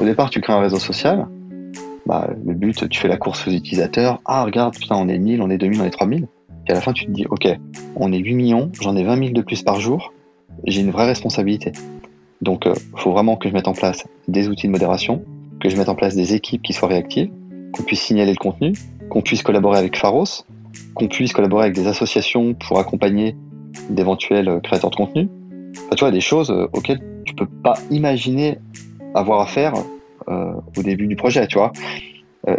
Au 0.00 0.04
départ, 0.04 0.30
tu 0.30 0.40
crées 0.40 0.52
un 0.52 0.60
réseau 0.60 0.78
social. 0.78 1.26
Bah, 2.06 2.30
le 2.44 2.54
but, 2.54 2.88
tu 2.88 3.00
fais 3.00 3.08
la 3.08 3.16
course 3.16 3.46
aux 3.48 3.50
utilisateurs. 3.50 4.20
Ah, 4.24 4.44
regarde, 4.44 4.76
putain, 4.76 4.96
on 4.96 5.08
est 5.08 5.18
1000, 5.18 5.42
on 5.42 5.50
est 5.50 5.58
2000, 5.58 5.80
on 5.80 5.84
est 5.84 5.90
3000. 5.90 6.26
Puis 6.64 6.72
à 6.72 6.74
la 6.74 6.80
fin, 6.80 6.92
tu 6.92 7.06
te 7.06 7.10
dis, 7.10 7.26
OK, 7.28 7.46
on 7.96 8.12
est 8.12 8.18
8 8.18 8.34
millions, 8.34 8.70
j'en 8.80 8.96
ai 8.96 9.04
20 9.04 9.18
000 9.18 9.30
de 9.30 9.42
plus 9.42 9.62
par 9.62 9.80
jour. 9.80 10.12
J'ai 10.66 10.80
une 10.80 10.90
vraie 10.90 11.06
responsabilité. 11.06 11.72
Donc, 12.42 12.62
il 12.64 12.72
euh, 12.72 12.74
faut 12.96 13.12
vraiment 13.12 13.36
que 13.36 13.48
je 13.48 13.54
mette 13.54 13.68
en 13.68 13.72
place 13.72 14.04
des 14.28 14.48
outils 14.48 14.66
de 14.66 14.72
modération, 14.72 15.24
que 15.60 15.68
je 15.68 15.76
mette 15.76 15.88
en 15.88 15.94
place 15.94 16.14
des 16.14 16.34
équipes 16.34 16.62
qui 16.62 16.72
soient 16.72 16.88
réactives, 16.88 17.30
qu'on 17.72 17.82
puisse 17.82 18.00
signaler 18.00 18.32
le 18.32 18.38
contenu, 18.38 18.72
qu'on 19.10 19.22
puisse 19.22 19.42
collaborer 19.42 19.78
avec 19.78 19.96
Pharos, 19.96 20.44
qu'on 20.94 21.08
puisse 21.08 21.32
collaborer 21.32 21.64
avec 21.64 21.74
des 21.74 21.86
associations 21.86 22.54
pour 22.54 22.78
accompagner 22.78 23.36
d'éventuels 23.90 24.48
euh, 24.48 24.60
créateurs 24.60 24.90
de 24.90 24.96
contenu. 24.96 25.28
tu 25.72 26.00
vois, 26.00 26.10
des 26.10 26.20
choses 26.20 26.50
euh, 26.50 26.66
auxquelles 26.72 27.00
peux 27.36 27.46
pas 27.46 27.74
imaginer 27.90 28.58
avoir 29.14 29.40
à 29.40 29.46
faire 29.46 29.74
euh, 30.28 30.52
au 30.76 30.82
début 30.82 31.06
du 31.06 31.16
projet, 31.16 31.46
tu 31.46 31.58
vois. 31.58 31.72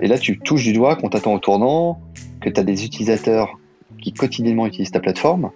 et 0.01 0.07
là, 0.07 0.17
tu 0.17 0.39
touches 0.39 0.63
du 0.63 0.73
doigt 0.73 0.95
qu'on 0.95 1.09
t'attend 1.09 1.33
au 1.33 1.39
tournant, 1.39 1.99
que 2.41 2.49
tu 2.49 2.59
as 2.59 2.63
des 2.63 2.85
utilisateurs 2.85 3.57
qui 4.01 4.13
quotidiennement 4.13 4.65
utilisent 4.65 4.91
ta 4.91 4.99
plateforme, 4.99 5.51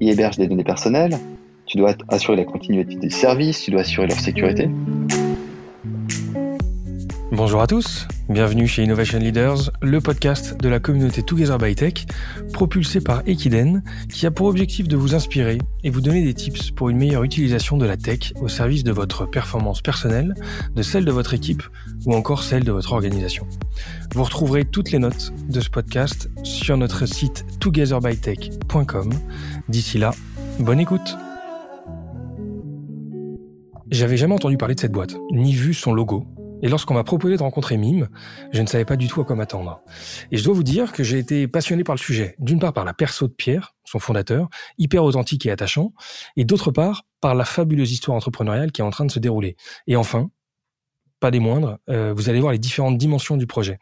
ils 0.00 0.10
hébergent 0.10 0.38
des 0.38 0.46
données 0.46 0.64
personnelles, 0.64 1.18
tu 1.66 1.78
dois 1.78 1.94
assurer 2.08 2.36
la 2.36 2.44
continuité 2.44 2.96
des 2.96 3.10
services, 3.10 3.62
tu 3.62 3.70
dois 3.70 3.80
assurer 3.80 4.06
leur 4.06 4.18
sécurité. 4.18 4.68
Bonjour 7.34 7.62
à 7.62 7.66
tous, 7.66 8.06
bienvenue 8.28 8.68
chez 8.68 8.84
Innovation 8.84 9.18
Leaders, 9.18 9.70
le 9.80 10.02
podcast 10.02 10.60
de 10.60 10.68
la 10.68 10.80
communauté 10.80 11.22
Together 11.22 11.56
by 11.56 11.74
Tech, 11.74 12.04
propulsé 12.52 13.00
par 13.00 13.22
Equiden, 13.26 13.82
qui 14.10 14.26
a 14.26 14.30
pour 14.30 14.48
objectif 14.48 14.86
de 14.86 14.98
vous 14.98 15.14
inspirer 15.14 15.56
et 15.82 15.88
vous 15.88 16.02
donner 16.02 16.22
des 16.22 16.34
tips 16.34 16.72
pour 16.72 16.90
une 16.90 16.98
meilleure 16.98 17.24
utilisation 17.24 17.78
de 17.78 17.86
la 17.86 17.96
tech 17.96 18.34
au 18.42 18.48
service 18.48 18.84
de 18.84 18.92
votre 18.92 19.24
performance 19.24 19.80
personnelle, 19.80 20.34
de 20.76 20.82
celle 20.82 21.06
de 21.06 21.10
votre 21.10 21.32
équipe 21.32 21.62
ou 22.04 22.12
encore 22.12 22.42
celle 22.42 22.64
de 22.64 22.72
votre 22.72 22.92
organisation. 22.92 23.46
Vous 24.14 24.24
retrouverez 24.24 24.66
toutes 24.66 24.90
les 24.90 24.98
notes 24.98 25.32
de 25.48 25.60
ce 25.62 25.70
podcast 25.70 26.28
sur 26.42 26.76
notre 26.76 27.06
site 27.06 27.46
togetherbytech.com. 27.60 29.10
D'ici 29.70 29.96
là, 29.96 30.10
bonne 30.58 30.80
écoute. 30.80 31.16
J'avais 33.90 34.18
jamais 34.18 34.34
entendu 34.34 34.58
parler 34.58 34.74
de 34.74 34.80
cette 34.80 34.92
boîte, 34.92 35.16
ni 35.32 35.54
vu 35.54 35.72
son 35.72 35.94
logo, 35.94 36.26
et 36.62 36.68
lorsqu'on 36.68 36.94
m'a 36.94 37.04
proposé 37.04 37.36
de 37.36 37.42
rencontrer 37.42 37.76
Mime, 37.76 38.08
je 38.52 38.62
ne 38.62 38.66
savais 38.66 38.84
pas 38.84 38.96
du 38.96 39.08
tout 39.08 39.20
à 39.20 39.24
quoi 39.24 39.36
m'attendre. 39.36 39.82
Et 40.30 40.36
je 40.36 40.44
dois 40.44 40.54
vous 40.54 40.62
dire 40.62 40.92
que 40.92 41.02
j'ai 41.02 41.18
été 41.18 41.48
passionné 41.48 41.84
par 41.84 41.96
le 41.96 42.00
sujet. 42.00 42.36
D'une 42.38 42.60
part 42.60 42.72
par 42.72 42.84
la 42.84 42.94
perso 42.94 43.26
de 43.26 43.32
Pierre, 43.32 43.74
son 43.84 43.98
fondateur, 43.98 44.48
hyper 44.78 45.04
authentique 45.04 45.44
et 45.46 45.50
attachant, 45.50 45.92
et 46.36 46.44
d'autre 46.44 46.70
part 46.70 47.02
par 47.20 47.34
la 47.34 47.44
fabuleuse 47.44 47.92
histoire 47.92 48.16
entrepreneuriale 48.16 48.72
qui 48.72 48.80
est 48.80 48.84
en 48.84 48.90
train 48.90 49.04
de 49.04 49.10
se 49.10 49.18
dérouler. 49.18 49.56
Et 49.86 49.96
enfin, 49.96 50.30
pas 51.20 51.30
des 51.30 51.40
moindres, 51.40 51.78
euh, 51.88 52.12
vous 52.14 52.28
allez 52.30 52.40
voir 52.40 52.52
les 52.52 52.58
différentes 52.58 52.98
dimensions 52.98 53.36
du 53.36 53.46
projet. 53.46 53.78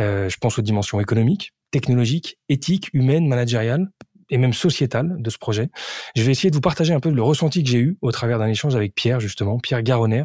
Euh, 0.00 0.28
je 0.28 0.36
pense 0.38 0.58
aux 0.58 0.62
dimensions 0.62 1.00
économiques, 1.00 1.52
technologiques, 1.70 2.38
éthiques, 2.48 2.90
humaines, 2.92 3.28
managériales, 3.28 3.90
et 4.30 4.38
même 4.38 4.52
sociétale 4.52 5.16
de 5.18 5.30
ce 5.30 5.38
projet. 5.38 5.70
Je 6.16 6.22
vais 6.22 6.32
essayer 6.32 6.50
de 6.50 6.54
vous 6.54 6.60
partager 6.60 6.94
un 6.94 7.00
peu 7.00 7.10
le 7.10 7.22
ressenti 7.22 7.62
que 7.62 7.70
j'ai 7.70 7.78
eu 7.78 7.98
au 8.00 8.12
travers 8.12 8.38
d'un 8.38 8.46
échange 8.46 8.76
avec 8.76 8.94
Pierre, 8.94 9.20
justement, 9.20 9.58
Pierre 9.58 9.82
Garonner, 9.82 10.24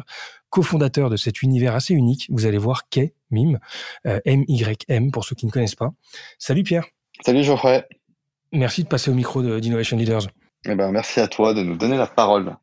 cofondateur 0.56 1.10
de 1.10 1.18
cet 1.18 1.42
univers 1.42 1.74
assez 1.74 1.92
unique. 1.92 2.28
Vous 2.30 2.46
allez 2.46 2.56
voir 2.56 2.88
qu'est 2.88 3.12
MIM, 3.30 3.58
euh, 4.06 4.20
M-Y-M 4.24 5.10
pour 5.10 5.22
ceux 5.22 5.36
qui 5.36 5.44
ne 5.44 5.50
connaissent 5.50 5.74
pas. 5.74 5.92
Salut 6.38 6.62
Pierre. 6.62 6.86
Salut 7.20 7.44
Geoffrey. 7.44 7.86
Merci 8.52 8.82
de 8.82 8.88
passer 8.88 9.10
au 9.10 9.14
micro 9.14 9.42
d'Innovation 9.60 9.98
Leaders. 9.98 10.22
Eh 10.64 10.74
ben, 10.74 10.90
merci 10.92 11.20
à 11.20 11.28
toi 11.28 11.52
de 11.52 11.62
nous 11.62 11.76
donner 11.76 11.98
la 11.98 12.06
parole. 12.06 12.56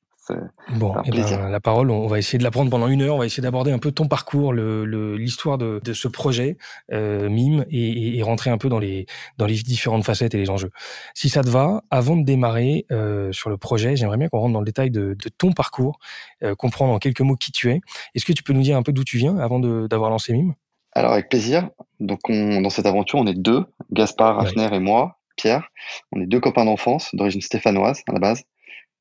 Bon, 0.78 0.96
eh 1.06 1.12
ben, 1.12 1.50
la 1.50 1.60
parole, 1.60 1.92
on 1.92 2.08
va 2.08 2.18
essayer 2.18 2.38
de 2.38 2.44
la 2.44 2.52
prendre 2.52 2.70
pendant 2.70 2.88
une 2.88 3.02
heure. 3.02 3.16
On 3.16 3.20
va 3.20 3.26
essayer 3.26 3.44
d'aborder 3.44 3.72
un 3.72 3.80
peu 3.80 3.92
ton 3.92 4.08
parcours, 4.08 4.54
l'histoire 4.54 5.58
le, 5.58 5.80
de, 5.80 5.82
de, 5.84 5.94
ce 5.94 6.08
projet 6.08 6.58
euh, 6.92 7.30
Mime 7.30 7.66
et, 7.70 8.18
et, 8.18 8.24
rentrer 8.24 8.50
un 8.50 8.58
peu 8.58 8.70
dans 8.70 8.80
les 8.80 9.06
dans 9.38 9.46
les 9.46 9.56
différentes 9.56 10.06
facettes 10.06 10.34
et 10.34 10.38
les 10.38 10.50
enjeux. 10.50 10.72
Si 11.14 11.30
ça 11.30 11.44
te 11.44 11.50
va, 11.50 11.84
avant 11.92 12.16
de 12.16 12.24
démarrer 12.24 12.86
euh, 12.92 13.32
sur 13.32 13.50
le 13.50 13.58
projet, 13.58 13.96
j'aimerais 13.96 14.18
bien 14.18 14.30
qu'on 14.30 14.40
rentre 14.40 14.54
dans 14.54 14.62
le 14.62 14.66
détail 14.66 14.92
de, 14.92 15.16
de 15.22 15.30
ton 15.30 15.52
parcours, 15.52 16.00
euh, 16.44 16.56
comprendre 16.56 16.94
en 16.94 17.00
quelques 17.00 17.22
mots 17.22 17.36
qui 17.36 17.52
tu 17.52 17.70
es. 17.72 17.82
Est-ce 18.16 18.26
que 18.26 18.34
tu 18.34 18.44
peux 18.44 18.54
nous 18.54 18.62
dire 18.62 18.78
un 18.78 18.84
peu 18.84 18.94
d'où 18.94 19.04
tu 19.04 19.18
viens 19.18 19.38
avant 19.38 19.60
d'avoir 19.60 20.10
lancé 20.10 20.34
Mime? 20.34 20.54
Alors 20.94 21.14
avec 21.14 21.30
plaisir. 21.30 21.70
Donc 22.00 22.20
on, 22.30 22.62
dans 22.62 22.70
cette 22.70 22.86
aventure, 22.86 23.20
on 23.20 23.28
est 23.28 23.34
deux, 23.34 23.66
Gaspard, 23.92 24.40
Hafner 24.40 24.70
et 24.74 24.80
moi, 24.80 25.18
Pierre. 25.36 25.70
On 26.12 26.22
est 26.22 26.28
deux 26.28 26.40
copains 26.40 26.66
d'enfance 26.66 27.10
d'origine 27.14 27.42
stéphanoise 27.42 28.04
à 28.08 28.14
la 28.14 28.20
base. 28.20 28.44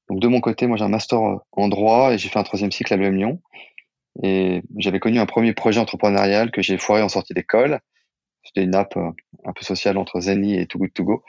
Donc 0.09 0.21
de 0.21 0.29
mon 0.29 0.41
côté, 0.41 0.67
moi 0.67 0.77
j'ai 0.77 0.85
un 0.85 0.89
master 0.89 1.21
euh, 1.21 1.37
en 1.53 1.69
droit 1.69 2.13
et 2.13 2.19
j'ai 2.19 2.29
fait 2.29 2.39
un 2.39 2.43
troisième 2.43 2.73
cycle 2.73 2.93
à 2.93 2.97
l'EM 2.97 3.17
Lyon. 3.17 3.41
Et 4.23 4.63
j'avais 4.77 5.01
connu 5.01 5.19
un 5.19 5.27
premier 5.27 5.55
projet 5.55 5.81
entrepreneurial 5.81 6.51
que 6.51 6.61
j'ai 6.61 6.77
foiré 6.77 7.03
en 7.03 7.09
sortie 7.09 7.33
d'école. 7.33 7.81
C'était 8.45 8.63
une 8.63 8.75
app 8.75 8.97
euh, 8.97 9.11
un 9.45 9.53
peu 9.53 9.65
sociale 9.65 9.97
entre 9.97 10.21
Zenly 10.21 10.59
et 10.59 10.67
Too 10.67 10.79
Good 10.79 10.93
To 10.93 11.05
Go. 11.05 11.23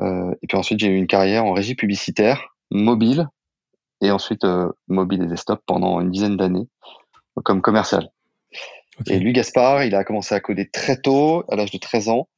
Euh, 0.00 0.32
et 0.42 0.46
puis 0.46 0.56
ensuite, 0.56 0.78
j'ai 0.78 0.88
eu 0.88 0.96
une 0.96 1.08
carrière 1.08 1.44
en 1.44 1.52
régie 1.52 1.74
publicitaire, 1.74 2.54
mobile, 2.70 3.26
et 4.00 4.12
ensuite 4.12 4.46
mobile 4.86 5.22
et 5.24 5.26
desktop 5.26 5.60
pendant 5.66 6.00
une 6.00 6.12
dizaine 6.12 6.36
d'années 6.36 6.68
comme 7.42 7.62
commercial. 7.62 8.10
Et 9.08 9.18
lui, 9.18 9.32
Gaspard, 9.32 9.82
il 9.82 9.94
a 9.96 10.04
commencé 10.04 10.36
à 10.36 10.40
coder 10.40 10.68
très 10.70 11.00
tôt, 11.00 11.44
à 11.48 11.56
l'âge 11.56 11.72
de 11.72 11.78
13 11.78 12.08
ans, 12.10 12.28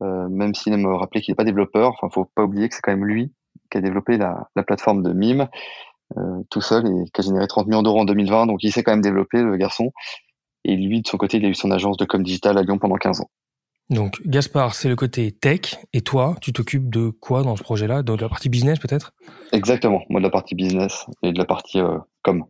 même 0.00 0.56
s'il 0.56 0.72
aime 0.72 0.86
rappeler 0.86 1.20
qu'il 1.20 1.30
n'est 1.30 1.36
pas 1.36 1.44
développeur. 1.44 1.92
Enfin, 1.92 2.08
faut 2.12 2.28
pas 2.34 2.42
oublier 2.42 2.68
que 2.68 2.74
c'est 2.74 2.80
quand 2.80 2.90
même 2.92 3.04
lui 3.04 3.32
qui 3.74 3.78
a 3.78 3.80
développé 3.80 4.16
la, 4.16 4.48
plateforme 4.66 5.02
de 5.02 5.12
Mime 5.12 5.48
euh, 6.16 6.20
tout 6.48 6.60
seul 6.60 6.86
et 6.86 7.10
qui 7.12 7.20
a 7.20 7.24
généré 7.24 7.48
30 7.48 7.66
millions 7.66 7.82
d'euros 7.82 8.00
en 8.00 8.04
2020. 8.04 8.46
Donc 8.46 8.62
il 8.62 8.72
s'est 8.72 8.84
quand 8.84 8.92
même 8.92 9.02
développé, 9.02 9.42
le 9.42 9.56
garçon. 9.56 9.90
Et 10.64 10.76
lui, 10.76 11.02
de 11.02 11.08
son 11.08 11.16
côté, 11.16 11.38
il 11.38 11.44
a 11.44 11.48
eu 11.48 11.54
son 11.54 11.72
agence 11.72 11.96
de 11.96 12.04
com 12.04 12.22
digital 12.22 12.56
à 12.56 12.62
Lyon 12.62 12.78
pendant 12.78 12.94
15 12.94 13.22
ans. 13.22 13.30
Donc 13.90 14.22
Gaspard, 14.24 14.74
c'est 14.76 14.88
le 14.88 14.94
côté 14.94 15.32
tech. 15.32 15.76
Et 15.92 16.02
toi, 16.02 16.36
tu 16.40 16.52
t'occupes 16.52 16.88
de 16.88 17.10
quoi 17.10 17.42
dans 17.42 17.56
ce 17.56 17.64
projet-là? 17.64 18.02
De 18.02 18.14
la 18.14 18.28
partie 18.28 18.48
business 18.48 18.78
peut-être? 18.78 19.12
Exactement, 19.52 20.02
moi 20.08 20.20
de 20.20 20.24
la 20.24 20.30
partie 20.30 20.54
business 20.54 21.06
et 21.22 21.32
de 21.32 21.38
la 21.38 21.44
partie 21.44 21.80
euh, 21.80 21.98
com. 22.22 22.44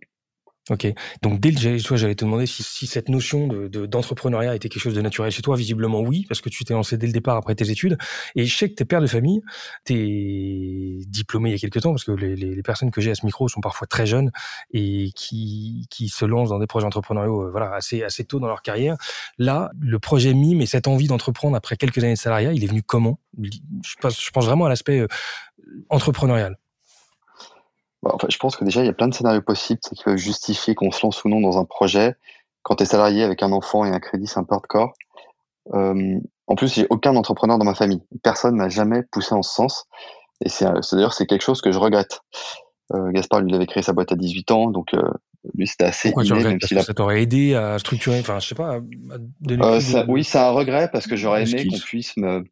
Ok. 0.70 0.86
Donc 1.20 1.40
dès 1.40 1.50
le 1.50 1.82
toi, 1.82 1.98
j'allais 1.98 2.14
te 2.14 2.24
demander 2.24 2.46
si, 2.46 2.62
si 2.62 2.86
cette 2.86 3.10
notion 3.10 3.48
de, 3.48 3.84
d'entrepreneuriat 3.84 4.54
était 4.56 4.70
quelque 4.70 4.82
chose 4.82 4.94
de 4.94 5.02
naturel 5.02 5.30
chez 5.30 5.42
toi. 5.42 5.56
Visiblement 5.56 6.00
oui, 6.00 6.24
parce 6.26 6.40
que 6.40 6.48
tu 6.48 6.64
t'es 6.64 6.72
lancé 6.72 6.96
dès 6.96 7.06
le 7.06 7.12
départ 7.12 7.36
après 7.36 7.54
tes 7.54 7.70
études. 7.70 7.98
Et 8.34 8.46
je 8.46 8.56
sais 8.56 8.70
que 8.70 8.74
t'es 8.74 8.86
père 8.86 9.02
de 9.02 9.06
famille, 9.06 9.42
t'es 9.84 11.00
diplômé 11.06 11.50
il 11.50 11.52
y 11.52 11.56
a 11.56 11.58
quelques 11.58 11.82
temps, 11.82 11.90
parce 11.90 12.04
que 12.04 12.12
les, 12.12 12.34
les, 12.34 12.62
personnes 12.62 12.90
que 12.90 13.02
j'ai 13.02 13.10
à 13.10 13.14
ce 13.14 13.26
micro 13.26 13.46
sont 13.46 13.60
parfois 13.60 13.86
très 13.86 14.06
jeunes 14.06 14.30
et 14.72 15.10
qui, 15.14 15.86
qui 15.90 16.08
se 16.08 16.24
lancent 16.24 16.48
dans 16.48 16.58
des 16.58 16.66
projets 16.66 16.86
entrepreneuriaux, 16.86 17.42
euh, 17.42 17.50
voilà, 17.50 17.74
assez 17.74 18.02
assez 18.02 18.24
tôt 18.24 18.40
dans 18.40 18.48
leur 18.48 18.62
carrière. 18.62 18.96
Là, 19.36 19.70
le 19.78 19.98
projet 19.98 20.32
MIME 20.32 20.62
et 20.62 20.66
cette 20.66 20.88
envie 20.88 21.08
d'entreprendre 21.08 21.56
après 21.56 21.76
quelques 21.76 21.98
années 21.98 22.14
de 22.14 22.18
salariat, 22.18 22.52
il 22.54 22.64
est 22.64 22.68
venu 22.68 22.82
comment? 22.82 23.18
Je 23.42 23.94
pense, 24.00 24.24
je 24.24 24.30
pense 24.30 24.46
vraiment 24.46 24.64
à 24.64 24.70
l'aspect 24.70 25.00
euh, 25.00 25.08
entrepreneurial. 25.90 26.56
Bah, 28.04 28.16
je 28.28 28.36
pense 28.36 28.56
que 28.56 28.64
déjà, 28.64 28.82
il 28.82 28.86
y 28.86 28.90
a 28.90 28.92
plein 28.92 29.08
de 29.08 29.14
scénarios 29.14 29.40
possibles 29.40 29.80
qui 29.80 30.02
peuvent 30.04 30.16
justifier 30.16 30.74
qu'on 30.74 30.90
se 30.90 31.04
lance 31.04 31.24
ou 31.24 31.30
non 31.30 31.40
dans 31.40 31.58
un 31.58 31.64
projet. 31.64 32.14
Quand 32.62 32.76
tu 32.76 32.82
es 32.82 32.86
salarié 32.86 33.24
avec 33.24 33.42
un 33.42 33.50
enfant 33.50 33.84
et 33.86 33.90
un 33.90 33.98
crédit, 33.98 34.26
c'est 34.26 34.38
un 34.38 34.44
peu 34.44 34.54
hardcore. 34.54 34.92
Euh, 35.72 36.20
en 36.46 36.54
plus, 36.54 36.74
j'ai 36.74 36.86
aucun 36.90 37.16
entrepreneur 37.16 37.56
dans 37.56 37.64
ma 37.64 37.74
famille. 37.74 38.02
Personne 38.22 38.56
n'a 38.56 38.68
jamais 38.68 39.02
poussé 39.10 39.34
en 39.34 39.42
ce 39.42 39.54
sens. 39.54 39.86
Et 40.44 40.50
c'est 40.50 40.66
d'ailleurs, 40.92 41.14
c'est 41.14 41.24
quelque 41.24 41.42
chose 41.42 41.62
que 41.62 41.72
je 41.72 41.78
regrette. 41.78 42.20
Euh, 42.92 43.10
Gaspard, 43.12 43.40
lui, 43.40 43.50
il 43.50 43.54
avait 43.54 43.66
créé 43.66 43.82
sa 43.82 43.94
boîte 43.94 44.12
à 44.12 44.16
18 44.16 44.50
ans, 44.50 44.70
donc 44.70 44.92
euh, 44.92 45.00
lui, 45.54 45.66
c'était 45.66 45.84
assez 45.84 46.10
Pourquoi 46.10 46.24
tu 46.24 46.32
regrettes 46.34 46.60
parce 46.60 46.74
que 46.74 46.82
ça 46.82 46.92
t'aurait 46.92 47.22
aidé 47.22 47.54
à 47.54 47.78
structurer, 47.78 48.20
enfin, 48.20 48.38
je 48.40 48.48
sais 48.48 48.54
pas, 48.54 48.80
euh, 49.50 49.80
ça, 49.80 50.04
Oui, 50.06 50.22
c'est 50.22 50.38
un 50.38 50.50
regret 50.50 50.90
parce 50.92 51.06
que 51.06 51.16
j'aurais 51.16 51.48
aimé 51.48 51.66
qu'on 51.66 51.78
puisse 51.78 52.16
me 52.18 52.44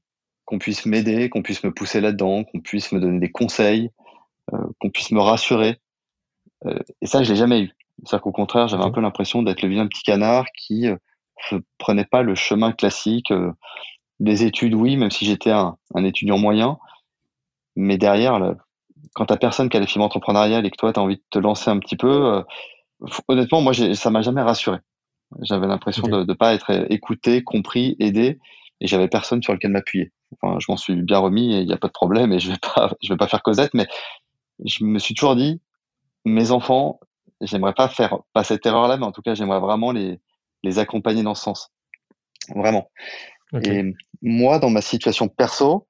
qu'on 0.45 0.59
puisse 0.59 0.87
m'aider, 0.87 1.29
qu'on 1.29 1.43
puisse 1.43 1.63
me 1.63 1.73
pousser 1.73 2.01
là-dedans, 2.01 2.45
qu'on 2.45 2.61
puisse 2.61 2.93
me 2.93 3.01
donner 3.01 3.21
des 3.21 3.31
conseils, 3.31 3.91
euh, 3.91 4.02
qu'on 4.81 4.91
puisse 4.91 5.11
me 5.11 5.21
rassurer. 5.21 5.81
Euh, 6.67 6.79
et 7.01 7.07
ça, 7.07 7.23
je 7.23 7.31
l'ai 7.31 7.37
jamais 7.37 7.61
eu. 7.61 7.73
C'est-à-dire 8.05 8.23
qu'au 8.23 8.33
contraire, 8.33 8.69
j'avais 8.69 8.85
un 8.85 8.91
peu 8.91 9.01
l'impression 9.01 9.43
d'être 9.43 9.63
le 9.63 9.69
vilain 9.69 9.87
petit 9.87 10.03
canard 10.03 10.47
qui 10.57 10.83
ne 10.83 10.97
euh, 11.53 11.61
prenait 11.79 12.05
pas 12.05 12.23
le 12.23 12.35
chemin 12.35 12.73
classique 12.73 13.33
des 14.21 14.45
études, 14.45 14.75
oui, 14.75 14.97
même 14.97 15.11
si 15.11 15.25
j'étais 15.25 15.51
un, 15.51 15.77
étudiant 15.97 16.39
moyen. 16.39 16.79
Mais 17.77 17.99
derrière, 17.99 18.55
quand 19.15 19.27
tu 19.27 19.37
personne 19.37 19.69
qui 19.69 19.77
a 19.77 19.81
les 19.81 19.87
films 19.87 20.05
entrepreneuriales 20.05 20.67
et 20.67 20.71
que 20.71 20.77
toi, 20.77 20.93
tu 20.93 21.01
as 21.01 21.03
envie 21.03 21.17
de 21.17 21.23
te 21.31 21.39
lancer 21.39 21.71
un 21.71 21.79
petit 21.79 21.97
peu, 21.97 22.45
honnêtement, 23.29 23.61
moi, 23.61 23.73
ça 23.75 24.11
m'a 24.11 24.23
jamais 24.23 24.43
rassuré. 24.43 24.79
J'avais 25.41 25.67
l'impression 25.67 26.07
de 26.07 26.25
ne 26.25 26.35
pas 26.35 26.55
être 26.55 26.87
écouté, 26.91 27.43
compris, 27.43 27.97
aidé, 27.99 28.39
et 28.81 28.87
j'avais 28.87 29.09
personne 29.09 29.43
sur 29.43 29.53
lequel 29.53 29.71
m'appuyer. 29.71 30.13
Enfin, 30.41 30.59
je 30.59 30.67
m'en 30.69 30.77
suis 30.77 30.95
bien 31.03 31.19
remis 31.19 31.55
et 31.55 31.61
il 31.61 31.67
n'y 31.67 31.73
a 31.73 31.79
pas 31.79 31.89
de 31.89 31.93
problème 31.93 32.33
et 32.33 32.39
je 32.39 32.51
vais 32.51 32.59
pas, 32.59 32.93
je 33.03 33.13
vais 33.13 33.17
pas 33.17 33.29
faire 33.29 33.43
Cosette, 33.43 33.75
mais 33.75 33.87
je 34.65 34.85
me 34.85 34.99
suis 34.99 35.15
toujours 35.15 35.37
dit, 35.37 35.61
mes 36.25 36.51
enfants, 36.51 37.01
j'aimerais 37.41 37.75
pas 37.75 37.89
faire 37.89 38.19
pas 38.33 38.45
cette 38.45 38.65
erreur-là, 38.67 38.97
mais 38.97 39.05
en 39.05 39.13
tout 39.13 39.23
cas, 39.23 39.35
j'aimerais 39.35 39.61
vraiment 39.61 39.93
les, 39.93 40.21
les 40.63 40.79
accompagner 40.79 41.23
dans 41.23 41.35
ce 41.35 41.43
sens. 41.43 41.73
Vraiment. 42.55 42.91
Et 43.65 43.95
moi, 44.23 44.59
dans 44.59 44.71
ma 44.71 44.81
situation 44.81 45.29
perso, 45.29 45.87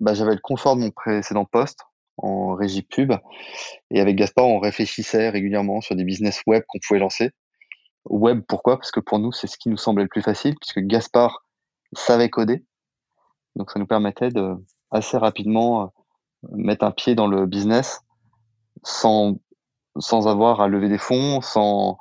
bah, 0.00 0.14
j'avais 0.14 0.34
le 0.34 0.40
confort 0.40 0.76
de 0.76 0.82
mon 0.82 0.90
précédent 0.90 1.44
poste. 1.44 1.80
en 2.18 2.54
régie 2.54 2.82
pub. 2.82 3.12
Et 3.90 4.00
avec 4.00 4.16
Gaspard, 4.16 4.46
on 4.46 4.58
réfléchissait 4.58 5.28
régulièrement 5.30 5.80
sur 5.80 5.96
des 5.96 6.04
business 6.04 6.40
web 6.46 6.62
qu'on 6.66 6.78
pouvait 6.86 7.00
lancer. 7.00 7.30
Web, 8.06 8.42
pourquoi? 8.48 8.78
Parce 8.78 8.90
que 8.90 9.00
pour 9.00 9.18
nous, 9.18 9.32
c'est 9.32 9.46
ce 9.46 9.58
qui 9.58 9.68
nous 9.68 9.76
semblait 9.76 10.04
le 10.04 10.08
plus 10.08 10.22
facile, 10.22 10.54
puisque 10.60 10.86
Gaspard 10.86 11.44
savait 11.92 12.30
coder. 12.30 12.64
Donc 13.56 13.70
ça 13.70 13.78
nous 13.78 13.86
permettait 13.86 14.30
de 14.30 14.54
assez 14.90 15.16
rapidement 15.16 15.82
euh, 15.82 15.86
mettre 16.52 16.84
un 16.84 16.90
pied 16.90 17.14
dans 17.14 17.26
le 17.26 17.46
business 17.46 18.02
sans, 18.82 19.36
sans 19.98 20.28
avoir 20.28 20.60
à 20.60 20.68
lever 20.68 20.88
des 20.88 20.98
fonds, 20.98 21.40
sans, 21.40 21.98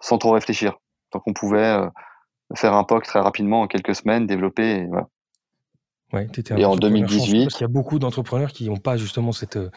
sans 0.00 0.18
trop 0.18 0.32
réfléchir. 0.32 0.78
Donc 1.12 1.22
on 1.26 1.32
pouvait 1.32 1.58
euh, 1.58 1.88
faire 2.54 2.74
un 2.74 2.84
POC 2.84 3.04
très 3.04 3.20
rapidement 3.20 3.62
en 3.62 3.66
quelques 3.66 3.94
semaines, 3.94 4.26
développer. 4.26 4.82
Et, 4.82 4.86
voilà. 4.86 5.08
Ouais, 6.12 6.28
et 6.56 6.64
en 6.64 6.76
2018. 6.76 7.44
Parce 7.44 7.54
qu'il 7.54 7.62
y 7.62 7.64
a 7.64 7.68
beaucoup 7.68 7.98
d'entrepreneurs 7.98 8.52
qui 8.52 8.68
n'ont 8.68 8.76
pas 8.76 8.96
justement 8.96 9.32
cette, 9.32 9.56
euh, 9.56 9.70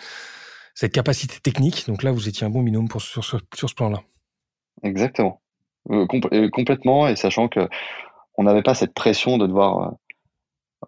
cette 0.73 0.91
capacité 0.91 1.39
technique. 1.39 1.87
Donc 1.87 2.03
là, 2.03 2.11
vous 2.11 2.27
étiez 2.27 2.45
un 2.45 2.49
bon 2.49 2.61
binôme 2.61 2.89
pour, 2.89 3.01
sur, 3.01 3.23
sur, 3.23 3.39
sur 3.53 3.69
ce 3.69 3.75
plan-là. 3.75 4.01
Exactement. 4.83 5.41
Euh, 5.91 6.05
complètement. 6.51 7.07
Et 7.07 7.15
sachant 7.15 7.47
que 7.47 7.69
on 8.37 8.43
n'avait 8.43 8.63
pas 8.63 8.73
cette 8.73 8.93
pression 8.93 9.37
de 9.37 9.47
devoir. 9.47 9.93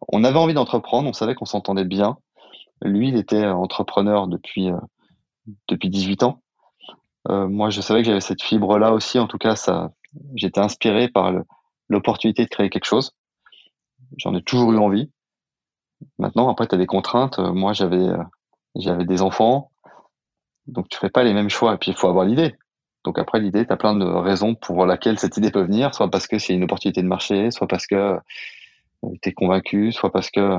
on 0.09 0.25
avait 0.25 0.38
envie 0.38 0.53
d'entreprendre, 0.53 1.07
on 1.07 1.13
savait 1.13 1.33
qu'on 1.33 1.45
s'entendait 1.45 1.85
bien. 1.85 2.18
Lui, 2.81 3.09
il 3.09 3.18
était 3.18 3.45
entrepreneur 3.45 4.27
depuis, 4.27 4.69
depuis 5.68 5.89
18 5.89 6.24
ans. 6.24 6.41
Euh, 7.29 7.47
moi, 7.47 7.69
je 7.69 7.81
savais 7.81 8.01
que 8.01 8.07
j'avais 8.07 8.21
cette 8.21 8.41
fibre-là 8.41 8.94
aussi. 8.94 9.19
En 9.19 9.27
tout 9.27 9.38
cas, 9.38 9.56
ça, 9.56 9.91
j'étais 10.35 10.59
inspiré 10.59 11.09
par 11.09 11.33
l'opportunité 11.89 12.44
de 12.44 12.50
créer 12.50 12.69
quelque 12.69 12.85
chose. 12.85 13.12
J'en 14.18 14.33
ai 14.33 14.41
toujours 14.41 14.71
eu 14.71 14.77
envie. 14.77 15.12
Maintenant, 16.19 16.50
après, 16.50 16.68
tu 16.68 16.75
as 16.75 16.77
des 16.77 16.85
contraintes. 16.85 17.39
Euh, 17.39 17.51
moi, 17.51 17.74
j'avais, 17.74 17.97
euh, 17.97 18.24
j'avais 18.75 19.06
des 19.06 19.21
enfants. 19.21 19.71
Donc, 20.68 20.89
tu 20.89 20.97
fais 20.97 21.09
pas 21.09 21.24
les 21.24 21.33
mêmes 21.33 21.50
choix. 21.50 21.74
Et 21.74 21.77
puis, 21.77 21.91
il 21.91 21.97
faut 21.97 22.07
avoir 22.07 22.25
l'idée. 22.25 22.56
Donc, 23.03 23.19
après, 23.19 23.39
l'idée, 23.39 23.65
tu 23.65 23.74
as 23.74 23.77
plein 23.77 23.95
de 23.95 24.06
raisons 24.06 24.56
pour 24.56 24.85
laquelle 24.85 25.19
cette 25.19 25.38
idée 25.38 25.51
peut 25.51 25.63
venir. 25.63 25.94
Soit 25.94 26.09
parce 26.09 26.27
que 26.27 26.39
c'est 26.39 26.53
une 26.53 26.63
opportunité 26.63 27.01
de 27.01 27.07
marché, 27.07 27.51
soit 27.51 27.68
parce 27.68 27.88
que 27.88 28.18
tu 29.21 29.29
es 29.29 29.33
convaincu, 29.33 29.91
soit 29.91 30.12
parce 30.12 30.29
que 30.31 30.57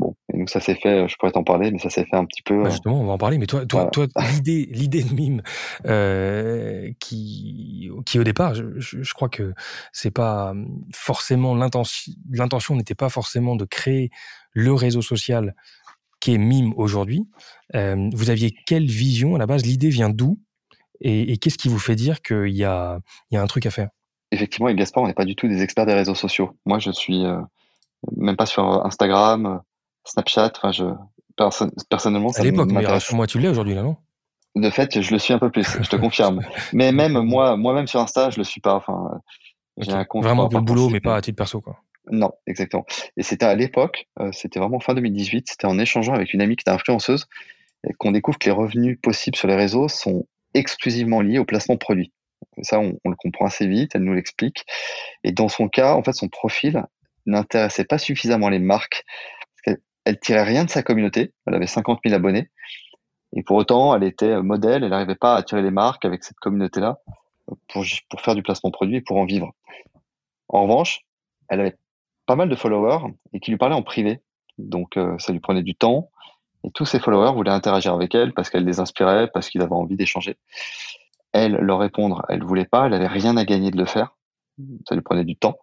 Bon, 0.00 0.16
et 0.32 0.38
nous, 0.38 0.48
ça 0.48 0.60
s'est 0.60 0.76
fait, 0.76 1.06
je 1.08 1.16
pourrais 1.16 1.32
t'en 1.32 1.44
parler, 1.44 1.70
mais 1.70 1.78
ça 1.78 1.90
s'est 1.90 2.06
fait 2.06 2.16
un 2.16 2.24
petit 2.24 2.40
peu. 2.40 2.62
Bah, 2.62 2.70
justement, 2.70 3.02
on 3.02 3.04
va 3.04 3.12
en 3.12 3.18
parler. 3.18 3.36
Mais 3.36 3.46
toi, 3.46 3.66
toi, 3.66 3.90
toi 3.92 4.06
l'idée, 4.32 4.66
l'idée 4.72 5.02
de 5.02 5.12
Mime, 5.12 5.42
euh, 5.84 6.90
qui, 7.00 7.90
qui 8.06 8.18
au 8.18 8.24
départ, 8.24 8.54
je, 8.54 8.78
je, 8.78 9.12
crois 9.12 9.28
que 9.28 9.52
c'est 9.92 10.10
pas 10.10 10.54
forcément 10.94 11.54
l'intention, 11.54 12.14
l'intention 12.30 12.76
n'était 12.76 12.94
pas 12.94 13.10
forcément 13.10 13.56
de 13.56 13.66
créer 13.66 14.10
le 14.52 14.72
réseau 14.72 15.02
social 15.02 15.54
qui 16.18 16.32
est 16.32 16.38
Mime 16.38 16.72
aujourd'hui. 16.76 17.28
Euh, 17.74 18.08
vous 18.14 18.30
aviez 18.30 18.54
quelle 18.66 18.86
vision 18.86 19.34
à 19.34 19.38
la 19.38 19.46
base? 19.46 19.66
L'idée 19.66 19.90
vient 19.90 20.08
d'où? 20.08 20.40
Et, 21.02 21.32
et 21.32 21.36
qu'est-ce 21.36 21.58
qui 21.58 21.68
vous 21.68 21.78
fait 21.78 21.96
dire 21.96 22.22
qu'il 22.22 22.56
y 22.56 22.64
a, 22.64 23.00
il 23.30 23.34
y 23.34 23.36
a 23.36 23.42
un 23.42 23.46
truc 23.46 23.66
à 23.66 23.70
faire? 23.70 23.90
Effectivement, 24.30 24.66
avec 24.66 24.78
Gaspard, 24.78 25.02
on 25.02 25.06
n'est 25.08 25.14
pas 25.14 25.26
du 25.26 25.36
tout 25.36 25.46
des 25.46 25.62
experts 25.62 25.84
des 25.84 25.94
réseaux 25.94 26.14
sociaux. 26.14 26.56
Moi, 26.64 26.78
je 26.78 26.90
suis 26.90 27.26
euh, 27.26 27.40
même 28.16 28.36
pas 28.36 28.46
sur 28.46 28.64
Instagram 28.86 29.60
Snapchat. 30.04 30.52
Enfin, 30.56 30.72
je 30.72 30.84
personnellement, 31.88 32.30
à 32.30 32.42
l'époque, 32.42 32.70
mais 32.70 32.84
moi 33.12 33.26
tu 33.26 33.38
l'es 33.38 33.48
aujourd'hui, 33.48 33.74
là, 33.74 33.82
non? 33.82 33.96
De 34.56 34.68
fait, 34.68 35.00
je 35.00 35.12
le 35.12 35.18
suis 35.18 35.32
un 35.32 35.38
peu 35.38 35.50
plus. 35.50 35.64
je 35.80 35.88
te 35.88 35.96
confirme. 36.00 36.40
Mais 36.72 36.92
même 36.92 37.20
moi, 37.20 37.56
moi-même 37.56 37.86
sur 37.86 38.00
Insta, 38.00 38.30
je 38.30 38.38
le 38.38 38.44
suis 38.44 38.60
pas. 38.60 38.74
Enfin, 38.74 39.20
j'ai 39.78 39.92
un 39.92 40.04
compte 40.04 40.24
vraiment 40.24 40.48
pour 40.48 40.58
le 40.58 40.64
boulot, 40.64 40.88
mais 40.88 41.00
pas 41.00 41.16
à 41.16 41.20
titre 41.20 41.36
perso, 41.36 41.60
quoi. 41.60 41.78
Non, 42.10 42.32
exactement. 42.46 42.84
Et 43.16 43.22
c'était 43.22 43.46
à 43.46 43.54
l'époque, 43.54 44.08
euh, 44.18 44.30
c'était 44.32 44.58
vraiment 44.58 44.80
fin 44.80 44.94
2018. 44.94 45.46
C'était 45.50 45.66
en 45.66 45.78
échangeant 45.78 46.14
avec 46.14 46.34
une 46.34 46.40
amie 46.40 46.56
qui 46.56 46.62
était 46.62 46.70
influenceuse 46.70 47.26
qu'on 47.98 48.12
découvre 48.12 48.38
que 48.38 48.46
les 48.46 48.54
revenus 48.54 48.98
possibles 49.00 49.36
sur 49.36 49.48
les 49.48 49.54
réseaux 49.54 49.88
sont 49.88 50.26
exclusivement 50.52 51.22
liés 51.22 51.38
au 51.38 51.44
placement 51.44 51.76
de 51.76 51.78
produits. 51.78 52.12
Ça, 52.62 52.80
on, 52.80 52.98
on 53.04 53.10
le 53.10 53.16
comprend 53.16 53.46
assez 53.46 53.66
vite. 53.66 53.92
Elle 53.94 54.02
nous 54.02 54.12
l'explique. 54.12 54.64
Et 55.24 55.32
dans 55.32 55.48
son 55.48 55.68
cas, 55.68 55.94
en 55.94 56.02
fait, 56.02 56.12
son 56.12 56.28
profil 56.28 56.84
n'intéressait 57.26 57.84
pas 57.84 57.98
suffisamment 57.98 58.48
les 58.48 58.58
marques 58.58 59.04
elle 60.04 60.18
tirait 60.18 60.44
rien 60.44 60.64
de 60.64 60.70
sa 60.70 60.82
communauté. 60.82 61.32
Elle 61.46 61.54
avait 61.54 61.66
50 61.66 62.00
000 62.04 62.14
abonnés. 62.14 62.50
Et 63.36 63.42
pour 63.42 63.56
autant, 63.56 63.94
elle 63.94 64.04
était 64.04 64.42
modèle. 64.42 64.82
Elle 64.82 64.90
n'arrivait 64.90 65.14
pas 65.14 65.34
à 65.34 65.38
attirer 65.38 65.62
les 65.62 65.70
marques 65.70 66.04
avec 66.04 66.24
cette 66.24 66.38
communauté-là 66.38 66.98
pour, 67.68 67.84
pour 68.08 68.20
faire 68.20 68.34
du 68.34 68.42
placement 68.42 68.70
produit 68.70 68.96
et 68.96 69.00
pour 69.00 69.16
en 69.18 69.24
vivre. 69.24 69.52
En 70.48 70.62
revanche, 70.62 71.02
elle 71.48 71.60
avait 71.60 71.76
pas 72.26 72.36
mal 72.36 72.48
de 72.48 72.56
followers 72.56 73.12
et 73.32 73.40
qui 73.40 73.50
lui 73.50 73.58
parlaient 73.58 73.74
en 73.74 73.82
privé. 73.82 74.20
Donc, 74.58 74.96
euh, 74.96 75.16
ça 75.18 75.32
lui 75.32 75.40
prenait 75.40 75.62
du 75.62 75.74
temps. 75.74 76.10
Et 76.64 76.70
tous 76.70 76.84
ses 76.84 77.00
followers 77.00 77.32
voulaient 77.32 77.50
interagir 77.50 77.94
avec 77.94 78.14
elle 78.14 78.32
parce 78.34 78.50
qu'elle 78.50 78.64
les 78.64 78.80
inspirait, 78.80 79.28
parce 79.28 79.48
qu'ils 79.48 79.62
avaient 79.62 79.72
envie 79.72 79.96
d'échanger. 79.96 80.36
Elle, 81.32 81.54
leur 81.54 81.78
répondre, 81.78 82.24
elle 82.28 82.42
voulait 82.42 82.66
pas. 82.66 82.86
Elle 82.86 82.94
avait 82.94 83.06
rien 83.06 83.36
à 83.36 83.44
gagner 83.44 83.70
de 83.70 83.78
le 83.78 83.86
faire. 83.86 84.16
Ça 84.88 84.94
lui 84.94 85.02
prenait 85.02 85.24
du 85.24 85.36
temps. 85.36 85.56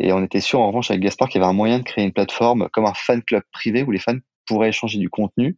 Et 0.00 0.12
on 0.12 0.22
était 0.22 0.40
sûr, 0.40 0.60
en 0.60 0.68
revanche, 0.68 0.90
avec 0.90 1.02
Gaspard, 1.02 1.28
qu'il 1.28 1.40
y 1.40 1.44
avait 1.44 1.50
un 1.50 1.54
moyen 1.54 1.78
de 1.78 1.84
créer 1.84 2.04
une 2.04 2.12
plateforme 2.12 2.68
comme 2.72 2.86
un 2.86 2.94
fan 2.94 3.22
club 3.22 3.42
privé 3.52 3.82
où 3.82 3.90
les 3.90 3.98
fans 3.98 4.18
pourraient 4.46 4.68
échanger 4.68 4.98
du 4.98 5.10
contenu 5.10 5.56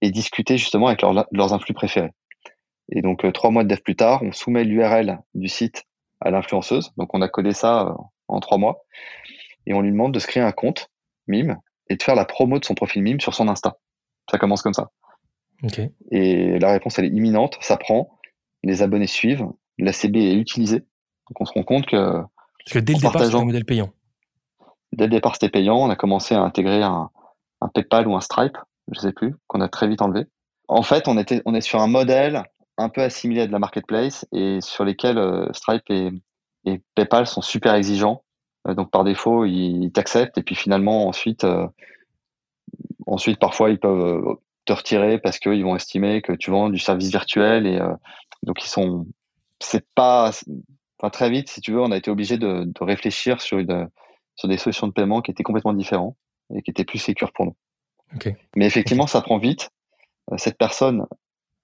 et 0.00 0.10
discuter 0.10 0.58
justement 0.58 0.88
avec 0.88 1.02
leurs 1.02 1.52
influx 1.52 1.74
préférés. 1.74 2.12
Et 2.92 3.02
donc, 3.02 3.24
euh, 3.24 3.32
trois 3.32 3.50
mois 3.50 3.64
de 3.64 3.68
dev 3.68 3.80
plus 3.80 3.96
tard, 3.96 4.22
on 4.22 4.32
soumet 4.32 4.64
l'URL 4.64 5.18
du 5.34 5.48
site 5.48 5.84
à 6.20 6.30
l'influenceuse. 6.30 6.92
Donc, 6.96 7.14
on 7.14 7.22
a 7.22 7.28
codé 7.28 7.52
ça 7.52 7.88
euh, 7.88 7.92
en 8.28 8.40
trois 8.40 8.58
mois. 8.58 8.84
Et 9.66 9.74
on 9.74 9.80
lui 9.80 9.90
demande 9.90 10.12
de 10.12 10.18
se 10.18 10.26
créer 10.26 10.42
un 10.42 10.52
compte 10.52 10.90
mime 11.26 11.58
et 11.88 11.96
de 11.96 12.02
faire 12.02 12.14
la 12.14 12.24
promo 12.24 12.58
de 12.58 12.64
son 12.64 12.74
profil 12.74 13.02
mime 13.02 13.20
sur 13.20 13.34
son 13.34 13.48
Insta. 13.48 13.78
Ça 14.30 14.38
commence 14.38 14.62
comme 14.62 14.74
ça. 14.74 14.90
Et 16.10 16.58
la 16.58 16.72
réponse, 16.72 16.98
elle 16.98 17.06
est 17.06 17.08
imminente. 17.08 17.56
Ça 17.60 17.76
prend. 17.76 18.18
Les 18.62 18.82
abonnés 18.82 19.06
suivent. 19.06 19.46
La 19.78 19.92
CB 19.92 20.18
est 20.18 20.34
utilisée. 20.34 20.80
Donc, 20.80 21.40
on 21.40 21.44
se 21.46 21.52
rend 21.52 21.62
compte 21.62 21.86
que 21.86 22.20
parce 22.64 22.74
que 22.74 22.78
dès 22.78 22.94
le 22.94 23.00
départ, 23.00 23.22
c'était 23.22 23.36
un 23.36 23.44
modèle 23.44 23.64
payant. 23.64 23.90
Dès 24.92 25.04
le 25.04 25.10
départ, 25.10 25.34
c'était 25.34 25.50
payant. 25.50 25.76
On 25.76 25.90
a 25.90 25.96
commencé 25.96 26.34
à 26.34 26.40
intégrer 26.40 26.82
un, 26.82 27.10
un 27.60 27.68
PayPal 27.68 28.06
ou 28.06 28.16
un 28.16 28.20
Stripe, 28.20 28.56
je 28.92 29.00
sais 29.00 29.12
plus, 29.12 29.34
qu'on 29.46 29.60
a 29.60 29.68
très 29.68 29.88
vite 29.88 30.02
enlevé. 30.02 30.26
En 30.68 30.82
fait, 30.82 31.08
on 31.08 31.18
était, 31.18 31.42
on 31.44 31.54
est 31.54 31.60
sur 31.60 31.80
un 31.80 31.86
modèle 31.86 32.44
un 32.78 32.88
peu 32.88 33.02
assimilé 33.02 33.42
à 33.42 33.46
de 33.46 33.52
la 33.52 33.58
marketplace 33.58 34.26
et 34.32 34.60
sur 34.60 34.84
lesquels 34.84 35.18
euh, 35.18 35.46
Stripe 35.52 35.84
et, 35.90 36.10
et, 36.64 36.80
PayPal 36.94 37.26
sont 37.26 37.42
super 37.42 37.74
exigeants. 37.74 38.24
Euh, 38.66 38.74
donc 38.74 38.90
par 38.90 39.04
défaut, 39.04 39.44
ils, 39.44 39.90
t'acceptent 39.92 40.38
et 40.38 40.42
puis 40.42 40.54
finalement 40.54 41.06
ensuite, 41.06 41.44
euh, 41.44 41.66
ensuite 43.06 43.38
parfois 43.38 43.70
ils 43.70 43.78
peuvent 43.78 44.38
te 44.64 44.72
retirer 44.72 45.18
parce 45.18 45.38
qu'ils 45.38 45.62
vont 45.64 45.76
estimer 45.76 46.22
que 46.22 46.32
tu 46.32 46.50
vends 46.50 46.70
du 46.70 46.78
service 46.78 47.10
virtuel 47.10 47.66
et 47.66 47.78
donc 48.42 48.64
ils 48.64 48.68
sont, 48.68 49.06
c'est 49.60 49.86
pas, 49.94 50.30
très 51.12 51.30
vite, 51.30 51.48
si 51.48 51.60
tu 51.60 51.72
veux, 51.72 51.80
on 51.80 51.90
a 51.90 51.96
été 51.96 52.10
obligé 52.10 52.38
de, 52.38 52.66
réfléchir 52.80 53.40
sur, 53.40 53.58
une, 53.58 53.88
sur 54.36 54.48
des 54.48 54.56
solutions 54.58 54.86
de 54.86 54.92
paiement 54.92 55.20
qui 55.22 55.30
étaient 55.30 55.42
complètement 55.42 55.72
différentes 55.72 56.16
et 56.54 56.62
qui 56.62 56.70
étaient 56.70 56.84
plus 56.84 56.98
sécures 56.98 57.32
pour 57.32 57.46
nous. 57.46 57.56
Mais 58.56 58.66
effectivement, 58.66 59.06
ça 59.06 59.20
prend 59.20 59.38
vite. 59.38 59.70
Euh, 60.32 60.36
cette 60.38 60.56
personne, 60.58 61.06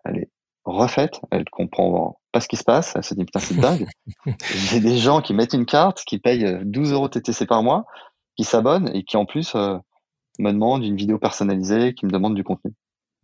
elle 0.05 0.19
est 0.19 0.31
refaite, 0.65 1.21
elle 1.31 1.45
comprend 1.51 2.19
pas 2.33 2.41
ce 2.41 2.49
qui 2.49 2.57
se 2.57 2.65
passe, 2.65 2.95
elle 2.95 3.05
se 3.05 3.15
dit 3.15 3.25
putain 3.25 3.41
c'est 3.41 3.55
dingue. 3.61 3.87
J'ai 4.55 4.81
des 4.81 4.97
gens 4.99 5.21
qui 5.21 5.35
mettent 5.35 5.55
une 5.55 5.67
carte, 5.67 6.05
qui 6.05 6.19
payent 6.19 6.59
12 6.65 6.93
euros 6.93 7.09
TTC 7.09 7.47
par 7.47 7.63
mois, 7.63 7.87
qui 8.37 8.45
s'abonnent 8.45 8.91
et 8.95 9.05
qui 9.05 9.17
en 9.17 9.27
plus 9.27 9.55
euh, 9.55 9.77
me 10.39 10.53
demandent 10.53 10.85
une 10.85 10.97
vidéo 10.97 11.19
personnalisée, 11.19 11.95
qui 11.95 12.07
me 12.07 12.11
demandent 12.11 12.35
du 12.35 12.45
contenu. 12.45 12.73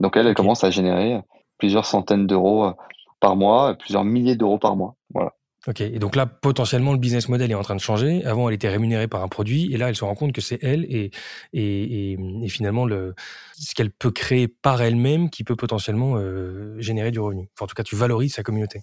Donc 0.01 0.17
elle, 0.17 0.27
elle 0.27 0.35
commence 0.35 0.65
à 0.65 0.71
générer 0.71 1.21
plusieurs 1.59 1.87
centaines 1.87 2.27
d'euros 2.27 2.67
euh, 2.67 2.73
par 3.21 3.37
mois, 3.37 3.75
plusieurs 3.75 4.05
milliers 4.05 4.37
d'euros 4.37 4.59
par 4.59 4.77
mois. 4.77 4.95
Voilà. 5.13 5.33
Ok, 5.68 5.80
et 5.80 5.99
donc 5.99 6.14
là, 6.14 6.26
potentiellement, 6.26 6.92
le 6.92 6.99
business 6.99 7.28
model 7.28 7.50
est 7.50 7.54
en 7.54 7.62
train 7.62 7.75
de 7.75 7.80
changer. 7.80 8.25
Avant, 8.25 8.49
elle 8.49 8.54
était 8.54 8.68
rémunérée 8.68 9.08
par 9.08 9.23
un 9.25 9.28
produit, 9.28 9.73
et 9.73 9.76
là, 9.76 9.88
elle 9.88 9.96
se 9.96 10.04
rend 10.04 10.14
compte 10.14 10.32
que 10.32 10.40
c'est 10.40 10.62
elle 10.62 10.85
et, 10.85 11.11
et, 11.52 12.12
et, 12.12 12.49
finalement 12.49 12.87
le, 12.87 13.14
ce 13.58 13.75
qu'elle 13.75 13.90
peut 13.90 14.12
créer 14.12 14.46
par 14.46 14.80
elle-même 14.80 15.28
qui 15.28 15.42
peut 15.42 15.56
potentiellement 15.56 16.16
euh, 16.16 16.78
générer 16.78 17.11
du 17.11 17.18
revenu. 17.18 17.49
Enfin, 17.54 17.64
en 17.64 17.66
tout 17.66 17.75
cas, 17.75 17.82
tu 17.82 17.96
valorises 17.96 18.35
sa 18.35 18.44
communauté. 18.44 18.82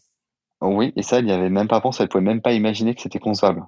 Oui, 0.60 0.92
et 0.96 1.04
ça, 1.04 1.20
elle 1.20 1.26
n'y 1.26 1.32
avait 1.32 1.50
même 1.50 1.68
pas 1.68 1.80
pensé. 1.80 2.04
Elle 2.04 2.10
pouvait 2.10 2.24
même 2.24 2.42
pas 2.42 2.54
imaginer 2.54 2.94
que 2.94 3.02
c'était 3.02 3.20
concevable. 3.20 3.64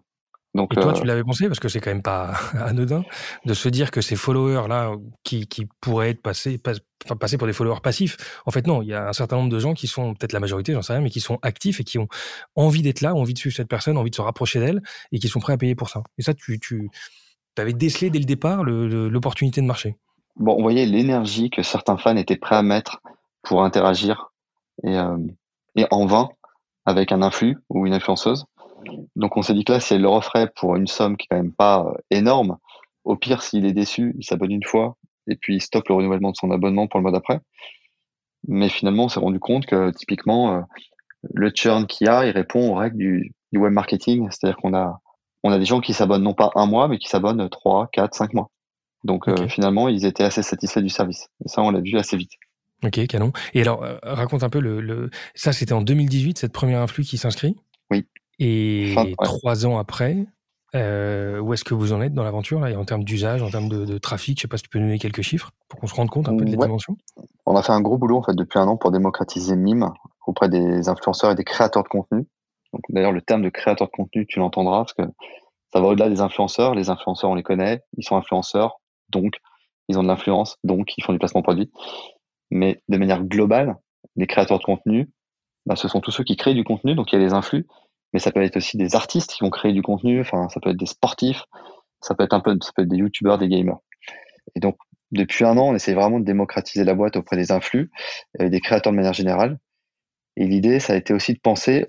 Donc, 0.56 0.72
et 0.72 0.80
toi, 0.80 0.94
tu 0.94 1.02
euh, 1.02 1.06
l'avais 1.06 1.24
pensé 1.24 1.48
parce 1.48 1.60
que 1.60 1.68
c'est 1.68 1.82
quand 1.82 1.90
même 1.90 2.02
pas 2.02 2.34
anodin 2.54 3.04
de 3.46 3.54
se 3.54 3.68
dire 3.68 3.92
que 3.92 4.00
ces 4.00 4.16
followers 4.16 4.70
là, 4.70 4.94
qui, 5.24 5.48
qui 5.48 5.68
pourraient 5.82 6.12
être 6.12 6.22
passés, 6.22 6.62
enfin, 7.04 7.18
passer 7.18 7.38
pour 7.38 7.46
des 7.46 7.52
followers 7.52 7.82
passifs. 7.84 8.16
En 8.46 8.52
fait, 8.52 8.66
non, 8.66 8.82
il 8.82 8.88
y 8.88 8.94
a 8.94 9.10
un 9.10 9.14
certain 9.14 9.36
nombre 9.36 9.50
de 9.50 9.60
gens 9.60 9.74
qui 9.74 9.88
sont 9.88 10.14
peut-être 10.14 10.32
la 10.32 10.40
majorité, 10.40 10.72
j'en 10.72 10.82
sais 10.82 10.94
rien, 10.94 11.02
mais 11.02 11.10
qui 11.10 11.20
sont 11.20 11.40
actifs 11.42 11.82
et 11.82 11.84
qui 11.84 11.98
ont 11.98 12.08
envie 12.56 12.82
d'être 12.82 13.02
là, 13.02 13.14
envie 13.14 13.34
de 13.34 13.38
suivre 13.38 13.54
cette 13.54 13.68
personne, 13.68 13.98
envie 13.98 14.12
de 14.12 14.16
se 14.16 14.22
rapprocher 14.22 14.62
d'elle 14.62 14.82
et 15.12 15.20
qui 15.20 15.28
sont 15.28 15.42
prêts 15.42 15.52
à 15.52 15.58
payer 15.58 15.76
pour 15.76 15.90
ça. 15.90 16.04
Et 16.18 16.22
ça, 16.22 16.34
tu, 16.34 16.58
tu 16.58 16.90
avais 17.58 17.74
décelé 17.74 18.10
dès 18.10 18.20
le 18.20 18.26
départ 18.26 18.64
l'opportunité 18.64 19.60
de 19.60 19.68
marché. 19.68 19.98
Bon, 20.38 20.56
on 20.58 20.62
voyait 20.62 20.86
l'énergie 20.86 21.50
que 21.50 21.64
certains 21.64 21.98
fans 21.98 22.16
étaient 22.16 22.38
prêts 22.38 22.56
à 22.56 22.64
mettre 22.64 23.02
pour 23.42 23.62
interagir 23.62 24.32
et, 24.84 24.98
euh, 24.98 25.18
et 25.76 25.86
en 25.92 26.06
vain 26.06 26.30
avec 26.86 27.12
un 27.12 27.22
influx 27.22 27.58
ou 27.70 27.86
une 27.86 27.94
influenceuse. 27.94 28.46
Donc 29.16 29.38
on 29.38 29.42
s'est 29.42 29.54
dit 29.54 29.64
que 29.64 29.74
là, 29.74 29.80
si 29.80 29.94
elle 29.94 30.02
le 30.02 30.10
referait 30.10 30.50
pour 30.56 30.76
une 30.76 30.88
somme 30.88 31.18
qui 31.18 31.26
est 31.26 31.28
quand 31.30 31.42
même 31.42 31.54
pas 31.54 31.86
euh, 31.86 31.94
énorme, 32.12 32.58
au 33.04 33.16
pire, 33.16 33.42
s'il 33.42 33.66
est 33.66 33.74
déçu, 33.74 34.16
il 34.18 34.26
s'abonne 34.26 34.52
une 34.52 34.64
fois 34.64 34.98
et 35.28 35.36
puis 35.36 35.56
il 35.56 35.62
stoppe 35.62 35.90
le 35.90 35.96
renouvellement 35.96 36.32
de 36.32 36.38
son 36.38 36.52
abonnement 36.52 36.88
pour 36.88 37.00
le 37.00 37.04
mois 37.04 37.12
d'après. 37.12 37.40
Mais 38.48 38.70
finalement, 38.70 39.06
on 39.06 39.10
s'est 39.10 39.20
rendu 39.20 39.40
compte 39.40 39.66
que 39.66 39.92
typiquement, 39.92 40.58
euh, 40.58 40.62
le 41.34 41.52
churn 41.54 41.88
qu'il 41.88 42.08
y 42.08 42.10
a, 42.10 42.26
il 42.26 42.32
répond 42.32 42.72
aux 42.72 42.76
règles 42.76 42.98
du, 42.98 43.34
web 43.54 43.72
marketing. 43.72 44.28
C'est-à-dire 44.30 44.58
qu'on 44.58 44.76
a, 44.76 45.00
on 45.44 45.52
a 45.52 45.58
des 45.58 45.66
gens 45.66 45.80
qui 45.80 45.94
s'abonnent 45.94 46.24
non 46.24 46.34
pas 46.34 46.52
un 46.56 46.66
mois, 46.66 46.88
mais 46.88 46.98
qui 46.98 47.08
s'abonnent 47.08 47.50
trois, 47.50 47.88
quatre, 47.92 48.14
cinq 48.14 48.34
mois. 48.34 48.50
Donc 49.04 49.28
euh, 49.28 49.48
finalement, 49.48 49.88
ils 49.88 50.06
étaient 50.06 50.24
assez 50.24 50.44
satisfaits 50.44 50.82
du 50.82 50.90
service. 50.90 51.28
Et 51.44 51.48
ça, 51.48 51.62
on 51.62 51.72
l'a 51.72 51.80
vu 51.80 51.98
assez 51.98 52.18
vite. 52.18 52.32
Ok, 52.84 53.08
canon. 53.08 53.32
Et 53.54 53.62
alors, 53.62 53.84
raconte 54.04 54.44
un 54.44 54.50
peu 54.50 54.60
le, 54.60 54.82
le... 54.82 55.10
ça, 55.34 55.54
c'était 55.54 55.74
en 55.74 55.82
2018 55.82 56.38
cette 56.38 56.52
première 56.52 56.82
influx 56.82 57.04
qui 57.04 57.18
s'inscrit? 57.18 57.56
Et 58.40 58.94
trois 59.24 59.66
ans 59.66 59.78
après, 59.78 60.26
euh, 60.76 61.40
où 61.40 61.54
est-ce 61.54 61.64
que 61.64 61.74
vous 61.74 61.94
en 61.94 62.02
êtes 62.02 62.14
dans 62.14 62.24
l'aventure 62.24 62.62
en 62.62 62.86
termes 62.86 63.04
d'usage, 63.04 63.42
en 63.42 63.50
termes 63.50 63.70
de, 63.70 63.98
trafic 63.98 64.38
Je 64.38 64.42
sais 64.42 64.48
pas 64.48 64.58
si 64.58 64.64
tu 64.64 64.70
peux 64.70 64.80
nous 64.80 64.88
donner 64.88 65.00
quelques 65.00 65.22
chiffres 65.22 65.52
pour 65.70 65.80
qu'on 65.80 65.88
se 65.88 65.96
rende 65.96 66.10
compte 66.10 66.28
un 66.28 66.36
peu 66.36 66.44
de 66.44 66.52
la 66.52 66.66
dimension? 66.66 66.98
On 67.46 67.56
a 67.56 67.64
fait 67.64 67.72
un 67.72 67.82
gros 67.82 67.98
boulot 67.98 68.18
en 68.18 68.24
fait 68.24 68.36
depuis 68.36 68.60
un 68.60 68.68
an 68.68 68.76
pour 68.76 68.92
démocratiser 68.92 69.56
Mime 69.56 69.92
auprès 70.28 70.50
des 70.50 70.90
influenceurs 70.90 71.32
et 71.32 71.36
des 71.36 71.44
créateurs 71.44 71.84
de 71.84 71.88
contenu. 71.88 72.26
d'ailleurs 72.90 73.14
le 73.14 73.22
terme 73.22 73.42
de 73.42 73.50
créateur 73.50 73.88
de 73.88 73.92
contenu, 73.92 74.26
tu 74.28 74.40
l'entendras 74.40 74.80
parce 74.80 74.94
que 74.94 75.04
ça 75.72 75.80
va 75.80 75.88
au-delà 75.88 76.10
des 76.10 76.22
influenceurs. 76.22 76.76
Les 76.76 76.90
influenceurs, 76.90 77.30
on 77.30 77.36
les 77.36 77.44
connaît, 77.44 77.82
ils 77.98 78.04
sont 78.04 78.18
influenceurs, 78.18 78.82
donc 79.10 79.36
ils 79.88 79.98
ont 79.98 80.04
de 80.04 80.08
l'influence, 80.08 80.58
donc 80.64 80.98
ils 80.98 81.04
font 81.04 81.14
du 81.14 81.20
placement 81.20 81.42
produit. 81.42 81.72
Mais 82.52 82.82
de 82.90 82.98
manière 82.98 83.24
globale, 83.24 83.78
les 84.16 84.28
créateurs 84.28 84.60
de 84.60 84.64
contenu, 84.64 85.10
bah, 85.66 85.76
ce 85.76 85.88
sont 85.88 86.02
tous 86.02 86.12
ceux 86.12 86.24
qui 86.24 86.36
créent 86.36 86.54
du 86.54 86.64
contenu, 86.64 86.96
donc 86.96 87.12
il 87.12 87.20
y 87.20 87.22
a 87.22 87.26
les 87.26 87.34
influx, 87.34 87.66
mais 88.16 88.20
ça 88.20 88.32
peut 88.32 88.42
être 88.42 88.56
aussi 88.56 88.78
des 88.78 88.96
artistes 88.96 89.34
qui 89.34 89.44
vont 89.44 89.50
créer 89.50 89.74
du 89.74 89.82
contenu, 89.82 90.22
enfin, 90.22 90.48
ça 90.48 90.62
peut 90.62 90.70
être 90.70 90.78
des 90.78 90.86
sportifs, 90.86 91.44
ça 92.00 92.16
peut 92.16 92.24
être 92.24 92.32
un 92.32 92.40
peu, 92.40 92.58
ça 92.62 92.72
peut 92.74 92.84
être 92.84 92.88
des 92.88 92.96
youtubeurs, 92.96 93.38
des 93.38 93.50
gamers. 93.50 93.80
Et 94.56 94.62
donc, 94.62 94.78
depuis 95.12 95.44
un 95.44 95.58
an, 95.58 95.68
on 95.68 95.76
essaie 95.76 95.94
vraiment 95.94 96.22
de 96.22 96.24
démocratiser 96.24 96.86
la 96.86 96.94
boîte 96.94 97.18
auprès 97.18 97.36
des 97.36 97.52
influx, 97.52 97.92
et 98.40 98.50
des 98.50 98.62
créateurs 98.62 98.94
de 98.94 98.96
manière 98.96 99.12
générale. 99.12 99.60
Et 100.38 100.48
l'idée, 100.48 100.80
ça 100.80 100.94
a 100.94 100.96
été 100.96 101.14
aussi 101.14 101.34
de 101.34 101.40
penser 101.40 101.88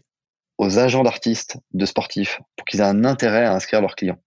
aux 0.59 0.81
agents 0.81 1.05
d'artistes, 1.05 1.59
de 1.75 1.87
sportifs, 1.87 2.41
pour 2.57 2.65
qu'ils 2.65 2.81
aient 2.81 2.83
un 2.83 3.05
intérêt 3.05 3.45
à 3.45 3.55
inscrire 3.55 3.81
leurs 3.81 3.95
clients. 3.95 4.19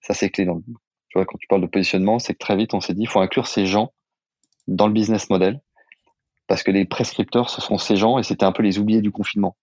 Ça, 0.00 0.14
c'est 0.14 0.30
clé. 0.30 0.46
Dans 0.46 0.60
tu 0.60 1.18
vois, 1.18 1.26
quand 1.26 1.36
tu 1.36 1.48
parles 1.48 1.60
de 1.60 1.66
positionnement, 1.66 2.18
c'est 2.18 2.32
que 2.32 2.38
très 2.38 2.56
vite, 2.56 2.72
on 2.72 2.80
s'est 2.80 2.94
dit, 2.94 3.02
il 3.02 3.08
faut 3.08 3.20
inclure 3.20 3.46
ces 3.46 3.66
gens 3.66 3.92
dans 4.68 4.86
le 4.86 4.94
business 4.94 5.28
model, 5.28 5.60
parce 6.46 6.62
que 6.62 6.70
les 6.70 6.86
prescripteurs, 6.86 7.50
ce 7.50 7.60
sont 7.60 7.76
ces 7.76 7.96
gens, 7.96 8.18
et 8.18 8.22
c'était 8.22 8.46
un 8.46 8.52
peu 8.52 8.62
les 8.62 8.78
oubliés 8.78 9.02
du 9.02 9.10
confinement. 9.10 9.54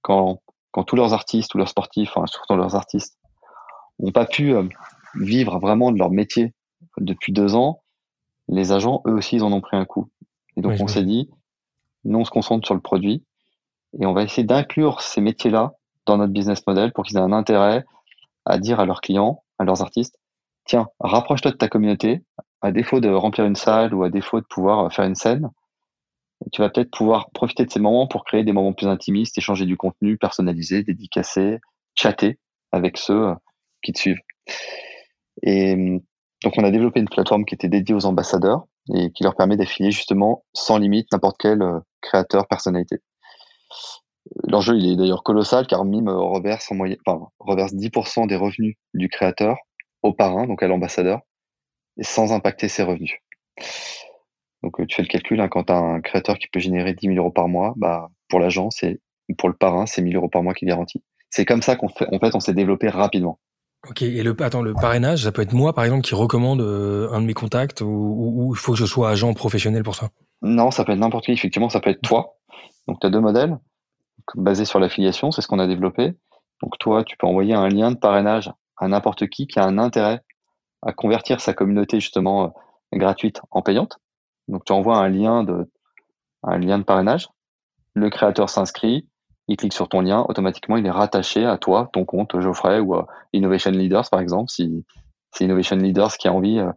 Quand 0.00 0.40
quand 0.70 0.84
tous 0.84 0.96
leurs 0.96 1.14
artistes 1.14 1.54
ou 1.54 1.58
leurs 1.58 1.68
sportifs, 1.68 2.10
enfin, 2.14 2.26
surtout 2.26 2.56
leurs 2.56 2.74
artistes, 2.74 3.18
n'ont 3.98 4.12
pas 4.12 4.26
pu 4.26 4.54
euh, 4.54 4.64
vivre 5.14 5.58
vraiment 5.58 5.90
de 5.90 5.98
leur 5.98 6.10
métier 6.10 6.54
depuis 6.98 7.32
deux 7.32 7.54
ans, 7.54 7.82
les 8.48 8.72
agents, 8.72 9.02
eux 9.06 9.12
aussi, 9.12 9.36
ils 9.36 9.44
en 9.44 9.52
ont 9.52 9.60
pris 9.60 9.76
un 9.76 9.84
coup. 9.84 10.08
Et 10.56 10.60
donc, 10.60 10.74
on 10.80 10.88
s'est 10.88 11.04
dit, 11.04 11.30
nous, 12.04 12.18
on 12.18 12.24
se 12.24 12.30
concentre 12.30 12.66
sur 12.66 12.74
le 12.74 12.80
produit 12.80 13.24
et 13.98 14.06
on 14.06 14.12
va 14.12 14.22
essayer 14.22 14.44
d'inclure 14.44 15.00
ces 15.00 15.20
métiers-là 15.20 15.72
dans 16.06 16.16
notre 16.16 16.32
business 16.32 16.66
model 16.66 16.92
pour 16.92 17.04
qu'ils 17.04 17.16
aient 17.16 17.20
un 17.20 17.32
intérêt 17.32 17.84
à 18.44 18.58
dire 18.58 18.80
à 18.80 18.86
leurs 18.86 19.00
clients, 19.00 19.42
à 19.58 19.64
leurs 19.64 19.82
artistes, 19.82 20.18
tiens, 20.64 20.88
rapproche-toi 21.00 21.50
de 21.50 21.56
ta 21.56 21.68
communauté, 21.68 22.22
à 22.62 22.72
défaut 22.72 23.00
de 23.00 23.10
remplir 23.10 23.44
une 23.44 23.56
salle 23.56 23.94
ou 23.94 24.02
à 24.02 24.10
défaut 24.10 24.40
de 24.40 24.46
pouvoir 24.46 24.92
faire 24.92 25.04
une 25.04 25.14
scène, 25.14 25.50
tu 26.52 26.62
vas 26.62 26.70
peut-être 26.70 26.90
pouvoir 26.90 27.30
profiter 27.30 27.64
de 27.64 27.70
ces 27.70 27.80
moments 27.80 28.06
pour 28.06 28.24
créer 28.24 28.44
des 28.44 28.52
moments 28.52 28.72
plus 28.72 28.86
intimistes, 28.86 29.36
échanger 29.38 29.66
du 29.66 29.76
contenu 29.76 30.16
personnalisé, 30.18 30.82
dédicacé, 30.82 31.58
chatter 31.94 32.38
avec 32.72 32.96
ceux 32.96 33.28
euh, 33.28 33.34
qui 33.82 33.92
te 33.92 33.98
suivent. 33.98 34.20
Et 35.42 35.74
hum, 35.74 36.00
donc, 36.44 36.54
on 36.56 36.64
a 36.64 36.70
développé 36.70 37.00
une 37.00 37.08
plateforme 37.08 37.44
qui 37.44 37.54
était 37.54 37.68
dédiée 37.68 37.94
aux 37.94 38.06
ambassadeurs 38.06 38.64
et 38.94 39.10
qui 39.10 39.24
leur 39.24 39.34
permet 39.34 39.56
d'affilier 39.56 39.90
justement 39.90 40.44
sans 40.52 40.78
limite 40.78 41.10
n'importe 41.12 41.36
quel 41.38 41.62
euh, 41.62 41.80
créateur, 42.00 42.46
personnalité. 42.46 42.98
L'enjeu, 44.44 44.76
il 44.76 44.92
est 44.92 44.96
d'ailleurs 44.96 45.22
colossal 45.22 45.66
car 45.66 45.84
Mime 45.84 46.08
reverse 46.08 46.70
moyenne, 46.70 46.98
enfin, 47.04 47.28
reverse 47.40 47.72
10% 47.72 48.28
des 48.28 48.36
revenus 48.36 48.76
du 48.94 49.08
créateur 49.08 49.56
au 50.02 50.12
parrain, 50.12 50.46
donc 50.46 50.62
à 50.62 50.68
l'ambassadeur, 50.68 51.20
et 51.96 52.04
sans 52.04 52.32
impacter 52.32 52.68
ses 52.68 52.82
revenus. 52.84 53.14
Donc, 54.62 54.80
euh, 54.80 54.86
tu 54.86 54.96
fais 54.96 55.02
le 55.02 55.08
calcul, 55.08 55.40
hein, 55.40 55.48
quand 55.48 55.64
tu 55.64 55.72
as 55.72 55.78
un 55.78 56.00
créateur 56.00 56.38
qui 56.38 56.48
peut 56.48 56.60
générer 56.60 56.94
10 56.94 57.08
000 57.08 57.18
euros 57.18 57.30
par 57.30 57.48
mois, 57.48 57.74
bah, 57.76 58.10
pour 58.28 58.40
l'agent, 58.40 58.70
c'est, 58.70 59.00
pour 59.36 59.48
le 59.48 59.54
parrain, 59.54 59.86
c'est 59.86 60.02
1000 60.02 60.16
euros 60.16 60.28
par 60.28 60.42
mois 60.42 60.54
qui 60.54 60.66
garantit. 60.66 61.02
C'est 61.30 61.44
comme 61.44 61.62
ça 61.62 61.76
qu'on 61.76 61.88
fait, 61.88 62.06
en 62.12 62.18
fait, 62.18 62.34
on 62.34 62.40
s'est 62.40 62.54
développé 62.54 62.88
rapidement. 62.88 63.38
Ok, 63.88 64.02
et 64.02 64.22
le, 64.22 64.34
attends, 64.42 64.62
le 64.62 64.74
parrainage, 64.74 65.22
ça 65.22 65.32
peut 65.32 65.42
être 65.42 65.52
moi, 65.52 65.72
par 65.72 65.84
exemple, 65.84 66.02
qui 66.02 66.14
recommande 66.14 66.60
euh, 66.60 67.08
un 67.12 67.20
de 67.20 67.26
mes 67.26 67.34
contacts 67.34 67.80
ou 67.80 68.52
il 68.54 68.58
faut 68.58 68.72
que 68.72 68.78
je 68.78 68.86
sois 68.86 69.10
agent 69.10 69.32
professionnel 69.34 69.84
pour 69.84 69.94
ça? 69.94 70.08
Non, 70.42 70.70
ça 70.70 70.84
peut 70.84 70.92
être 70.92 70.98
n'importe 70.98 71.26
qui, 71.26 71.32
effectivement, 71.32 71.68
ça 71.68 71.80
peut 71.80 71.90
être 71.90 72.02
toi. 72.02 72.38
Donc, 72.88 73.00
tu 73.00 73.06
as 73.06 73.10
deux 73.10 73.20
modèles 73.20 73.56
basés 74.34 74.64
sur 74.64 74.80
l'affiliation, 74.80 75.30
c'est 75.30 75.42
ce 75.42 75.46
qu'on 75.46 75.58
a 75.58 75.66
développé. 75.66 76.14
Donc, 76.62 76.76
toi, 76.78 77.04
tu 77.04 77.16
peux 77.16 77.26
envoyer 77.26 77.54
un 77.54 77.68
lien 77.68 77.92
de 77.92 77.96
parrainage 77.96 78.50
à 78.76 78.88
n'importe 78.88 79.28
qui 79.28 79.46
qui 79.46 79.58
a 79.58 79.64
un 79.64 79.78
intérêt 79.78 80.22
à 80.82 80.92
convertir 80.92 81.40
sa 81.40 81.54
communauté, 81.54 82.00
justement, 82.00 82.44
euh, 82.44 82.48
gratuite 82.98 83.40
en 83.50 83.62
payante. 83.62 83.98
Donc 84.48 84.64
tu 84.64 84.72
envoies 84.72 84.96
un 84.96 85.08
lien 85.08 85.44
de, 85.44 85.70
un 86.42 86.58
lien 86.58 86.78
de 86.78 86.84
parrainage. 86.84 87.28
Le 87.94 88.10
créateur 88.10 88.48
s'inscrit, 88.48 89.08
il 89.48 89.56
clique 89.56 89.72
sur 89.72 89.88
ton 89.88 90.00
lien, 90.00 90.24
automatiquement 90.28 90.76
il 90.76 90.86
est 90.86 90.90
rattaché 90.90 91.44
à 91.44 91.58
toi, 91.58 91.88
ton 91.92 92.04
compte 92.04 92.38
Geoffrey 92.40 92.80
ou 92.80 92.94
à 92.94 93.06
Innovation 93.32 93.70
Leaders 93.70 94.08
par 94.10 94.20
exemple, 94.20 94.50
si 94.50 94.84
c'est 95.32 95.44
Innovation 95.44 95.76
Leaders 95.76 96.16
qui 96.16 96.28
a 96.28 96.32
envie 96.32 96.58
euh, 96.58 96.70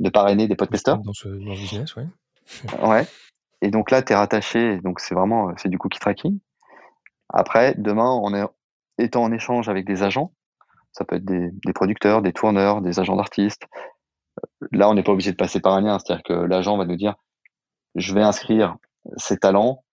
de 0.00 0.10
parrainer 0.10 0.48
des 0.48 0.56
podcasters. 0.56 0.98
Dans 0.98 1.12
ce, 1.12 1.28
dans 1.28 1.54
ce 1.54 1.60
business, 1.60 1.96
ouais. 1.96 2.06
ouais. 2.82 3.06
Et 3.62 3.70
donc 3.70 3.90
là, 3.90 4.02
tu 4.02 4.12
es 4.12 4.16
rattaché, 4.16 4.78
donc 4.80 5.00
c'est 5.00 5.14
vraiment 5.14 5.52
c'est 5.56 5.68
du 5.68 5.78
cookie 5.78 5.98
tracking. 5.98 6.38
Après, 7.28 7.74
demain, 7.76 8.10
on 8.22 8.34
est 8.34 8.44
étant 8.98 9.22
en 9.22 9.32
échange 9.32 9.68
avec 9.68 9.86
des 9.86 10.02
agents, 10.02 10.32
ça 10.92 11.04
peut 11.04 11.16
être 11.16 11.24
des, 11.24 11.50
des 11.64 11.72
producteurs, 11.72 12.22
des 12.22 12.32
tourneurs, 12.32 12.80
des 12.80 12.98
agents 12.98 13.16
d'artistes, 13.16 13.66
Là, 14.72 14.88
on 14.88 14.94
n'est 14.94 15.02
pas 15.02 15.12
obligé 15.12 15.32
de 15.32 15.36
passer 15.36 15.60
par 15.60 15.74
un 15.74 15.80
lien, 15.80 15.98
c'est-à-dire 15.98 16.22
que 16.22 16.32
l'agent 16.32 16.76
va 16.76 16.84
nous 16.84 16.96
dire 16.96 17.14
je 17.96 18.14
vais 18.14 18.22
inscrire 18.22 18.76
ses 19.16 19.36
talents 19.36 19.84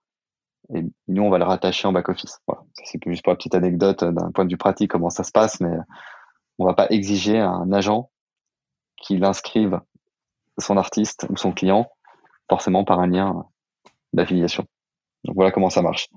et 0.74 0.84
nous 1.08 1.24
on 1.24 1.30
va 1.30 1.38
le 1.38 1.46
rattacher 1.46 1.88
en 1.88 1.94
back 1.94 2.10
office. 2.10 2.39
Voilà. 2.48 2.63
C'est 2.84 3.00
juste 3.08 3.24
pour 3.24 3.32
la 3.32 3.38
petite 3.38 3.56
anecdote 3.56 4.04
d'un 4.04 4.32
point 4.32 4.46
de 4.46 4.51
vue 4.51 4.58
pratique 4.58 4.92
comment 4.92 5.10
ça 5.10 5.24
se 5.24 5.32
passe, 5.32 5.60
mais 5.60 5.75
on 6.60 6.66
va 6.66 6.74
pas 6.74 6.88
exiger 6.89 7.39
à 7.39 7.50
un 7.50 7.72
agent 7.72 8.12
qu'il 9.01 9.24
inscrive 9.24 9.80
son 10.58 10.77
artiste 10.77 11.25
ou 11.30 11.38
son 11.38 11.51
client 11.51 11.89
forcément 12.50 12.84
par 12.84 13.00
un 13.00 13.08
lien 13.08 13.46
d'affiliation. 14.13 14.66
Donc 15.24 15.36
voilà 15.36 15.51
comment 15.51 15.70
ça 15.70 15.82
marche. 15.82 16.10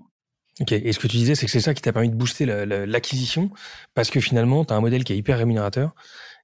Ok, 0.60 0.72
et 0.72 0.92
ce 0.92 0.98
que 0.98 1.06
tu 1.06 1.16
disais, 1.16 1.34
c'est 1.34 1.46
que 1.46 1.52
c'est 1.52 1.60
ça 1.60 1.74
qui 1.74 1.80
t'a 1.80 1.92
permis 1.92 2.10
de 2.10 2.14
booster 2.14 2.44
l'acquisition, 2.44 3.50
parce 3.94 4.10
que 4.10 4.20
finalement, 4.20 4.64
tu 4.64 4.74
as 4.74 4.76
un 4.76 4.80
modèle 4.80 5.04
qui 5.04 5.12
est 5.12 5.16
hyper 5.16 5.38
rémunérateur, 5.38 5.94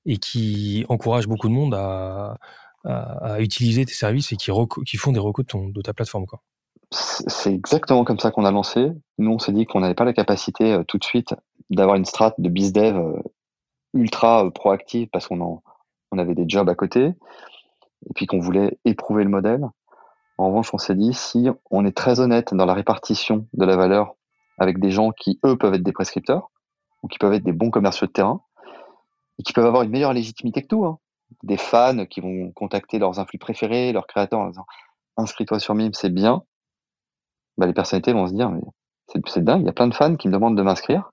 et 0.06 0.16
qui 0.18 0.86
encourage 0.88 1.26
beaucoup 1.26 1.48
de 1.48 1.52
monde 1.52 1.74
à, 1.74 2.36
utiliser 3.40 3.84
tes 3.84 3.92
services 3.92 4.32
et 4.32 4.36
qui, 4.36 4.96
font 4.96 5.12
des 5.12 5.18
recos 5.18 5.44
de, 5.44 5.82
ta 5.82 5.92
plateforme. 5.92 6.24
C'est 6.92 7.52
exactement 7.52 8.04
comme 8.04 8.20
ça 8.20 8.30
qu'on 8.30 8.44
a 8.44 8.52
lancé. 8.52 8.92
Nous, 9.18 9.30
on 9.32 9.40
s'est 9.40 9.52
dit 9.52 9.66
qu'on 9.66 9.80
n'avait 9.80 9.94
pas 9.94 10.04
la 10.04 10.12
capacité 10.12 10.72
euh, 10.72 10.84
tout 10.84 10.98
de 10.98 11.04
suite 11.04 11.34
d'avoir 11.68 11.96
une 11.96 12.04
strate 12.04 12.36
de 12.38 12.48
bizdev 12.48 12.96
euh, 12.96 13.20
ultra 13.92 14.44
euh, 14.44 14.50
proactive 14.50 15.08
parce 15.12 15.26
qu'on 15.26 15.60
avait 16.16 16.36
des 16.36 16.44
jobs 16.46 16.68
à 16.68 16.76
côté 16.76 17.06
et 17.06 18.12
puis 18.14 18.26
qu'on 18.26 18.38
voulait 18.38 18.78
éprouver 18.84 19.24
le 19.24 19.30
modèle. 19.30 19.64
En 20.38 20.48
revanche, 20.48 20.72
on 20.72 20.78
s'est 20.78 20.94
dit 20.94 21.12
si 21.12 21.48
on 21.72 21.84
est 21.84 21.96
très 21.96 22.20
honnête 22.20 22.54
dans 22.54 22.66
la 22.66 22.74
répartition 22.74 23.48
de 23.52 23.64
la 23.64 23.76
valeur 23.76 24.14
avec 24.58 24.78
des 24.78 24.90
gens 24.90 25.10
qui, 25.10 25.40
eux, 25.44 25.56
peuvent 25.56 25.74
être 25.74 25.82
des 25.82 25.92
prescripteurs 25.92 26.50
ou 27.02 27.08
qui 27.08 27.18
peuvent 27.18 27.32
être 27.32 27.44
des 27.44 27.52
bons 27.52 27.70
commerciaux 27.70 28.06
de 28.06 28.12
terrain, 28.12 28.42
et 29.38 29.42
qui 29.42 29.52
peuvent 29.52 29.66
avoir 29.66 29.82
une 29.82 29.90
meilleure 29.90 30.12
légitimité 30.12 30.62
que 30.62 30.68
tout. 30.68 30.84
Hein. 30.84 30.98
Des 31.42 31.56
fans 31.56 32.06
qui 32.06 32.20
vont 32.20 32.52
contacter 32.52 32.98
leurs 32.98 33.18
influx 33.18 33.38
préférés, 33.38 33.92
leurs 33.92 34.06
créateurs 34.06 34.40
en 34.40 34.48
disant 34.48 34.66
inscris-toi 35.16 35.58
sur 35.58 35.74
Mime, 35.74 35.94
c'est 35.94 36.10
bien. 36.10 36.44
Bah, 37.58 37.66
les 37.66 37.72
personnalités 37.72 38.12
vont 38.12 38.26
se 38.26 38.32
dire 38.32 38.50
mais 38.50 38.60
c'est 39.26 39.42
dingue, 39.42 39.62
il 39.62 39.66
y 39.66 39.68
a 39.68 39.72
plein 39.72 39.88
de 39.88 39.94
fans 39.94 40.16
qui 40.16 40.28
me 40.28 40.32
demandent 40.32 40.56
de 40.56 40.62
m'inscrire. 40.62 41.12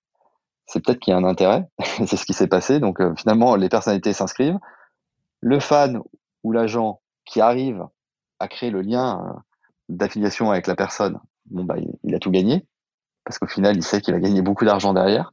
C'est 0.65 0.83
peut-être 0.83 0.99
qu'il 0.99 1.11
y 1.11 1.13
a 1.13 1.17
un 1.17 1.23
intérêt. 1.23 1.67
c'est 2.05 2.17
ce 2.17 2.25
qui 2.25 2.33
s'est 2.33 2.47
passé. 2.47 2.79
Donc 2.79 2.99
euh, 2.99 3.13
finalement, 3.15 3.55
les 3.55 3.69
personnalités 3.69 4.13
s'inscrivent. 4.13 4.59
Le 5.41 5.59
fan 5.59 6.01
ou 6.43 6.51
l'agent 6.51 7.01
qui 7.25 7.41
arrive 7.41 7.85
à 8.39 8.47
créer 8.47 8.71
le 8.71 8.81
lien 8.81 9.21
euh, 9.25 9.39
d'affiliation 9.89 10.51
avec 10.51 10.67
la 10.67 10.75
personne, 10.75 11.19
bon 11.45 11.63
bah 11.63 11.75
il 12.03 12.15
a 12.15 12.19
tout 12.19 12.31
gagné 12.31 12.65
parce 13.23 13.39
qu'au 13.39 13.47
final, 13.47 13.75
il 13.75 13.83
sait 13.83 14.01
qu'il 14.01 14.13
va 14.13 14.19
gagner 14.19 14.41
beaucoup 14.41 14.65
d'argent 14.65 14.93
derrière. 14.93 15.31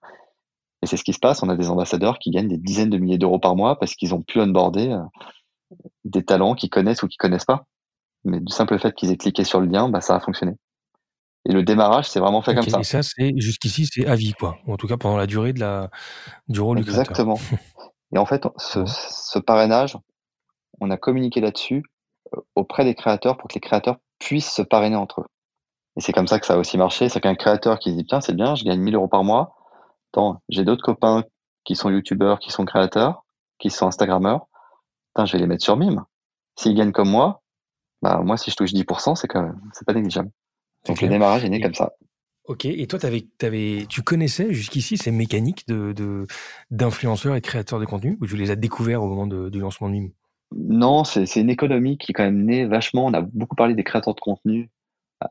Et 0.82 0.87
c'est 0.87 0.96
ce 0.96 1.04
qui 1.04 1.12
se 1.12 1.18
passe. 1.18 1.42
On 1.42 1.49
a 1.49 1.56
des 1.56 1.68
ambassadeurs 1.68 2.18
qui 2.18 2.30
gagnent 2.30 2.49
des 2.49 2.56
dizaines 2.56 2.90
de 2.90 2.99
milliers 2.99 3.18
d'euros 3.18 3.38
par 3.38 3.54
mois 3.56 3.78
parce 3.78 3.94
qu'ils 3.94 4.14
ont 4.14 4.22
pu 4.22 4.40
onboarder 4.40 4.88
euh, 4.88 5.76
des 6.04 6.25
talents 6.25 6.54
qu'ils 6.54 6.70
connaissent 6.70 7.02
ou 7.02 7.08
qu'ils 7.08 7.18
connaissent 7.18 7.44
pas. 7.44 7.66
Mais 8.25 8.40
du 8.40 8.52
simple 8.52 8.78
fait 8.78 8.94
qu'ils 8.94 9.10
aient 9.10 9.16
cliqué 9.16 9.44
sur 9.44 9.60
le 9.60 9.66
lien, 9.66 9.88
bah, 9.88 10.00
ça 10.00 10.16
a 10.16 10.20
fonctionné. 10.20 10.56
Et 11.49 11.52
le 11.52 11.62
démarrage, 11.62 12.08
c'est 12.08 12.20
vraiment 12.20 12.42
fait 12.42 12.54
comme 12.54 12.68
ça. 12.68 12.80
Et 12.80 12.84
ça, 12.84 13.02
c'est 13.02 13.32
jusqu'ici, 13.37 13.87
c'est 13.90 14.06
à 14.06 14.14
vie, 14.14 14.34
quoi. 14.34 14.58
En 14.66 14.76
tout 14.76 14.87
cas, 14.87 14.99
pendant 14.99 15.16
la 15.16 15.26
durée 15.26 15.54
de 15.54 15.60
la, 15.60 15.90
du 16.49 16.60
rôle 16.60 16.78
Exactement. 16.78 17.34
du 17.34 17.40
créateur. 17.40 17.66
Et 18.14 18.18
en 18.18 18.26
fait, 18.26 18.46
ce, 18.58 18.84
ce, 18.87 19.38
parrainage, 19.38 19.96
on 20.80 20.90
a 20.90 20.96
communiqué 20.96 21.40
là-dessus 21.40 21.84
euh, 22.34 22.40
auprès 22.56 22.84
des 22.84 22.94
créateurs 22.94 23.38
pour 23.38 23.49
que 23.49 23.54
les 23.54 23.60
créateurs 23.60 23.96
puissent 24.18 24.52
se 24.52 24.62
parrainer 24.62 24.96
entre 24.96 25.22
eux. 25.22 25.26
Et 25.96 26.00
c'est 26.00 26.12
comme 26.12 26.26
ça 26.26 26.38
que 26.38 26.46
ça 26.46 26.54
a 26.54 26.56
aussi 26.56 26.76
marché. 26.76 27.08
C'est 27.08 27.20
qu'un 27.20 27.34
créateur 27.34 27.78
qui 27.78 27.90
se 27.90 27.96
dit, 27.96 28.04
tiens, 28.04 28.20
c'est 28.20 28.34
bien, 28.34 28.54
je 28.54 28.64
gagne 28.64 28.80
1000 28.80 28.94
euros 28.96 29.08
par 29.08 29.25
mois. 29.25 29.54
J'ai 30.49 30.64
d'autres 30.64 30.83
copains 30.83 31.25
qui 31.64 31.76
sont 31.76 31.90
youtubeurs, 31.90 32.38
qui 32.38 32.50
sont 32.50 32.64
créateurs, 32.64 33.25
qui 33.59 33.71
sont 33.71 33.87
instagrammeurs. 33.87 34.47
Putain, 35.09 35.26
je 35.26 35.33
vais 35.33 35.38
les 35.38 35.47
mettre 35.47 35.64
sur 35.64 35.76
Mime. 35.76 36.05
S'ils 36.57 36.75
gagnent 36.75 36.93
comme 36.93 37.11
moi, 37.11 37.43
bah, 38.02 38.21
moi, 38.25 38.37
si 38.37 38.50
je 38.50 38.57
touche 38.57 38.73
10%, 38.73 39.14
c'est 39.14 39.29
quand 39.29 39.43
même, 39.43 39.61
c'est 39.73 39.87
pas 39.87 39.93
négligeable. 39.93 40.31
Donc, 40.87 41.00
le 41.00 41.09
démarrage 41.09 41.45
est 41.45 41.49
né 41.49 41.61
comme 41.61 41.75
ça. 41.75 41.93
Ok, 42.45 42.64
et 42.64 42.87
toi, 42.87 42.99
avais, 43.05 43.26
avais, 43.43 43.87
tu 43.88 44.02
connaissais 44.02 44.52
jusqu'ici 44.52 44.97
ces 44.97 45.11
mécaniques 45.11 45.69
de, 45.69 46.26
d'influenceurs 46.71 47.37
et 47.37 47.40
créateurs 47.40 47.79
de 47.79 47.85
contenu 47.85 48.17
ou 48.21 48.26
tu 48.26 48.37
les 48.37 48.50
as 48.50 48.57
découverts 48.57 49.02
au 49.02 49.09
moment 49.09 49.26
du 49.26 49.61
lancement 49.61 49.88
de 49.88 49.93
Mime? 49.93 50.11
Non, 50.52 51.05
c'est, 51.05 51.26
c'est 51.26 51.40
une 51.40 51.50
économie 51.50 51.97
qui 51.97 52.11
est 52.11 52.14
quand 52.14 52.25
même 52.25 52.45
née 52.45 52.67
vachement. 52.67 53.07
On 53.07 53.14
a 53.14 53.21
beaucoup 53.21 53.55
parlé 53.55 53.75
des 53.75 53.85
créateurs 53.85 54.14
de 54.14 54.21
contenu, 54.21 54.71
ah, 55.21 55.31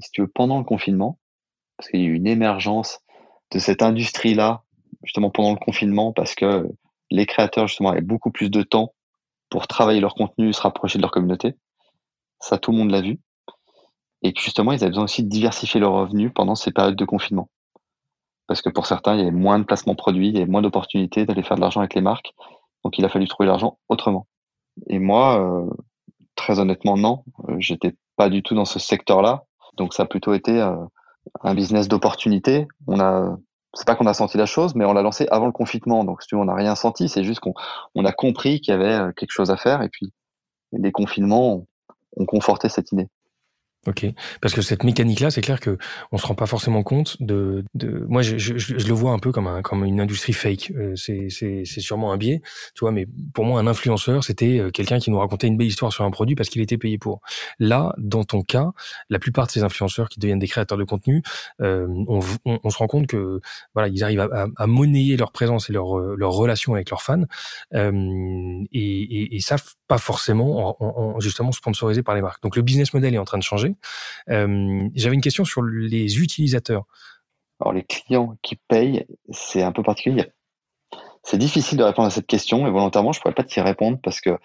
si 0.00 0.10
tu 0.12 0.22
veux, 0.22 0.28
pendant 0.28 0.58
le 0.58 0.64
confinement, 0.64 1.18
parce 1.76 1.90
qu'il 1.90 2.00
y 2.00 2.04
a 2.04 2.06
eu 2.06 2.14
une 2.14 2.26
émergence 2.26 3.00
de 3.50 3.58
cette 3.58 3.82
industrie-là, 3.82 4.62
justement 5.02 5.30
pendant 5.30 5.52
le 5.52 5.58
confinement, 5.58 6.12
parce 6.12 6.34
que 6.34 6.68
les 7.10 7.26
créateurs, 7.26 7.66
justement, 7.66 7.90
avaient 7.90 8.00
beaucoup 8.00 8.30
plus 8.30 8.50
de 8.50 8.62
temps 8.62 8.94
pour 9.50 9.66
travailler 9.66 10.00
leur 10.00 10.14
contenu, 10.14 10.52
se 10.52 10.60
rapprocher 10.60 10.98
de 10.98 11.02
leur 11.02 11.10
communauté. 11.10 11.54
Ça, 12.40 12.58
tout 12.58 12.72
le 12.72 12.78
monde 12.78 12.90
l'a 12.90 13.00
vu. 13.00 13.20
Et 14.22 14.32
puis 14.32 14.44
justement, 14.44 14.72
ils 14.72 14.82
avaient 14.82 14.88
besoin 14.88 15.04
aussi 15.04 15.22
de 15.22 15.28
diversifier 15.28 15.80
leurs 15.80 15.92
revenus 15.92 16.32
pendant 16.34 16.54
ces 16.54 16.72
périodes 16.72 16.96
de 16.96 17.04
confinement. 17.04 17.48
Parce 18.46 18.62
que 18.62 18.70
pour 18.70 18.86
certains, 18.86 19.14
il 19.14 19.18
y 19.18 19.22
avait 19.22 19.30
moins 19.30 19.58
de 19.58 19.64
placements 19.64 19.94
produits, 19.94 20.28
il 20.28 20.34
y 20.34 20.38
avait 20.38 20.50
moins 20.50 20.62
d'opportunités 20.62 21.24
d'aller 21.24 21.42
faire 21.42 21.56
de 21.56 21.60
l'argent 21.60 21.80
avec 21.80 21.94
les 21.94 22.00
marques. 22.00 22.32
Donc 22.84 22.98
il 22.98 23.04
a 23.04 23.08
fallu 23.08 23.28
trouver 23.28 23.46
l'argent 23.46 23.78
autrement. 23.88 24.26
Et 24.88 24.98
moi, 24.98 25.40
euh, 25.40 25.70
très 26.34 26.58
honnêtement, 26.58 26.96
non. 26.96 27.24
Euh, 27.48 27.56
j'étais 27.58 27.94
pas 28.16 28.28
du 28.28 28.42
tout 28.42 28.54
dans 28.54 28.64
ce 28.64 28.78
secteur-là. 28.78 29.44
Donc 29.76 29.94
ça 29.94 30.04
a 30.04 30.06
plutôt 30.06 30.34
été 30.34 30.60
euh, 30.60 30.76
un 31.42 31.54
business 31.54 31.88
d'opportunité. 31.88 32.66
On 32.86 33.00
a, 33.00 33.36
c'est 33.74 33.86
pas 33.86 33.96
qu'on 33.96 34.06
a 34.06 34.14
senti 34.14 34.36
la 34.36 34.46
chose, 34.46 34.74
mais 34.74 34.84
on 34.84 34.92
l'a 34.92 35.02
lancé 35.02 35.26
avant 35.30 35.46
le 35.46 35.52
confinement. 35.52 36.04
Donc 36.04 36.22
si 36.22 36.28
tu 36.28 36.34
veux, 36.34 36.40
on 36.40 36.46
n'a 36.46 36.54
rien 36.54 36.74
senti. 36.74 37.08
C'est 37.08 37.24
juste 37.24 37.40
qu'on 37.40 37.54
on 37.94 38.04
a 38.04 38.12
compris 38.12 38.60
qu'il 38.60 38.72
y 38.72 38.74
avait 38.74 39.12
quelque 39.14 39.32
chose 39.32 39.50
à 39.50 39.56
faire. 39.56 39.82
Et 39.82 39.88
puis 39.88 40.12
les 40.72 40.92
confinements 40.92 41.66
ont 42.16 42.26
conforté 42.26 42.68
cette 42.68 42.92
idée. 42.92 43.08
Ok, 43.86 44.06
parce 44.40 44.54
que 44.54 44.62
cette 44.62 44.82
mécanique-là, 44.82 45.30
c'est 45.30 45.40
clair 45.40 45.60
que 45.60 45.76
on 46.10 46.18
se 46.18 46.26
rend 46.26 46.34
pas 46.34 46.46
forcément 46.46 46.82
compte 46.82 47.16
de. 47.20 47.64
de... 47.74 48.04
Moi, 48.08 48.22
je, 48.22 48.38
je, 48.38 48.56
je, 48.56 48.86
le 48.86 48.94
vois 48.94 49.12
un 49.12 49.18
peu 49.18 49.30
comme 49.30 49.46
un 49.46 49.62
comme 49.62 49.84
une 49.84 50.00
industrie 50.00 50.32
fake. 50.32 50.72
Euh, 50.76 50.94
c'est 50.96 51.64
sûrement 51.80 52.12
un 52.12 52.16
biais, 52.16 52.40
tu 52.74 52.80
vois. 52.80 52.92
Mais 52.92 53.06
pour 53.34 53.44
moi, 53.44 53.60
un 53.60 53.66
influenceur, 53.66 54.24
c'était 54.24 54.58
euh, 54.58 54.70
quelqu'un 54.70 54.98
qui 54.98 55.10
nous 55.10 55.18
racontait 55.18 55.46
une 55.46 55.56
belle 55.56 55.66
histoire 55.66 55.92
sur 55.92 56.04
un 56.04 56.10
produit 56.10 56.34
parce 56.34 56.48
qu'il 56.48 56.62
était 56.62 56.78
payé 56.78 56.98
pour. 56.98 57.20
Là, 57.58 57.94
dans 57.98 58.24
ton 58.24 58.42
cas, 58.42 58.72
la 59.10 59.18
plupart 59.18 59.46
de 59.46 59.52
ces 59.52 59.62
influenceurs 59.62 60.08
qui 60.08 60.20
deviennent 60.20 60.38
des 60.38 60.48
créateurs 60.48 60.78
de 60.78 60.84
contenu, 60.84 61.22
euh, 61.60 61.86
on, 62.08 62.20
on, 62.44 62.70
se 62.70 62.78
rend 62.78 62.86
compte 62.86 63.06
que 63.06 63.40
voilà, 63.74 63.88
ils 63.88 64.02
arrivent 64.02 64.20
à, 64.20 64.46
à, 64.56 64.66
monnayer 64.66 65.16
leur 65.16 65.32
présence 65.32 65.70
et 65.70 65.72
leur 65.72 65.98
euh, 65.98 66.14
leur 66.18 66.32
relation 66.32 66.74
avec 66.74 66.90
leurs 66.90 67.02
fans, 67.02 67.24
euh, 67.74 68.64
et, 68.72 69.02
et, 69.02 69.36
et 69.36 69.40
ça 69.40 69.56
pas 69.86 69.98
forcément 69.98 70.76
en, 70.80 71.14
en, 71.16 71.20
justement 71.20 71.52
sponsorisé 71.52 72.02
par 72.02 72.14
les 72.14 72.22
marques. 72.22 72.42
Donc 72.42 72.56
le 72.56 72.62
business 72.62 72.94
model 72.94 73.14
est 73.14 73.18
en 73.18 73.24
train 73.24 73.38
de 73.38 73.42
changer. 73.42 73.73
Euh, 74.30 74.88
j'avais 74.94 75.14
une 75.14 75.20
question 75.20 75.44
sur 75.44 75.62
les 75.62 76.18
utilisateurs. 76.18 76.84
Alors 77.60 77.72
les 77.72 77.84
clients 77.84 78.36
qui 78.42 78.56
payent, 78.56 79.06
c'est 79.30 79.62
un 79.62 79.72
peu 79.72 79.82
particulier. 79.82 80.26
C'est 81.22 81.38
difficile 81.38 81.78
de 81.78 81.84
répondre 81.84 82.08
à 82.08 82.10
cette 82.10 82.26
question 82.26 82.66
et 82.66 82.70
volontairement, 82.70 83.12
je 83.12 83.18
ne 83.18 83.22
pourrais 83.22 83.34
pas 83.34 83.44
t'y 83.44 83.60
répondre 83.60 83.98
parce 84.02 84.20
que 84.20 84.38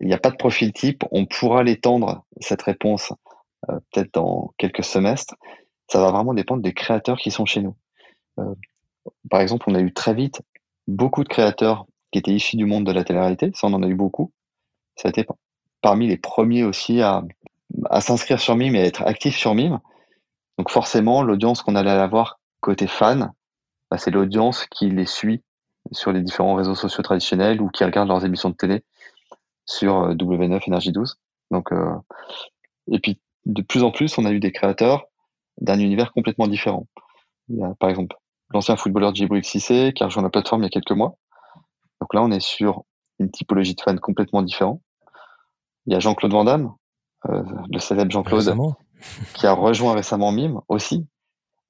il 0.00 0.06
n'y 0.06 0.14
a 0.14 0.18
pas 0.18 0.30
de 0.30 0.36
profil 0.36 0.72
type. 0.72 1.04
On 1.10 1.26
pourra 1.26 1.62
l'étendre, 1.62 2.24
cette 2.40 2.62
réponse, 2.62 3.12
euh, 3.68 3.78
peut-être 3.90 4.14
dans 4.14 4.52
quelques 4.56 4.84
semestres. 4.84 5.34
Ça 5.90 6.00
va 6.00 6.10
vraiment 6.10 6.34
dépendre 6.34 6.62
des 6.62 6.72
créateurs 6.72 7.18
qui 7.18 7.30
sont 7.30 7.46
chez 7.46 7.60
nous. 7.60 7.76
Euh, 8.38 8.54
par 9.30 9.40
exemple, 9.40 9.64
on 9.68 9.74
a 9.74 9.80
eu 9.80 9.92
très 9.92 10.14
vite 10.14 10.40
beaucoup 10.86 11.24
de 11.24 11.28
créateurs 11.28 11.86
qui 12.12 12.18
étaient 12.18 12.32
issus 12.32 12.56
du 12.56 12.64
monde 12.64 12.86
de 12.86 12.92
la 12.92 13.04
télé-réalité. 13.04 13.50
Ça, 13.54 13.66
on 13.66 13.72
en 13.74 13.82
a 13.82 13.88
eu 13.88 13.94
beaucoup. 13.94 14.32
Ça 14.96 15.08
a 15.08 15.10
été 15.10 15.26
parmi 15.80 16.06
les 16.06 16.16
premiers 16.16 16.64
aussi 16.64 17.00
à, 17.02 17.22
à 17.90 18.00
s'inscrire 18.00 18.40
sur 18.40 18.56
Mime 18.56 18.74
et 18.76 18.82
à 18.82 18.84
être 18.84 19.02
actif 19.02 19.36
sur 19.36 19.54
Mime. 19.54 19.80
Donc 20.58 20.70
forcément, 20.70 21.22
l'audience 21.22 21.62
qu'on 21.62 21.76
allait 21.76 21.90
avoir 21.90 22.40
côté 22.60 22.86
fan, 22.86 23.32
bah, 23.90 23.98
c'est 23.98 24.10
l'audience 24.10 24.66
qui 24.66 24.90
les 24.90 25.06
suit 25.06 25.42
sur 25.92 26.12
les 26.12 26.20
différents 26.20 26.54
réseaux 26.54 26.74
sociaux 26.74 27.02
traditionnels 27.02 27.62
ou 27.62 27.68
qui 27.68 27.84
regarde 27.84 28.08
leurs 28.08 28.24
émissions 28.24 28.50
de 28.50 28.56
télé 28.56 28.84
sur 29.64 30.04
euh, 30.04 30.14
W9 30.14 30.60
Énergie 30.66 30.92
12. 30.92 31.16
Donc, 31.50 31.72
euh, 31.72 31.94
et 32.90 32.98
puis 32.98 33.20
de 33.46 33.62
plus 33.62 33.82
en 33.82 33.90
plus, 33.90 34.18
on 34.18 34.24
a 34.24 34.32
eu 34.32 34.40
des 34.40 34.52
créateurs 34.52 35.06
d'un 35.60 35.78
univers 35.78 36.12
complètement 36.12 36.46
différent. 36.46 36.86
Il 37.48 37.58
y 37.58 37.62
a 37.62 37.74
par 37.78 37.88
exemple 37.88 38.16
l'ancien 38.50 38.76
footballeur 38.76 39.14
Djibril 39.14 39.44
Cissé 39.44 39.92
qui 39.94 40.02
a 40.02 40.06
rejoint 40.06 40.22
la 40.22 40.30
plateforme 40.30 40.62
il 40.62 40.66
y 40.66 40.68
a 40.68 40.70
quelques 40.70 40.92
mois. 40.92 41.16
Donc 42.00 42.14
là, 42.14 42.22
on 42.22 42.30
est 42.30 42.40
sur 42.40 42.84
une 43.18 43.30
typologie 43.30 43.74
de 43.74 43.80
fans 43.80 43.96
complètement 43.96 44.42
différente. 44.42 44.80
Il 45.86 45.92
y 45.92 45.96
a 45.96 46.00
Jean-Claude 46.00 46.32
Van 46.32 46.44
Damme 46.44 46.74
euh, 47.28 47.42
le 47.70 47.78
célèbre 47.78 48.10
Jean-Claude, 48.10 48.54
qui 49.34 49.46
a 49.46 49.52
rejoint 49.52 49.94
récemment 49.94 50.32
Mime 50.32 50.60
aussi. 50.68 51.06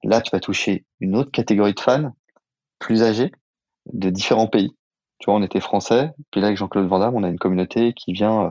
Là, 0.03 0.21
tu 0.21 0.31
vas 0.31 0.39
toucher 0.39 0.85
une 0.99 1.15
autre 1.15 1.31
catégorie 1.31 1.73
de 1.73 1.79
fans, 1.79 2.13
plus 2.79 3.03
âgés, 3.03 3.31
de 3.91 4.09
différents 4.09 4.47
pays. 4.47 4.75
Tu 5.19 5.25
vois, 5.25 5.35
on 5.35 5.43
était 5.43 5.59
français, 5.59 6.11
puis 6.31 6.39
là, 6.39 6.47
avec 6.47 6.57
Jean-Claude 6.57 6.87
Van 6.87 6.99
Damme, 6.99 7.15
on 7.15 7.23
a 7.23 7.27
une 7.27 7.39
communauté 7.39 7.93
qui 7.93 8.13
vient 8.13 8.45
euh, 8.45 8.49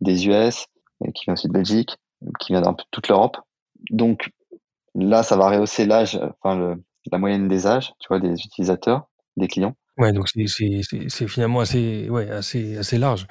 des 0.00 0.28
US, 0.28 0.66
qui 1.14 1.24
vient 1.24 1.34
aussi 1.34 1.48
de 1.48 1.52
Belgique, 1.52 1.96
qui 2.40 2.52
vient 2.52 2.62
d'un 2.62 2.72
peu 2.72 2.84
toute 2.90 3.08
l'Europe. 3.08 3.36
Donc 3.90 4.30
là, 4.94 5.22
ça 5.22 5.36
va 5.36 5.50
rehausser 5.50 5.84
l'âge, 5.84 6.18
enfin 6.42 6.76
la 7.12 7.18
moyenne 7.18 7.48
des 7.48 7.66
âges, 7.66 7.92
tu 8.00 8.08
vois, 8.08 8.20
des 8.20 8.32
utilisateurs, 8.32 9.08
des 9.36 9.48
clients. 9.48 9.76
Ouais, 9.98 10.12
donc 10.12 10.28
c'est 10.28 11.28
finalement 11.28 11.60
assez 11.60 12.10
ouais 12.10 12.30
assez 12.30 12.76
assez 12.76 12.98
large. 12.98 13.26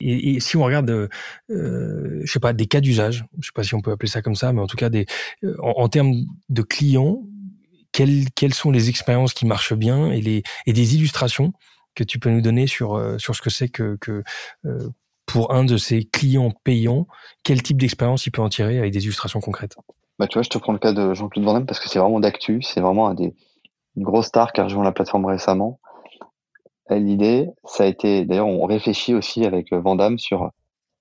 Et, 0.00 0.34
et 0.34 0.40
si 0.40 0.58
on 0.58 0.64
regarde, 0.64 0.90
euh, 0.90 1.08
euh, 1.50 2.20
je 2.24 2.30
sais 2.30 2.40
pas, 2.40 2.52
des 2.52 2.66
cas 2.66 2.80
d'usage, 2.80 3.24
je 3.38 3.46
sais 3.46 3.52
pas 3.54 3.64
si 3.64 3.74
on 3.74 3.80
peut 3.80 3.90
appeler 3.90 4.10
ça 4.10 4.20
comme 4.20 4.34
ça, 4.34 4.52
mais 4.52 4.60
en 4.60 4.66
tout 4.66 4.76
cas 4.76 4.90
des 4.90 5.06
euh, 5.44 5.56
en, 5.62 5.88
termes 5.88 6.12
de 6.50 6.62
clients, 6.62 7.22
quelles 7.92 8.28
quelles 8.34 8.52
sont 8.52 8.70
les 8.70 8.90
expériences 8.90 9.32
qui 9.32 9.46
marchent 9.46 9.72
bien 9.72 10.10
et 10.12 10.20
les 10.20 10.42
et 10.66 10.74
des 10.74 10.94
illustrations 10.94 11.54
que 11.94 12.04
tu 12.04 12.18
peux 12.18 12.28
nous 12.28 12.42
donner 12.42 12.66
sur 12.66 12.96
euh, 12.96 13.16
sur 13.16 13.34
ce 13.34 13.40
que 13.40 13.50
c'est 13.50 13.70
que 13.70 13.96
que 13.98 14.22
pour 15.24 15.54
un 15.54 15.64
de 15.64 15.78
ces 15.78 16.04
clients 16.04 16.52
payants, 16.64 17.06
quel 17.44 17.62
type 17.62 17.80
d'expérience 17.80 18.26
il 18.26 18.30
peut 18.30 18.42
en 18.42 18.50
tirer 18.50 18.78
avec 18.78 18.92
des 18.92 19.04
illustrations 19.04 19.40
concrètes? 19.40 19.76
Bah 20.18 20.26
tu 20.26 20.34
vois, 20.34 20.42
je 20.42 20.50
te 20.50 20.58
prends 20.58 20.72
le 20.72 20.78
cas 20.78 20.92
de 20.92 21.14
Jean-Claude 21.14 21.44
Van 21.46 21.64
parce 21.64 21.80
que 21.80 21.88
c'est 21.88 21.98
vraiment 21.98 22.20
d'actu, 22.20 22.60
c'est 22.60 22.80
vraiment 22.80 23.08
un 23.08 23.14
des 23.14 23.34
une 23.96 24.04
grosse 24.04 24.26
star 24.26 24.52
qui 24.52 24.60
a 24.60 24.64
rejoint 24.64 24.84
la 24.84 24.92
plateforme 24.92 25.24
récemment 25.24 25.80
L'idée, 26.90 27.48
ça 27.64 27.84
a 27.84 27.86
été, 27.86 28.24
d'ailleurs, 28.24 28.48
on 28.48 28.66
réfléchit 28.66 29.14
aussi 29.14 29.44
avec 29.44 29.72
euh, 29.72 29.80
Vandame 29.80 30.18
sur 30.18 30.50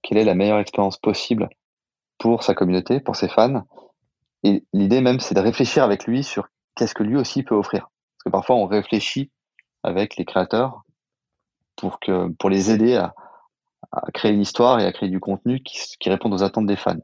quelle 0.04 0.20
est 0.20 0.24
la 0.24 0.36
meilleure 0.36 0.60
expérience 0.60 0.98
possible 0.98 1.50
pour 2.20 2.44
sa 2.44 2.54
communauté, 2.54 3.00
pour 3.00 3.16
ses 3.16 3.28
fans. 3.28 3.64
Et 4.44 4.64
l'idée 4.72 5.02
même, 5.02 5.20
c'est 5.20 5.34
de 5.34 5.40
réfléchir 5.40 5.84
avec 5.84 6.06
lui 6.06 6.24
sur 6.24 6.48
qu'est-ce 6.76 6.94
que 6.94 7.04
lui 7.04 7.18
aussi 7.18 7.42
peut 7.42 7.56
offrir. 7.56 7.90
Parce 8.18 8.24
que 8.26 8.30
parfois, 8.30 8.56
on 8.58 8.68
réfléchit 8.68 9.32
avec 9.84 10.16
les 10.18 10.26
créateurs 10.26 10.84
pour 11.76 12.00
que, 12.00 12.28
pour 12.38 12.52
les 12.52 12.70
aider 12.70 12.96
à, 12.96 13.16
créer 14.14 14.32
une 14.32 14.42
histoire 14.42 14.80
et 14.80 14.86
à 14.86 14.92
créer 14.92 15.10
du 15.10 15.20
contenu 15.20 15.62
qui, 15.64 15.80
qui 16.00 16.10
réponde 16.12 16.34
aux 16.34 16.44
attentes 16.44 16.68
des 16.68 16.76
fans. 16.76 17.00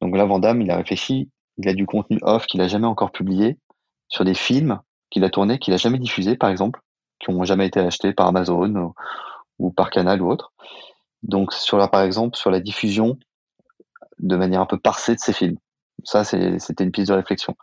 Donc 0.00 0.16
là, 0.16 0.24
Vandame, 0.24 0.60
il 0.62 0.70
a 0.72 0.76
réfléchi, 0.76 1.30
il 1.58 1.68
a 1.68 1.74
du 1.74 1.86
contenu 1.86 2.18
off 2.22 2.46
qu'il 2.46 2.60
a 2.60 2.66
jamais 2.66 2.88
encore 2.88 3.12
publié 3.12 3.58
sur 4.08 4.24
des 4.24 4.34
films 4.34 4.80
qu'il 5.10 5.22
a 5.22 5.30
tournés, 5.30 5.60
qu'il 5.60 5.72
a 5.72 5.76
jamais 5.76 5.98
diffusé, 5.98 6.36
par 6.36 6.50
exemple 6.50 6.80
qui 7.24 7.30
ont 7.30 7.44
jamais 7.44 7.66
été 7.66 7.80
achetés 7.80 8.12
par 8.12 8.26
Amazon 8.26 8.92
ou, 9.58 9.70
par 9.70 9.90
Canal 9.90 10.22
ou 10.22 10.30
autre. 10.30 10.52
Donc 11.22 11.52
sur 11.52 11.78
la, 11.78 11.88
par 11.88 12.02
exemple, 12.02 12.36
sur 12.36 12.50
la 12.50 12.60
diffusion 12.60 13.18
de 14.18 14.36
manière 14.36 14.60
un 14.60 14.66
peu 14.66 14.78
parsée 14.78 15.14
de 15.14 15.20
ces 15.20 15.32
films. 15.32 15.56
Ça, 16.04 16.24
c'était 16.24 16.84
une 16.84 16.92
piste 16.92 17.08
de 17.08 17.14
réflexion. 17.14 17.56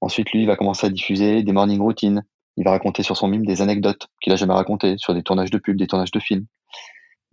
Ensuite, 0.00 0.30
lui, 0.30 0.42
il 0.42 0.46
va 0.46 0.56
commencer 0.56 0.86
à 0.86 0.90
diffuser 0.90 1.42
des 1.42 1.52
morning 1.52 1.80
routines. 1.80 2.22
Il 2.56 2.64
va 2.64 2.70
raconter 2.70 3.02
sur 3.02 3.16
son 3.16 3.28
mime 3.28 3.46
des 3.46 3.62
anecdotes 3.62 4.08
qu'il 4.20 4.32
a 4.32 4.36
jamais 4.36 4.54
racontées 4.54 4.96
sur 4.98 5.14
des 5.14 5.22
tournages 5.22 5.50
de 5.50 5.58
pubs, 5.58 5.76
des 5.76 5.86
tournages 5.86 6.10
de 6.10 6.20
films. 6.20 6.46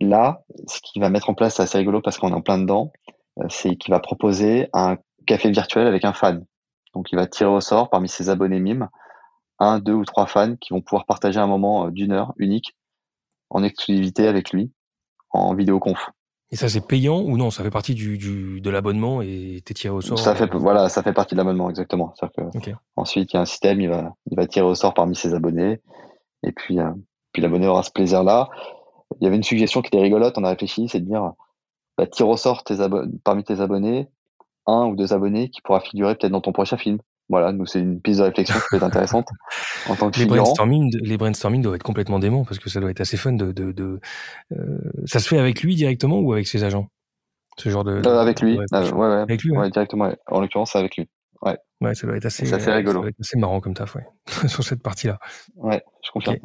Là, 0.00 0.42
ce 0.66 0.80
qu'il 0.80 1.02
va 1.02 1.10
mettre 1.10 1.28
en 1.28 1.34
place, 1.34 1.56
c'est 1.56 1.62
assez 1.62 1.78
rigolo 1.78 2.00
parce 2.00 2.18
qu'on 2.18 2.30
est 2.30 2.34
en 2.34 2.40
plein 2.40 2.58
dedans, 2.58 2.90
euh, 3.38 3.44
c'est 3.50 3.76
qu'il 3.76 3.92
va 3.92 4.00
proposer 4.00 4.68
un 4.72 4.96
café 5.26 5.50
virtuel 5.50 5.86
avec 5.86 6.04
un 6.04 6.14
fan. 6.14 6.44
Donc, 6.94 7.12
il 7.12 7.16
va 7.16 7.26
tirer 7.26 7.50
au 7.50 7.60
sort 7.60 7.90
parmi 7.90 8.08
ses 8.08 8.30
abonnés 8.30 8.60
mimes 8.60 8.88
un, 9.60 9.78
deux 9.78 9.92
ou 9.92 10.04
trois 10.04 10.26
fans 10.26 10.56
qui 10.56 10.72
vont 10.72 10.80
pouvoir 10.80 11.06
partager 11.06 11.38
un 11.38 11.46
moment 11.46 11.86
euh, 11.86 11.90
d'une 11.90 12.12
heure 12.12 12.32
unique 12.36 12.76
en 13.50 13.62
exclusivité 13.62 14.26
avec 14.26 14.50
lui 14.50 14.72
en 15.30 15.54
vidéoconf. 15.54 16.10
Et 16.52 16.56
ça 16.56 16.68
c'est 16.68 16.84
payant 16.84 17.20
ou 17.20 17.36
non? 17.36 17.50
Ça 17.50 17.62
fait 17.62 17.70
partie 17.70 17.94
du, 17.94 18.18
du 18.18 18.60
de 18.60 18.70
l'abonnement 18.70 19.22
et 19.22 19.62
t'es 19.64 19.74
tiré 19.74 19.94
au 19.94 20.00
sort. 20.00 20.18
Ça 20.18 20.34
fait 20.34 20.52
voilà, 20.52 20.88
ça 20.88 21.02
fait 21.04 21.12
partie 21.12 21.34
de 21.34 21.38
l'abonnement 21.38 21.70
exactement. 21.70 22.12
Que 22.20 22.72
Ensuite 22.96 23.32
il 23.32 23.36
y 23.36 23.38
a 23.38 23.42
un 23.42 23.46
système, 23.46 23.80
il 23.80 23.88
va 23.88 24.14
il 24.30 24.36
va 24.36 24.46
tirer 24.48 24.66
au 24.66 24.74
sort 24.74 24.94
parmi 24.94 25.14
ses 25.14 25.34
abonnés 25.34 25.80
et 26.42 26.50
puis 26.50 26.80
euh, 26.80 26.90
puis 27.32 27.42
l'abonné 27.42 27.66
aura 27.68 27.82
ce 27.82 27.90
plaisir 27.92 28.24
là. 28.24 28.48
il 29.20 29.24
y 29.24 29.26
avait 29.28 29.36
une 29.36 29.44
suggestion 29.44 29.82
qui 29.82 29.88
était 29.88 30.00
rigolote, 30.00 30.36
on 30.38 30.44
a 30.44 30.48
réfléchi, 30.48 30.88
c'est 30.88 31.00
de 31.00 31.06
dire, 31.06 31.32
bah, 31.96 32.06
tire 32.06 32.28
au 32.28 32.36
sort 32.36 32.64
tes 32.64 32.78
parmi 33.22 33.44
tes 33.44 33.60
abonnés, 33.60 34.08
un 34.66 34.86
ou 34.86 34.96
deux 34.96 35.12
abonnés 35.12 35.50
qui 35.50 35.60
pourra 35.60 35.80
figurer 35.80 36.16
peut-être 36.16 36.32
dans 36.32 36.40
ton 36.40 36.52
prochain 36.52 36.76
film. 36.76 36.98
Voilà, 37.30 37.52
nous 37.52 37.64
c'est 37.64 37.78
une 37.78 38.00
piste 38.00 38.18
de 38.18 38.24
réflexion 38.24 38.56
qui 38.56 38.64
peut 38.70 38.76
être 38.76 38.82
intéressante 38.82 39.28
en 39.88 39.94
tant 39.94 40.10
que 40.10 40.18
les 40.18 40.26
brainstorming, 40.26 40.98
les 41.00 41.16
brainstorming 41.16 41.62
doivent 41.62 41.76
être 41.76 41.84
complètement 41.84 42.18
déments 42.18 42.44
parce 42.44 42.58
que 42.58 42.68
ça 42.68 42.80
doit 42.80 42.90
être 42.90 43.00
assez 43.00 43.16
fun 43.16 43.32
de, 43.32 43.52
de, 43.52 43.70
de 43.70 44.00
euh, 44.52 44.78
ça 45.06 45.20
se 45.20 45.28
fait 45.28 45.38
avec 45.38 45.62
lui 45.62 45.76
directement 45.76 46.18
ou 46.18 46.32
avec 46.32 46.48
ses 46.48 46.64
agents? 46.64 46.88
Ce 47.56 47.68
genre 47.68 47.84
de, 47.84 48.02
euh, 48.04 48.20
avec 48.20 48.40
lui, 48.40 48.58
euh, 48.58 48.64
ouais, 48.72 48.92
ouais, 48.92 49.06
avec 49.06 49.42
lui, 49.42 49.56
ouais. 49.56 49.70
directement. 49.70 50.12
En 50.26 50.40
l'occurrence, 50.40 50.74
avec 50.74 50.96
lui. 50.96 51.08
Ouais. 51.42 51.58
Ouais, 51.80 51.94
ça 51.94 52.06
doit 52.06 52.16
être 52.16 52.26
assez, 52.26 52.52
assez 52.52 52.70
rigolo. 52.70 53.02
assez 53.18 53.38
marrant 53.38 53.60
comme 53.60 53.72
taf, 53.72 53.94
ouais, 53.94 54.06
sur 54.48 54.62
cette 54.62 54.82
partie-là. 54.82 55.18
Ouais, 55.56 55.82
je 56.04 56.10
confirme. 56.10 56.36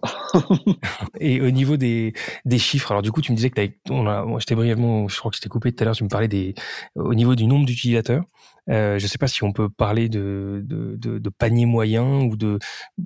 Et 1.19 1.41
au 1.41 1.51
niveau 1.51 1.75
des, 1.75 2.13
des 2.45 2.57
chiffres, 2.57 2.91
alors 2.91 3.01
du 3.01 3.11
coup, 3.11 3.21
tu 3.21 3.33
me 3.33 3.35
disais 3.35 3.49
que 3.49 3.61
on 3.89 4.07
a, 4.07 4.23
moi, 4.23 4.39
j'étais 4.39 4.55
brièvement, 4.55 5.09
je 5.09 5.17
crois 5.19 5.31
que 5.31 5.37
je 5.37 5.41
t'ai 5.41 5.49
coupé 5.49 5.73
tout 5.73 5.83
à 5.83 5.85
l'heure, 5.85 5.95
tu 5.95 6.05
me 6.05 6.09
parlais 6.09 6.29
des, 6.29 6.55
au 6.95 7.13
niveau 7.13 7.35
du 7.35 7.47
nombre 7.47 7.65
d'utilisateurs. 7.65 8.23
Euh, 8.69 8.97
je 8.97 9.07
sais 9.07 9.17
pas 9.17 9.27
si 9.27 9.43
on 9.43 9.51
peut 9.51 9.67
parler 9.67 10.07
de, 10.07 10.61
de, 10.63 10.95
de, 10.95 11.19
de, 11.19 11.29
panier 11.29 11.65
moyen 11.65 12.21
ou 12.21 12.37
de 12.37 12.57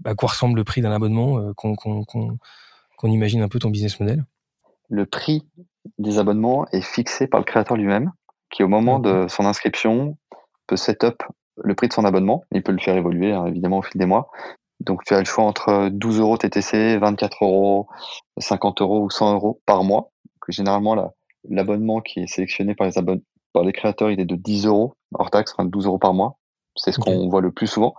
à 0.06 0.14
quoi 0.14 0.30
ressemble 0.30 0.58
le 0.58 0.64
prix 0.64 0.82
d'un 0.82 0.92
abonnement, 0.92 1.40
euh, 1.40 1.54
qu'on 1.54 1.76
qu'on 1.76 3.08
imagine 3.10 3.42
un 3.42 3.50
peu 3.50 3.60
ton 3.60 3.70
business 3.70 4.00
model. 4.00 4.24
Le 4.90 5.06
prix 5.06 5.48
des 5.98 6.20
abonnements 6.20 6.68
est 6.72 6.82
fixé 6.82 7.28
par 7.28 7.40
le 7.40 7.46
créateur 7.46 7.76
lui-même, 7.76 8.12
qui 8.52 8.64
au 8.64 8.68
moment 8.68 9.00
de 9.00 9.28
son 9.28 9.46
inscription 9.46 10.18
peut 10.68 10.76
set 10.78 11.04
up 11.04 11.24
le 11.64 11.76
prix 11.76 11.88
de 11.88 11.94
son 11.94 12.06
abonnement. 12.06 12.44
Il 12.52 12.64
peut 12.64 12.72
le 12.72 12.80
faire 12.80 12.96
évoluer, 12.96 13.32
hein, 13.32 13.46
évidemment, 13.46 13.80
au 13.80 13.82
fil 13.82 14.00
des 14.00 14.06
mois. 14.06 14.30
Donc, 14.80 15.04
tu 15.04 15.14
as 15.14 15.20
le 15.20 15.26
choix 15.26 15.44
entre 15.44 15.90
12 15.92 16.20
euros 16.20 16.38
TTC, 16.38 16.98
24 16.98 17.44
euros, 17.44 17.88
50 18.38 18.82
euros 18.82 19.04
ou 19.04 19.10
100 19.10 19.34
euros 19.34 19.62
par 19.66 19.84
mois. 19.84 20.12
généralement, 20.48 21.14
l'abonnement 21.50 22.02
qui 22.02 22.22
est 22.22 22.28
sélectionné 22.28 22.76
par 22.76 22.88
les, 22.88 22.94
par 23.54 23.64
les 23.64 23.74
créateurs, 23.74 24.10
il 24.10 24.20
est 24.20 24.26
de 24.26 24.36
10 24.36 24.68
euros 24.68 24.94
hors 25.14 25.30
taxe, 25.32 25.54
enfin 25.54 25.68
12 25.68 25.86
euros 25.86 26.00
par 26.00 26.14
mois. 26.14 26.38
C'est 26.76 26.92
ce 26.92 27.00
qu'on 27.00 27.28
voit 27.28 27.42
le 27.42 27.52
plus 27.52 27.68
souvent. 27.68 27.94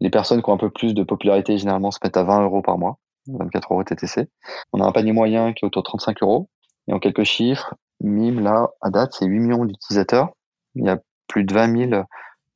Les 0.00 0.10
personnes 0.10 0.42
qui 0.42 0.48
ont 0.48 0.54
un 0.54 0.58
peu 0.58 0.70
plus 0.70 0.94
de 0.94 1.02
popularité, 1.02 1.58
généralement, 1.58 1.90
se 1.90 1.98
mettent 2.02 2.16
à 2.16 2.24
20 2.24 2.44
euros 2.44 2.62
par 2.62 2.78
mois, 2.78 2.98
24 3.26 3.72
euros 3.72 3.84
TTC. 3.84 4.28
On 4.72 4.80
a 4.80 4.86
un 4.86 4.92
panier 4.92 5.12
moyen 5.12 5.52
qui 5.52 5.64
est 5.64 5.66
autour 5.66 5.82
de 5.82 5.88
35 5.88 6.22
euros. 6.22 6.48
Et 6.86 6.92
en 6.92 7.00
quelques 7.00 7.24
chiffres, 7.24 7.74
MIM, 8.00 8.40
là, 8.40 8.70
à 8.80 8.90
date, 8.90 9.12
c'est 9.12 9.26
8 9.26 9.40
millions 9.40 9.64
d'utilisateurs. 9.64 10.30
Il 10.74 10.86
y 10.86 10.88
a 10.88 10.98
plus 11.26 11.44
de 11.44 11.52
20 11.52 11.90
000 11.90 12.02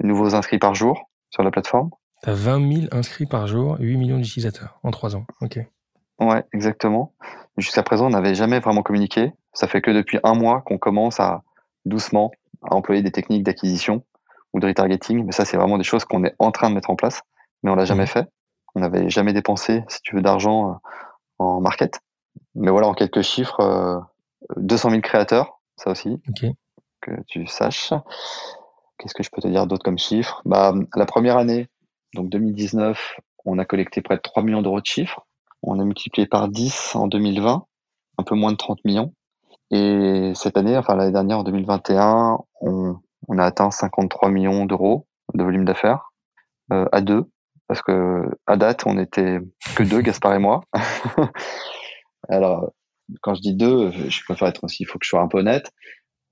nouveaux 0.01 0.35
inscrits 0.35 0.59
par 0.59 0.75
jour 0.75 1.09
sur 1.31 1.43
la 1.43 1.51
plateforme. 1.51 1.91
T'as 2.23 2.35
20 2.35 2.73
000 2.73 2.87
inscrits 2.93 3.27
par 3.27 3.47
jour, 3.47 3.77
8 3.81 3.97
millions 3.97 4.19
d'utilisateurs 4.19 4.79
en 4.83 4.91
3 4.91 5.17
ans. 5.17 5.27
Ok. 5.41 5.59
Ouais, 6.21 6.45
exactement. 6.53 7.15
Jusqu'à 7.57 7.83
présent, 7.83 8.07
on 8.07 8.11
n'avait 8.11 8.35
jamais 8.35 8.61
vraiment 8.61 8.83
communiqué. 8.83 9.33
Ça 9.53 9.67
fait 9.67 9.81
que 9.81 9.91
depuis 9.91 10.19
un 10.23 10.35
mois 10.35 10.63
qu'on 10.63 10.79
commence 10.79 11.19
à 11.19 11.43
doucement 11.85 12.31
à 12.63 12.75
employer 12.77 13.03
des 13.03 13.11
techniques 13.11 13.43
d'acquisition 13.43 14.05
ou 14.53 14.61
de 14.61 14.67
retargeting. 14.69 15.25
Mais 15.25 15.33
ça, 15.33 15.45
c'est 15.45 15.57
vraiment 15.57 15.79
des 15.79 15.85
choses 15.85 16.05
qu'on 16.05 16.25
est 16.25 16.35
en 16.39 16.53
train 16.53 16.71
de 16.71 16.75
mettre 16.77 16.91
en 16.91 16.97
place, 16.97 17.23
mais 17.63 17.71
on 17.71 17.75
l'a 17.75 17.85
jamais 17.85 18.05
mmh. 18.05 18.09
fait. 18.09 18.29
On 18.75 18.81
n'avait 18.81 19.11
jamais 19.11 19.33
dépensé, 19.33 19.85
si 19.89 20.01
tu 20.03 20.15
veux, 20.15 20.23
d'argent 20.23 20.71
euh, 20.71 20.75
en 21.39 21.61
market. 21.61 22.01
Mais 22.55 22.71
voilà, 22.71 22.87
en 22.87 22.95
quelques 22.95 23.23
chiffres, 23.23 24.05
200 24.57 24.89
euh, 24.89 24.91
000 24.93 25.03
créateurs, 25.03 25.61
ça 25.77 25.91
aussi, 25.91 26.21
que 27.01 27.13
tu 27.27 27.47
saches. 27.47 27.93
Qu'est-ce 29.03 29.15
que 29.15 29.25
je 29.25 29.31
peux 29.33 29.43
te 29.43 29.49
dire 29.49 29.67
d'autre 29.67 29.83
comme 29.83 29.99
chiffre? 29.99 30.43
Bah, 30.45 30.73
La 30.95 31.07
première 31.07 31.37
année, 31.37 31.67
donc 32.15 32.29
2019, 32.29 33.17
on 33.45 33.59
a 33.59 33.65
collecté 33.65 34.01
près 34.01 34.15
de 34.15 34.21
3 34.21 34.45
millions 34.45 34.63
d'euros 34.63 34.81
de 34.81 34.87
chiffres. 34.87 35.27
On 35.65 35.81
a 35.81 35.85
multiplié 35.85 36.29
par 36.29 36.49
10 36.49 36.95
en 36.95 37.09
2020, 37.09 37.67
un 38.19 38.23
peu 38.23 38.37
moins 38.37 38.53
de 38.53 38.57
30 38.57 38.79
millions. 38.85 39.13
Et 39.73 40.31
cette 40.37 40.57
année, 40.57 40.77
enfin 40.77 40.95
l'année 40.95 41.11
dernière, 41.11 41.41
en 41.41 41.43
2021, 41.43 42.39
on, 42.61 43.01
a 43.39 43.45
atteint 43.45 43.73
53 43.73 44.31
millions 44.31 44.67
d'euros 44.67 45.09
de 45.35 45.43
volume 45.43 45.65
d'affaires 45.65 46.13
euh, 46.73 46.87
à 46.93 47.01
deux, 47.01 47.25
parce 47.67 47.83
que 47.83 48.23
à 48.47 48.57
date, 48.57 48.85
on 48.87 48.99
était 48.99 49.41
que 49.75 49.83
deux, 49.83 50.01
Gaspard 50.01 50.35
et 50.35 50.39
moi. 50.39 50.61
Alors, 52.29 52.71
quand 53.21 53.35
je 53.35 53.41
dis 53.41 53.55
deux, 53.55 53.91
je 53.91 54.23
préfère 54.23 54.47
être 54.47 54.63
aussi, 54.63 54.85
il 54.85 54.87
faut 54.87 55.01
que 55.01 55.05
je 55.05 55.11
sois 55.11 55.23
un 55.23 55.29
peu 55.29 55.39
honnête. 55.39 55.73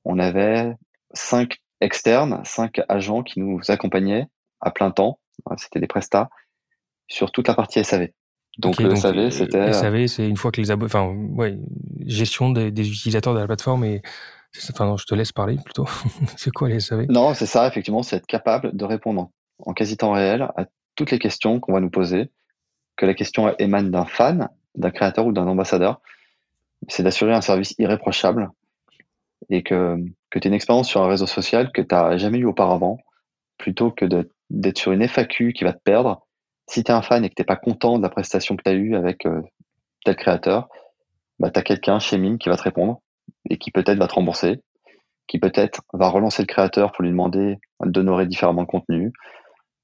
On 0.04 0.20
avait 0.20 0.72
cinq 1.14 1.58
externes, 1.80 2.40
cinq 2.44 2.80
agents 2.88 3.22
qui 3.22 3.40
nous 3.40 3.60
accompagnaient 3.68 4.26
à 4.60 4.70
plein 4.70 4.90
temps. 4.90 5.18
C'était 5.56 5.80
des 5.80 5.86
prestats 5.86 6.28
sur 7.08 7.32
toute 7.32 7.48
la 7.48 7.54
partie 7.54 7.82
SAV. 7.82 8.08
Donc 8.58 8.78
le 8.78 8.94
SAV, 8.94 9.16
euh, 9.16 9.30
c'était. 9.30 9.72
SAV, 9.72 10.06
c'est 10.06 10.28
une 10.28 10.36
fois 10.36 10.50
que 10.50 10.60
les 10.60 10.70
abonnés, 10.70 10.90
enfin, 10.92 11.06
ouais, 11.06 11.56
gestion 12.04 12.50
des, 12.50 12.68
utilisateurs 12.68 13.34
de 13.34 13.38
la 13.38 13.46
plateforme 13.46 13.84
et 13.84 14.02
Enfin, 14.72 14.96
je 14.98 15.04
te 15.04 15.14
laisse 15.14 15.30
parler 15.30 15.58
plutôt. 15.64 15.86
c'est 16.36 16.50
quoi 16.50 16.68
les 16.68 16.80
SAV 16.80 17.06
Non, 17.08 17.34
c'est 17.34 17.46
ça, 17.46 17.68
effectivement, 17.68 18.02
c'est 18.02 18.16
être 18.16 18.26
capable 18.26 18.76
de 18.76 18.84
répondre 18.84 19.30
en 19.60 19.72
quasi 19.74 19.96
temps 19.96 20.12
réel 20.12 20.42
à 20.56 20.66
toutes 20.96 21.12
les 21.12 21.20
questions 21.20 21.60
qu'on 21.60 21.72
va 21.72 21.80
nous 21.80 21.90
poser, 21.90 22.30
que 22.96 23.06
la 23.06 23.14
question 23.14 23.54
émane 23.58 23.92
d'un 23.92 24.04
fan, 24.04 24.48
d'un 24.74 24.90
créateur 24.90 25.26
ou 25.26 25.32
d'un 25.32 25.46
ambassadeur. 25.46 26.00
C'est 26.88 27.02
d'assurer 27.02 27.32
un 27.32 27.40
service 27.42 27.74
irréprochable 27.78 28.50
et 29.50 29.62
que, 29.62 29.96
que 30.30 30.38
tu 30.38 30.48
une 30.48 30.54
expérience 30.54 30.88
sur 30.88 31.02
un 31.02 31.08
réseau 31.08 31.26
social 31.26 31.72
que 31.72 31.82
tu 31.82 31.94
n'as 31.94 32.16
jamais 32.16 32.38
eu 32.38 32.46
auparavant, 32.46 32.98
plutôt 33.58 33.90
que 33.90 34.06
d'être 34.48 34.78
sur 34.78 34.92
une 34.92 35.02
FAQ 35.02 35.52
qui 35.52 35.64
va 35.64 35.72
te 35.72 35.82
perdre. 35.82 36.26
Si 36.66 36.84
tu 36.84 36.90
es 36.90 36.94
un 36.94 37.02
fan 37.02 37.24
et 37.24 37.28
que 37.28 37.34
tu 37.34 37.42
n'es 37.42 37.46
pas 37.46 37.56
content 37.56 37.98
de 37.98 38.02
la 38.02 38.08
prestation 38.08 38.56
que 38.56 38.62
tu 38.62 38.70
as 38.70 38.74
eue 38.74 38.94
avec 38.94 39.26
euh, 39.26 39.42
tel 40.04 40.16
créateur, 40.16 40.68
bah, 41.38 41.50
tu 41.50 41.58
as 41.58 41.62
quelqu'un 41.62 41.98
chez 41.98 42.16
Mime 42.16 42.38
qui 42.38 42.48
va 42.48 42.56
te 42.56 42.62
répondre 42.62 43.00
et 43.48 43.58
qui 43.58 43.70
peut-être 43.70 43.98
va 43.98 44.06
te 44.06 44.14
rembourser, 44.14 44.62
qui 45.26 45.38
peut-être 45.38 45.82
va 45.92 46.08
relancer 46.08 46.42
le 46.42 46.46
créateur 46.46 46.92
pour 46.92 47.02
lui 47.02 47.10
demander 47.10 47.58
d'honorer 47.84 48.26
différemment 48.26 48.62
le 48.62 48.66
contenu. 48.66 49.12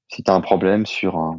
Si 0.09 0.23
tu 0.23 0.31
as 0.31 0.33
un 0.33 0.41
problème 0.41 0.85
sur 0.85 1.35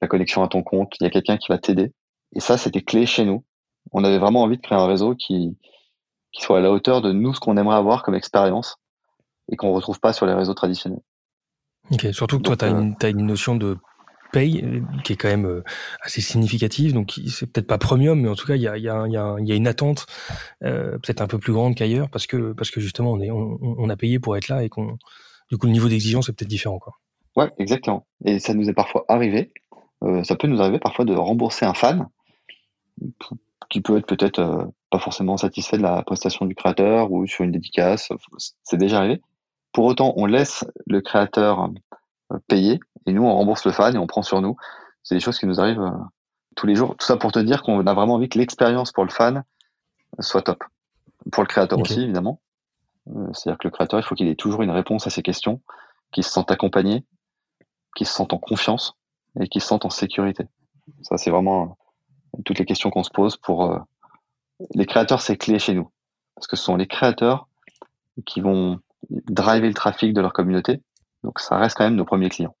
la 0.00 0.08
connexion 0.08 0.42
à 0.42 0.48
ton 0.48 0.62
compte, 0.62 0.94
il 1.00 1.04
y 1.04 1.06
a 1.06 1.10
quelqu'un 1.10 1.36
qui 1.36 1.48
va 1.48 1.58
t'aider. 1.58 1.92
Et 2.34 2.40
ça, 2.40 2.56
c'était 2.56 2.82
clé 2.82 3.06
chez 3.06 3.24
nous. 3.24 3.44
On 3.92 4.04
avait 4.04 4.18
vraiment 4.18 4.42
envie 4.42 4.56
de 4.56 4.62
créer 4.62 4.78
un 4.78 4.86
réseau 4.86 5.14
qui, 5.14 5.56
qui 6.32 6.42
soit 6.42 6.58
à 6.58 6.60
la 6.60 6.70
hauteur 6.70 7.00
de 7.00 7.12
nous, 7.12 7.34
ce 7.34 7.40
qu'on 7.40 7.56
aimerait 7.56 7.76
avoir 7.76 8.02
comme 8.02 8.14
expérience 8.14 8.76
et 9.50 9.56
qu'on 9.56 9.72
retrouve 9.72 10.00
pas 10.00 10.12
sur 10.12 10.26
les 10.26 10.34
réseaux 10.34 10.54
traditionnels. 10.54 11.00
Ok, 11.90 12.06
surtout 12.12 12.38
que 12.38 12.42
toi, 12.42 12.56
tu 12.56 12.64
as, 12.66 12.74
euh, 12.74 12.90
as, 13.02 13.08
une 13.08 13.26
notion 13.26 13.56
de 13.56 13.78
paye 14.30 14.82
qui 15.04 15.14
est 15.14 15.16
quand 15.16 15.28
même 15.28 15.46
euh, 15.46 15.64
assez 16.02 16.20
significative. 16.20 16.92
Donc, 16.92 17.18
c'est 17.28 17.50
peut-être 17.50 17.66
pas 17.66 17.78
premium, 17.78 18.20
mais 18.20 18.28
en 18.28 18.34
tout 18.34 18.46
cas, 18.46 18.56
il 18.56 18.62
y 18.62 18.68
a, 18.68 18.76
y, 18.76 18.88
a, 18.88 19.06
y, 19.06 19.16
a, 19.16 19.36
y 19.38 19.52
a, 19.52 19.54
une 19.54 19.66
attente 19.66 20.06
euh, 20.64 20.92
peut-être 20.98 21.22
un 21.22 21.26
peu 21.26 21.38
plus 21.38 21.52
grande 21.52 21.74
qu'ailleurs 21.74 22.10
parce 22.10 22.26
que, 22.26 22.52
parce 22.52 22.70
que 22.70 22.80
justement, 22.80 23.12
on, 23.12 23.20
est, 23.20 23.30
on, 23.30 23.58
on, 23.60 23.88
a 23.88 23.96
payé 23.96 24.18
pour 24.18 24.36
être 24.36 24.48
là 24.48 24.62
et 24.62 24.68
qu'on, 24.68 24.98
du 25.50 25.56
coup, 25.56 25.66
le 25.66 25.72
niveau 25.72 25.88
d'exigence 25.88 26.28
est 26.28 26.32
peut-être 26.32 26.48
différent. 26.48 26.78
Quoi. 26.78 26.92
Ouais, 27.36 27.50
exactement. 27.58 28.06
Et 28.24 28.38
ça 28.38 28.52
nous 28.52 28.68
est 28.68 28.74
parfois 28.74 29.04
arrivé, 29.08 29.52
euh, 30.02 30.22
ça 30.24 30.36
peut 30.36 30.48
nous 30.48 30.60
arriver 30.60 30.78
parfois 30.78 31.04
de 31.04 31.14
rembourser 31.14 31.64
un 31.64 31.74
fan 31.74 32.06
qui 33.68 33.80
peut 33.80 33.98
être 33.98 34.06
peut-être 34.06 34.38
euh, 34.38 34.64
pas 34.90 34.98
forcément 34.98 35.36
satisfait 35.36 35.76
de 35.76 35.82
la 35.82 36.02
prestation 36.02 36.46
du 36.46 36.54
créateur 36.54 37.12
ou 37.12 37.26
sur 37.26 37.44
une 37.44 37.52
dédicace. 37.52 38.10
C'est 38.62 38.76
déjà 38.76 38.98
arrivé. 38.98 39.22
Pour 39.72 39.84
autant, 39.84 40.14
on 40.16 40.26
laisse 40.26 40.64
le 40.86 41.00
créateur 41.00 41.68
euh, 42.32 42.38
payer 42.46 42.80
et 43.06 43.12
nous, 43.12 43.24
on 43.24 43.34
rembourse 43.34 43.64
le 43.64 43.72
fan 43.72 43.94
et 43.94 43.98
on 43.98 44.06
prend 44.06 44.22
sur 44.22 44.40
nous. 44.40 44.56
C'est 45.02 45.14
des 45.14 45.20
choses 45.20 45.38
qui 45.38 45.46
nous 45.46 45.60
arrivent 45.60 45.80
euh, 45.80 45.90
tous 46.56 46.66
les 46.66 46.74
jours. 46.74 46.96
Tout 46.96 47.06
ça 47.06 47.16
pour 47.16 47.32
te 47.32 47.38
dire 47.38 47.62
qu'on 47.62 47.86
a 47.86 47.94
vraiment 47.94 48.14
envie 48.14 48.28
que 48.28 48.38
l'expérience 48.38 48.92
pour 48.92 49.04
le 49.04 49.10
fan 49.10 49.44
soit 50.20 50.42
top. 50.42 50.64
Pour 51.30 51.42
le 51.42 51.48
créateur 51.48 51.78
aussi, 51.78 52.02
évidemment. 52.02 52.40
C'est-à-dire 53.32 53.58
que 53.58 53.68
le 53.68 53.70
créateur, 53.70 54.00
il 54.00 54.02
faut 54.02 54.14
qu'il 54.14 54.28
ait 54.28 54.34
toujours 54.34 54.62
une 54.62 54.70
réponse 54.70 55.06
à 55.06 55.10
ses 55.10 55.22
questions, 55.22 55.60
qu'il 56.12 56.24
se 56.24 56.30
sente 56.30 56.50
accompagné, 56.50 57.04
qu'il 57.96 58.06
se 58.06 58.12
sente 58.12 58.32
en 58.32 58.38
confiance 58.38 58.94
et 59.40 59.48
qu'il 59.48 59.62
se 59.62 59.68
sente 59.68 59.84
en 59.84 59.90
sécurité. 59.90 60.44
Ça, 61.02 61.16
c'est 61.16 61.30
vraiment 61.30 61.76
toutes 62.44 62.58
les 62.58 62.64
questions 62.64 62.90
qu'on 62.90 63.02
se 63.02 63.10
pose 63.10 63.36
pour 63.36 63.72
euh, 63.72 63.78
les 64.74 64.86
créateurs, 64.86 65.20
c'est 65.20 65.36
clé 65.36 65.58
chez 65.58 65.74
nous 65.74 65.90
parce 66.38 66.46
que 66.46 66.56
ce 66.56 66.62
sont 66.62 66.76
les 66.76 66.86
créateurs 66.86 67.48
qui 68.24 68.40
vont 68.40 68.78
driver 69.10 69.66
le 69.66 69.74
trafic 69.74 70.12
de 70.12 70.20
leur 70.20 70.32
communauté. 70.32 70.80
Donc 71.24 71.40
ça 71.40 71.58
reste 71.58 71.76
quand 71.76 71.84
même 71.84 71.96
nos 71.96 72.04
premiers 72.04 72.28
clients. 72.28 72.54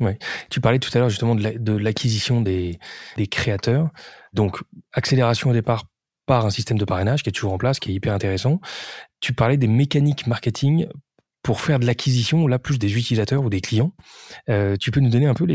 Ouais. 0.00 0.18
Tu 0.48 0.60
parlais 0.60 0.78
tout 0.78 0.90
à 0.94 0.98
l'heure 0.98 1.10
justement 1.10 1.36
de 1.36 1.76
l'acquisition 1.76 2.40
des, 2.40 2.78
créateurs. 3.30 3.90
Donc 4.32 4.60
accélération 4.92 5.50
au 5.50 5.52
départ 5.52 5.84
par 6.26 6.46
un 6.46 6.50
système 6.50 6.78
de 6.78 6.84
parrainage 6.84 7.22
qui 7.22 7.28
est 7.28 7.32
toujours 7.32 7.52
en 7.52 7.58
place, 7.58 7.78
qui 7.78 7.90
est 7.90 7.94
hyper 7.94 8.14
intéressant. 8.14 8.60
Tu 9.20 9.32
parlais 9.32 9.56
des 9.56 9.68
mécaniques 9.68 10.26
marketing 10.26 10.88
pour 11.42 11.60
faire 11.60 11.78
de 11.78 11.86
l'acquisition, 11.86 12.46
là 12.46 12.58
plus 12.58 12.78
des 12.78 12.96
utilisateurs 12.98 13.44
ou 13.44 13.50
des 13.50 13.60
clients. 13.60 13.92
Euh, 14.48 14.76
tu 14.76 14.90
peux 14.90 15.00
nous 15.00 15.10
donner 15.10 15.26
un 15.26 15.34
peu 15.34 15.46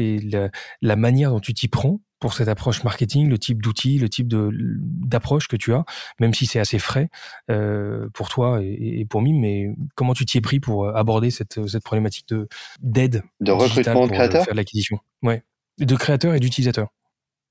la 0.82 0.95
manière 0.95 1.32
dont 1.32 1.39
tu 1.39 1.54
t'y 1.54 1.67
prends 1.67 1.99
pour 2.25 2.33
cette 2.33 2.47
approche 2.47 2.83
marketing, 2.83 3.29
le 3.29 3.38
type 3.38 3.61
d'outils, 3.61 3.99
le 3.99 4.09
type 4.09 4.27
de 4.27 4.49
d'approche 4.51 5.47
que 5.47 5.55
tu 5.55 5.75
as, 5.75 5.85
même 6.19 6.33
si 6.33 6.47
c'est 6.47 6.57
assez 6.57 6.79
frais 6.79 7.09
euh, 7.51 8.09
pour 8.15 8.29
toi 8.29 8.61
et, 8.63 9.05
pour 9.07 9.21
Mime, 9.21 9.39
mais 9.41 9.75
comment 9.93 10.15
tu 10.15 10.25
t'y 10.25 10.39
es 10.39 10.41
pris 10.41 10.59
pour 10.59 10.88
aborder 10.88 11.29
cette, 11.29 11.67
cette 11.67 11.83
problématique 11.83 12.27
de 12.29 12.47
d'aide 12.81 13.21
de 13.41 13.51
recrutement 13.51 14.07
de 14.07 14.11
créateurs, 14.11 14.43
faire 14.43 14.55
l'acquisition, 14.55 14.97
ouais, 15.21 15.43
de 15.77 15.95
créateurs 15.95 16.33
et 16.33 16.39
d'utilisateurs. 16.39 16.88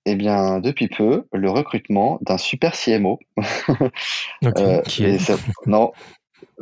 Eh 0.07 0.17
bien, 0.17 0.59
depuis 0.59 0.89
peu, 0.89 1.29
le 1.33 1.51
recrutement 1.53 2.19
d'un 2.23 2.37
super 2.37 2.73
CMO. 2.73 3.21
euh, 4.43 4.83
qui 4.83 5.05
est... 5.05 5.33
non, 5.67 5.93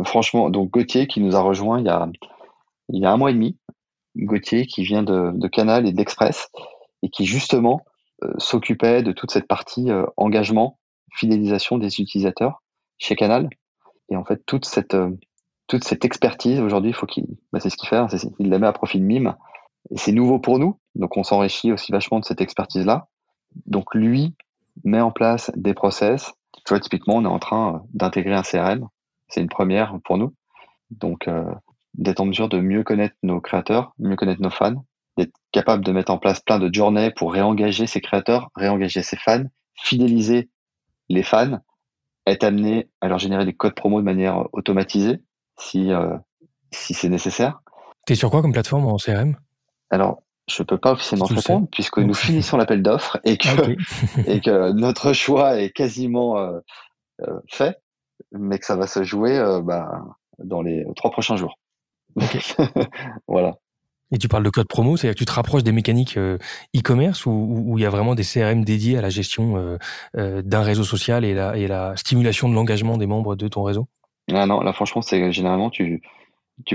franchement, 0.04 0.50
donc 0.50 0.70
Gauthier 0.70 1.06
qui 1.06 1.20
nous 1.22 1.34
a 1.34 1.40
rejoint 1.40 1.80
il 1.80 1.86
y 1.86 1.88
a, 1.88 2.06
il 2.90 3.00
y 3.00 3.06
a 3.06 3.10
un 3.10 3.16
mois 3.16 3.30
et 3.30 3.34
demi. 3.34 3.56
Gauthier 4.16 4.66
qui 4.66 4.82
vient 4.82 5.02
de, 5.02 5.30
de 5.32 5.48
Canal 5.48 5.88
et 5.88 5.92
d'Express 5.92 6.50
et 7.02 7.08
qui 7.08 7.24
justement 7.24 7.80
euh, 7.80 7.91
s'occupait 8.38 9.02
de 9.02 9.12
toute 9.12 9.30
cette 9.30 9.46
partie 9.46 9.90
euh, 9.90 10.04
engagement, 10.16 10.78
fidélisation 11.12 11.78
des 11.78 12.00
utilisateurs 12.00 12.62
chez 12.98 13.16
Canal. 13.16 13.48
Et 14.08 14.16
en 14.16 14.24
fait, 14.24 14.42
toute 14.46 14.64
cette, 14.64 14.94
euh, 14.94 15.10
toute 15.66 15.84
cette 15.84 16.04
expertise 16.04 16.60
aujourd'hui, 16.60 16.92
faut 16.92 17.06
qu'il, 17.06 17.26
bah, 17.52 17.60
c'est 17.60 17.70
ce 17.70 17.76
qu'il 17.76 17.88
fait, 17.88 17.96
hein, 17.96 18.08
il 18.38 18.48
la 18.48 18.58
met 18.58 18.66
à 18.66 18.72
profit 18.72 18.98
de 18.98 19.04
Mime. 19.04 19.34
Et 19.90 19.98
c'est 19.98 20.12
nouveau 20.12 20.38
pour 20.38 20.58
nous, 20.58 20.78
donc 20.94 21.16
on 21.16 21.22
s'enrichit 21.22 21.72
aussi 21.72 21.92
vachement 21.92 22.20
de 22.20 22.24
cette 22.24 22.40
expertise-là. 22.40 23.08
Donc 23.66 23.94
lui 23.94 24.34
met 24.84 25.00
en 25.00 25.10
place 25.10 25.50
des 25.56 25.74
process. 25.74 26.32
Tu 26.64 26.70
vois, 26.74 26.80
typiquement, 26.80 27.16
on 27.16 27.24
est 27.24 27.28
en 27.28 27.38
train 27.38 27.84
d'intégrer 27.92 28.34
un 28.34 28.42
CRM. 28.42 28.88
C'est 29.28 29.40
une 29.40 29.48
première 29.48 29.98
pour 30.04 30.18
nous. 30.18 30.34
Donc, 30.90 31.26
euh, 31.26 31.44
d'être 31.94 32.20
en 32.20 32.26
mesure 32.26 32.48
de 32.48 32.58
mieux 32.58 32.84
connaître 32.84 33.16
nos 33.22 33.40
créateurs, 33.40 33.92
mieux 33.98 34.16
connaître 34.16 34.42
nos 34.42 34.50
fans, 34.50 34.84
d'être 35.16 35.32
capable 35.52 35.84
de 35.84 35.92
mettre 35.92 36.12
en 36.12 36.18
place 36.18 36.40
plein 36.40 36.58
de 36.58 36.72
journées 36.72 37.10
pour 37.10 37.32
réengager 37.32 37.86
ses 37.86 38.00
créateurs, 38.00 38.50
réengager 38.54 39.02
ses 39.02 39.16
fans, 39.16 39.44
fidéliser 39.74 40.48
les 41.08 41.22
fans, 41.22 41.58
être 42.26 42.44
amené 42.44 42.88
à 43.00 43.08
leur 43.08 43.18
générer 43.18 43.44
des 43.44 43.54
codes 43.54 43.74
promo 43.74 44.00
de 44.00 44.04
manière 44.04 44.46
automatisée 44.52 45.20
si, 45.58 45.92
euh, 45.92 46.16
si 46.70 46.94
c'est 46.94 47.08
nécessaire. 47.08 47.60
T'es 48.06 48.14
sur 48.14 48.30
quoi 48.30 48.42
comme 48.42 48.52
plateforme 48.52 48.86
en 48.86 48.96
CRM 48.96 49.36
Alors, 49.90 50.22
je 50.48 50.62
peux 50.62 50.78
pas 50.78 50.92
officiellement 50.92 51.26
te 51.26 51.34
répondre 51.34 51.68
puisque 51.70 51.98
nous 51.98 52.14
finissons 52.14 52.56
l'appel 52.56 52.82
d'offres 52.82 53.20
et 53.24 53.36
que, 53.36 53.76
et 54.26 54.40
que 54.40 54.72
notre 54.72 55.12
choix 55.12 55.60
est 55.60 55.70
quasiment 55.70 56.38
euh, 56.38 56.58
euh, 57.22 57.40
fait, 57.48 57.80
mais 58.32 58.58
que 58.58 58.66
ça 58.66 58.76
va 58.76 58.86
se 58.86 59.04
jouer 59.04 59.38
euh, 59.38 59.60
bah, 59.60 60.04
dans 60.38 60.62
les 60.62 60.84
trois 60.96 61.10
prochains 61.10 61.36
jours. 61.36 61.58
voilà. 63.28 63.56
Et 64.12 64.18
tu 64.18 64.28
parles 64.28 64.44
de 64.44 64.50
code 64.50 64.68
promo, 64.68 64.96
c'est-à-dire 64.96 65.14
que 65.14 65.18
tu 65.18 65.24
te 65.24 65.32
rapproches 65.32 65.64
des 65.64 65.72
mécaniques 65.72 66.18
e-commerce 66.18 67.24
où 67.26 67.74
il 67.78 67.82
y 67.82 67.86
a 67.86 67.90
vraiment 67.90 68.14
des 68.14 68.24
CRM 68.24 68.62
dédiés 68.62 68.98
à 68.98 69.00
la 69.00 69.08
gestion 69.08 69.78
d'un 70.14 70.62
réseau 70.62 70.84
social 70.84 71.24
et 71.24 71.34
la, 71.34 71.96
stimulation 71.96 72.48
de 72.48 72.54
l'engagement 72.54 72.98
des 72.98 73.06
membres 73.06 73.36
de 73.36 73.48
ton 73.48 73.62
réseau? 73.62 73.88
Ah 74.30 74.46
non, 74.46 74.60
là 74.60 74.74
franchement, 74.74 75.00
c'est 75.00 75.32
généralement 75.32 75.70
tu, 75.70 76.02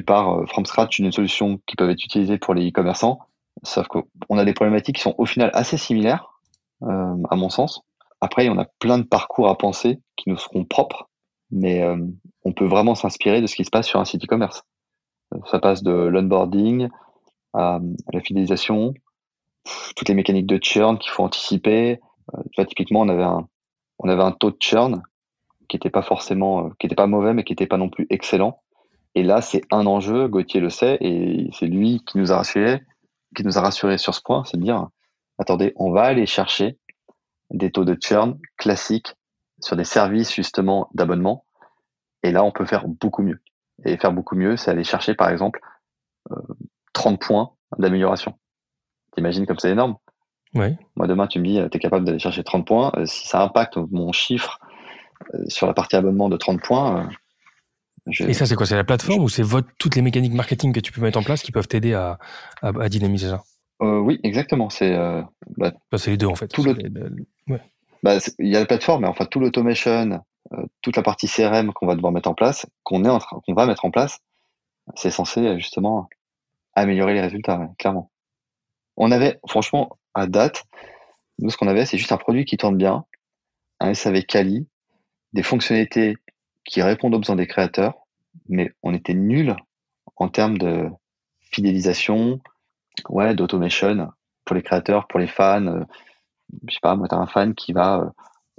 pars 0.06 0.48
from 0.50 0.66
scratch 0.66 1.00
d'une 1.00 1.12
solution 1.12 1.60
qui 1.68 1.76
peut 1.76 1.90
être 1.92 2.04
utilisée 2.04 2.40
pour 2.40 2.56
les 2.56 2.70
e-commerçants 2.70 3.20
Sauf 3.64 3.88
qu'on 3.88 4.38
a 4.38 4.46
des 4.46 4.54
problématiques 4.54 4.98
qui 4.98 5.02
sont 5.02 5.16
au 5.18 5.26
final 5.26 5.50
assez 5.54 5.78
similaires, 5.78 6.40
euh, 6.84 7.16
à 7.30 7.36
mon 7.36 7.50
sens. 7.50 7.82
Après, 8.22 8.50
on 8.50 8.58
a 8.58 8.66
plein 8.80 8.98
de 8.98 9.04
parcours 9.04 9.50
à 9.50 9.58
penser 9.58 10.00
qui 10.16 10.30
nous 10.30 10.38
seront 10.38 10.66
propres, 10.66 11.10
mais 11.52 11.82
euh, 11.84 11.98
on 12.44 12.54
peut 12.54 12.66
vraiment 12.66 12.96
s'inspirer 12.96 13.42
de 13.42 13.48
ce 13.48 13.56
qui 13.56 13.66
se 13.66 13.70
passe 13.70 13.88
sur 13.88 14.00
un 14.00 14.06
site 14.06 14.24
e-commerce. 14.26 14.64
Ça 15.52 15.60
passe 15.60 15.84
de 15.84 15.92
l'onboarding 15.92 16.90
la 17.58 18.22
fidélisation, 18.22 18.94
toutes 19.96 20.10
les 20.10 20.16
mécaniques 20.16 20.48
de 20.48 20.60
churn 20.62 20.98
qu'il 20.98 21.12
faut 21.12 21.24
anticiper. 21.24 22.00
Euh, 22.36 22.66
typiquement, 22.66 23.02
on 23.02 23.10
avait 23.10 23.24
un, 23.24 23.48
on 24.00 24.10
avait 24.10 24.24
un 24.24 24.32
taux 24.32 24.52
de 24.52 24.58
churn 24.60 25.02
qui 25.68 25.76
n'était 25.76 25.90
pas 25.90 26.02
forcément, 26.02 26.70
qui 26.80 26.86
n'était 26.86 26.96
pas 26.96 27.08
mauvais, 27.08 27.34
mais 27.34 27.44
qui 27.44 27.54
n'était 27.54 27.68
pas 27.68 27.78
non 27.78 27.90
plus 27.90 28.08
excellent. 28.10 28.62
Et 29.16 29.24
là, 29.24 29.42
c'est 29.42 29.64
un 29.72 29.86
enjeu, 29.86 30.28
Gauthier 30.28 30.60
le 30.60 30.70
sait, 30.70 30.98
et 31.02 31.50
c'est 31.52 31.66
lui 31.66 32.04
qui 32.06 32.18
nous 32.18 32.32
a 32.32 32.38
rassuré 32.38 32.82
qui 33.36 33.44
nous 33.44 33.58
a 33.58 33.72
sur 33.72 34.16
ce 34.16 34.22
point, 34.22 34.44
c'est 34.46 34.58
de 34.58 34.64
dire, 34.64 34.88
attendez, 35.38 35.74
on 35.76 35.92
va 35.92 36.04
aller 36.04 36.26
chercher 36.26 36.78
des 37.52 37.72
taux 37.72 37.86
de 37.86 37.98
churn 38.02 38.40
classiques 38.58 39.14
sur 39.62 39.76
des 39.76 39.84
services 39.84 40.34
justement 40.34 40.90
d'abonnement. 40.94 41.46
Et 42.24 42.32
là, 42.32 42.44
on 42.44 42.52
peut 42.52 42.66
faire 42.66 42.88
beaucoup 42.88 43.22
mieux. 43.22 43.40
Et 43.86 43.98
faire 43.98 44.12
beaucoup 44.12 44.36
mieux, 44.36 44.58
c'est 44.58 44.72
aller 44.72 44.84
chercher 44.84 45.14
par 45.14 45.30
exemple 45.30 45.60
30 46.98 47.14
euh, 47.14 47.26
points 47.26 47.52
d'amélioration. 47.78 48.34
T'imagines 49.16 49.46
comme 49.46 49.60
c'est 49.60 49.72
énorme 49.72 49.96
Oui. 50.54 50.76
Moi, 50.96 51.08
demain, 51.08 51.28
tu 51.28 51.40
me 51.40 51.46
dis, 51.46 51.60
tu 51.72 51.78
es 51.78 51.80
capable 51.80 52.06
d'aller 52.06 52.20
chercher 52.20 52.44
30 52.44 52.66
points. 52.66 52.92
Euh, 52.98 53.06
si 53.06 53.28
ça 53.28 53.42
impacte 53.42 53.78
mon 53.78 54.12
chiffre 54.12 54.60
euh, 55.34 55.44
sur 55.48 55.68
la 55.68 55.74
partie 55.74 55.96
abonnement 55.96 56.30
de 56.30 56.38
30 56.38 56.62
points, 56.62 57.10
et 58.20 58.34
ça, 58.34 58.46
c'est 58.46 58.56
quoi 58.56 58.66
C'est 58.66 58.76
la 58.76 58.84
plateforme 58.84 59.24
ou 59.24 59.30
c'est 59.30 59.44
toutes 59.78 59.96
les 59.96 60.02
mécaniques 60.02 60.34
marketing 60.34 60.72
que 60.72 60.80
tu 60.80 60.94
peux 60.94 61.02
mettre 61.02 61.20
en 61.20 61.24
place 61.24 61.44
qui 61.44 61.52
peuvent 61.52 61.68
t'aider 61.68 61.94
à, 61.94 62.18
à, 62.62 62.88
dynamiser 62.90 63.28
ça? 63.28 63.44
Euh, 63.82 64.00
Oui, 64.00 64.20
exactement. 64.24 64.70
C'est 64.70 64.96
euh, 64.96 65.22
bah, 65.58 65.74
bah, 65.92 65.98
les 66.06 66.18
deux 66.18 66.28
en 66.28 66.36
fait. 66.36 66.48
Tout 66.48 66.64
bah, 68.04 68.18
il 68.40 68.48
y 68.48 68.56
a 68.56 68.60
la 68.60 68.66
plateforme, 68.66 69.02
mais 69.02 69.08
enfin 69.08 69.26
tout 69.26 69.40
l'automation, 69.40 70.24
euh, 70.54 70.64
toute 70.82 70.96
la 70.96 71.04
partie 71.04 71.28
CRM 71.28 71.74
qu'on 71.74 71.88
va 71.88 71.96
devoir 71.96 72.14
mettre 72.14 72.30
en 72.30 72.34
place, 72.34 72.66
qu'on 72.84 73.04
est 73.04 73.26
qu'on 73.46 73.54
va 73.54 73.66
mettre 73.66 73.86
en 73.86 73.92
place, 73.92 74.20
c'est 74.96 75.10
censé 75.10 75.60
justement 75.60 76.08
améliorer 76.82 77.14
les 77.14 77.22
résultats, 77.22 77.70
clairement. 77.80 78.12
On 78.96 79.12
avait, 79.12 79.40
franchement, 79.48 79.98
à 80.14 80.28
date, 80.28 80.64
nous 81.40 81.50
ce 81.50 81.58
qu'on 81.58 81.68
avait, 81.68 81.86
c'est 81.86 81.98
juste 81.98 82.12
un 82.12 82.18
produit 82.18 82.46
qui 82.46 82.58
tourne 82.58 82.78
bien, 82.78 83.06
un 83.80 83.94
SAV 83.94 84.24
quali, 84.24 84.68
des 85.34 85.44
fonctionnalités 85.44 86.18
qui 86.66 86.82
répondent 86.82 87.16
aux 87.16 87.20
besoins 87.20 87.36
des 87.36 87.48
créateurs, 87.48 87.96
mais 88.50 88.72
on 88.84 88.94
était 88.94 89.14
nul 89.14 89.56
en 90.16 90.30
termes 90.30 90.58
de 90.58 90.90
fidélisation, 91.40 92.40
ouais, 93.10 93.36
d'automation 93.36 94.10
pour 94.46 94.56
les 94.56 94.64
créateurs, 94.64 95.08
pour 95.08 95.20
les 95.20 95.28
fans. 95.28 95.68
Euh, 95.68 95.84
je 96.68 96.74
sais 96.74 96.80
pas, 96.82 96.96
moi, 96.96 97.08
t'as 97.08 97.18
un 97.18 97.28
fan 97.28 97.54
qui 97.56 97.74
va 97.74 98.00
euh, 98.00 98.10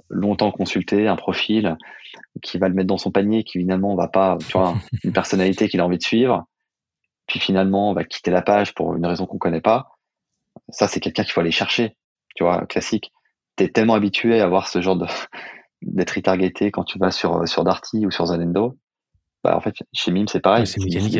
longtemps 0.08 0.50
consulter 0.50 1.08
un 1.08 1.16
profil, 1.16 1.76
qui 2.42 2.58
va 2.58 2.68
le 2.68 2.74
mettre 2.74 2.88
dans 2.88 2.98
son 2.98 3.10
panier, 3.10 3.44
qui 3.44 3.58
finalement 3.58 3.94
va 3.94 4.08
pas, 4.08 4.38
tu 4.46 4.58
vois, 4.58 4.74
une 5.04 5.12
personnalité 5.12 5.68
qu'il 5.68 5.80
a 5.80 5.84
envie 5.84 5.98
de 5.98 6.02
suivre, 6.02 6.46
puis 7.28 7.38
finalement 7.38 7.92
va 7.92 8.04
quitter 8.04 8.32
la 8.32 8.42
page 8.42 8.74
pour 8.74 8.96
une 8.96 9.06
raison 9.06 9.26
qu'on 9.26 9.38
connaît 9.38 9.60
pas. 9.60 9.90
Ça, 10.70 10.88
c'est 10.88 10.98
quelqu'un 10.98 11.22
qu'il 11.22 11.32
faut 11.32 11.40
aller 11.40 11.52
chercher, 11.52 11.96
tu 12.34 12.42
vois, 12.42 12.66
classique. 12.66 13.12
T'es 13.54 13.68
tellement 13.68 13.94
habitué 13.94 14.40
à 14.40 14.48
voir 14.48 14.66
ce 14.66 14.80
genre 14.80 14.96
de, 14.96 15.06
d'être 15.82 16.12
retargeté 16.12 16.72
quand 16.72 16.84
tu 16.84 16.98
vas 16.98 17.12
sur, 17.12 17.46
sur 17.46 17.62
Darty 17.62 18.06
ou 18.06 18.10
sur 18.10 18.26
Zalendo. 18.26 18.76
Bah, 19.44 19.56
en 19.56 19.60
fait, 19.60 19.72
chez 19.92 20.10
Mime, 20.10 20.26
c'est 20.26 20.40
pareil. 20.40 20.66
c'est 20.66 20.82
mécanique 20.82 21.14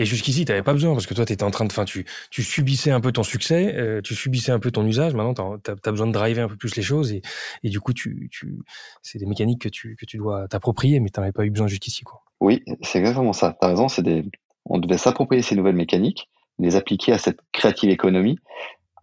et 0.00 0.04
jusqu'ici, 0.04 0.44
tu 0.44 0.50
n'avais 0.50 0.64
pas 0.64 0.72
besoin 0.72 0.92
parce 0.92 1.06
que 1.06 1.14
toi, 1.14 1.24
tu 1.24 1.32
étais 1.32 1.44
en 1.44 1.52
train 1.52 1.64
de, 1.66 1.72
fin, 1.72 1.84
tu, 1.84 2.04
tu 2.30 2.42
subissais 2.42 2.90
un 2.90 3.00
peu 3.00 3.12
ton 3.12 3.22
succès, 3.22 3.76
euh, 3.76 4.00
tu 4.02 4.16
subissais 4.16 4.50
un 4.50 4.58
peu 4.58 4.72
ton 4.72 4.84
usage. 4.84 5.14
Maintenant, 5.14 5.56
tu 5.62 5.70
as, 5.70 5.90
besoin 5.92 6.08
de 6.08 6.12
driver 6.12 6.42
un 6.42 6.48
peu 6.48 6.56
plus 6.56 6.74
les 6.74 6.82
choses 6.82 7.12
et, 7.12 7.22
et 7.62 7.68
du 7.68 7.78
coup, 7.78 7.92
tu, 7.92 8.28
tu, 8.32 8.58
c'est 9.02 9.18
des 9.20 9.26
mécaniques 9.26 9.60
que 9.60 9.68
tu, 9.68 9.94
que 9.94 10.04
tu 10.04 10.16
dois 10.16 10.48
t'approprier, 10.48 10.98
mais 10.98 11.10
tu 11.10 11.20
n'avais 11.20 11.30
pas 11.30 11.44
eu 11.44 11.50
besoin 11.50 11.68
jusqu'ici, 11.68 12.02
quoi. 12.02 12.22
Oui, 12.40 12.64
c'est 12.82 12.98
exactement 12.98 13.32
ça. 13.32 13.56
Tu 13.60 13.66
as 13.66 13.70
raison. 13.70 13.88
C'est 13.88 14.02
des, 14.02 14.24
on 14.66 14.78
devait 14.78 14.98
s'approprier 14.98 15.42
ces 15.42 15.56
nouvelles 15.56 15.76
mécaniques, 15.76 16.28
les 16.58 16.76
appliquer 16.76 17.12
à 17.12 17.18
cette 17.18 17.40
créative 17.52 17.90
économie. 17.90 18.38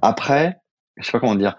Après, 0.02 0.58
je 0.98 1.06
sais 1.06 1.12
pas 1.12 1.20
comment 1.20 1.36
dire, 1.36 1.58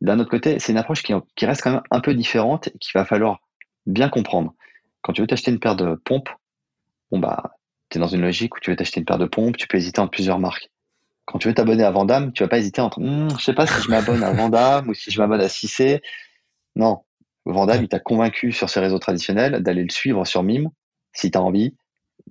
d'un 0.00 0.18
autre 0.18 0.30
côté, 0.30 0.58
c'est 0.58 0.72
une 0.72 0.78
approche 0.78 1.02
qui, 1.02 1.14
reste 1.46 1.62
quand 1.62 1.72
même 1.72 1.82
un 1.90 2.00
peu 2.00 2.14
différente 2.14 2.68
et 2.68 2.78
qu'il 2.78 2.92
va 2.94 3.04
falloir 3.04 3.40
bien 3.86 4.08
comprendre. 4.08 4.54
Quand 5.02 5.12
tu 5.12 5.20
veux 5.20 5.26
t'acheter 5.26 5.50
une 5.50 5.60
paire 5.60 5.76
de 5.76 5.94
pompes, 5.94 6.30
bon 7.10 7.18
bah, 7.18 7.52
tu 7.88 7.98
es 7.98 8.00
dans 8.00 8.08
une 8.08 8.22
logique 8.22 8.56
où 8.56 8.60
tu 8.60 8.70
veux 8.70 8.76
t'acheter 8.76 9.00
une 9.00 9.06
paire 9.06 9.18
de 9.18 9.26
pompes, 9.26 9.56
tu 9.56 9.66
peux 9.66 9.76
hésiter 9.76 10.00
entre 10.00 10.12
plusieurs 10.12 10.38
marques. 10.38 10.70
Quand 11.24 11.38
tu 11.38 11.48
veux 11.48 11.54
t'abonner 11.54 11.84
à 11.84 11.90
Vandame, 11.90 12.32
tu 12.32 12.42
vas 12.42 12.48
pas 12.48 12.58
hésiter 12.58 12.80
entre, 12.80 13.00
hm, 13.00 13.30
je 13.38 13.44
sais 13.44 13.54
pas 13.54 13.66
si 13.66 13.80
je 13.82 13.88
m'abonne 13.90 14.22
à 14.24 14.32
Vandame 14.32 14.88
ou 14.88 14.94
si 14.94 15.10
je 15.10 15.20
m'abonne 15.20 15.40
à 15.40 15.46
6C. 15.46 16.00
Non, 16.74 17.04
Vandame, 17.44 17.82
il 17.82 17.88
t'a 17.88 18.00
convaincu 18.00 18.52
sur 18.52 18.70
ses 18.70 18.80
réseaux 18.80 18.98
traditionnels 18.98 19.62
d'aller 19.62 19.82
le 19.82 19.90
suivre 19.90 20.26
sur 20.26 20.42
Mime 20.42 20.70
si 21.12 21.30
tu 21.30 21.38
as 21.38 21.42
envie 21.42 21.76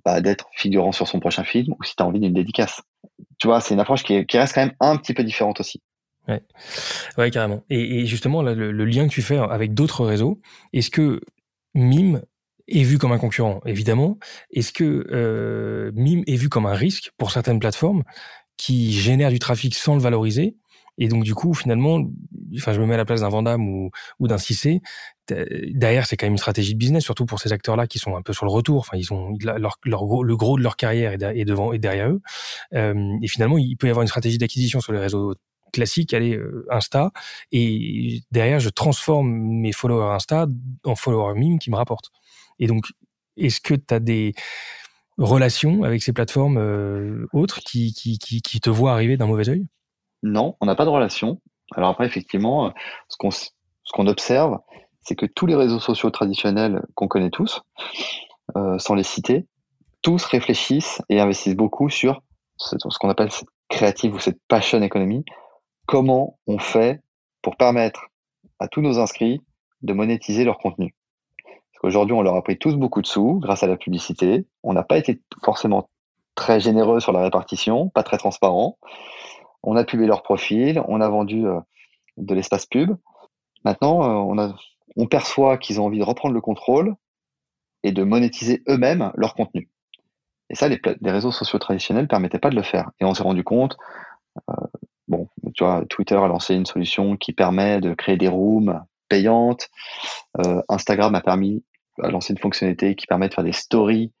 bah, 0.04 0.20
d'être 0.20 0.48
figurant 0.52 0.92
sur 0.92 1.06
son 1.08 1.20
prochain 1.20 1.44
film 1.44 1.74
ou 1.78 1.84
si 1.84 1.94
tu 1.96 2.02
as 2.02 2.06
envie 2.06 2.20
d'une 2.20 2.34
dédicace. 2.34 2.82
Tu 3.38 3.46
vois, 3.46 3.60
c'est 3.60 3.74
une 3.74 3.80
approche 3.80 4.02
qui, 4.02 4.26
qui 4.26 4.38
reste 4.38 4.54
quand 4.54 4.64
même 4.64 4.74
un 4.80 4.96
petit 4.96 5.14
peu 5.14 5.24
différente 5.24 5.60
aussi. 5.60 5.80
Ouais, 6.28 6.42
ouais 7.18 7.30
carrément. 7.30 7.64
Et, 7.68 8.06
justement, 8.06 8.42
le, 8.42 8.84
lien 8.84 9.08
que 9.08 9.12
tu 9.12 9.22
fais 9.22 9.38
avec 9.38 9.74
d'autres 9.74 10.04
réseaux, 10.04 10.40
est-ce 10.72 10.90
que 10.90 11.20
Mime 11.74 12.22
est 12.68 12.82
vu 12.84 12.98
comme 12.98 13.12
un 13.12 13.18
concurrent? 13.18 13.60
Évidemment. 13.66 14.18
Est-ce 14.52 14.72
que 14.72 15.06
euh, 15.10 15.90
Mime 15.94 16.22
est 16.26 16.36
vu 16.36 16.48
comme 16.48 16.66
un 16.66 16.74
risque 16.74 17.10
pour 17.16 17.30
certaines 17.30 17.58
plateformes 17.58 18.04
qui 18.56 18.92
génèrent 18.92 19.30
du 19.30 19.38
trafic 19.38 19.74
sans 19.74 19.94
le 19.94 20.00
valoriser? 20.00 20.56
Et 20.98 21.08
donc 21.08 21.24
du 21.24 21.34
coup, 21.34 21.54
finalement, 21.54 22.00
enfin, 22.56 22.72
je 22.72 22.80
me 22.80 22.86
mets 22.86 22.94
à 22.94 22.98
la 22.98 23.04
place 23.04 23.20
d'un 23.20 23.28
Vandam 23.28 23.66
ou, 23.66 24.28
d'un 24.28 24.38
Cissé. 24.38 24.82
Derrière, 25.28 26.06
c'est 26.06 26.16
quand 26.16 26.26
même 26.26 26.34
une 26.34 26.38
stratégie 26.38 26.74
de 26.74 26.78
business, 26.78 27.04
surtout 27.04 27.24
pour 27.24 27.40
ces 27.40 27.52
acteurs-là 27.52 27.86
qui 27.86 27.98
sont 27.98 28.16
un 28.16 28.22
peu 28.22 28.32
sur 28.32 28.44
le 28.44 28.52
retour. 28.52 28.80
Enfin, 28.80 28.96
ils 28.96 29.12
ont 29.12 29.36
leur, 29.40 29.78
le 29.82 30.36
gros 30.36 30.58
de 30.58 30.62
leur 30.62 30.76
carrière 30.76 31.12
est, 31.12 31.44
devant 31.44 31.72
et 31.72 31.78
derrière 31.78 32.08
eux. 32.08 32.20
Euh, 32.74 33.16
et 33.22 33.28
finalement, 33.28 33.58
il 33.58 33.76
peut 33.76 33.86
y 33.86 33.90
avoir 33.90 34.02
une 34.02 34.08
stratégie 34.08 34.38
d'acquisition 34.38 34.80
sur 34.80 34.92
les 34.92 34.98
réseaux 34.98 35.34
classique, 35.72 36.12
allez, 36.14 36.36
euh, 36.36 36.66
Insta, 36.70 37.12
et 37.50 38.20
derrière, 38.30 38.60
je 38.60 38.68
transforme 38.68 39.30
mes 39.30 39.72
followers 39.72 40.14
Insta 40.14 40.46
en 40.84 40.94
followers 40.94 41.38
mime 41.38 41.58
qui 41.58 41.70
me 41.70 41.76
rapportent. 41.76 42.10
Et 42.58 42.66
donc, 42.66 42.84
est-ce 43.36 43.60
que 43.60 43.74
tu 43.74 43.94
as 43.94 44.00
des 44.00 44.34
relations 45.18 45.82
avec 45.82 46.02
ces 46.02 46.12
plateformes 46.12 46.58
euh, 46.58 47.26
autres 47.32 47.60
qui, 47.60 47.92
qui, 47.94 48.60
te 48.60 48.70
voient 48.70 48.92
arriver 48.92 49.16
d'un 49.16 49.26
mauvais 49.26 49.48
oeil 49.48 49.66
Non, 50.22 50.56
on 50.60 50.66
n'a 50.66 50.74
pas 50.74 50.84
de 50.84 50.90
relation. 50.90 51.40
Alors 51.74 51.90
après, 51.90 52.06
effectivement, 52.06 52.72
ce 53.08 53.16
qu'on 53.16 53.30
ce 53.30 53.92
qu'on 53.92 54.06
observe, 54.06 54.58
c'est 55.02 55.16
que 55.16 55.26
tous 55.26 55.46
les 55.46 55.54
réseaux 55.54 55.80
sociaux 55.80 56.10
traditionnels 56.10 56.82
qu'on 56.94 57.08
connaît 57.08 57.30
tous, 57.30 57.62
euh, 58.56 58.78
sans 58.78 58.94
les 58.94 59.02
citer, 59.02 59.46
tous 60.02 60.24
réfléchissent 60.24 61.02
et 61.08 61.20
investissent 61.20 61.56
beaucoup 61.56 61.88
sur 61.90 62.22
ce, 62.56 62.76
qu'on 62.98 63.10
appelle 63.10 63.30
cette 63.30 63.48
créative 63.68 64.14
ou 64.14 64.18
cette 64.18 64.38
passion 64.48 64.80
économie. 64.82 65.24
Comment 65.86 66.38
on 66.46 66.58
fait 66.58 67.00
pour 67.40 67.56
permettre 67.56 68.08
à 68.58 68.68
tous 68.68 68.80
nos 68.80 68.98
inscrits 68.98 69.40
de 69.82 69.92
monétiser 69.92 70.44
leur 70.44 70.58
contenu? 70.58 70.94
Parce 71.44 71.80
qu'aujourd'hui, 71.80 72.14
on 72.14 72.22
leur 72.22 72.36
a 72.36 72.42
pris 72.42 72.58
tous 72.58 72.76
beaucoup 72.76 73.02
de 73.02 73.06
sous 73.06 73.40
grâce 73.40 73.62
à 73.62 73.66
la 73.66 73.76
publicité. 73.76 74.46
On 74.62 74.72
n'a 74.72 74.84
pas 74.84 74.98
été 74.98 75.20
forcément 75.44 75.88
très 76.34 76.60
généreux 76.60 77.00
sur 77.00 77.12
la 77.12 77.22
répartition, 77.22 77.88
pas 77.88 78.02
très 78.02 78.18
transparent. 78.18 78.78
On 79.62 79.76
a 79.76 79.84
publié 79.84 80.08
leur 80.08 80.22
profil, 80.22 80.82
on 80.88 81.00
a 81.00 81.08
vendu 81.08 81.46
euh, 81.46 81.60
de 82.16 82.34
l'espace 82.34 82.66
pub. 82.66 82.96
Maintenant, 83.64 84.38
euh, 84.38 84.52
on, 84.96 85.06
perçoit 85.06 85.58
qu'ils 85.58 85.80
ont 85.80 85.86
envie 85.86 85.98
de 85.98 86.04
reprendre 86.04 86.34
le 86.34 86.40
contrôle 86.40 86.94
et 87.82 87.92
de 87.92 88.02
monétiser 88.02 88.62
eux-mêmes 88.68 89.12
leur 89.16 89.34
contenu. 89.34 89.68
Et 90.50 90.54
ça, 90.54 90.68
les, 90.68 90.80
réseaux 91.04 91.32
sociaux 91.32 91.58
traditionnels 91.58 92.08
permettaient 92.08 92.38
pas 92.38 92.50
de 92.50 92.56
le 92.56 92.62
faire. 92.62 92.90
Et 93.00 93.04
on 93.04 93.14
s'est 93.14 93.22
rendu 93.22 93.44
compte, 93.44 93.76
euh, 94.50 94.66
bon, 95.08 95.28
tu 95.54 95.64
vois, 95.64 95.84
Twitter 95.88 96.16
a 96.16 96.26
lancé 96.26 96.54
une 96.54 96.66
solution 96.66 97.16
qui 97.16 97.32
permet 97.32 97.80
de 97.80 97.94
créer 97.94 98.16
des 98.16 98.28
rooms 98.28 98.84
payantes. 99.08 99.68
Instagram 100.68 101.14
a 101.14 101.20
permis, 101.20 101.62
a 102.02 102.10
lancé 102.10 102.32
une 102.32 102.38
fonctionnalité 102.38 102.96
qui 102.96 103.06
permet 103.06 103.28
de 103.28 103.34
faire 103.34 103.44
des 103.44 103.52
stories 103.52 104.12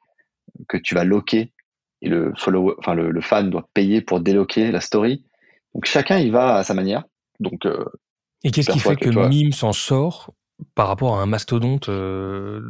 que 0.68 0.76
tu 0.76 0.94
vas 0.94 1.04
loquer 1.04 1.52
et 2.02 2.08
le, 2.08 2.34
le, 2.94 3.20
fan 3.20 3.48
doit 3.48 3.68
payer 3.74 4.00
pour 4.00 4.20
déloquer 4.20 4.72
la 4.72 4.80
story. 4.80 5.24
Donc 5.74 5.84
chacun 5.84 6.18
y 6.18 6.30
va 6.30 6.56
à 6.56 6.64
sa 6.64 6.74
manière. 6.74 7.04
Donc 7.40 7.66
euh, 7.66 7.84
et 8.44 8.50
qu'est-ce 8.50 8.70
qui 8.70 8.80
fait 8.80 8.96
que, 8.96 9.08
que 9.08 9.28
Mime 9.28 9.52
s'en 9.52 9.72
sort 9.72 10.32
par 10.74 10.88
rapport 10.88 11.16
à 11.16 11.22
un 11.22 11.26
mastodonte 11.26 11.88
euh, 11.88 12.60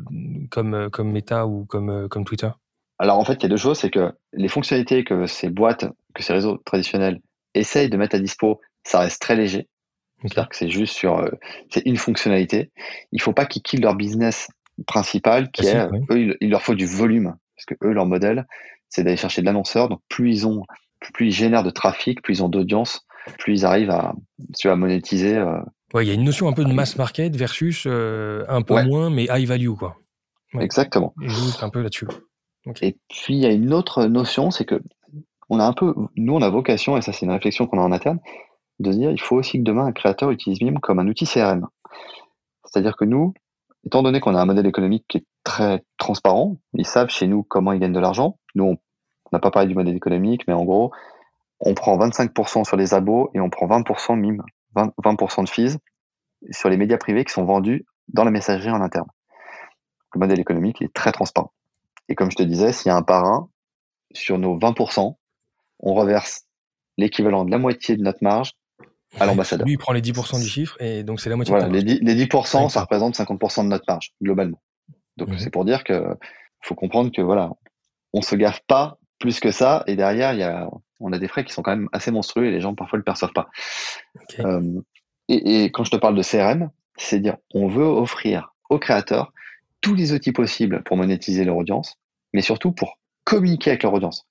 comme 0.51 0.91
comme 0.91 1.11
Meta 1.11 1.47
ou 1.47 1.65
comme 1.65 1.91
euh, 1.91 2.09
comme 2.09 2.25
Twitter? 2.25 2.51
Alors 2.99 3.19
en 3.19 3.25
fait, 3.25 3.35
il 3.35 3.43
y 3.43 3.47
a 3.47 3.49
deux 3.49 3.57
choses, 3.57 3.79
c'est 3.79 3.91
que 3.91 4.12
les 4.33 4.49
fonctionnalités 4.49 5.05
que 5.05 5.27
ces 5.27 5.49
boîtes, 5.49 5.87
que 6.15 6.23
ces 6.23 6.33
réseaux 6.33 6.59
traditionnels 6.59 7.21
essayent 7.55 7.91
de 7.91 7.97
mettre 7.97 8.15
à 8.17 8.19
dispo, 8.19 8.61
ça 8.85 9.01
reste 9.01 9.21
très 9.21 9.35
léger. 9.35 9.69
Okay. 10.19 10.29
C'est-à-dire 10.29 10.49
que 10.49 10.57
c'est 10.57 10.71
juste 10.71 10.95
sur, 10.95 11.19
euh, 11.19 11.31
c'est 11.69 11.85
une 11.85 11.97
fonctionnalité. 11.97 12.71
Il 13.11 13.21
faut 13.21 13.33
pas 13.33 13.45
qu'ils 13.45 13.62
killent 13.62 13.81
leur 13.81 13.97
business 13.97 14.49
principal, 14.87 15.51
qui 15.51 15.67
est, 15.67 15.85
oui. 15.91 15.99
eux, 16.11 16.21
il, 16.21 16.37
il, 16.41 16.51
leur 16.51 16.62
faut 16.62 16.75
du 16.75 16.87
volume, 16.87 17.35
parce 17.57 17.67
que 17.67 17.75
eux, 17.85 17.93
leur 17.93 18.07
modèle, 18.07 18.47
c'est 18.88 19.03
d'aller 19.03 19.17
chercher 19.17 19.41
de 19.41 19.47
l'annonceur. 19.47 19.88
Donc 19.88 20.01
plus 20.09 20.31
ils 20.31 20.47
ont, 20.47 20.62
plus 21.12 21.29
ils 21.29 21.33
génèrent 21.33 21.62
de 21.62 21.71
trafic, 21.71 22.23
plus 22.23 22.38
ils 22.38 22.43
ont 22.43 22.49
d'audience, 22.49 23.07
plus 23.38 23.61
ils 23.61 23.65
arrivent 23.65 23.91
à, 23.91 24.15
à 24.65 24.77
monétiser. 24.77 25.37
Euh, 25.37 25.61
Ouais, 25.95 26.07
il 26.07 26.09
y 26.09 26.11
a 26.11 26.15
une 26.15 26.25
notion 26.25 26.49
un 26.49 26.55
peu 26.55 26.65
de 26.65 26.73
mass 26.73 26.97
market 26.97 27.37
versus 27.37 27.85
euh, 27.87 28.45
un 28.49 28.62
peu 28.62 28.75
ouais. 28.75 28.87
moins, 28.87 29.11
mais 29.11 29.25
high 29.25 29.47
value, 29.47 29.75
quoi. 29.75 29.97
Ouais. 30.55 30.65
Exactement. 30.65 31.12
Juste 31.21 31.62
un 31.62 31.69
peu 31.69 31.83
là-dessus. 31.83 32.09
Okay. 32.65 32.87
Et 32.87 32.99
puis, 33.09 33.35
il 33.35 33.41
y 33.41 33.47
a 33.47 33.51
une 33.51 33.75
autre 33.75 34.07
notion, 34.07 34.51
c'est 34.51 34.65
que 34.65 34.81
on 35.51 35.61
a 35.61 35.65
un 35.65 35.75
peu, 35.75 35.95
nous, 36.17 36.35
on 36.35 36.41
a 36.41 36.49
vocation, 36.49 36.97
et 36.97 37.03
ça, 37.03 37.12
c'est 37.12 37.27
une 37.27 37.33
réflexion 37.33 37.67
qu'on 37.67 37.79
a 37.79 37.83
en 37.83 37.93
interne, 37.93 38.21
de 38.79 38.91
se 38.91 38.97
dire, 38.97 39.11
il 39.11 39.21
faut 39.21 39.37
aussi 39.37 39.59
que 39.59 39.65
demain, 39.65 39.85
un 39.85 39.93
créateur 39.93 40.31
utilise 40.31 40.62
Mime 40.62 40.81
comme 40.81 40.99
un 40.99 41.07
outil 41.07 41.27
CRM. 41.27 41.67
C'est-à-dire 42.65 42.97
que 42.97 43.05
nous, 43.05 43.35
étant 43.85 44.03
donné 44.03 44.21
qu'on 44.21 44.35
a 44.35 44.41
un 44.41 44.47
modèle 44.47 44.67
économique 44.67 45.05
qui 45.09 45.19
est 45.19 45.27
très 45.45 45.85
transparent, 45.99 46.57
ils 46.73 46.87
savent 46.87 47.11
chez 47.11 47.27
nous 47.27 47.43
comment 47.43 47.73
ils 47.73 47.81
gagnent 47.81 47.93
de 47.93 48.01
l'argent. 48.01 48.38
Nous, 48.55 48.65
on 48.65 48.79
n'a 49.33 49.40
pas 49.40 49.51
parlé 49.51 49.68
du 49.68 49.75
modèle 49.75 49.97
économique, 49.97 50.42
mais 50.47 50.55
en 50.55 50.64
gros, 50.64 50.92
on 51.61 51.75
prend 51.75 51.97
25% 51.99 52.64
sur 52.64 52.77
les 52.77 52.95
abos 52.95 53.31
et 53.35 53.40
on 53.40 53.51
prend 53.51 53.66
20% 53.66 54.18
Mime 54.18 54.42
20%, 54.77 54.92
20 55.05 55.42
de 55.42 55.49
fees 55.49 55.79
sur 56.51 56.68
les 56.68 56.77
médias 56.77 56.99
privés 56.99 57.25
qui 57.25 57.33
sont 57.33 57.45
vendus 57.45 57.85
dans 58.09 58.25
la 58.25 58.31
messagerie 58.31 58.71
en 58.71 58.81
interne. 58.81 59.07
Le 60.14 60.21
modèle 60.21 60.40
économique 60.40 60.83
est 60.83 60.92
très 60.92 61.12
transparent. 61.12 61.53
Et 62.09 62.14
comme 62.14 62.31
je 62.31 62.37
te 62.37 62.42
disais, 62.42 62.73
s'il 62.73 62.88
y 62.88 62.92
a 62.92 62.97
un 62.97 63.03
parrain, 63.03 63.49
sur 64.12 64.38
nos 64.38 64.59
20%, 64.59 65.14
on 65.81 65.95
reverse 65.95 66.42
l'équivalent 66.99 67.45
de 67.45 67.51
la 67.51 67.59
moitié 67.59 67.97
de 67.97 68.03
notre 68.03 68.23
marge 68.23 68.53
à 69.18 69.27
l'ambassadeur. 69.27 69.66
Lui, 69.66 69.75
il 69.75 69.79
prend 69.79 69.92
les 69.92 70.03
10% 70.03 70.40
du 70.40 70.49
chiffre 70.49 70.77
et 70.81 71.05
donc 71.05 71.21
c'est 71.21 71.31
la 71.31 71.37
moitié 71.37 71.53
voilà, 71.53 71.68
de 71.68 71.73
les 71.73 71.83
10%, 71.83 71.99
les 72.03 72.27
10% 72.27 72.68
ça 72.68 72.83
représente 72.83 73.14
50% 73.14 73.64
de 73.64 73.68
notre 73.68 73.85
marge, 73.88 74.12
globalement. 74.23 74.62
Donc 75.16 75.29
mmh. 75.29 75.38
c'est 75.38 75.51
pour 75.51 75.64
dire 75.64 75.85
que 75.85 76.16
faut 76.61 76.75
comprendre 76.75 77.11
que 77.11 77.21
voilà, 77.21 77.51
on 78.12 78.23
se 78.23 78.37
gaffe 78.37 78.61
pas 78.66 78.99
plus 79.18 79.40
que 79.40 79.51
ça 79.51 79.85
et 79.87 79.96
derrière, 79.96 80.33
il 80.33 80.40
y 80.40 80.44
a, 80.44 80.68
on 81.01 81.12
a 81.12 81.18
des 81.18 81.29
frais 81.29 81.44
qui 81.44 81.53
sont 81.53 81.62
quand 81.62 81.77
même 81.77 81.88
assez 81.92 82.11
monstrueux 82.11 82.46
et 82.46 82.51
les 82.51 82.61
gens 82.61 82.75
parfois 82.75 82.96
le 82.96 83.05
perçoivent 83.05 83.33
pas. 83.33 83.48
Okay. 84.22 84.44
Euh, 84.44 84.81
et, 85.29 85.64
et, 85.64 85.70
quand 85.70 85.85
je 85.85 85.90
te 85.90 85.96
parle 85.96 86.16
de 86.16 86.22
CRM, 86.22 86.70
c'est 86.96 87.20
dire 87.20 87.37
on 87.55 87.68
veut 87.68 87.85
offrir 87.85 88.55
aux 88.70 88.79
créateurs 88.79 89.33
tous 89.81 89.94
les 89.94 90.12
outils 90.12 90.33
possibles 90.33 90.83
pour 90.85 90.96
monétiser 90.96 91.44
leur 91.44 91.57
audience, 91.57 91.98
mais 92.33 92.42
surtout 92.42 92.72
pour 92.72 92.98
communiquer 93.25 93.70
avec 93.70 93.83
leur 93.83 93.92
audience. 93.92 94.27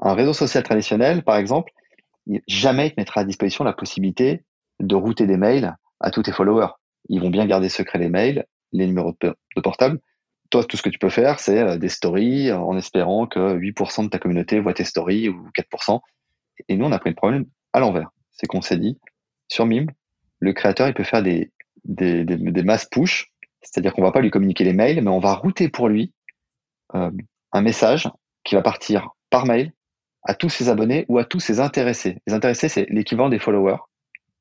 Un 0.00 0.14
réseau 0.14 0.32
social 0.32 0.62
traditionnel, 0.62 1.22
par 1.22 1.36
exemple, 1.36 1.72
jamais 2.48 2.88
il 2.88 2.94
te 2.94 3.00
mettra 3.00 3.20
à 3.22 3.24
disposition 3.24 3.64
la 3.64 3.72
possibilité 3.72 4.44
de 4.80 4.94
router 4.94 5.26
des 5.26 5.36
mails 5.36 5.76
à 6.00 6.10
tous 6.10 6.22
tes 6.22 6.32
followers. 6.32 6.72
Ils 7.08 7.20
vont 7.20 7.30
bien 7.30 7.46
garder 7.46 7.68
secret 7.68 7.98
les 7.98 8.08
mails, 8.08 8.46
les 8.72 8.86
numéros 8.86 9.14
de 9.20 9.60
portable. 9.60 10.00
Toi, 10.52 10.64
tout 10.64 10.76
ce 10.76 10.82
que 10.82 10.90
tu 10.90 10.98
peux 10.98 11.08
faire, 11.08 11.40
c'est 11.40 11.58
euh, 11.58 11.78
des 11.78 11.88
stories 11.88 12.52
en 12.52 12.76
espérant 12.76 13.26
que 13.26 13.56
8% 13.56 14.04
de 14.04 14.08
ta 14.10 14.18
communauté 14.18 14.60
voit 14.60 14.74
tes 14.74 14.84
stories 14.84 15.30
ou 15.30 15.48
4%. 15.58 15.98
Et 16.68 16.76
nous, 16.76 16.84
on 16.84 16.92
a 16.92 16.98
pris 16.98 17.08
le 17.08 17.16
problème 17.16 17.46
à 17.72 17.80
l'envers. 17.80 18.10
C'est 18.32 18.46
qu'on 18.46 18.60
s'est 18.60 18.76
dit, 18.76 18.98
sur 19.48 19.64
Mime, 19.64 19.90
le 20.40 20.52
créateur, 20.52 20.88
il 20.88 20.94
peut 20.94 21.04
faire 21.04 21.22
des, 21.22 21.50
des, 21.84 22.26
des, 22.26 22.36
des 22.36 22.62
masses 22.62 22.84
push, 22.84 23.32
c'est-à-dire 23.62 23.94
qu'on 23.94 24.02
va 24.02 24.12
pas 24.12 24.20
lui 24.20 24.30
communiquer 24.30 24.64
les 24.64 24.74
mails, 24.74 25.02
mais 25.02 25.10
on 25.10 25.20
va 25.20 25.32
router 25.32 25.70
pour 25.70 25.88
lui 25.88 26.12
euh, 26.94 27.10
un 27.52 27.62
message 27.62 28.10
qui 28.44 28.54
va 28.54 28.60
partir 28.60 29.08
par 29.30 29.46
mail 29.46 29.72
à 30.24 30.34
tous 30.34 30.50
ses 30.50 30.68
abonnés 30.68 31.06
ou 31.08 31.16
à 31.16 31.24
tous 31.24 31.40
ses 31.40 31.60
intéressés. 31.60 32.18
Les 32.26 32.34
intéressés, 32.34 32.68
c'est 32.68 32.86
l'équivalent 32.90 33.30
des 33.30 33.38
followers 33.38 33.78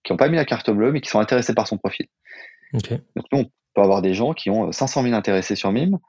qui 0.03 0.11
n'ont 0.11 0.17
pas 0.17 0.27
mis 0.27 0.35
la 0.35 0.43
carte 0.43 0.69
bleue, 0.71 0.91
mais 0.91 0.99
qui 0.99 1.09
sont 1.09 1.19
intéressés 1.19 1.53
par 1.53 1.67
son 1.67 1.77
profil. 1.77 2.07
Okay. 2.73 2.99
Donc 3.15 3.25
nous, 3.31 3.45
peut 3.73 3.81
avoir 3.81 4.01
des 4.01 4.13
gens 4.13 4.33
qui 4.33 4.49
ont 4.49 4.71
500 4.71 5.03
000 5.03 5.15
intéressés 5.15 5.55
sur 5.55 5.71
Mime, 5.71 5.99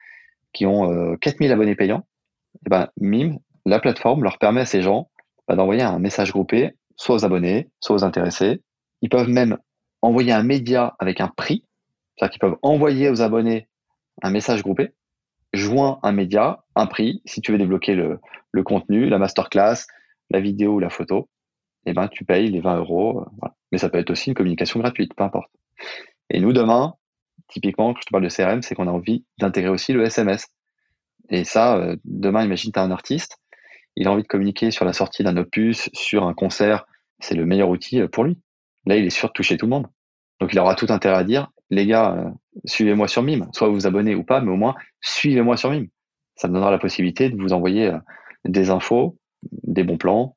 qui 0.52 0.66
ont 0.66 0.92
euh, 0.92 1.16
4000 1.16 1.52
abonnés 1.52 1.74
payants. 1.74 2.04
Et 2.66 2.68
ben, 2.68 2.88
Mime, 2.98 3.38
la 3.64 3.80
plateforme, 3.80 4.22
leur 4.22 4.38
permet 4.38 4.62
à 4.62 4.66
ces 4.66 4.82
gens 4.82 5.10
bah, 5.48 5.56
d'envoyer 5.56 5.82
un 5.82 5.98
message 5.98 6.32
groupé, 6.32 6.72
soit 6.96 7.16
aux 7.16 7.24
abonnés, 7.24 7.70
soit 7.80 7.96
aux 7.96 8.04
intéressés. 8.04 8.62
Ils 9.00 9.08
peuvent 9.08 9.28
même 9.28 9.58
envoyer 10.02 10.32
un 10.32 10.42
média 10.42 10.94
avec 10.98 11.20
un 11.20 11.28
prix, 11.28 11.64
c'est-à-dire 12.16 12.32
qu'ils 12.32 12.40
peuvent 12.40 12.58
envoyer 12.62 13.08
aux 13.08 13.22
abonnés 13.22 13.68
un 14.22 14.30
message 14.30 14.62
groupé, 14.62 14.92
joint 15.52 15.98
un 16.02 16.12
média, 16.12 16.64
un 16.74 16.86
prix, 16.86 17.22
si 17.24 17.40
tu 17.40 17.52
veux 17.52 17.58
débloquer 17.58 17.94
le, 17.94 18.18
le 18.50 18.62
contenu, 18.62 19.08
la 19.08 19.18
masterclass, 19.18 19.86
la 20.30 20.40
vidéo 20.40 20.74
ou 20.74 20.78
la 20.78 20.90
photo, 20.90 21.28
eh 21.86 21.92
ben, 21.92 22.08
tu 22.08 22.24
payes 22.24 22.48
les 22.48 22.60
20 22.60 22.78
euros. 22.78 23.20
Euh, 23.20 23.24
voilà. 23.38 23.54
Mais 23.70 23.78
ça 23.78 23.88
peut 23.88 23.98
être 23.98 24.10
aussi 24.10 24.30
une 24.30 24.34
communication 24.34 24.80
gratuite, 24.80 25.14
peu 25.14 25.24
importe. 25.24 25.50
Et 26.30 26.40
nous, 26.40 26.52
demain, 26.52 26.94
typiquement, 27.52 27.92
quand 27.92 28.00
je 28.00 28.06
te 28.06 28.10
parle 28.10 28.24
de 28.24 28.28
CRM, 28.28 28.62
c'est 28.62 28.74
qu'on 28.74 28.88
a 28.88 28.90
envie 28.90 29.24
d'intégrer 29.38 29.70
aussi 29.70 29.92
le 29.92 30.04
SMS. 30.04 30.46
Et 31.30 31.44
ça, 31.44 31.76
euh, 31.76 31.96
demain, 32.04 32.44
imagine, 32.44 32.72
tu 32.72 32.78
as 32.78 32.82
un 32.82 32.90
artiste, 32.90 33.38
il 33.96 34.08
a 34.08 34.12
envie 34.12 34.22
de 34.22 34.28
communiquer 34.28 34.70
sur 34.70 34.84
la 34.84 34.92
sortie 34.92 35.22
d'un 35.22 35.36
opus, 35.36 35.88
sur 35.92 36.26
un 36.26 36.34
concert, 36.34 36.86
c'est 37.20 37.34
le 37.34 37.46
meilleur 37.46 37.68
outil 37.68 38.00
euh, 38.00 38.08
pour 38.08 38.24
lui. 38.24 38.38
Là, 38.86 38.96
il 38.96 39.04
est 39.04 39.10
sûr 39.10 39.28
de 39.28 39.32
toucher 39.32 39.56
tout 39.56 39.66
le 39.66 39.70
monde. 39.70 39.86
Donc, 40.40 40.52
il 40.52 40.58
aura 40.58 40.74
tout 40.74 40.86
intérêt 40.88 41.16
à 41.16 41.24
dire, 41.24 41.48
les 41.70 41.86
gars, 41.86 42.14
euh, 42.16 42.30
suivez-moi 42.64 43.06
sur 43.06 43.22
Mime. 43.22 43.48
Soit 43.52 43.68
vous 43.68 43.74
vous 43.74 43.86
abonnez 43.86 44.14
ou 44.14 44.24
pas, 44.24 44.40
mais 44.40 44.50
au 44.50 44.56
moins, 44.56 44.74
suivez-moi 45.00 45.56
sur 45.56 45.70
Mime. 45.70 45.88
Ça 46.36 46.48
me 46.48 46.54
donnera 46.54 46.70
la 46.70 46.78
possibilité 46.78 47.30
de 47.30 47.40
vous 47.40 47.52
envoyer 47.52 47.92
des 48.44 48.70
infos, 48.70 49.18
des 49.42 49.84
bons 49.84 49.98
plans, 49.98 50.36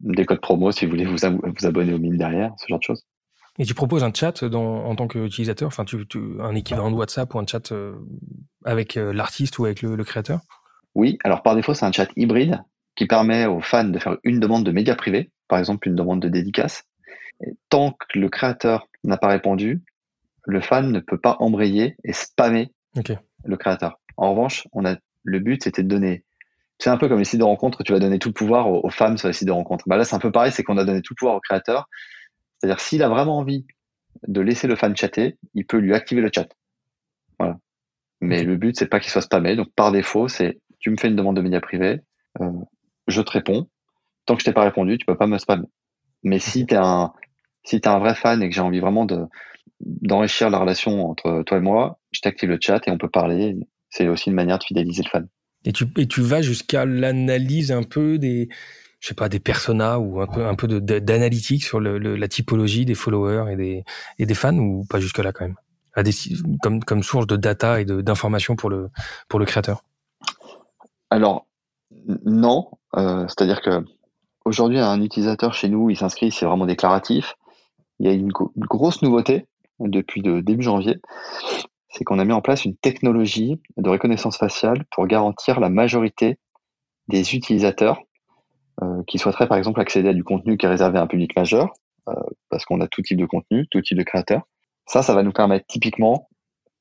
des 0.00 0.26
codes 0.26 0.40
promo 0.40 0.72
si 0.72 0.84
vous 0.84 0.90
voulez 0.90 1.06
vous, 1.06 1.16
vous 1.16 1.66
abonner 1.66 1.94
au 1.94 1.98
Mime 1.98 2.16
derrière, 2.16 2.52
ce 2.58 2.66
genre 2.68 2.78
de 2.78 2.84
choses. 2.84 3.06
Et 3.58 3.64
tu 3.64 3.74
proposes 3.74 4.04
un 4.04 4.12
chat 4.12 4.44
dans, 4.44 4.84
en 4.84 4.94
tant 4.94 5.08
qu'utilisateur, 5.08 5.68
enfin, 5.68 5.84
tu, 5.84 6.06
tu, 6.06 6.18
un 6.40 6.54
équivalent 6.54 6.90
de 6.90 6.96
WhatsApp 6.96 7.34
ou 7.34 7.38
un 7.38 7.46
chat 7.46 7.72
euh, 7.72 7.94
avec 8.64 8.96
euh, 8.96 9.12
l'artiste 9.12 9.58
ou 9.58 9.64
avec 9.64 9.82
le, 9.82 9.96
le, 9.96 10.04
créateur? 10.04 10.40
Oui, 10.94 11.18
alors 11.24 11.42
par 11.42 11.54
défaut, 11.54 11.74
c'est 11.74 11.86
un 11.86 11.92
chat 11.92 12.08
hybride 12.16 12.62
qui 12.96 13.06
permet 13.06 13.46
aux 13.46 13.60
fans 13.60 13.84
de 13.84 13.98
faire 13.98 14.16
une 14.24 14.40
demande 14.40 14.64
de 14.64 14.72
média 14.72 14.94
privé, 14.94 15.30
par 15.48 15.58
exemple 15.58 15.88
une 15.88 15.94
demande 15.94 16.20
de 16.20 16.28
dédicace. 16.28 16.84
Et 17.44 17.52
tant 17.68 17.92
que 17.92 18.18
le 18.18 18.28
créateur 18.28 18.88
n'a 19.04 19.16
pas 19.16 19.28
répondu, 19.28 19.82
le 20.44 20.60
fan 20.60 20.90
ne 20.90 21.00
peut 21.00 21.18
pas 21.18 21.36
embrayer 21.40 21.96
et 22.04 22.12
spammer 22.12 22.72
okay. 22.96 23.18
le 23.44 23.56
créateur. 23.56 24.00
En 24.16 24.30
revanche, 24.30 24.66
on 24.72 24.84
a 24.86 24.96
le 25.24 25.38
but, 25.40 25.64
c'était 25.64 25.82
de 25.82 25.88
donner. 25.88 26.24
C'est 26.78 26.90
un 26.90 26.96
peu 26.98 27.08
comme 27.08 27.18
les 27.18 27.24
sites 27.24 27.40
de 27.40 27.44
rencontres, 27.44 27.82
tu 27.82 27.92
vas 27.92 27.98
donner 27.98 28.18
tout 28.18 28.28
le 28.28 28.34
pouvoir 28.34 28.68
aux, 28.70 28.84
aux 28.84 28.90
femmes 28.90 29.18
sur 29.18 29.28
les 29.28 29.34
sites 29.34 29.48
de 29.48 29.52
rencontres. 29.52 29.84
Bah 29.88 29.96
là, 29.96 30.04
c'est 30.04 30.14
un 30.14 30.18
peu 30.18 30.30
pareil, 30.30 30.52
c'est 30.52 30.62
qu'on 30.62 30.78
a 30.78 30.84
donné 30.84 31.00
tout 31.02 31.14
le 31.14 31.18
pouvoir 31.18 31.36
au 31.36 31.40
créateur 31.40 31.88
c'est-à-dire, 32.58 32.80
s'il 32.80 33.02
a 33.02 33.08
vraiment 33.08 33.38
envie 33.38 33.66
de 34.26 34.40
laisser 34.40 34.66
le 34.66 34.76
fan 34.76 34.96
chatter, 34.96 35.38
il 35.54 35.66
peut 35.66 35.78
lui 35.78 35.94
activer 35.94 36.20
le 36.20 36.30
chat. 36.34 36.48
Voilà. 37.38 37.58
Mais 38.20 38.42
le 38.42 38.56
but, 38.56 38.76
c'est 38.78 38.88
pas 38.88 39.00
qu'il 39.00 39.10
soit 39.10 39.22
spammé. 39.22 39.56
Donc, 39.56 39.68
par 39.74 39.92
défaut, 39.92 40.28
c'est 40.28 40.58
tu 40.78 40.90
me 40.90 40.96
fais 40.96 41.08
une 41.08 41.16
demande 41.16 41.36
de 41.36 41.42
média 41.42 41.60
privé, 41.60 42.00
euh, 42.40 42.50
je 43.08 43.22
te 43.22 43.30
réponds. 43.30 43.68
Tant 44.24 44.34
que 44.34 44.40
je 44.40 44.46
t'ai 44.46 44.52
pas 44.52 44.64
répondu, 44.64 44.98
tu 44.98 45.06
peux 45.06 45.16
pas 45.16 45.26
me 45.26 45.38
spammer. 45.38 45.66
Mais 46.22 46.38
si 46.38 46.66
t'es 46.66 46.76
un, 46.76 47.12
Si 47.64 47.80
tu 47.80 47.88
es 47.88 47.92
un 47.92 47.98
vrai 47.98 48.14
fan 48.14 48.42
et 48.42 48.48
que 48.48 48.54
j'ai 48.54 48.60
envie 48.60 48.80
vraiment 48.80 49.04
de 49.04 49.24
d'enrichir 49.80 50.48
la 50.48 50.58
relation 50.58 51.10
entre 51.10 51.42
toi 51.44 51.58
et 51.58 51.60
moi, 51.60 51.98
je 52.10 52.20
t'active 52.20 52.48
le 52.48 52.58
chat 52.60 52.86
et 52.86 52.90
on 52.90 52.98
peut 52.98 53.10
parler. 53.10 53.56
C'est 53.90 54.08
aussi 54.08 54.30
une 54.30 54.36
manière 54.36 54.58
de 54.58 54.64
fidéliser 54.64 55.02
le 55.02 55.08
fan. 55.08 55.28
Et 55.64 55.72
tu, 55.72 55.84
et 55.96 56.06
tu 56.06 56.22
vas 56.22 56.42
jusqu'à 56.42 56.84
l'analyse 56.84 57.72
un 57.72 57.82
peu 57.82 58.18
des, 58.18 58.48
je 59.06 59.10
sais 59.10 59.14
pas, 59.14 59.28
des 59.28 59.38
personas 59.38 59.98
ou 59.98 60.20
un 60.20 60.26
peu, 60.26 60.44
un 60.44 60.56
peu 60.56 60.66
d'analytique 60.66 61.62
sur 61.62 61.78
le, 61.78 61.96
la 61.96 62.26
typologie 62.26 62.84
des 62.84 62.96
followers 62.96 63.52
et 63.52 63.54
des, 63.54 63.84
et 64.18 64.26
des 64.26 64.34
fans 64.34 64.58
ou 64.58 64.84
pas 64.90 64.98
jusque 64.98 65.18
là 65.18 65.32
quand 65.32 65.44
même, 65.44 65.54
comme, 66.60 66.82
comme 66.82 67.04
source 67.04 67.28
de 67.28 67.36
data 67.36 67.80
et 67.80 67.84
d'informations 67.84 68.56
pour 68.56 68.68
le, 68.68 68.90
pour 69.28 69.38
le 69.38 69.46
créateur. 69.46 69.84
Alors 71.10 71.46
non, 72.24 72.68
euh, 72.96 73.28
c'est-à-dire 73.28 73.60
que 73.62 73.84
aujourd'hui 74.44 74.80
un 74.80 75.00
utilisateur 75.00 75.54
chez 75.54 75.68
nous, 75.68 75.88
il 75.88 75.96
s'inscrit, 75.96 76.32
c'est 76.32 76.44
vraiment 76.44 76.66
déclaratif. 76.66 77.36
Il 78.00 78.06
y 78.06 78.10
a 78.10 78.12
une, 78.12 78.32
une 78.56 78.64
grosse 78.64 79.02
nouveauté 79.02 79.46
depuis 79.78 80.20
le 80.20 80.42
début 80.42 80.64
janvier, 80.64 80.96
c'est 81.90 82.02
qu'on 82.02 82.18
a 82.18 82.24
mis 82.24 82.32
en 82.32 82.40
place 82.40 82.64
une 82.64 82.76
technologie 82.76 83.60
de 83.76 83.88
reconnaissance 83.88 84.36
faciale 84.36 84.84
pour 84.90 85.06
garantir 85.06 85.60
la 85.60 85.68
majorité 85.68 86.40
des 87.06 87.36
utilisateurs 87.36 88.00
qui 89.06 89.18
souhaiteraient 89.18 89.48
par 89.48 89.58
exemple 89.58 89.80
accéder 89.80 90.10
à 90.10 90.14
du 90.14 90.24
contenu 90.24 90.56
qui 90.56 90.66
est 90.66 90.68
réservé 90.68 90.98
à 90.98 91.02
un 91.02 91.06
public 91.06 91.34
majeur, 91.36 91.72
euh, 92.08 92.14
parce 92.50 92.64
qu'on 92.64 92.80
a 92.80 92.88
tout 92.88 93.02
type 93.02 93.18
de 93.18 93.26
contenu, 93.26 93.66
tout 93.70 93.80
type 93.80 93.98
de 93.98 94.02
créateur. 94.02 94.42
Ça, 94.86 95.02
ça 95.02 95.14
va 95.14 95.22
nous 95.22 95.32
permettre 95.32 95.66
typiquement, 95.66 96.28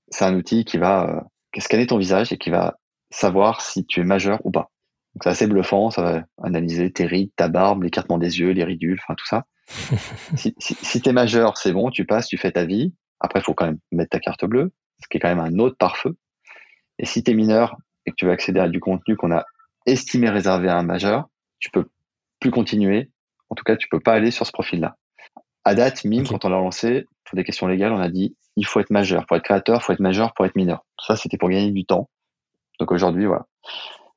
c'est 0.09 0.25
un 0.25 0.35
outil 0.35 0.65
qui 0.65 0.77
va 0.77 1.09
euh, 1.09 1.59
scanner 1.59 1.87
ton 1.87 1.97
visage 1.97 2.31
et 2.31 2.37
qui 2.37 2.49
va 2.49 2.77
savoir 3.09 3.61
si 3.61 3.85
tu 3.85 4.01
es 4.01 4.03
majeur 4.03 4.39
ou 4.43 4.51
pas. 4.51 4.71
Donc 5.13 5.23
c'est 5.23 5.29
assez 5.29 5.47
bluffant, 5.47 5.89
ça 5.89 6.01
va 6.01 6.23
analyser 6.43 6.91
tes 6.91 7.05
rides, 7.05 7.31
ta 7.35 7.47
barbe, 7.47 7.83
l'écartement 7.83 8.17
des 8.17 8.39
yeux, 8.39 8.51
les 8.51 8.63
ridules, 8.63 8.99
enfin 9.01 9.15
tout 9.15 9.25
ça. 9.25 9.45
si 10.35 10.53
si, 10.59 10.75
si 10.75 11.01
tu 11.01 11.09
es 11.09 11.13
majeur, 11.13 11.57
c'est 11.57 11.71
bon, 11.71 11.89
tu 11.89 12.05
passes, 12.05 12.27
tu 12.27 12.37
fais 12.37 12.51
ta 12.51 12.65
vie. 12.65 12.93
Après, 13.19 13.39
il 13.39 13.43
faut 13.43 13.53
quand 13.53 13.65
même 13.65 13.79
mettre 13.91 14.09
ta 14.09 14.19
carte 14.19 14.45
bleue 14.45 14.71
ce 15.01 15.07
qui 15.09 15.17
est 15.17 15.19
quand 15.19 15.33
même 15.33 15.39
un 15.39 15.59
autre 15.59 15.77
pare-feu. 15.77 16.17
Et 16.99 17.05
si 17.05 17.23
tu 17.23 17.31
es 17.31 17.33
mineur 17.33 17.77
et 18.05 18.11
que 18.11 18.15
tu 18.15 18.25
veux 18.25 18.31
accéder 18.31 18.59
à 18.59 18.69
du 18.69 18.79
contenu 18.79 19.15
qu'on 19.15 19.31
a 19.31 19.45
estimé 19.85 20.29
réservé 20.29 20.69
à 20.69 20.77
un 20.77 20.83
majeur, 20.83 21.27
tu 21.59 21.69
peux 21.71 21.85
plus 22.39 22.51
continuer. 22.51 23.11
En 23.49 23.55
tout 23.55 23.63
cas, 23.63 23.75
tu 23.75 23.87
peux 23.87 23.99
pas 23.99 24.13
aller 24.13 24.31
sur 24.31 24.45
ce 24.45 24.51
profil-là. 24.51 24.97
À 25.63 25.75
date, 25.75 26.03
MIM, 26.05 26.25
quand 26.25 26.45
on 26.45 26.49
l'a 26.49 26.57
lancé, 26.57 27.07
pour 27.23 27.35
des 27.35 27.43
questions 27.43 27.67
légales, 27.67 27.91
on 27.91 27.99
a 27.99 28.09
dit 28.09 28.35
il 28.55 28.65
faut 28.65 28.79
être 28.79 28.91
majeur. 28.91 29.25
Pour 29.25 29.37
être 29.37 29.43
créateur, 29.43 29.79
il 29.81 29.83
faut 29.83 29.93
être 29.93 29.99
majeur 29.99 30.33
pour 30.33 30.45
être 30.45 30.55
mineur. 30.55 30.85
Ça, 30.99 31.15
c'était 31.15 31.37
pour 31.37 31.49
gagner 31.49 31.71
du 31.71 31.85
temps. 31.85 32.09
Donc 32.79 32.91
aujourd'hui, 32.91 33.25
voilà. 33.25 33.47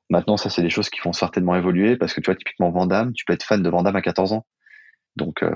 Maintenant, 0.09 0.37
ça, 0.37 0.49
c'est 0.49 0.61
des 0.61 0.69
choses 0.69 0.89
qui 0.89 1.01
vont 1.01 1.13
certainement 1.13 1.55
évoluer 1.55 1.97
parce 1.97 2.13
que 2.13 2.21
tu 2.21 2.25
vois, 2.25 2.35
typiquement 2.35 2.71
Vandame, 2.71 3.13
tu 3.13 3.25
peux 3.25 3.33
être 3.33 3.43
fan 3.43 3.61
de 3.61 3.69
Vandame 3.69 3.95
à 3.95 4.01
14 4.01 4.33
ans. 4.33 4.45
Donc, 5.15 5.43
euh, 5.43 5.51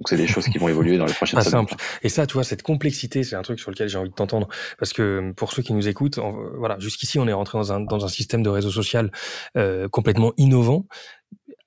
donc 0.00 0.08
c'est 0.08 0.16
des 0.16 0.26
choses 0.26 0.46
qui 0.46 0.56
vont 0.56 0.68
évoluer 0.68 0.96
dans 0.96 1.04
les 1.04 1.12
prochaines 1.12 1.38
Pas 1.38 1.44
simple. 1.44 1.74
Et 2.02 2.08
ça, 2.08 2.26
tu 2.26 2.32
vois, 2.32 2.44
cette 2.44 2.62
complexité, 2.62 3.22
c'est 3.22 3.36
un 3.36 3.42
truc 3.42 3.60
sur 3.60 3.70
lequel 3.70 3.90
j'ai 3.90 3.98
envie 3.98 4.08
de 4.08 4.14
t'entendre 4.14 4.48
parce 4.78 4.94
que 4.94 5.32
pour 5.36 5.52
ceux 5.52 5.62
qui 5.62 5.74
nous 5.74 5.88
écoutent, 5.88 6.18
voilà, 6.56 6.78
jusqu'ici 6.78 7.18
on 7.18 7.28
est 7.28 7.34
rentré 7.34 7.58
dans 7.58 7.72
un 7.72 7.80
dans 7.80 8.02
un 8.04 8.08
système 8.08 8.42
de 8.42 8.48
réseau 8.48 8.70
social 8.70 9.12
euh, 9.58 9.88
complètement 9.88 10.32
innovant 10.38 10.86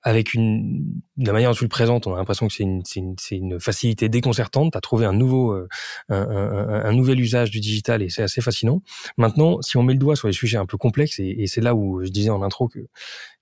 avec 0.02 0.34
une 0.34 0.84
de 1.16 1.26
la 1.26 1.32
manière 1.32 1.50
dont 1.50 1.56
tu 1.56 1.64
le 1.64 1.68
présentes, 1.68 2.06
on 2.06 2.14
a 2.14 2.18
l'impression 2.18 2.48
que 2.48 2.54
c'est 2.54 2.64
une, 2.64 2.82
une, 2.96 3.14
une, 3.30 3.60
facilité 3.60 4.08
déconcertante. 4.08 4.72
Tu 4.72 4.78
as 4.78 4.80
trouvé 4.80 5.06
un 5.06 5.12
nouveau, 5.12 5.52
euh, 5.52 5.68
un, 6.08 6.16
un, 6.16 6.84
un, 6.84 6.92
nouvel 6.92 7.20
usage 7.20 7.50
du 7.50 7.60
digital 7.60 8.02
et 8.02 8.08
c'est 8.08 8.22
assez 8.22 8.40
fascinant. 8.40 8.82
Maintenant, 9.16 9.62
si 9.62 9.76
on 9.76 9.82
met 9.82 9.92
le 9.92 9.98
doigt 9.98 10.16
sur 10.16 10.26
les 10.26 10.34
sujets 10.34 10.58
un 10.58 10.66
peu 10.66 10.76
complexes, 10.76 11.20
et, 11.20 11.42
et 11.42 11.46
c'est 11.46 11.60
là 11.60 11.74
où 11.74 12.04
je 12.04 12.10
disais 12.10 12.30
en 12.30 12.42
intro 12.42 12.68
que 12.68 12.80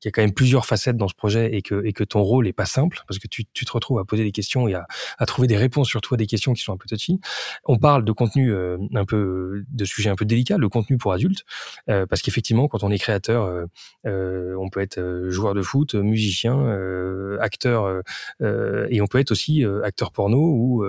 qu'il 0.03 0.09
y 0.09 0.11
a 0.11 0.12
quand 0.12 0.23
même 0.23 0.35
plusieurs 0.35 0.66
facettes 0.66 0.97
dans 0.97 1.07
ce 1.07 1.14
projet 1.14 1.55
et 1.55 1.62
que, 1.62 1.85
et 1.85 1.93
que 1.93 2.03
ton 2.03 2.23
rôle 2.23 2.49
est 2.49 2.53
pas 2.53 2.66
simple 2.66 3.03
parce 3.07 3.20
que 3.20 3.29
tu, 3.29 3.45
tu 3.55 3.64
te 3.64 3.70
retrouves 3.70 4.01
à 4.01 4.05
poser 4.05 4.25
des 4.25 4.33
questions 4.33 4.66
et 4.66 4.75
à, 4.75 4.87
à 5.18 5.27
trouver 5.27 5.47
des 5.47 5.57
réponses 5.57 5.89
surtout 5.89 6.14
à 6.14 6.16
des 6.16 6.27
questions 6.27 6.53
qui 6.53 6.62
sont 6.62 6.73
un 6.73 6.77
peu 6.77 6.89
touchy. 6.89 7.20
On 7.64 7.79
parle 7.79 8.05
de 8.05 8.11
contenu 8.11 8.53
euh, 8.53 8.79
un 8.95 9.05
peu, 9.05 9.62
de 9.68 9.85
sujets 9.85 10.11
un 10.11 10.16
peu 10.16 10.25
délicats, 10.25 10.59
le 10.59 10.68
contenu 10.68 10.99
pour 10.99 11.12
adultes, 11.12 11.45
euh, 11.89 12.05
parce 12.07 12.20
qu'effectivement, 12.20 12.66
quand 12.66 12.83
on 12.83 12.91
est 12.91 12.99
créateur, 12.99 13.45
euh, 14.07 14.57
on 14.59 14.68
peut 14.70 14.81
être 14.81 15.01
joueur 15.29 15.55
de 15.55 15.62
foot, 15.62 15.95
musicien, 15.95 16.53
acteur, 17.41 17.62
et 17.67 19.01
on 19.01 19.07
peut 19.07 19.19
être 19.19 19.31
aussi 19.31 19.65
acteur 19.85 20.13
porno 20.13 20.39
ou 20.39 20.85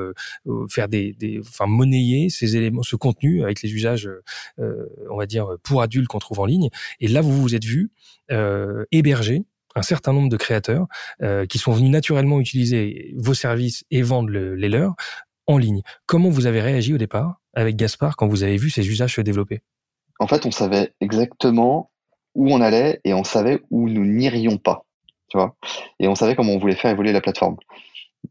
faire 0.70 0.88
des, 0.88 1.16
enfin 1.42 1.66
monnayer 1.68 2.30
ces 2.30 2.58
éléments, 2.58 2.84
ce 2.84 2.96
contenu 2.96 3.44
avec 3.44 3.62
les 3.62 3.74
usages, 3.74 4.10
on 4.58 5.18
va 5.18 5.26
dire 5.26 5.48
pour 5.64 5.82
adultes 5.82 6.08
qu'on 6.08 6.20
trouve 6.20 6.40
en 6.40 6.46
ligne. 6.46 6.70
Et 7.00 7.08
là, 7.08 7.22
vous 7.22 7.42
vous 7.42 7.56
êtes 7.56 7.66
vu 7.66 7.92
euh, 8.32 8.86
héberger 8.92 9.44
un 9.76 9.82
certain 9.82 10.14
nombre 10.14 10.30
de 10.30 10.38
créateurs 10.38 10.88
euh, 11.22 11.46
qui 11.46 11.58
sont 11.58 11.72
venus 11.72 11.90
naturellement 11.90 12.40
utiliser 12.40 13.14
vos 13.18 13.34
services 13.34 13.86
et 13.90 14.02
vendre 14.02 14.30
les 14.30 14.70
leurs 14.70 14.96
en 15.48 15.58
ligne. 15.58 15.82
Comment 16.06 16.30
vous 16.30 16.46
avez 16.46 16.62
réagi 16.62 16.94
au 16.94 16.98
départ 16.98 17.42
avec 17.54 17.76
Gaspard 17.76 18.16
quand 18.16 18.28
vous 18.28 18.44
avez 18.44 18.58
vu 18.58 18.70
ces 18.70 18.88
usages 18.88 19.16
se 19.16 19.22
développer? 19.22 19.62
En 20.20 20.28
fait, 20.28 20.46
on 20.46 20.52
savait 20.52 20.94
exactement 21.02 21.92
où 22.36 22.54
on 22.54 22.62
allait 22.62 23.02
et 23.04 23.14
on 23.14 23.24
savait 23.24 23.62
où 23.72 23.90
nous 23.90 24.06
n'irions 24.06 24.58
pas. 24.58 24.86
Tu 25.34 25.40
vois 25.40 25.56
et 26.00 26.08
on 26.08 26.14
savait 26.14 26.36
comment 26.36 26.54
on 26.54 26.60
voulait 26.60 26.76
faire 26.76 26.92
évoluer 26.92 27.12
la 27.12 27.20
plateforme. 27.20 27.58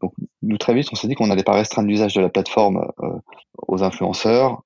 Donc, 0.01 0.13
nous, 0.41 0.57
très 0.57 0.73
vite, 0.73 0.87
on 0.93 0.95
s'est 0.95 1.09
dit 1.09 1.15
qu'on 1.15 1.27
n'allait 1.27 1.43
pas 1.43 1.53
restreindre 1.53 1.89
l'usage 1.89 2.13
de 2.13 2.21
la 2.21 2.29
plateforme 2.29 2.89
euh, 3.03 3.19
aux 3.67 3.83
influenceurs. 3.83 4.63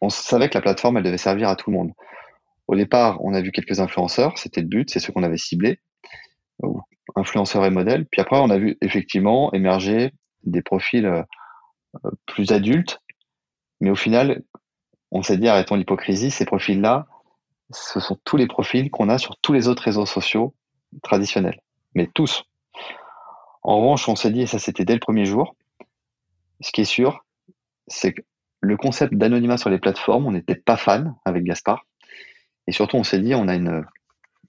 On 0.00 0.08
savait 0.08 0.48
que 0.48 0.54
la 0.54 0.62
plateforme, 0.62 0.96
elle 0.96 1.02
devait 1.02 1.18
servir 1.18 1.50
à 1.50 1.56
tout 1.56 1.70
le 1.70 1.76
monde. 1.76 1.92
Au 2.68 2.74
départ, 2.74 3.22
on 3.22 3.34
a 3.34 3.42
vu 3.42 3.52
quelques 3.52 3.80
influenceurs, 3.80 4.38
c'était 4.38 4.62
le 4.62 4.66
but, 4.66 4.88
c'est 4.90 4.98
ceux 4.98 5.12
qu'on 5.12 5.24
avait 5.24 5.36
ciblés, 5.36 5.78
influenceurs 7.16 7.66
et 7.66 7.70
modèles. 7.70 8.06
Puis 8.06 8.22
après, 8.22 8.38
on 8.38 8.48
a 8.48 8.56
vu 8.56 8.78
effectivement 8.80 9.52
émerger 9.52 10.12
des 10.44 10.62
profils 10.62 11.04
euh, 11.04 11.22
plus 12.24 12.50
adultes, 12.50 13.02
mais 13.82 13.90
au 13.90 13.96
final, 13.96 14.42
on 15.10 15.22
s'est 15.22 15.36
dit 15.36 15.48
arrêtons 15.48 15.76
l'hypocrisie, 15.76 16.30
ces 16.30 16.46
profils-là, 16.46 17.06
ce 17.70 18.00
sont 18.00 18.18
tous 18.24 18.38
les 18.38 18.46
profils 18.46 18.90
qu'on 18.90 19.10
a 19.10 19.18
sur 19.18 19.36
tous 19.42 19.52
les 19.52 19.68
autres 19.68 19.82
réseaux 19.82 20.06
sociaux 20.06 20.54
traditionnels, 21.02 21.60
mais 21.94 22.08
tous. 22.12 22.44
En 23.62 23.78
revanche, 23.78 24.08
on 24.08 24.16
s'est 24.16 24.30
dit, 24.30 24.42
et 24.42 24.46
ça 24.46 24.58
c'était 24.58 24.84
dès 24.84 24.94
le 24.94 25.00
premier 25.00 25.24
jour, 25.24 25.56
ce 26.60 26.70
qui 26.72 26.82
est 26.82 26.86
sûr, 26.86 27.24
c'est 27.86 28.12
que 28.12 28.22
le 28.60 28.76
concept 28.76 29.14
d'anonymat 29.14 29.58
sur 29.58 29.70
les 29.70 29.78
plateformes, 29.78 30.26
on 30.26 30.32
n'était 30.32 30.54
pas 30.54 30.76
fan 30.76 31.14
avec 31.24 31.44
Gaspard. 31.44 31.86
Et 32.66 32.72
surtout, 32.72 32.96
on 32.96 33.04
s'est 33.04 33.18
dit, 33.18 33.34
on 33.34 33.46
a 33.48 33.54
une, 33.54 33.84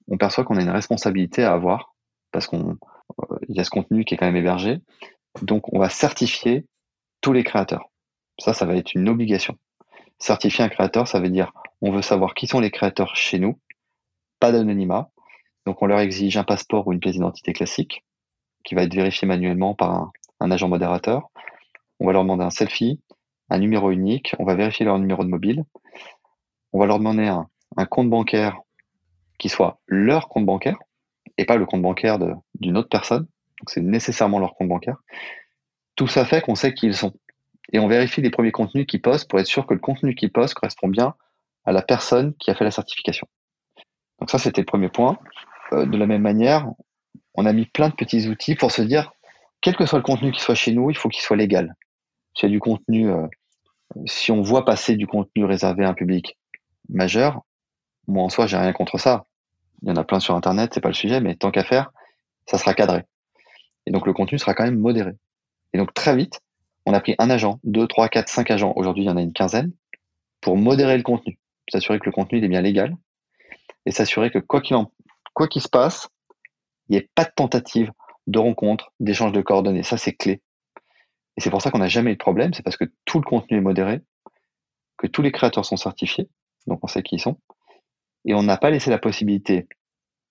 on 0.07 0.17
perçoit 0.17 0.43
qu'on 0.45 0.57
a 0.57 0.61
une 0.61 0.69
responsabilité 0.69 1.43
à 1.43 1.53
avoir 1.53 1.95
parce 2.31 2.47
qu'on, 2.47 2.77
euh, 3.19 3.37
y 3.49 3.59
a 3.59 3.63
ce 3.63 3.69
contenu 3.69 4.05
qui 4.05 4.13
est 4.13 4.17
quand 4.17 4.25
même 4.25 4.35
hébergé. 4.35 4.79
Donc, 5.41 5.71
on 5.73 5.79
va 5.79 5.89
certifier 5.89 6.65
tous 7.21 7.33
les 7.33 7.43
créateurs. 7.43 7.89
Ça, 8.39 8.53
ça 8.53 8.65
va 8.65 8.75
être 8.75 8.93
une 8.93 9.09
obligation. 9.09 9.57
Certifier 10.17 10.63
un 10.63 10.69
créateur, 10.69 11.07
ça 11.07 11.19
veut 11.19 11.29
dire, 11.29 11.51
on 11.81 11.91
veut 11.91 12.01
savoir 12.01 12.33
qui 12.33 12.47
sont 12.47 12.59
les 12.59 12.71
créateurs 12.71 13.15
chez 13.15 13.39
nous, 13.39 13.59
pas 14.39 14.51
d'anonymat. 14.51 15.09
Donc, 15.65 15.81
on 15.81 15.85
leur 15.85 15.99
exige 15.99 16.37
un 16.37 16.43
passeport 16.43 16.87
ou 16.87 16.93
une 16.93 16.99
pièce 16.99 17.13
d'identité 17.13 17.53
classique 17.53 18.03
qui 18.63 18.75
va 18.75 18.83
être 18.83 18.93
vérifié 18.93 19.27
manuellement 19.27 19.75
par 19.75 19.91
un, 19.91 20.11
un 20.39 20.51
agent 20.51 20.67
modérateur. 20.67 21.29
On 21.99 22.05
va 22.05 22.13
leur 22.13 22.23
demander 22.23 22.43
un 22.43 22.49
selfie, 22.49 23.01
un 23.49 23.59
numéro 23.59 23.91
unique. 23.91 24.35
On 24.39 24.45
va 24.45 24.55
vérifier 24.55 24.85
leur 24.85 24.99
numéro 24.99 25.23
de 25.23 25.29
mobile. 25.29 25.63
On 26.73 26.79
va 26.79 26.85
leur 26.85 26.99
demander 26.99 27.27
un, 27.27 27.47
un 27.77 27.85
compte 27.85 28.09
bancaire 28.09 28.57
qui 29.37 29.49
soit 29.49 29.79
leur 29.87 30.29
compte 30.29 30.45
bancaire 30.45 30.77
et 31.37 31.45
pas 31.45 31.57
le 31.57 31.65
compte 31.65 31.81
bancaire 31.81 32.19
d'une 32.55 32.77
autre 32.77 32.89
personne. 32.89 33.23
Donc 33.59 33.69
c'est 33.69 33.81
nécessairement 33.81 34.39
leur 34.39 34.55
compte 34.55 34.69
bancaire. 34.69 34.97
Tout 35.95 36.07
ça 36.07 36.25
fait 36.25 36.41
qu'on 36.41 36.55
sait 36.55 36.73
qui 36.73 36.87
ils 36.87 36.95
sont. 36.95 37.13
Et 37.71 37.79
on 37.79 37.87
vérifie 37.87 38.21
les 38.21 38.29
premiers 38.29 38.51
contenus 38.51 38.85
qu'ils 38.85 39.01
postent 39.01 39.29
pour 39.29 39.39
être 39.39 39.47
sûr 39.47 39.65
que 39.65 39.73
le 39.73 39.79
contenu 39.79 40.15
qu'ils 40.15 40.31
postent 40.31 40.53
correspond 40.53 40.87
bien 40.87 41.15
à 41.65 41.71
la 41.71 41.81
personne 41.81 42.33
qui 42.35 42.51
a 42.51 42.55
fait 42.55 42.63
la 42.63 42.71
certification. 42.71 43.27
Donc 44.19 44.29
ça, 44.29 44.37
c'était 44.37 44.61
le 44.61 44.65
premier 44.65 44.89
point. 44.89 45.17
Euh, 45.73 45.85
de 45.85 45.97
la 45.97 46.05
même 46.05 46.21
manière, 46.21 46.67
on 47.33 47.45
a 47.45 47.53
mis 47.53 47.65
plein 47.65 47.89
de 47.89 47.95
petits 47.95 48.27
outils 48.27 48.55
pour 48.55 48.71
se 48.71 48.81
dire, 48.81 49.11
quel 49.61 49.75
que 49.75 49.85
soit 49.85 49.99
le 49.99 50.03
contenu 50.03 50.31
qui 50.31 50.39
soit 50.39 50.55
chez 50.55 50.71
nous, 50.71 50.89
il 50.89 50.97
faut 50.97 51.09
qu'il 51.09 51.21
soit 51.21 51.37
légal. 51.37 51.75
S'il 52.35 52.49
y 52.49 52.51
a 52.51 52.55
du 52.55 52.59
contenu, 52.59 53.09
euh, 53.09 53.27
si 54.05 54.31
on 54.31 54.41
voit 54.41 54.65
passer 54.65 54.95
du 54.95 55.07
contenu 55.07 55.45
réservé 55.45 55.85
à 55.85 55.89
un 55.89 55.93
public 55.93 56.37
majeur, 56.89 57.41
moi, 58.07 58.23
en 58.23 58.29
soi, 58.29 58.45
j'ai 58.45 58.57
rien 58.57 58.73
contre 58.73 58.99
ça. 58.99 59.25
Il 59.81 59.89
y 59.89 59.91
en 59.91 59.95
a 59.95 60.03
plein 60.03 60.19
sur 60.19 60.35
Internet, 60.35 60.71
c'est 60.73 60.81
pas 60.81 60.89
le 60.89 60.93
sujet, 60.93 61.19
mais 61.19 61.35
tant 61.35 61.51
qu'à 61.51 61.63
faire, 61.63 61.91
ça 62.45 62.57
sera 62.57 62.73
cadré. 62.73 63.03
Et 63.85 63.91
donc, 63.91 64.05
le 64.05 64.13
contenu 64.13 64.37
sera 64.37 64.53
quand 64.53 64.63
même 64.63 64.79
modéré. 64.79 65.11
Et 65.73 65.77
donc, 65.77 65.93
très 65.93 66.15
vite, 66.15 66.39
on 66.85 66.93
a 66.93 66.99
pris 66.99 67.15
un 67.17 67.29
agent, 67.29 67.59
deux, 67.63 67.87
trois, 67.87 68.09
quatre, 68.09 68.29
cinq 68.29 68.51
agents. 68.51 68.73
Aujourd'hui, 68.75 69.03
il 69.03 69.07
y 69.07 69.09
en 69.09 69.17
a 69.17 69.21
une 69.21 69.33
quinzaine 69.33 69.71
pour 70.41 70.57
modérer 70.57 70.97
le 70.97 71.03
contenu, 71.03 71.39
s'assurer 71.71 71.99
que 71.99 72.05
le 72.05 72.11
contenu 72.11 72.43
est 72.43 72.47
bien 72.47 72.61
légal 72.61 72.95
et 73.87 73.91
s'assurer 73.91 74.29
que 74.29 74.37
quoi 74.37 74.61
qu'il 74.61 74.75
en, 74.75 74.91
quoi 75.35 75.47
qu'il 75.47 75.61
se 75.61 75.69
passe, 75.69 76.09
il 76.89 76.93
n'y 76.93 76.97
ait 76.97 77.09
pas 77.13 77.25
de 77.25 77.31
tentative 77.35 77.91
de 78.25 78.39
rencontre, 78.39 78.91
d'échange 78.99 79.31
de 79.33 79.41
coordonnées. 79.41 79.83
Ça, 79.83 79.97
c'est 79.97 80.13
clé. 80.13 80.41
Et 81.37 81.41
c'est 81.41 81.51
pour 81.51 81.61
ça 81.61 81.69
qu'on 81.69 81.77
n'a 81.77 81.87
jamais 81.87 82.11
eu 82.11 82.15
de 82.15 82.19
problème. 82.19 82.53
C'est 82.53 82.63
parce 82.63 82.77
que 82.77 82.85
tout 83.05 83.19
le 83.19 83.25
contenu 83.25 83.57
est 83.57 83.61
modéré, 83.61 84.01
que 84.97 85.05
tous 85.05 85.21
les 85.21 85.31
créateurs 85.31 85.65
sont 85.65 85.77
certifiés, 85.77 86.29
donc 86.65 86.79
on 86.81 86.87
sait 86.87 87.03
qui 87.03 87.15
ils 87.15 87.19
sont, 87.19 87.39
et 88.23 88.33
on 88.33 88.41
n'a 88.41 88.57
pas 88.57 88.71
laissé 88.71 88.89
la 88.89 88.97
possibilité 88.97 89.67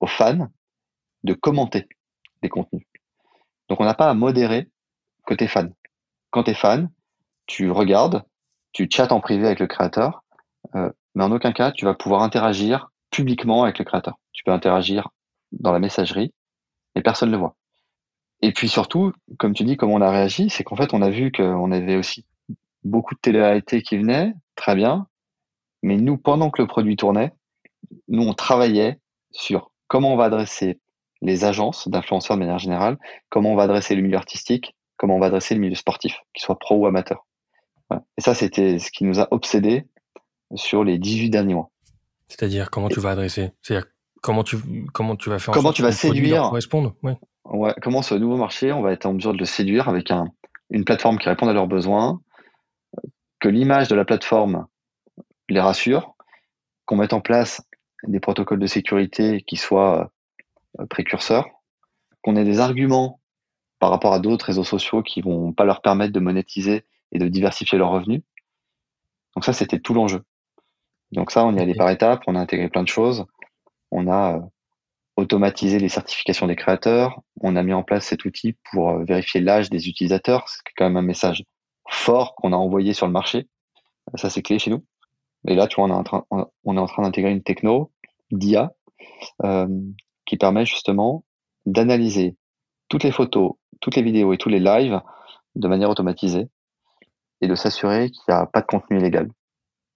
aux 0.00 0.06
fans 0.06 0.48
de 1.22 1.34
commenter 1.34 1.86
les 2.42 2.48
contenus. 2.48 2.86
Donc 3.68 3.80
on 3.80 3.84
n'a 3.84 3.94
pas 3.94 4.10
à 4.10 4.14
modérer 4.14 4.68
côté 5.24 5.46
fan. 5.46 5.72
quand 6.30 6.44
tu 6.44 6.50
es 6.50 6.54
fan, 6.54 6.90
tu 7.46 7.70
regardes, 7.70 8.24
tu 8.72 8.88
chattes 8.90 9.12
en 9.12 9.20
privé 9.20 9.46
avec 9.46 9.60
le 9.60 9.66
créateur, 9.66 10.24
euh, 10.74 10.90
mais 11.14 11.24
en 11.24 11.32
aucun 11.32 11.52
cas, 11.52 11.72
tu 11.72 11.84
vas 11.84 11.94
pouvoir 11.94 12.22
interagir 12.22 12.90
publiquement 13.14 13.62
avec 13.62 13.78
le 13.78 13.84
créateur. 13.84 14.18
Tu 14.32 14.42
peux 14.42 14.50
interagir 14.50 15.10
dans 15.52 15.70
la 15.70 15.78
messagerie 15.78 16.32
et 16.96 17.00
personne 17.00 17.28
ne 17.28 17.34
le 17.34 17.38
voit. 17.38 17.54
Et 18.42 18.52
puis 18.52 18.68
surtout, 18.68 19.12
comme 19.38 19.54
tu 19.54 19.62
dis, 19.62 19.76
comment 19.76 19.94
on 19.94 20.00
a 20.00 20.10
réagi, 20.10 20.50
c'est 20.50 20.64
qu'en 20.64 20.74
fait, 20.74 20.92
on 20.94 21.00
a 21.00 21.10
vu 21.10 21.30
qu'on 21.30 21.70
avait 21.70 21.94
aussi 21.94 22.26
beaucoup 22.82 23.14
de 23.14 23.20
télé-réalité 23.20 23.82
qui 23.82 23.96
venaient, 23.96 24.34
très 24.56 24.74
bien, 24.74 25.06
mais 25.82 25.96
nous, 25.96 26.18
pendant 26.18 26.50
que 26.50 26.60
le 26.60 26.66
produit 26.66 26.96
tournait, 26.96 27.32
nous, 28.08 28.24
on 28.26 28.34
travaillait 28.34 28.98
sur 29.30 29.70
comment 29.86 30.12
on 30.12 30.16
va 30.16 30.24
adresser 30.24 30.80
les 31.22 31.44
agences 31.44 31.86
d'influenceurs 31.86 32.36
de 32.36 32.40
manière 32.40 32.58
générale, 32.58 32.98
comment 33.28 33.52
on 33.52 33.56
va 33.56 33.62
adresser 33.62 33.94
le 33.94 34.02
milieu 34.02 34.16
artistique, 34.16 34.74
comment 34.96 35.16
on 35.16 35.20
va 35.20 35.26
adresser 35.26 35.54
le 35.54 35.60
milieu 35.60 35.76
sportif, 35.76 36.18
qu'il 36.32 36.42
soit 36.42 36.58
pro 36.58 36.76
ou 36.76 36.86
amateur. 36.86 37.24
Et 38.18 38.20
ça, 38.20 38.34
c'était 38.34 38.80
ce 38.80 38.90
qui 38.90 39.04
nous 39.04 39.20
a 39.20 39.28
obsédés 39.30 39.86
sur 40.56 40.82
les 40.82 40.98
18 40.98 41.30
derniers 41.30 41.54
mois. 41.54 41.70
C'est-à-dire, 42.28 42.70
comment 42.70 42.88
tu 42.88 43.00
vas 43.00 43.10
adresser? 43.10 43.52
C'est-à-dire, 43.62 43.86
comment 44.22 44.42
tu, 44.42 44.56
comment 44.92 45.16
tu 45.16 45.30
vas 45.30 45.38
faire 45.38 45.54
Comment 45.54 45.72
tu 45.72 45.82
vas 45.82 45.92
séduire? 45.92 46.42
correspondre 46.42 46.94
ouais. 47.02 47.74
Comment 47.82 48.02
ce 48.02 48.14
nouveau 48.14 48.36
marché, 48.36 48.72
on 48.72 48.82
va 48.82 48.92
être 48.92 49.06
en 49.06 49.14
mesure 49.14 49.32
de 49.32 49.38
le 49.38 49.44
séduire 49.44 49.88
avec 49.88 50.10
un, 50.10 50.28
une 50.70 50.84
plateforme 50.84 51.18
qui 51.18 51.28
répond 51.28 51.46
à 51.46 51.52
leurs 51.52 51.66
besoins, 51.66 52.20
que 53.40 53.48
l'image 53.48 53.88
de 53.88 53.94
la 53.94 54.04
plateforme 54.04 54.66
les 55.50 55.60
rassure, 55.60 56.14
qu'on 56.86 56.96
mette 56.96 57.12
en 57.12 57.20
place 57.20 57.62
des 58.06 58.20
protocoles 58.20 58.58
de 58.58 58.66
sécurité 58.66 59.42
qui 59.46 59.56
soient 59.56 60.10
euh, 60.80 60.86
précurseurs, 60.86 61.46
qu'on 62.22 62.36
ait 62.36 62.44
des 62.44 62.60
arguments 62.60 63.20
par 63.78 63.90
rapport 63.90 64.14
à 64.14 64.18
d'autres 64.18 64.46
réseaux 64.46 64.64
sociaux 64.64 65.02
qui 65.02 65.20
vont 65.20 65.52
pas 65.52 65.64
leur 65.64 65.82
permettre 65.82 66.12
de 66.12 66.20
monétiser 66.20 66.84
et 67.12 67.18
de 67.18 67.28
diversifier 67.28 67.78
leurs 67.78 67.90
revenus. 67.90 68.22
Donc 69.34 69.44
ça, 69.44 69.52
c'était 69.52 69.78
tout 69.78 69.94
l'enjeu. 69.94 70.22
Donc 71.14 71.30
ça, 71.30 71.44
on 71.46 71.56
y 71.56 71.60
allait 71.60 71.74
par 71.74 71.90
étapes, 71.90 72.22
on 72.26 72.34
a 72.34 72.40
intégré 72.40 72.68
plein 72.68 72.82
de 72.82 72.88
choses. 72.88 73.24
On 73.90 74.08
a 74.08 74.36
euh, 74.36 74.40
automatisé 75.16 75.78
les 75.78 75.88
certifications 75.88 76.48
des 76.48 76.56
créateurs, 76.56 77.20
on 77.40 77.54
a 77.54 77.62
mis 77.62 77.72
en 77.72 77.84
place 77.84 78.06
cet 78.06 78.24
outil 78.24 78.56
pour 78.70 78.90
euh, 78.90 79.04
vérifier 79.04 79.40
l'âge 79.40 79.70
des 79.70 79.88
utilisateurs, 79.88 80.48
c'est 80.48 80.60
quand 80.76 80.84
même 80.84 80.96
un 80.96 81.02
message 81.02 81.44
fort 81.88 82.34
qu'on 82.34 82.52
a 82.52 82.56
envoyé 82.56 82.94
sur 82.94 83.06
le 83.06 83.12
marché. 83.12 83.48
Ça, 84.16 84.28
c'est 84.28 84.42
clé 84.42 84.58
chez 84.58 84.70
nous. 84.70 84.84
Et 85.46 85.54
là, 85.54 85.68
tu 85.68 85.76
vois, 85.76 85.84
on 85.84 85.90
est 85.90 85.92
en 85.92 86.02
train, 86.02 86.24
on 86.30 86.76
est 86.76 86.80
en 86.80 86.86
train 86.86 87.02
d'intégrer 87.02 87.30
une 87.30 87.42
techno 87.42 87.92
d'IA 88.32 88.72
euh, 89.44 89.68
qui 90.26 90.36
permet 90.36 90.66
justement 90.66 91.24
d'analyser 91.64 92.36
toutes 92.88 93.04
les 93.04 93.12
photos, 93.12 93.52
toutes 93.80 93.94
les 93.94 94.02
vidéos 94.02 94.32
et 94.32 94.38
tous 94.38 94.48
les 94.48 94.58
lives 94.58 95.00
de 95.54 95.68
manière 95.68 95.90
automatisée 95.90 96.48
et 97.40 97.46
de 97.46 97.54
s'assurer 97.54 98.10
qu'il 98.10 98.22
n'y 98.28 98.34
a 98.34 98.46
pas 98.46 98.62
de 98.62 98.66
contenu 98.66 98.98
illégal. 98.98 99.28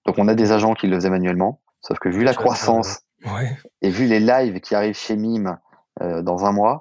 Donc 0.09 0.17
on 0.17 0.27
a 0.27 0.35
des 0.35 0.53
agents 0.53 0.73
qui 0.73 0.87
le 0.87 0.97
faisaient 0.97 1.11
manuellement, 1.11 1.61
sauf 1.83 1.99
que 1.99 2.09
vu 2.09 2.25
la 2.25 2.33
croissance 2.33 3.01
et 3.83 3.91
vu 3.91 4.07
les 4.07 4.21
lives 4.21 4.59
qui 4.61 4.75
arrivent 4.75 4.97
chez 4.97 5.17
Mime 5.17 5.59
euh, 6.01 6.23
dans 6.23 6.47
un 6.47 6.53
mois, 6.53 6.81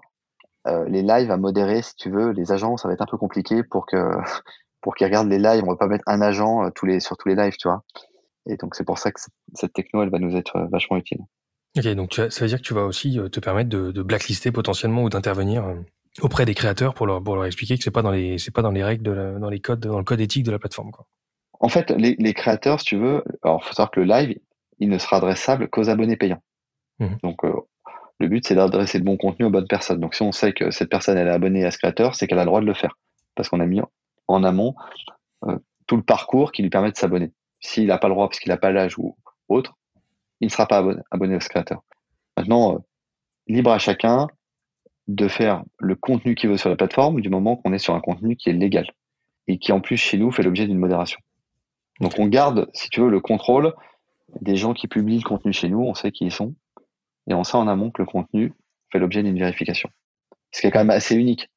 euh, 0.66 0.86
les 0.88 1.02
lives 1.02 1.30
à 1.30 1.36
modérer, 1.36 1.82
si 1.82 1.94
tu 1.98 2.10
veux, 2.10 2.32
les 2.32 2.54
agents, 2.54 2.78
ça 2.78 2.88
va 2.88 2.94
être 2.94 3.02
un 3.02 3.06
peu 3.06 3.18
compliqué 3.18 3.64
pour 3.64 3.86
que 3.86 3.98
pour 4.82 4.96
qu'ils 4.96 5.08
regardent 5.08 5.28
les 5.28 5.40
lives. 5.40 5.62
On 5.66 5.72
va 5.72 5.76
pas 5.76 5.88
mettre 5.88 6.06
un 6.08 6.22
agent 6.22 6.64
euh, 6.64 6.70
tous 6.74 6.86
les 6.86 7.02
sur 7.02 7.18
tous 7.18 7.28
les 7.28 7.36
lives, 7.36 7.58
tu 7.60 7.68
vois. 7.68 7.84
Et 8.50 8.56
donc 8.56 8.76
c'est 8.76 8.86
pour 8.86 8.98
ça 8.98 9.12
que 9.12 9.20
cette 9.56 9.74
techno, 9.74 10.04
elle 10.04 10.10
va 10.10 10.20
nous 10.20 10.38
être 10.38 10.66
vachement 10.72 10.96
utile. 10.96 11.20
Ok, 11.78 11.86
donc 11.96 12.14
ça 12.14 12.40
veut 12.40 12.48
dire 12.48 12.60
que 12.60 12.66
tu 12.66 12.74
vas 12.74 12.86
aussi 12.86 13.20
te 13.30 13.42
permettre 13.42 13.70
de, 13.70 13.92
de 13.92 14.04
blacklister 14.04 14.54
potentiellement 14.54 15.04
ou 15.04 15.10
d'intervenir 15.10 15.66
auprès 16.22 16.46
des 16.46 16.56
créateurs 16.56 16.94
pour 16.94 17.08
leur, 17.08 17.22
pour 17.22 17.36
leur 17.36 17.44
expliquer 17.44 17.78
que 17.78 17.84
c'est 17.84 17.92
pas 17.92 18.04
dans 18.04 18.12
les 18.12 18.38
c'est 18.38 18.52
pas 18.52 18.62
dans 18.62 18.72
les 18.72 18.86
règles 18.86 19.04
de 19.04 19.38
dans 19.38 19.50
les 19.50 19.60
codes 19.60 19.82
dans 19.82 19.98
le 19.98 20.06
code 20.06 20.22
éthique 20.22 20.46
de 20.46 20.52
la 20.52 20.60
plateforme 20.60 20.92
quoi. 20.92 21.06
En 21.60 21.70
fait, 21.70 21.92
les, 21.92 22.16
les 22.20 22.34
créateurs, 22.34 22.80
si 22.80 22.86
tu 22.86 22.98
veux, 22.98 23.24
alors 23.44 23.64
faut 23.64 23.74
savoir 23.74 23.92
que 23.92 24.00
le 24.00 24.06
live, 24.06 24.38
il 24.80 24.90
ne 24.90 24.98
sera 24.98 25.18
adressable 25.18 25.70
qu'aux 25.70 25.90
abonnés 25.90 26.18
payants. 26.18 26.42
Mmh. 27.00 27.16
Donc 27.24 27.44
le 28.20 28.28
but 28.28 28.48
c'est 28.48 28.56
d'adresser 28.56 28.98
le 28.98 29.04
bon 29.04 29.18
contenu 29.18 29.46
aux 29.46 29.50
bonnes 29.50 29.68
personnes. 29.68 30.00
Donc 30.00 30.16
si 30.16 30.22
on 30.22 30.32
sait 30.32 30.54
que 30.54 30.72
cette 30.72 30.90
personne 30.90 31.18
elle 31.18 31.28
est 31.28 31.32
abonnée 31.32 31.66
à 31.66 31.72
ce 31.72 31.78
créateur, 31.78 32.16
c'est 32.16 32.28
qu'elle 32.28 32.40
a 32.40 32.44
le 32.44 32.48
droit 32.48 32.62
de 32.62 32.66
le 32.66 32.74
faire 32.74 32.98
parce 33.36 33.50
qu'on 33.50 33.60
a 33.60 33.66
mis 33.66 33.82
en 34.28 34.44
amont 34.44 34.76
euh, 35.46 35.58
tout 35.86 35.96
le 35.96 36.04
parcours 36.04 36.52
qui 36.52 36.64
lui 36.64 36.70
permet 36.70 36.92
de 36.92 36.98
s'abonner. 36.98 37.32
S'il 37.60 37.88
n'a 37.88 37.98
pas 37.98 38.08
le 38.08 38.14
droit 38.14 38.28
parce 38.28 38.40
qu'il 38.40 38.52
n'a 38.52 38.58
pas 38.58 38.72
l'âge 38.72 38.98
ou 38.98 39.16
autre, 39.48 39.78
il 40.42 40.48
ne 40.48 40.52
sera 40.52 40.68
pas 40.68 40.78
abonné, 40.78 41.02
abonné 41.12 41.36
au 41.36 41.40
créateur. 41.40 41.82
Maintenant, 42.36 42.76
euh, 42.76 42.80
libre 43.48 43.72
à 43.72 43.80
chacun 43.80 44.28
de 45.08 45.28
faire 45.28 45.64
le 45.80 45.96
contenu 45.96 46.36
qu'il 46.36 46.50
veut 46.50 46.58
sur 46.58 46.70
la 46.70 46.76
plateforme 46.76 47.22
du 47.22 47.30
moment 47.30 47.56
qu'on 47.56 47.72
est 47.72 47.80
sur 47.80 47.96
un 47.96 48.02
contenu 48.02 48.36
qui 48.36 48.50
est 48.50 48.54
légal 48.54 48.92
et 49.48 49.58
qui 49.58 49.72
en 49.72 49.80
plus 49.80 49.96
chez 49.96 50.18
nous 50.18 50.32
fait 50.32 50.44
l'objet 50.44 50.68
d'une 50.68 50.78
modération. 50.78 51.20
Donc 52.00 52.20
on 52.20 52.28
garde, 52.28 52.70
si 52.74 52.90
tu 52.90 53.02
veux, 53.02 53.10
le 53.10 53.20
contrôle 53.20 53.74
des 54.42 54.56
gens 54.56 54.74
qui 54.74 54.88
publient 54.88 55.20
le 55.20 55.28
contenu 55.28 55.54
chez 55.54 55.70
nous, 55.70 55.82
on 55.82 55.94
sait 55.94 56.12
qui 56.12 56.26
ils 56.26 56.32
sont, 56.32 56.56
et 57.28 57.34
on 57.34 57.44
sait 57.44 57.58
en 57.58 57.68
amont 57.68 57.92
que 57.92 58.02
le 58.02 58.06
contenu 58.06 58.54
fait 58.92 59.00
l'objet 59.00 59.24
d'une 59.24 59.38
vérification. 59.38 59.90
Ce 60.52 60.62
qui 60.62 60.68
est 60.68 60.72
quand 60.72 60.80
même 60.80 60.90
assez 60.90 61.16
unique. 61.16 61.50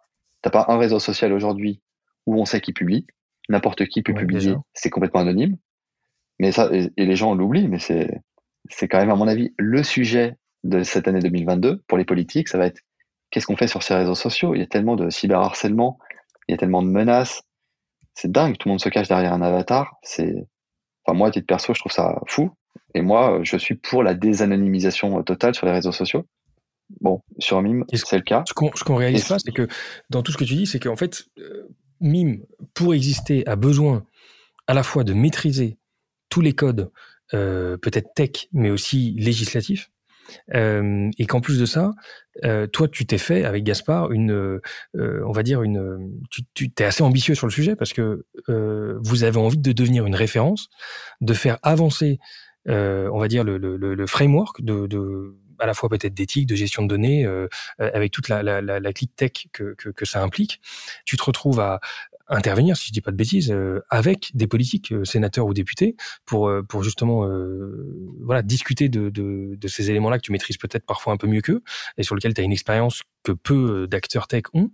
T'as 0.43 0.51
pas 0.51 0.66
un 0.68 0.78
réseau 0.78 0.99
social 0.99 1.32
aujourd'hui 1.32 1.80
où 2.26 2.41
on 2.41 2.45
sait 2.45 2.61
qui 2.61 2.72
publie, 2.72 3.07
n'importe 3.49 3.86
qui 3.86 4.03
peut 4.03 4.14
publier, 4.14 4.55
c'est 4.72 4.91
complètement 4.91 5.20
anonyme. 5.20 5.57
Mais 6.38 6.53
ça, 6.53 6.70
et, 6.72 6.91
les 6.97 7.16
gens 7.16 7.34
l'oublient, 7.34 7.68
mais 7.68 7.78
c'est, 7.78 8.22
c'est 8.68 8.88
quand 8.88 8.99
même, 8.99 9.11
à 9.11 9.14
mon 9.14 9.28
avis, 9.28 9.53
le 9.59 9.82
sujet 9.82 10.36
de 10.64 10.82
cette 10.82 11.09
année 11.09 11.20
2022 11.20 11.82
pour 11.86 11.99
les 11.99 12.05
politiques. 12.05 12.49
Ça 12.49 12.59
va 12.59 12.66
être 12.66 12.80
qu'est-ce 13.30 13.47
qu'on 13.47 13.57
fait 13.57 13.66
sur 13.66 13.82
ces 13.82 13.95
réseaux 13.95 14.14
sociaux? 14.14 14.55
Il 14.55 14.61
y 14.61 14.62
a 14.62 14.66
tellement 14.66 14.97
de 14.97 15.11
cyberharcèlement, 15.11 15.99
il 16.49 16.53
y 16.53 16.55
a 16.55 16.59
tellement 16.59 16.82
de 16.82 16.88
menaces. 16.88 17.43
C'est 18.21 18.31
dingue, 18.31 18.59
tout 18.59 18.68
le 18.68 18.73
monde 18.73 18.81
se 18.81 18.91
cache 18.91 19.09
derrière 19.09 19.33
un 19.33 19.41
avatar. 19.41 19.97
C'est, 20.03 20.47
enfin, 21.05 21.16
moi, 21.16 21.29
à 21.29 21.31
titre 21.31 21.47
perso, 21.47 21.73
je 21.73 21.81
trouve 21.81 21.93
ça 21.93 22.21
fou. 22.27 22.51
Et 22.95 23.01
moi, 23.01 23.41
je 23.45 23.57
suis 23.57 23.77
pour 23.77 24.03
la 24.03 24.12
désanonymisation 24.12 25.23
totale 25.23 25.55
sur 25.55 25.64
les 25.64 25.73
réseaux 25.73 25.93
sociaux. 25.93 26.27
Bon, 27.01 27.23
sur 27.39 27.62
Mime, 27.62 27.87
c'est 27.91 28.16
le 28.16 28.23
cas. 28.23 28.43
Ce 28.47 28.53
qu'on, 28.53 28.95
réalise 28.95 29.25
pas, 29.25 29.39
c'est 29.39 29.53
que 29.53 29.68
dans 30.11 30.23
tout 30.23 30.33
ce 30.33 30.37
que 30.37 30.45
tu 30.45 30.55
dis, 30.55 30.66
c'est 30.66 30.81
qu'en 30.81 30.97
fait, 30.97 31.25
euh, 31.39 31.66
Mime, 32.01 32.45
pour 32.75 32.93
exister, 32.93 33.47
a 33.47 33.57
besoin 33.57 34.05
à 34.66 34.75
la 34.75 34.83
fois 34.83 35.03
de 35.03 35.14
maîtriser 35.14 35.79
tous 36.29 36.43
les 36.43 36.53
codes, 36.53 36.91
euh, 37.33 37.79
peut-être 37.79 38.12
tech, 38.14 38.49
mais 38.53 38.71
aussi 38.71 39.14
législatifs, 39.18 39.91
et 40.53 41.26
qu'en 41.26 41.41
plus 41.41 41.59
de 41.59 41.66
ça, 41.66 41.93
toi, 42.72 42.89
tu 42.89 43.07
t'es 43.07 43.18
fait 43.18 43.45
avec 43.45 43.64
Gaspard 43.64 44.12
une, 44.12 44.61
on 44.95 45.33
va 45.33 45.43
dire 45.43 45.62
une, 45.62 46.18
tu, 46.31 46.43
tu 46.55 46.70
es 46.78 46.85
assez 46.85 47.03
ambitieux 47.03 47.35
sur 47.35 47.47
le 47.47 47.53
sujet 47.53 47.76
parce 47.76 47.93
que 47.93 48.24
vous 48.49 49.24
avez 49.24 49.39
envie 49.39 49.59
de 49.59 49.72
devenir 49.72 50.07
une 50.07 50.16
référence, 50.16 50.68
de 51.20 51.35
faire 51.35 51.59
avancer, 51.62 52.18
on 52.66 53.18
va 53.18 53.28
dire 53.28 53.45
le, 53.45 53.59
le, 53.59 54.07
framework 54.07 54.62
de, 54.62 55.35
à 55.59 55.66
la 55.66 55.74
fois 55.74 55.89
peut-être 55.89 56.14
d'éthique, 56.14 56.47
de 56.47 56.57
gestion 56.57 56.83
de 56.83 56.89
données, 56.89 57.26
avec 57.78 58.12
toute 58.12 58.28
la, 58.28 58.43
la, 58.43 58.61
la, 58.61 58.81
la 58.81 58.93
clique 58.93 59.14
tech 59.14 59.33
que, 59.53 59.74
que, 59.74 60.05
ça 60.05 60.22
implique. 60.22 60.61
Tu 61.05 61.16
te 61.16 61.22
retrouves 61.22 61.61
à 61.61 61.81
intervenir, 62.31 62.76
si 62.76 62.89
je 62.89 62.93
dis 62.93 63.01
pas 63.01 63.11
de 63.11 63.16
bêtises, 63.16 63.51
euh, 63.51 63.81
avec 63.91 64.31
des 64.35 64.47
politiques, 64.47 64.93
euh, 64.93 65.05
sénateurs 65.05 65.47
ou 65.47 65.55
députés, 65.55 65.97
pour, 66.24 66.49
euh, 66.49 66.62
pour 66.62 66.83
justement 66.83 67.28
voilà, 68.20 68.43
discuter 68.43 68.89
de, 68.89 69.11
de, 69.11 69.57
de 69.57 69.68
ces 69.68 69.91
éléments-là 69.91 70.18
que 70.18 70.22
tu 70.22 70.33
maîtrises 70.33 70.57
peut-être 70.57 70.87
parfois 70.87 71.12
un 71.12 71.16
peu 71.16 71.26
mieux 71.26 71.41
qu'eux, 71.41 71.62
et 71.99 72.03
sur 72.03 72.14
lesquels 72.14 72.35
tu 72.35 72.41
as 72.41 72.45
une 72.45 72.53
expérience 72.53 73.03
que 73.22 73.33
peu 73.33 73.87
d'acteurs 73.87 74.26
tech 74.26 74.45
ont 74.55 74.70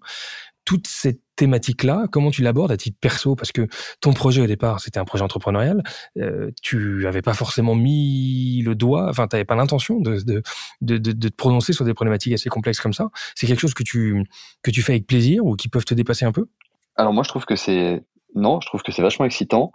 toute 0.66 0.88
cette 0.88 1.20
thématique-là, 1.36 2.06
comment 2.10 2.30
tu 2.30 2.42
l'abordes 2.42 2.72
à 2.72 2.76
titre 2.76 2.98
perso? 3.00 3.36
Parce 3.36 3.52
que 3.52 3.68
ton 4.00 4.12
projet 4.12 4.42
au 4.42 4.46
départ, 4.46 4.80
c'était 4.80 4.98
un 4.98 5.04
projet 5.04 5.22
entrepreneurial. 5.22 5.82
Euh, 6.18 6.50
tu 6.60 7.06
avais 7.06 7.22
pas 7.22 7.34
forcément 7.34 7.74
mis 7.74 8.62
le 8.62 8.74
doigt, 8.74 9.08
enfin, 9.08 9.28
tu 9.28 9.36
n'avais 9.36 9.44
pas 9.44 9.54
l'intention 9.54 10.00
de, 10.00 10.20
de, 10.20 10.42
de, 10.80 10.98
de, 10.98 11.28
te 11.28 11.34
prononcer 11.34 11.72
sur 11.72 11.84
des 11.84 11.94
problématiques 11.94 12.32
assez 12.32 12.48
complexes 12.48 12.80
comme 12.80 12.92
ça. 12.92 13.10
C'est 13.36 13.46
quelque 13.46 13.60
chose 13.60 13.74
que 13.74 13.84
tu, 13.84 14.24
que 14.62 14.70
tu 14.70 14.82
fais 14.82 14.92
avec 14.92 15.06
plaisir 15.06 15.46
ou 15.46 15.54
qui 15.54 15.68
peuvent 15.68 15.84
te 15.84 15.94
dépasser 15.94 16.24
un 16.24 16.32
peu? 16.32 16.48
Alors 16.96 17.12
moi, 17.12 17.22
je 17.22 17.28
trouve 17.28 17.44
que 17.44 17.56
c'est... 17.56 18.02
Non, 18.34 18.60
je 18.60 18.66
trouve 18.66 18.82
que 18.82 18.92
c'est 18.92 19.02
vachement 19.02 19.24
excitant. 19.24 19.72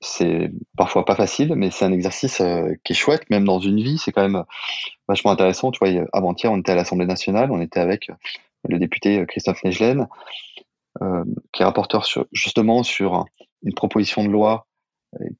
C'est 0.00 0.50
parfois 0.76 1.04
pas 1.04 1.14
facile, 1.14 1.54
mais 1.54 1.70
c'est 1.70 1.84
un 1.84 1.92
exercice 1.92 2.40
euh, 2.40 2.72
qui 2.84 2.92
est 2.92 2.96
chouette, 2.96 3.28
même 3.30 3.44
dans 3.44 3.60
une 3.60 3.76
vie, 3.76 3.98
c'est 3.98 4.10
quand 4.10 4.22
même 4.22 4.42
vachement 5.06 5.30
intéressant. 5.30 5.70
Tu 5.70 5.78
vois, 5.78 6.04
avant-hier, 6.12 6.50
on 6.50 6.58
était 6.58 6.72
à 6.72 6.74
l'Assemblée 6.74 7.06
nationale, 7.06 7.52
on 7.52 7.60
était 7.60 7.80
avec 7.80 8.10
le 8.68 8.78
député 8.78 9.20
euh, 9.20 9.26
Christophe 9.26 9.62
Negelen, 9.62 10.08
euh, 11.02 11.24
qui 11.52 11.62
est 11.62 11.64
rapporteur 11.64 12.04
sur, 12.04 12.26
justement 12.32 12.82
sur 12.82 13.26
une 13.62 13.74
proposition 13.74 14.24
de 14.24 14.28
loi 14.28 14.66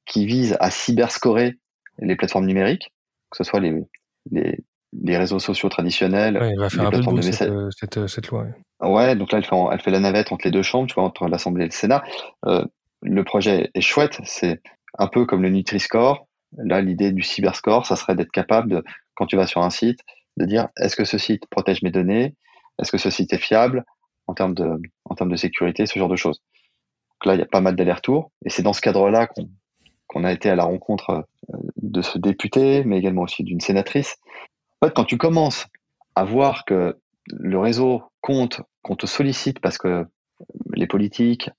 qui 0.05 0.27
vise 0.27 0.57
à 0.61 0.71
cyberscorer 0.71 1.55
les 1.99 2.15
plateformes 2.15 2.47
numériques, 2.47 2.93
que 3.31 3.39
ce 3.39 3.45
soit 3.45 3.59
les, 3.59 3.83
les, 4.31 4.59
les 4.93 5.17
réseaux 5.17 5.39
sociaux 5.39 5.71
traditionnels. 5.71 6.37
Ouais, 6.39 6.53
il 6.53 6.59
va 6.59 6.69
faire 6.69 6.87
un 6.87 6.91
peu 6.91 7.01
de 7.01 7.23
cette, 7.23 7.51
cette, 7.71 8.07
cette, 8.07 8.29
loi. 8.29 8.43
Ouais. 8.43 8.55
Ouais. 8.83 9.17
donc 9.17 9.33
là, 9.33 9.39
elle 9.73 9.81
fait, 9.81 9.91
la 9.91 10.01
navette 10.01 10.33
entre 10.33 10.47
les 10.47 10.51
deux 10.51 10.63
chambres, 10.63 10.89
tu 10.89 10.95
vois, 10.95 11.05
entre 11.05 11.29
l'Assemblée 11.29 11.65
et 11.65 11.69
le 11.69 11.73
Sénat. 11.73 12.03
Euh, 12.47 12.65
le 13.03 13.25
projet 13.25 13.71
est 13.75 13.81
chouette, 13.81 14.21
c'est 14.25 14.61
un 14.99 15.07
peu 15.07 15.27
comme 15.27 15.43
le 15.43 15.51
Nutri-Score. 15.51 16.27
Là, 16.59 16.81
l'idée 16.81 17.13
du 17.13 17.23
cyberscore, 17.23 17.87
ça 17.87 17.97
serait 17.97 18.15
d'être 18.15 18.31
capable, 18.31 18.71
de, 18.71 18.85
quand 19.15 19.27
tu 19.27 19.37
vas 19.37 19.47
sur 19.47 19.63
un 19.63 19.71
site, 19.71 20.01
de 20.37 20.45
dire 20.45 20.69
est-ce 20.77 20.97
que 20.97 21.05
ce 21.05 21.19
site 21.19 21.47
protège 21.51 21.83
mes 21.83 21.91
données? 21.91 22.35
Est-ce 22.81 22.93
que 22.93 22.99
ce 22.99 23.11
site 23.11 23.33
est 23.33 23.39
fiable 23.39 23.85
en 24.27 24.35
termes 24.35 24.55
de, 24.55 24.81
en 25.05 25.15
termes 25.15 25.31
de 25.31 25.37
sécurité, 25.37 25.87
ce 25.87 25.99
genre 25.99 26.09
de 26.09 26.17
choses. 26.17 26.43
là, 27.25 27.35
il 27.35 27.39
y 27.39 27.43
a 27.43 27.47
pas 27.47 27.61
mal 27.61 27.77
d'allers-retours. 27.77 28.31
Et 28.45 28.51
c'est 28.51 28.63
dans 28.63 28.73
ce 28.73 28.81
cadre-là 28.81 29.29
qu'on 30.07 30.25
a 30.25 30.33
été 30.33 30.51
à 30.51 30.57
la 30.57 30.65
rencontre 30.65 31.11
euh, 31.11 31.57
de 31.77 32.03
ce 32.03 32.19
député, 32.19 32.85
mais 32.85 32.99
également 32.99 33.23
aussi 33.23 33.45
d'une 33.45 33.61
sénatrice. 33.61 34.17
En 34.81 34.87
fait, 34.87 34.95
quand 34.95 35.05
tu 35.05 35.19
commences 35.19 35.67
à 36.15 36.25
voir 36.25 36.65
que 36.65 36.99
le 37.29 37.59
réseau 37.59 38.03
compte, 38.21 38.61
qu'on 38.83 38.97
te 38.97 39.07
sollicite 39.07 39.61
parce 39.61 39.79
que 39.79 40.07
les 40.75 40.87
politiques 40.87 41.51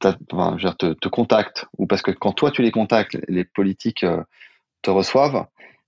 te, 0.00 0.08
te, 0.08 1.08
contactent, 1.08 1.66
ou 1.78 1.86
parce 1.86 2.02
que 2.02 2.10
quand 2.10 2.32
toi 2.32 2.50
tu 2.50 2.62
les 2.62 2.70
contactes, 2.70 3.18
les 3.28 3.44
politiques 3.44 4.04
euh, 4.04 4.22
te 4.82 4.90
reçoivent, 4.90 5.46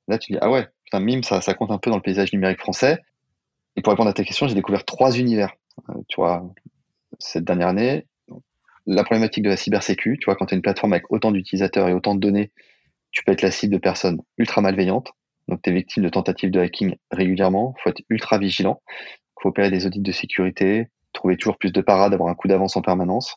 là 0.08 0.18
tu 0.18 0.32
dis 0.32 0.38
ah 0.40 0.50
ouais, 0.50 0.68
putain, 0.84 1.00
mime, 1.00 1.22
ça, 1.22 1.40
ça 1.40 1.54
compte 1.54 1.70
un 1.70 1.78
peu 1.78 1.90
dans 1.90 1.96
le 1.96 2.02
paysage 2.02 2.32
numérique 2.32 2.60
français. 2.60 2.98
Et 3.76 3.82
pour 3.82 3.92
répondre 3.92 4.10
à 4.10 4.12
ta 4.12 4.24
question, 4.24 4.46
j'ai 4.46 4.54
découvert 4.54 4.84
trois 4.84 5.12
univers. 5.12 5.54
Euh, 5.88 5.94
tu 6.08 6.16
vois, 6.16 6.44
cette 7.18 7.44
dernière 7.44 7.68
année, 7.68 8.06
la 8.86 9.04
problématique 9.04 9.44
de 9.44 9.48
la 9.48 9.56
cybersécu, 9.56 10.18
tu 10.18 10.26
vois, 10.26 10.36
quand 10.36 10.46
tu 10.46 10.54
as 10.54 10.56
une 10.56 10.62
plateforme 10.62 10.92
avec 10.92 11.10
autant 11.10 11.30
d'utilisateurs 11.30 11.88
et 11.88 11.94
autant 11.94 12.14
de 12.14 12.20
données, 12.20 12.50
tu 13.10 13.24
peux 13.24 13.32
être 13.32 13.42
la 13.42 13.50
cible 13.50 13.72
de 13.72 13.78
personnes 13.78 14.20
ultra 14.38 14.60
malveillantes. 14.60 15.12
Donc, 15.48 15.60
tu 15.62 15.70
es 15.70 15.72
victime 15.72 16.02
de 16.02 16.08
tentatives 16.08 16.50
de 16.50 16.60
hacking 16.60 16.96
régulièrement. 17.10 17.74
Faut 17.82 17.90
être 17.90 18.02
ultra 18.08 18.38
vigilant. 18.38 18.82
Faut 19.42 19.48
opérer 19.48 19.70
des 19.70 19.86
audits 19.86 20.00
de 20.00 20.12
sécurité, 20.12 20.88
trouver 21.12 21.36
toujours 21.36 21.58
plus 21.58 21.72
de 21.72 21.80
parades, 21.80 22.14
avoir 22.14 22.30
un 22.30 22.34
coup 22.34 22.48
d'avance 22.48 22.76
en 22.76 22.82
permanence. 22.82 23.36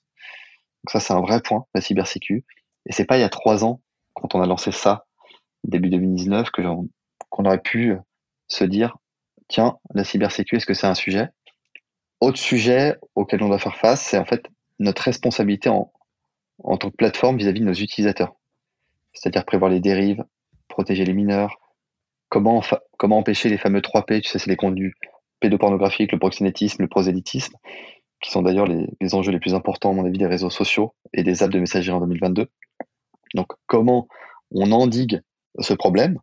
Donc 0.83 0.91
ça, 0.91 0.99
c'est 0.99 1.13
un 1.13 1.21
vrai 1.21 1.41
point, 1.41 1.65
la 1.73 1.81
cybersécu. 1.81 2.45
Et 2.85 2.91
c'est 2.91 3.05
pas 3.05 3.17
il 3.17 3.21
y 3.21 3.23
a 3.23 3.29
trois 3.29 3.65
ans, 3.65 3.81
quand 4.13 4.35
on 4.35 4.41
a 4.41 4.45
lancé 4.45 4.71
ça, 4.71 5.05
début 5.63 5.89
2019, 5.89 6.51
que 6.51 6.61
qu'on 7.29 7.45
aurait 7.45 7.61
pu 7.61 7.95
se 8.47 8.63
dire, 8.63 8.97
tiens, 9.47 9.77
la 9.95 10.03
cybersécu, 10.03 10.57
est-ce 10.57 10.67
que 10.67 10.75
c'est 10.75 10.87
un 10.87 10.93
sujet? 10.93 11.29
Autre 12.19 12.37
sujet 12.37 12.97
auquel 13.15 13.41
on 13.41 13.47
doit 13.49 13.59
faire 13.59 13.77
face, 13.77 14.01
c'est 14.01 14.17
en 14.17 14.25
fait 14.25 14.45
notre 14.77 15.01
responsabilité 15.01 15.69
en, 15.69 15.91
en 16.63 16.77
tant 16.77 16.91
que 16.91 16.95
plateforme 16.95 17.37
vis-à-vis 17.37 17.61
de 17.61 17.65
nos 17.65 17.73
utilisateurs. 17.73 18.35
C'est-à-dire 19.13 19.43
prévoir 19.43 19.71
les 19.71 19.79
dérives, 19.79 20.23
protéger 20.67 21.03
les 21.03 21.13
mineurs, 21.13 21.57
comment, 22.29 22.61
comment 22.97 23.17
empêcher 23.17 23.49
les 23.49 23.57
fameux 23.57 23.79
3P, 23.79 24.21
tu 24.21 24.29
sais, 24.29 24.39
c'est 24.39 24.49
les 24.49 24.55
contenus 24.55 24.93
pédopornographiques, 25.39 26.11
le 26.11 26.19
proxénétisme, 26.19 26.81
le 26.81 26.87
prosélytisme, 26.87 27.55
qui 28.21 28.31
sont 28.31 28.41
d'ailleurs 28.41 28.67
les, 28.67 28.87
les, 29.01 29.15
enjeux 29.15 29.31
les 29.31 29.39
plus 29.39 29.53
importants, 29.53 29.91
à 29.91 29.93
mon 29.93 30.05
avis, 30.05 30.17
des 30.17 30.27
réseaux 30.27 30.49
sociaux 30.49 30.93
et 31.13 31.23
des 31.23 31.43
apps 31.43 31.53
de 31.53 31.59
messagerie 31.59 31.95
en 31.95 32.01
2022. 32.01 32.47
Donc, 33.35 33.47
comment 33.67 34.07
on 34.51 34.71
endigue 34.71 35.21
ce 35.59 35.73
problème? 35.73 36.19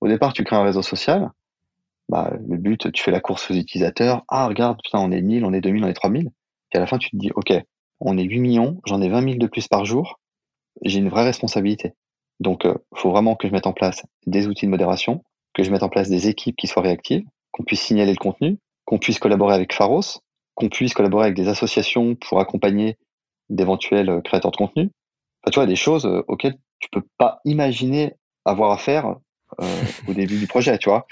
Au 0.00 0.08
départ, 0.08 0.32
tu 0.32 0.44
crées 0.44 0.56
un 0.56 0.64
réseau 0.64 0.82
social, 0.82 1.30
bah, 2.08 2.32
le 2.46 2.56
but, 2.56 2.90
tu 2.92 3.02
fais 3.02 3.10
la 3.10 3.20
course 3.20 3.50
aux 3.50 3.54
utilisateurs. 3.54 4.24
Ah, 4.28 4.46
regarde, 4.46 4.80
putain, 4.82 4.98
on 4.98 5.12
est 5.12 5.20
1000, 5.20 5.44
on 5.44 5.52
est 5.52 5.60
2000, 5.60 5.84
on 5.84 5.88
est 5.88 5.94
3000. 5.94 6.30
Puis 6.70 6.76
à 6.76 6.80
la 6.80 6.86
fin, 6.86 6.98
tu 6.98 7.10
te 7.10 7.16
dis, 7.16 7.30
OK, 7.34 7.52
on 8.00 8.16
est 8.16 8.22
8 8.22 8.40
millions, 8.40 8.80
j'en 8.86 9.02
ai 9.02 9.08
20 9.08 9.22
000 9.22 9.34
de 9.36 9.46
plus 9.46 9.68
par 9.68 9.84
jour. 9.84 10.18
J'ai 10.82 11.00
une 11.00 11.08
vraie 11.08 11.24
responsabilité. 11.24 11.94
Donc, 12.40 12.62
il 12.64 12.70
euh, 12.70 12.74
faut 12.94 13.10
vraiment 13.10 13.34
que 13.34 13.48
je 13.48 13.52
mette 13.52 13.66
en 13.66 13.72
place 13.72 14.04
des 14.26 14.46
outils 14.46 14.66
de 14.66 14.70
modération, 14.70 15.24
que 15.54 15.62
je 15.62 15.70
mette 15.70 15.82
en 15.82 15.88
place 15.88 16.08
des 16.08 16.28
équipes 16.28 16.56
qui 16.56 16.66
soient 16.66 16.82
réactives, 16.82 17.24
qu'on 17.58 17.64
puisse 17.64 17.82
signaler 17.82 18.12
le 18.12 18.18
contenu, 18.18 18.58
qu'on 18.84 18.98
puisse 18.98 19.18
collaborer 19.18 19.54
avec 19.54 19.74
Pharos, 19.74 20.20
qu'on 20.54 20.68
puisse 20.68 20.94
collaborer 20.94 21.24
avec 21.24 21.36
des 21.36 21.48
associations 21.48 22.14
pour 22.14 22.40
accompagner 22.40 22.96
d'éventuels 23.50 24.08
euh, 24.08 24.20
créateurs 24.20 24.52
de 24.52 24.56
contenu. 24.56 24.90
Enfin, 25.42 25.50
tu 25.50 25.54
vois, 25.56 25.66
des 25.66 25.76
choses 25.76 26.06
euh, 26.06 26.22
auxquelles 26.28 26.56
tu 26.78 26.88
peux 26.90 27.04
pas 27.18 27.40
imaginer 27.44 28.14
avoir 28.44 28.70
à 28.70 28.78
faire 28.78 29.16
au 30.08 30.14
début 30.14 30.38
du 30.38 30.46
projet, 30.46 30.78
tu 30.78 30.88
vois. 30.88 31.06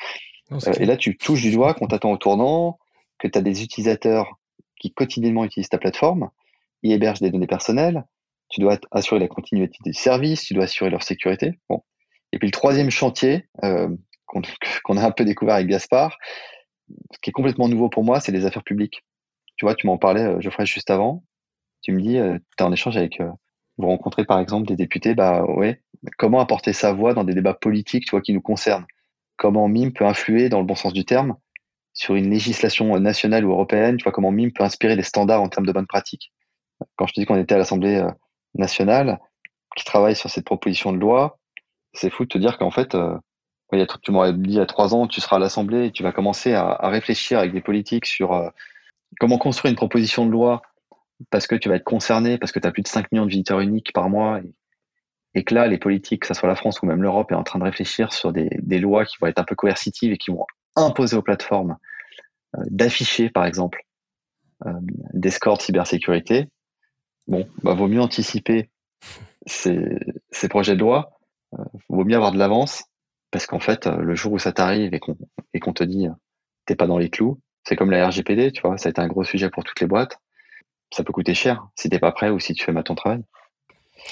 Euh, 0.52 0.72
et 0.78 0.84
là, 0.84 0.96
tu 0.96 1.16
touches 1.16 1.42
du 1.42 1.50
doigt 1.50 1.74
qu'on 1.74 1.88
t'attend 1.88 2.12
au 2.12 2.16
tournant, 2.16 2.78
que 3.18 3.26
tu 3.26 3.36
as 3.36 3.42
des 3.42 3.62
utilisateurs 3.62 4.38
qui 4.78 4.92
quotidiennement 4.92 5.44
utilisent 5.44 5.68
ta 5.68 5.78
plateforme, 5.78 6.30
ils 6.82 6.92
hébergent 6.92 7.20
des 7.20 7.30
données 7.30 7.46
personnelles, 7.46 8.04
tu 8.48 8.60
dois 8.60 8.78
assurer 8.92 9.18
la 9.18 9.28
continuité 9.28 9.78
du 9.84 9.92
service, 9.92 10.44
tu 10.44 10.54
dois 10.54 10.64
assurer 10.64 10.90
leur 10.90 11.02
sécurité. 11.02 11.58
Bon. 11.68 11.82
Et 12.32 12.38
puis 12.38 12.48
le 12.48 12.52
troisième 12.52 12.90
chantier 12.90 13.48
euh, 13.64 13.88
qu'on 14.84 14.96
a 14.96 15.04
un 15.04 15.10
peu 15.10 15.24
découvert 15.24 15.56
avec 15.56 15.68
Gaspard, 15.68 16.18
ce 17.12 17.18
qui 17.20 17.30
est 17.30 17.32
complètement 17.32 17.68
nouveau 17.68 17.88
pour 17.88 18.04
moi, 18.04 18.20
c'est 18.20 18.32
les 18.32 18.44
affaires 18.44 18.64
publiques. 18.64 19.02
Tu 19.56 19.64
vois, 19.64 19.74
tu 19.74 19.86
m'en 19.86 19.98
parlais, 19.98 20.22
euh, 20.22 20.40
Geoffrey, 20.40 20.66
juste 20.66 20.90
avant. 20.90 21.24
Tu 21.82 21.92
me 21.92 22.00
dis, 22.00 22.18
euh, 22.18 22.38
tu 22.56 22.62
es 22.62 22.66
en 22.66 22.72
échange 22.72 22.96
avec, 22.96 23.20
euh, 23.20 23.30
vous 23.78 23.86
rencontrez 23.88 24.24
par 24.24 24.40
exemple 24.40 24.66
des 24.66 24.76
députés, 24.76 25.14
bah 25.14 25.44
ouais, 25.44 25.82
comment 26.18 26.40
apporter 26.40 26.72
sa 26.72 26.92
voix 26.92 27.14
dans 27.14 27.24
des 27.24 27.34
débats 27.34 27.54
politiques, 27.54 28.04
tu 28.06 28.10
vois, 28.10 28.20
qui 28.20 28.32
nous 28.32 28.40
concernent? 28.40 28.86
Comment 29.36 29.68
MIME 29.68 29.92
peut 29.92 30.06
influer, 30.06 30.48
dans 30.48 30.60
le 30.60 30.66
bon 30.66 30.74
sens 30.74 30.92
du 30.92 31.04
terme, 31.04 31.36
sur 31.92 32.14
une 32.14 32.30
législation 32.30 32.98
nationale 33.00 33.44
ou 33.44 33.50
européenne, 33.52 33.96
tu 33.96 34.04
vois, 34.04 34.12
comment 34.12 34.30
MIME 34.30 34.52
peut 34.52 34.64
inspirer 34.64 34.96
des 34.96 35.02
standards 35.02 35.42
en 35.42 35.48
termes 35.48 35.66
de 35.66 35.72
bonnes 35.72 35.86
pratiques? 35.86 36.32
Quand 36.96 37.06
je 37.06 37.14
te 37.14 37.20
dis 37.20 37.26
qu'on 37.26 37.36
était 37.36 37.54
à 37.54 37.58
l'Assemblée 37.58 38.02
nationale, 38.54 39.18
qui 39.76 39.84
travaille 39.84 40.16
sur 40.16 40.30
cette 40.30 40.44
proposition 40.44 40.92
de 40.92 40.98
loi, 40.98 41.38
c'est 41.92 42.10
fou 42.10 42.24
de 42.24 42.28
te 42.28 42.38
dire 42.38 42.58
qu'en 42.58 42.70
fait, 42.70 42.96
tu 44.02 44.12
m'aurais 44.12 44.32
dit 44.32 44.50
il 44.50 44.54
y 44.54 44.60
a 44.60 44.66
trois 44.66 44.94
ans, 44.94 45.06
tu 45.06 45.20
seras 45.20 45.36
à 45.36 45.38
l'Assemblée 45.38 45.86
et 45.86 45.92
tu 45.92 46.02
vas 46.02 46.12
commencer 46.12 46.54
à, 46.54 46.88
réfléchir 46.88 47.38
avec 47.38 47.52
des 47.52 47.60
politiques 47.60 48.06
sur 48.06 48.32
euh, 48.32 48.48
comment 49.18 49.38
construire 49.38 49.70
une 49.70 49.76
proposition 49.76 50.26
de 50.26 50.30
loi 50.30 50.62
parce 51.30 51.46
que 51.46 51.54
tu 51.54 51.68
vas 51.68 51.76
être 51.76 51.84
concerné, 51.84 52.38
parce 52.38 52.52
que 52.52 52.58
tu 52.58 52.68
as 52.68 52.70
plus 52.70 52.82
de 52.82 52.88
5 52.88 53.10
millions 53.10 53.24
de 53.24 53.30
visiteurs 53.30 53.60
uniques 53.60 53.92
par 53.92 54.08
mois 54.08 54.40
et 55.34 55.44
que 55.44 55.54
là, 55.54 55.66
les 55.66 55.78
politiques, 55.78 56.22
que 56.22 56.26
ce 56.28 56.34
soit 56.34 56.48
la 56.48 56.56
France 56.56 56.80
ou 56.82 56.86
même 56.86 57.02
l'Europe, 57.02 57.32
est 57.32 57.34
en 57.36 57.42
train 57.42 57.58
de 57.58 57.64
réfléchir 57.64 58.12
sur 58.12 58.32
des, 58.32 58.78
lois 58.78 59.04
qui 59.04 59.16
vont 59.20 59.26
être 59.26 59.38
un 59.38 59.44
peu 59.44 59.54
coercitives 59.54 60.12
et 60.12 60.18
qui 60.18 60.30
vont 60.30 60.46
imposer 60.76 61.16
aux 61.16 61.22
plateformes 61.22 61.76
euh, 62.56 62.62
d'afficher, 62.70 63.30
par 63.30 63.44
exemple, 63.44 63.82
euh, 64.66 64.72
des 65.12 65.30
scores 65.30 65.58
de 65.58 65.62
cybersécurité. 65.62 66.48
Bon, 67.26 67.46
bah, 67.62 67.74
vaut 67.74 67.88
mieux 67.88 68.00
anticiper 68.00 68.70
ces, 69.46 69.98
ces 70.30 70.48
projets 70.48 70.74
de 70.74 70.80
loi, 70.80 71.18
vaut 71.88 72.04
mieux 72.04 72.16
avoir 72.16 72.32
de 72.32 72.38
l'avance, 72.38 72.84
parce 73.30 73.46
qu'en 73.46 73.60
fait, 73.60 73.86
euh, 73.86 73.96
le 73.96 74.14
jour 74.14 74.32
où 74.32 74.38
ça 74.38 74.52
t'arrive 74.52 74.94
et 74.94 75.00
qu'on 75.00 75.16
et 75.54 75.60
qu'on 75.60 75.72
te 75.72 75.84
dit 75.84 76.08
t'es 76.66 76.76
pas 76.76 76.86
dans 76.86 76.98
les 76.98 77.10
clous, 77.10 77.40
c'est 77.64 77.76
comme 77.76 77.90
la 77.90 78.08
RGPD, 78.08 78.52
tu 78.52 78.62
vois, 78.62 78.78
ça 78.78 78.88
a 78.88 78.90
été 78.90 79.00
un 79.00 79.08
gros 79.08 79.24
sujet 79.24 79.50
pour 79.50 79.64
toutes 79.64 79.80
les 79.80 79.86
boîtes. 79.86 80.18
Ça 80.92 81.02
peut 81.02 81.12
coûter 81.12 81.34
cher 81.34 81.66
si 81.74 81.88
t'es 81.88 81.98
pas 81.98 82.12
prêt 82.12 82.30
ou 82.30 82.38
si 82.38 82.54
tu 82.54 82.64
fais 82.64 82.72
mal 82.72 82.84
ton 82.84 82.94
travail. 82.94 83.22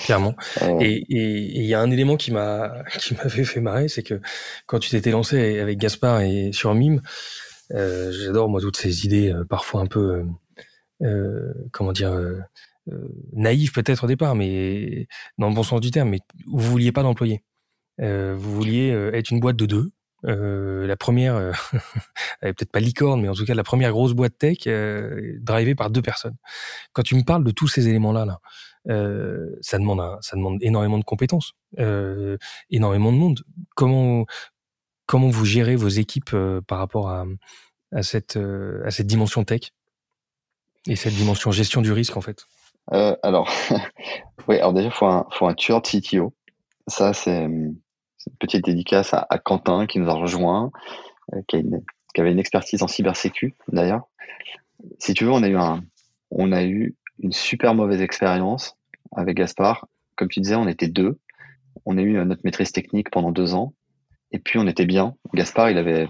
Clairement. 0.05 0.35
Oh. 0.63 0.79
Et 0.81 1.05
il 1.09 1.65
y 1.65 1.75
a 1.75 1.81
un 1.81 1.91
élément 1.91 2.17
qui 2.17 2.33
m'a 2.33 2.83
qui 2.99 3.15
m'avait 3.15 3.45
fait 3.45 3.61
marrer, 3.61 3.89
c'est 3.89 4.03
que 4.03 4.21
quand 4.67 4.79
tu 4.79 4.91
t'étais 4.91 5.11
lancé 5.11 5.61
avec 5.61 5.79
Gaspard 5.79 6.21
et 6.23 6.53
sur 6.53 6.75
Mime, 6.75 7.01
euh, 7.73 8.11
j'adore 8.13 8.49
moi 8.49 8.61
toutes 8.61 8.77
ces 8.77 9.05
idées 9.07 9.33
euh, 9.33 9.45
parfois 9.45 9.81
un 9.81 9.87
peu 9.87 10.01
euh, 10.01 10.25
euh 11.03 11.55
comment 11.73 11.93
dire 11.93 12.13
euh, 12.13 13.09
naïves 13.33 13.73
peut-être 13.73 14.05
au 14.05 14.07
départ, 14.07 14.35
mais 14.35 15.07
dans 15.39 15.49
le 15.49 15.55
bon 15.55 15.63
sens 15.63 15.81
du 15.81 15.91
terme. 15.91 16.11
Mais 16.11 16.21
vous 16.47 16.71
vouliez 16.71 16.93
pas 16.93 17.03
d'employés. 17.03 17.43
Vous 17.99 18.55
vouliez 18.55 18.89
être 19.13 19.31
une 19.31 19.41
boîte 19.41 19.57
de 19.57 19.67
deux. 19.67 19.91
la 20.23 20.97
première, 20.97 21.37
elle 22.41 22.55
peut-être 22.55 22.73
pas 22.73 22.81
licorne, 22.81 23.21
mais 23.21 23.29
en 23.29 23.35
tout 23.35 23.45
cas 23.45 23.55
la 23.55 23.65
première 23.65 23.93
grosse 23.93 24.13
boîte 24.13 24.39
tech 24.39 24.67
drivée 25.41 25.75
par 25.75 25.91
deux 25.91 26.03
personnes. 26.03 26.37
Quand 26.93 27.03
tu 27.03 27.15
me 27.17 27.23
parles 27.23 27.45
de 27.45 27.51
tous 27.51 27.69
ces 27.69 27.89
éléments-là, 27.89 28.25
là, 28.25 28.41
euh, 28.89 29.57
ça 29.63 29.79
demande 29.79 30.03
ça 30.21 30.37
demande 30.37 30.59
énormément 30.63 30.99
de 30.99 31.05
compétences, 31.05 31.53
euh, 31.79 32.37
énormément 32.71 33.13
de 33.13 33.17
monde. 33.17 33.41
Comment 33.75 34.27
comment 35.07 35.29
vous 35.29 35.45
gérez 35.45 35.77
vos 35.77 35.89
équipes 35.89 36.35
euh, 36.35 36.61
par 36.61 36.79
rapport 36.79 37.09
à, 37.09 37.25
à 37.93 38.03
cette 38.03 38.37
à 38.37 38.91
cette 38.91 39.07
dimension 39.07 39.45
tech 39.45 39.73
et 40.87 40.97
cette 40.97 41.15
dimension 41.15 41.51
gestion 41.51 41.81
du 41.81 41.93
risque 41.93 42.17
en 42.17 42.21
fait? 42.21 42.47
Alors 42.89 43.51
oui, 44.49 44.59
alors 44.59 44.75
déjà 44.75 44.91
faut 44.91 45.07
un 45.07 45.27
faut 45.31 45.47
un 45.47 45.55
tueur 45.55 45.81
de 45.81 45.89
CTO. 45.89 46.35
Ça 46.87 47.15
c'est 47.15 47.49
une 48.27 48.37
petite 48.39 48.65
dédicace 48.65 49.15
à, 49.15 49.39
Quentin 49.39 49.87
qui 49.87 49.99
nous 49.99 50.09
a 50.09 50.15
rejoint, 50.15 50.71
une, 51.53 51.83
qui 52.15 52.21
avait 52.21 52.33
une 52.33 52.39
expertise 52.39 52.83
en 52.83 52.89
cybersécu 52.89 53.55
d'ailleurs. 53.69 54.09
Si 54.99 55.15
tu 55.15 55.25
veux, 55.25 55.33
on 55.33 55.43
a 55.43 55.49
eu 55.49 55.57
on 56.31 56.53
a 56.53 56.65
eu 56.65 56.97
une 57.21 57.33
super 57.33 57.75
mauvaise 57.75 58.01
expérience 58.01 58.77
avec 59.13 59.37
Gaspard. 59.37 59.87
Comme 60.17 60.29
tu 60.29 60.41
disais, 60.41 60.57
on 60.57 60.69
était 60.69 60.89
deux. 60.89 61.19
On 61.87 61.99
a 61.99 62.03
eu 62.03 62.13
notre 62.25 62.43
maîtrise 62.45 62.73
technique 62.73 63.11
pendant 63.11 63.33
deux 63.33 63.55
ans. 63.55 63.75
Et 64.33 64.39
puis, 64.39 64.59
on 64.59 64.67
était 64.67 64.87
bien. 64.87 65.15
Gaspard, 65.33 65.71
il 65.71 65.79
avait 65.79 66.09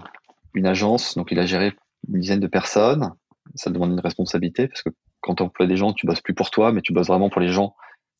une 0.53 0.65
agence, 0.65 1.15
donc 1.15 1.31
il 1.31 1.39
a 1.39 1.45
géré 1.45 1.73
une 2.07 2.19
dizaine 2.19 2.39
de 2.39 2.47
personnes. 2.47 3.11
Ça 3.55 3.69
demande 3.69 3.91
une 3.91 3.99
responsabilité 3.99 4.67
parce 4.67 4.81
que 4.81 4.89
quand 5.21 5.35
tu 5.35 5.43
emploies 5.43 5.67
des 5.67 5.77
gens, 5.77 5.93
tu 5.93 6.07
bosses 6.07 6.21
plus 6.21 6.33
pour 6.33 6.49
toi, 6.49 6.71
mais 6.71 6.81
tu 6.81 6.93
bosses 6.93 7.07
vraiment 7.07 7.29
pour 7.29 7.41
les 7.41 7.49
gens 7.49 7.75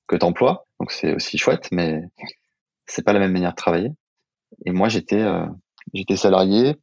que 0.07 0.15
tu 0.15 0.25
emploies. 0.25 0.67
Donc, 0.79 0.91
c'est 0.91 1.15
aussi 1.15 1.37
chouette, 1.37 1.69
mais 1.71 2.03
c'est 2.85 3.03
pas 3.03 3.13
la 3.13 3.19
même 3.19 3.31
manière 3.31 3.51
de 3.51 3.55
travailler. 3.55 3.91
Et 4.65 4.71
moi, 4.71 4.89
j'étais, 4.89 5.21
euh, 5.21 5.45
j'étais 5.93 6.17
salarié 6.17 6.75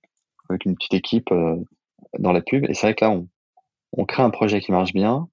avec 0.48 0.64
une 0.64 0.74
petite 0.74 0.94
équipe 0.94 1.30
euh, 1.32 1.56
dans 2.18 2.32
la 2.32 2.42
pub. 2.42 2.68
Et 2.68 2.74
c'est 2.74 2.86
vrai 2.86 2.94
que 2.94 3.04
là, 3.04 3.10
on, 3.10 3.28
on 3.92 4.04
crée 4.04 4.22
un 4.22 4.30
projet 4.30 4.60
qui 4.60 4.72
marche 4.72 4.92
bien. 4.92 5.28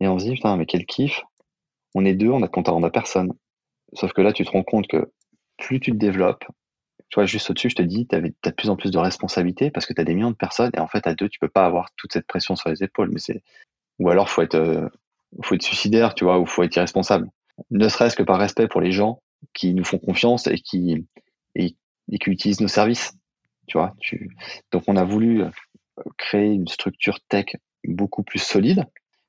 Et 0.00 0.08
on 0.08 0.18
se 0.18 0.24
dit, 0.24 0.34
putain, 0.34 0.56
mais 0.56 0.66
quel 0.66 0.86
kiff. 0.86 1.22
On 1.94 2.04
est 2.04 2.14
deux, 2.14 2.30
on 2.30 2.42
a 2.42 2.46
de 2.46 2.50
compte 2.50 2.68
à 2.68 2.72
rendre 2.72 2.86
à 2.86 2.90
personne. 2.90 3.32
Sauf 3.92 4.12
que 4.12 4.20
là, 4.20 4.32
tu 4.32 4.44
te 4.44 4.50
rends 4.50 4.64
compte 4.64 4.88
que 4.88 5.12
plus 5.56 5.78
tu 5.78 5.92
te 5.92 5.96
développes, 5.96 6.44
tu 7.08 7.20
vois, 7.20 7.26
juste 7.26 7.48
au-dessus, 7.50 7.70
je 7.70 7.76
te 7.76 7.82
dis, 7.82 8.08
tu 8.08 8.16
as 8.16 8.20
de 8.20 8.50
plus 8.56 8.70
en 8.70 8.76
plus 8.76 8.90
de 8.90 8.98
responsabilités 8.98 9.70
parce 9.70 9.86
que 9.86 9.92
tu 9.92 10.00
as 10.00 10.04
des 10.04 10.14
millions 10.14 10.32
de 10.32 10.36
personnes 10.36 10.72
et 10.76 10.80
en 10.80 10.88
fait, 10.88 11.06
à 11.06 11.14
deux, 11.14 11.28
tu 11.28 11.38
peux 11.38 11.48
pas 11.48 11.64
avoir 11.64 11.90
toute 11.96 12.12
cette 12.12 12.26
pression 12.26 12.56
sur 12.56 12.70
les 12.70 12.82
épaules. 12.82 13.10
Mais 13.12 13.20
c'est, 13.20 13.42
ou 14.00 14.08
alors, 14.10 14.28
faut 14.28 14.42
être, 14.42 14.56
euh, 14.56 14.88
faut 15.42 15.54
être 15.54 15.62
suicidaire, 15.62 16.14
tu 16.14 16.24
vois, 16.24 16.40
ou 16.40 16.46
faut 16.46 16.64
être 16.64 16.74
irresponsable. 16.74 17.28
Ne 17.70 17.88
serait-ce 17.88 18.16
que 18.16 18.24
par 18.24 18.38
respect 18.38 18.66
pour 18.66 18.80
les 18.80 18.90
gens 18.90 19.22
qui 19.52 19.74
nous 19.74 19.84
font 19.84 19.98
confiance 19.98 20.46
et 20.46 20.58
qui, 20.58 21.06
et, 21.54 21.76
qui 22.08 22.30
utilisent 22.30 22.60
nos 22.60 22.68
services. 22.68 23.12
Tu 23.66 23.78
vois, 23.78 23.94
tu... 24.00 24.30
donc 24.72 24.84
on 24.86 24.96
a 24.96 25.04
voulu 25.04 25.42
euh, 25.42 25.50
créer 26.18 26.52
une 26.52 26.68
structure 26.68 27.20
tech 27.28 27.56
beaucoup 27.86 28.22
plus 28.22 28.40
solide. 28.40 28.84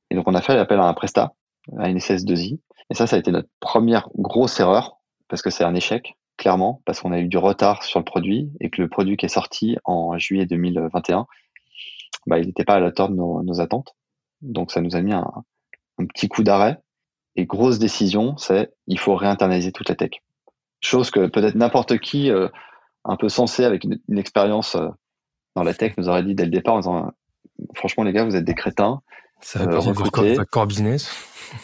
Et 0.09 0.15
donc 0.15 0.27
on 0.27 0.35
a 0.35 0.41
fait 0.41 0.57
appel 0.57 0.79
à 0.79 0.85
un 0.85 0.93
prestat, 0.93 1.33
à 1.77 1.89
une 1.89 1.97
SS2I. 1.97 2.59
Et 2.89 2.93
ça, 2.93 3.07
ça 3.07 3.15
a 3.15 3.19
été 3.19 3.31
notre 3.31 3.49
première 3.59 4.09
grosse 4.15 4.59
erreur, 4.59 4.99
parce 5.27 5.41
que 5.41 5.49
c'est 5.49 5.63
un 5.63 5.73
échec, 5.73 6.15
clairement, 6.37 6.81
parce 6.85 6.99
qu'on 6.99 7.11
a 7.11 7.19
eu 7.19 7.27
du 7.27 7.37
retard 7.37 7.83
sur 7.83 7.99
le 7.99 8.05
produit 8.05 8.51
et 8.59 8.69
que 8.69 8.81
le 8.81 8.89
produit 8.89 9.17
qui 9.17 9.25
est 9.25 9.29
sorti 9.29 9.77
en 9.85 10.17
juillet 10.17 10.45
2021, 10.45 11.25
bah, 12.27 12.39
il 12.39 12.47
n'était 12.47 12.65
pas 12.65 12.75
à 12.75 12.79
la 12.79 12.87
hauteur 12.87 13.09
de 13.09 13.15
nos, 13.15 13.61
attentes. 13.61 13.95
Donc 14.41 14.71
ça 14.71 14.81
nous 14.81 14.95
a 14.95 15.01
mis 15.01 15.13
un 15.13 15.25
petit 16.13 16.27
coup 16.27 16.43
d'arrêt. 16.43 16.77
Et 17.35 17.45
grosse 17.45 17.79
décision, 17.79 18.37
c'est 18.37 18.73
il 18.87 18.99
faut 18.99 19.15
réinternaliser 19.15 19.71
toute 19.71 19.89
la 19.89 19.95
tech. 19.95 20.11
Chose 20.81 21.11
que 21.11 21.27
peut-être 21.27 21.55
n'importe 21.55 21.97
qui 21.99 22.31
euh, 22.31 22.47
un 23.03 23.17
peu 23.17 23.29
sensé 23.29 23.63
avec 23.63 23.83
une, 23.83 24.17
expérience 24.17 24.75
euh, 24.75 24.87
dans 25.55 25.63
la 25.63 25.73
tech 25.73 25.93
nous 25.97 26.09
aurait 26.09 26.23
dit 26.23 26.35
dès 26.35 26.45
le 26.45 26.51
départ 26.51 26.75
en 26.75 26.79
disant 26.79 27.11
franchement 27.73 28.03
les 28.03 28.13
gars 28.13 28.23
vous 28.23 28.35
êtes 28.35 28.45
des 28.45 28.55
crétins. 28.55 29.01
Ça 29.41 29.65
de 29.65 29.75
votre 29.75 30.43
core 30.45 30.67
business. 30.67 31.09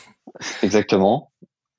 Exactement. 0.63 1.31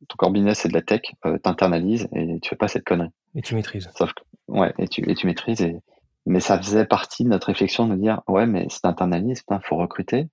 Ton 0.08 0.16
core 0.16 0.30
business 0.30 0.60
c'est 0.60 0.68
de 0.68 0.74
la 0.74 0.82
tech, 0.82 1.02
euh, 1.26 1.38
t'internalises 1.38 2.08
et 2.12 2.38
tu 2.40 2.50
fais 2.50 2.56
pas 2.56 2.68
cette 2.68 2.84
connerie. 2.84 3.10
Et 3.34 3.42
tu 3.42 3.54
maîtrises. 3.54 3.90
Sauf 3.96 4.12
que, 4.12 4.22
ouais, 4.48 4.72
et 4.78 4.88
tu, 4.88 5.08
et 5.08 5.14
tu 5.14 5.26
maîtrises. 5.26 5.62
Et, 5.62 5.76
mais 6.26 6.40
ça 6.40 6.56
faisait 6.58 6.86
partie 6.86 7.24
de 7.24 7.28
notre 7.28 7.48
réflexion 7.48 7.86
de 7.86 7.96
dire 7.96 8.22
ouais 8.26 8.46
mais 8.46 8.66
c'est 8.70 8.84
internalise, 8.84 9.42
il 9.50 9.58
faut 9.64 9.76
recruter, 9.76 10.28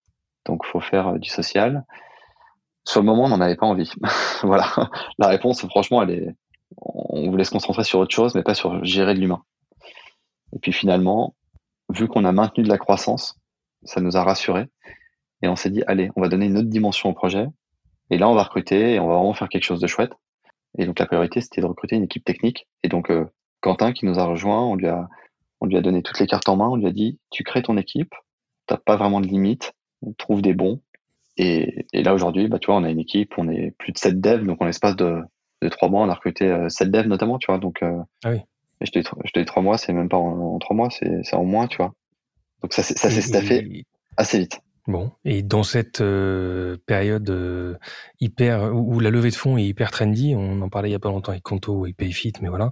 donc 0.45 0.65
faut 0.65 0.79
faire 0.79 1.09
euh, 1.09 1.17
du 1.17 1.29
social. 1.29 1.85
Sur 2.85 3.01
le 3.01 3.05
moment, 3.05 3.25
on 3.25 3.29
n'en 3.29 3.41
avait 3.41 3.55
pas 3.55 3.67
envie. 3.67 3.91
voilà. 4.43 4.67
La 5.17 5.27
réponse, 5.27 5.65
franchement, 5.67 6.01
elle 6.01 6.11
est, 6.11 6.35
on 6.77 7.29
voulait 7.29 7.43
se 7.43 7.51
concentrer 7.51 7.83
sur 7.83 7.99
autre 7.99 8.13
chose, 8.13 8.35
mais 8.35 8.43
pas 8.43 8.55
sur 8.55 8.83
gérer 8.83 9.13
de 9.13 9.19
l'humain. 9.19 9.43
Et 10.53 10.59
puis 10.59 10.71
finalement, 10.71 11.35
vu 11.89 12.07
qu'on 12.07 12.25
a 12.25 12.31
maintenu 12.31 12.63
de 12.63 12.69
la 12.69 12.77
croissance, 12.77 13.39
ça 13.83 14.01
nous 14.01 14.17
a 14.17 14.23
rassurés. 14.23 14.67
Et 15.41 15.47
on 15.47 15.55
s'est 15.55 15.69
dit, 15.69 15.83
allez, 15.87 16.09
on 16.15 16.21
va 16.21 16.27
donner 16.27 16.47
une 16.47 16.57
autre 16.57 16.69
dimension 16.69 17.09
au 17.09 17.13
projet. 17.13 17.47
Et 18.09 18.17
là, 18.17 18.27
on 18.27 18.35
va 18.35 18.43
recruter 18.43 18.95
et 18.95 18.99
on 18.99 19.07
va 19.07 19.15
vraiment 19.15 19.33
faire 19.33 19.49
quelque 19.49 19.63
chose 19.63 19.79
de 19.79 19.87
chouette. 19.87 20.13
Et 20.77 20.85
donc 20.85 20.99
la 20.99 21.05
priorité, 21.05 21.41
c'était 21.41 21.61
de 21.61 21.65
recruter 21.65 21.95
une 21.95 22.03
équipe 22.03 22.25
technique. 22.25 22.67
Et 22.83 22.89
donc 22.89 23.09
euh, 23.09 23.25
Quentin, 23.61 23.93
qui 23.93 24.05
nous 24.05 24.19
a 24.19 24.25
rejoint, 24.25 24.61
on 24.63 24.75
lui 24.75 24.87
a, 24.87 25.07
on 25.61 25.65
lui 25.65 25.77
a 25.77 25.81
donné 25.81 26.03
toutes 26.03 26.19
les 26.19 26.27
cartes 26.27 26.49
en 26.49 26.57
main. 26.57 26.67
On 26.67 26.75
lui 26.75 26.87
a 26.87 26.91
dit, 26.91 27.19
tu 27.29 27.43
crées 27.43 27.61
ton 27.61 27.77
équipe, 27.77 28.13
t'as 28.65 28.77
pas 28.77 28.97
vraiment 28.97 29.21
de 29.21 29.27
limite, 29.27 29.73
trouve 30.17 30.41
des 30.41 30.53
bons. 30.53 30.81
Et, 31.39 31.85
et 31.93 32.03
là 32.03 32.13
aujourd'hui, 32.13 32.47
bah 32.47 32.59
tu 32.59 32.67
vois, 32.67 32.75
on 32.75 32.83
a 32.83 32.89
une 32.89 32.99
équipe, 32.99 33.33
on 33.37 33.49
est 33.49 33.71
plus 33.77 33.91
de 33.93 33.97
7 33.97 34.19
devs, 34.19 34.45
donc 34.45 34.61
en 34.61 34.65
l'espace 34.65 34.95
de 34.95 35.21
de 35.61 35.69
trois 35.69 35.89
mois, 35.89 36.03
on 36.03 36.09
a 36.09 36.13
recruté 36.13 36.49
euh, 36.49 36.69
sept 36.69 36.91
devs 36.91 37.07
notamment, 37.07 37.37
tu 37.37 37.47
vois. 37.47 37.59
Donc, 37.59 37.83
euh, 37.83 37.99
ah 38.23 38.31
oui. 38.31 38.39
je 38.81 38.91
te, 38.91 39.39
dis, 39.39 39.45
trois 39.45 39.63
mois, 39.63 39.77
c'est 39.77 39.93
même 39.93 40.09
pas 40.09 40.17
en, 40.17 40.57
trois 40.59 40.75
mois, 40.75 40.89
c'est 40.89 41.33
en 41.33 41.43
moins, 41.43 41.67
tu 41.67 41.77
vois. 41.77 41.93
Donc 42.61 42.73
ça, 42.73 42.83
ça 42.83 43.09
s'est 43.09 43.21
staffé 43.21 43.85
assez 44.17 44.39
vite. 44.39 44.59
Bon, 44.87 45.11
et 45.23 45.43
dans 45.43 45.61
cette 45.61 46.01
euh, 46.01 46.77
période 46.87 47.77
hyper 48.19 48.73
où, 48.73 48.99
la 48.99 49.11
levée 49.11 49.29
de 49.29 49.35
fonds 49.35 49.57
est 49.57 49.63
hyper 49.63 49.91
trendy, 49.91 50.33
on 50.35 50.61
en 50.61 50.69
parlait 50.69 50.89
il 50.89 50.93
y 50.93 50.95
a 50.95 50.99
pas 50.99 51.09
longtemps 51.09 51.31
avec 51.31 51.43
Conto 51.43 51.85
et 51.85 51.93
Payfit, 51.93 52.33
mais 52.41 52.49
voilà, 52.49 52.71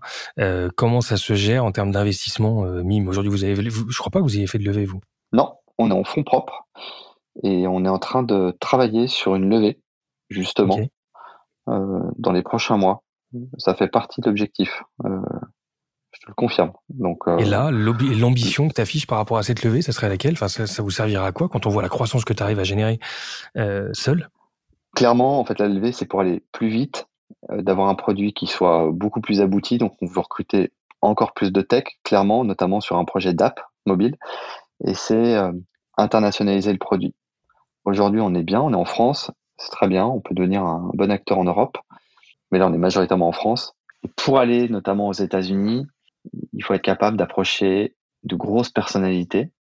comment 0.75 1.01
ça 1.01 1.17
se 1.17 1.35
gère 1.35 1.63
en 1.63 1.71
termes 1.71 1.91
d'investissement 1.91 2.63
Mime? 2.83 3.07
Aujourd'hui, 3.07 3.31
vous 3.31 3.43
avez, 3.43 3.55
je 3.55 3.97
crois 3.97 4.09
pas 4.09 4.19
que 4.19 4.23
vous 4.23 4.35
ayez 4.35 4.47
fait 4.47 4.57
de 4.57 4.65
levée, 4.65 4.85
vous 4.85 4.99
Non, 5.31 5.53
on 5.77 5.91
est 5.91 5.93
en 5.93 6.03
fonds 6.03 6.23
propres 6.23 6.67
et 7.43 7.67
on 7.67 7.85
est 7.85 7.89
en 7.89 7.99
train 7.99 8.23
de 8.23 8.55
travailler 8.59 9.07
sur 9.07 9.35
une 9.35 9.49
levée 9.49 9.79
justement 10.29 10.79
euh, 11.69 11.99
dans 12.17 12.31
les 12.31 12.41
prochains 12.41 12.77
mois. 12.77 13.03
Ça 13.57 13.75
fait 13.75 13.87
partie 13.87 14.21
de 14.21 14.27
l'objectif. 14.27 14.83
Euh, 15.05 15.19
je 16.11 16.19
te 16.21 16.27
le 16.27 16.33
confirme. 16.33 16.71
Donc, 16.89 17.27
euh, 17.27 17.37
Et 17.37 17.45
là, 17.45 17.69
l'ambition 17.71 18.69
que 18.69 18.73
tu 18.73 18.81
affiches 18.81 19.05
par 19.05 19.17
rapport 19.17 19.37
à 19.37 19.43
cette 19.43 19.63
levée, 19.63 19.81
ça 19.81 19.91
serait 19.91 20.09
laquelle? 20.09 20.33
Enfin, 20.33 20.47
ça, 20.47 20.81
vous 20.81 20.89
servira 20.89 21.25
à 21.25 21.31
quoi 21.31 21.49
quand 21.49 21.65
on 21.65 21.69
voit 21.69 21.81
la 21.81 21.89
croissance 21.89 22.25
que 22.25 22.33
tu 22.33 22.41
arrives 22.41 22.59
à 22.59 22.63
générer 22.63 22.99
seul? 23.93 24.29
Clairement, 24.95 25.39
en 25.39 25.45
fait, 25.45 25.59
la 25.59 25.67
levée, 25.67 25.91
c'est 25.91 26.05
pour 26.05 26.21
aller 26.21 26.43
plus 26.53 26.69
vite, 26.69 27.07
d'avoir 27.49 27.89
un 27.89 27.95
produit 27.95 28.33
qui 28.33 28.47
soit 28.47 28.89
beaucoup 28.91 29.21
plus 29.21 29.41
abouti. 29.41 29.77
Donc, 29.77 29.95
on 30.01 30.07
veut 30.07 30.21
recruter 30.21 30.71
encore 31.01 31.33
plus 31.33 31.51
de 31.51 31.61
tech, 31.61 31.83
clairement, 32.03 32.43
notamment 32.43 32.79
sur 32.79 32.97
un 32.97 33.05
projet 33.05 33.33
d'app 33.33 33.59
mobile. 33.85 34.15
Et 34.85 34.93
c'est 34.93 35.37
internationaliser 35.97 36.71
le 36.71 36.79
produit. 36.79 37.13
Aujourd'hui, 37.87 38.19
on 38.19 38.35
est 38.35 38.43
bien, 38.43 38.59
on 38.59 38.73
est 38.73 38.75
en 38.75 38.83
France, 38.83 39.31
c'est 39.55 39.71
très 39.71 39.87
bien, 39.87 40.05
on 40.05 40.19
peut 40.19 40.35
devenir 40.35 40.61
un 40.61 40.91
bon 40.93 41.09
acteur 41.09 41.37
en 41.37 41.45
Europe, 41.45 41.77
mais 42.51 42.59
là 42.59 42.67
on 42.67 42.73
est 42.73 42.77
majoritairement 42.77 43.29
en 43.29 43.31
France. 43.31 43.77
Pour 44.17 44.39
aller 44.39 44.67
notamment 44.67 45.07
aux 45.07 45.13
États-Unis, 45.13 45.87
il 46.51 46.65
faut 46.65 46.73
être 46.73 46.81
capable 46.81 47.15
d'approcher 47.15 47.95
de 48.23 48.35
grosses 48.35 48.71
personnalités, 48.71 49.53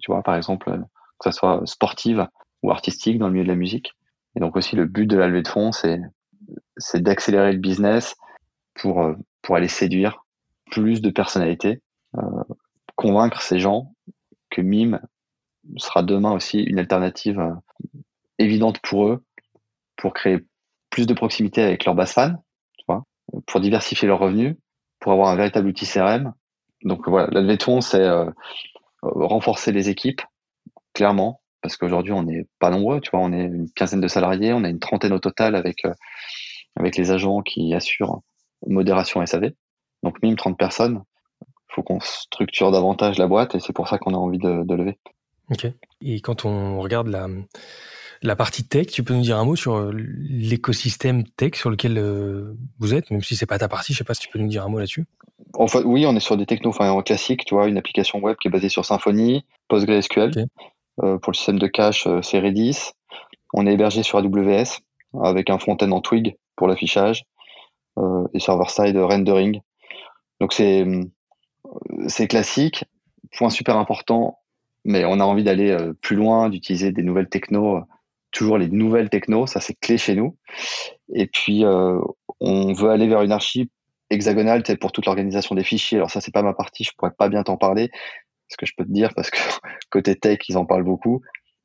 tu 0.00 0.10
vois, 0.10 0.22
par 0.22 0.36
exemple, 0.36 0.70
que 1.18 1.30
ce 1.30 1.36
soit 1.38 1.60
sportive 1.66 2.26
ou 2.62 2.70
artistique 2.70 3.18
dans 3.18 3.26
le 3.26 3.34
milieu 3.34 3.44
de 3.44 3.50
la 3.50 3.56
musique. 3.56 3.92
Et 4.36 4.40
donc 4.40 4.56
aussi 4.56 4.74
le 4.74 4.86
but 4.86 5.06
de 5.06 5.18
la 5.18 5.28
levée 5.28 5.42
de 5.42 5.48
fonds, 5.48 5.70
c'est 5.70 7.02
d'accélérer 7.02 7.52
le 7.52 7.58
business 7.58 8.16
pour 8.72 9.02
euh, 9.02 9.12
pour 9.42 9.54
aller 9.54 9.68
séduire 9.68 10.24
plus 10.70 11.02
de 11.02 11.10
personnalités, 11.10 11.82
euh, 12.16 12.22
convaincre 12.94 13.42
ces 13.42 13.58
gens 13.58 13.92
que 14.48 14.62
Mime 14.62 14.98
sera 15.76 16.02
demain 16.02 16.32
aussi 16.32 16.62
une 16.62 16.78
alternative 16.78 17.38
euh, 17.38 17.52
évidente 18.38 18.78
pour 18.80 19.06
eux 19.06 19.24
pour 19.96 20.12
créer 20.12 20.38
plus 20.90 21.06
de 21.06 21.14
proximité 21.14 21.62
avec 21.62 21.84
leurs 21.84 21.94
base 21.94 22.12
fans, 22.12 22.34
tu 22.78 22.84
vois, 22.86 23.04
pour 23.46 23.60
diversifier 23.60 24.06
leurs 24.06 24.18
revenus, 24.18 24.56
pour 25.00 25.12
avoir 25.12 25.28
un 25.28 25.36
véritable 25.36 25.68
outil 25.68 25.86
CRM. 25.86 26.32
Donc 26.84 27.08
voilà, 27.08 27.28
la 27.32 27.40
levée 27.40 27.56
de 27.56 27.62
fonds, 27.62 27.80
c'est 27.80 28.00
euh, 28.00 28.30
renforcer 29.02 29.72
les 29.72 29.88
équipes, 29.88 30.22
clairement, 30.92 31.40
parce 31.62 31.76
qu'aujourd'hui 31.76 32.12
on 32.12 32.22
n'est 32.22 32.46
pas 32.58 32.70
nombreux, 32.70 33.00
tu 33.00 33.10
vois, 33.10 33.20
on 33.20 33.32
est 33.32 33.44
une 33.44 33.70
quinzaine 33.70 34.00
de 34.00 34.08
salariés, 34.08 34.52
on 34.52 34.64
a 34.64 34.68
une 34.68 34.78
trentaine 34.78 35.12
au 35.12 35.18
total 35.18 35.56
avec 35.56 35.84
euh, 35.84 35.92
avec 36.76 36.96
les 36.96 37.10
agents 37.10 37.40
qui 37.40 37.74
assurent 37.74 38.20
modération 38.66 39.24
SAV. 39.24 39.52
Donc 40.02 40.22
minimum 40.22 40.36
30 40.36 40.58
personnes. 40.58 41.02
Faut 41.68 41.82
qu'on 41.82 42.00
structure 42.00 42.70
davantage 42.70 43.18
la 43.18 43.26
boîte 43.26 43.54
et 43.54 43.60
c'est 43.60 43.72
pour 43.72 43.88
ça 43.88 43.98
qu'on 43.98 44.14
a 44.14 44.18
envie 44.18 44.38
de 44.38 44.74
lever. 44.74 44.98
Ok. 45.50 45.66
Et 46.00 46.20
quand 46.20 46.44
on 46.44 46.80
regarde 46.80 47.08
la 47.08 47.28
la 48.22 48.36
partie 48.36 48.64
tech, 48.66 48.86
tu 48.88 49.02
peux 49.02 49.14
nous 49.14 49.22
dire 49.22 49.38
un 49.38 49.44
mot 49.44 49.56
sur 49.56 49.76
euh, 49.76 49.92
l'écosystème 49.94 51.24
tech 51.24 51.54
sur 51.54 51.70
lequel 51.70 51.98
euh, 51.98 52.54
vous 52.78 52.94
êtes, 52.94 53.10
même 53.10 53.22
si 53.22 53.36
c'est 53.36 53.46
pas 53.46 53.58
ta 53.58 53.68
partie, 53.68 53.92
je 53.92 53.98
sais 53.98 54.04
pas 54.04 54.14
si 54.14 54.20
tu 54.20 54.28
peux 54.28 54.38
nous 54.38 54.48
dire 54.48 54.64
un 54.64 54.68
mot 54.68 54.78
là-dessus. 54.78 55.06
En 55.54 55.66
fait, 55.66 55.82
oui, 55.84 56.06
on 56.06 56.16
est 56.16 56.20
sur 56.20 56.36
des 56.36 56.46
technos 56.46 56.70
enfin, 56.70 57.02
classiques, 57.02 57.44
tu 57.44 57.54
vois, 57.54 57.68
une 57.68 57.78
application 57.78 58.18
web 58.20 58.36
qui 58.40 58.48
est 58.48 58.50
basée 58.50 58.68
sur 58.68 58.84
Symfony, 58.84 59.44
PostgreSQL. 59.68 60.32
Euh, 61.02 61.18
pour 61.18 61.32
le 61.32 61.36
système 61.36 61.58
de 61.58 61.66
cache, 61.66 62.08
c'est 62.22 62.40
Redis. 62.40 62.92
On 63.52 63.66
est 63.66 63.74
hébergé 63.74 64.02
sur 64.02 64.18
AWS 64.18 64.80
avec 65.22 65.50
un 65.50 65.58
front-end 65.58 65.90
en 65.92 66.00
Twig 66.00 66.36
pour 66.56 66.68
l'affichage 66.68 67.24
et 68.34 68.40
server-side 68.40 68.96
rendering. 68.96 69.60
Donc 70.40 70.52
c'est 70.52 72.28
classique. 72.28 72.84
Point 73.38 73.50
super 73.50 73.76
important, 73.76 74.38
mais 74.86 75.04
on 75.04 75.20
a 75.20 75.24
envie 75.24 75.44
d'aller 75.44 75.76
plus 76.00 76.16
loin, 76.16 76.48
d'utiliser 76.48 76.92
des 76.92 77.02
nouvelles 77.02 77.28
technos 77.28 77.84
toujours 78.36 78.58
les 78.58 78.68
nouvelles 78.68 79.08
technos, 79.08 79.46
ça 79.46 79.60
c'est 79.60 79.74
clé 79.74 79.96
chez 79.98 80.14
nous. 80.14 80.36
Et 81.14 81.26
puis 81.26 81.64
euh, 81.64 81.98
on 82.40 82.72
veut 82.72 82.90
aller 82.90 83.08
vers 83.08 83.22
une 83.22 83.32
archi 83.32 83.70
hexagonale 84.10 84.62
pour 84.78 84.92
toute 84.92 85.06
l'organisation 85.06 85.54
des 85.54 85.64
fichiers. 85.64 85.98
Alors 85.98 86.10
ça 86.10 86.20
c'est 86.20 86.32
pas 86.32 86.42
ma 86.42 86.52
partie, 86.52 86.84
je 86.84 86.92
pourrais 86.96 87.12
pas 87.16 87.28
bien 87.28 87.42
t'en 87.42 87.56
parler. 87.56 87.90
Ce 88.48 88.56
que 88.56 88.66
je 88.66 88.74
peux 88.76 88.84
te 88.84 88.92
dire, 88.92 89.12
parce 89.14 89.30
que 89.30 89.38
côté 89.90 90.16
tech 90.16 90.38
ils 90.48 90.58
en 90.58 90.66
parlent 90.66 90.84
beaucoup, 90.84 91.22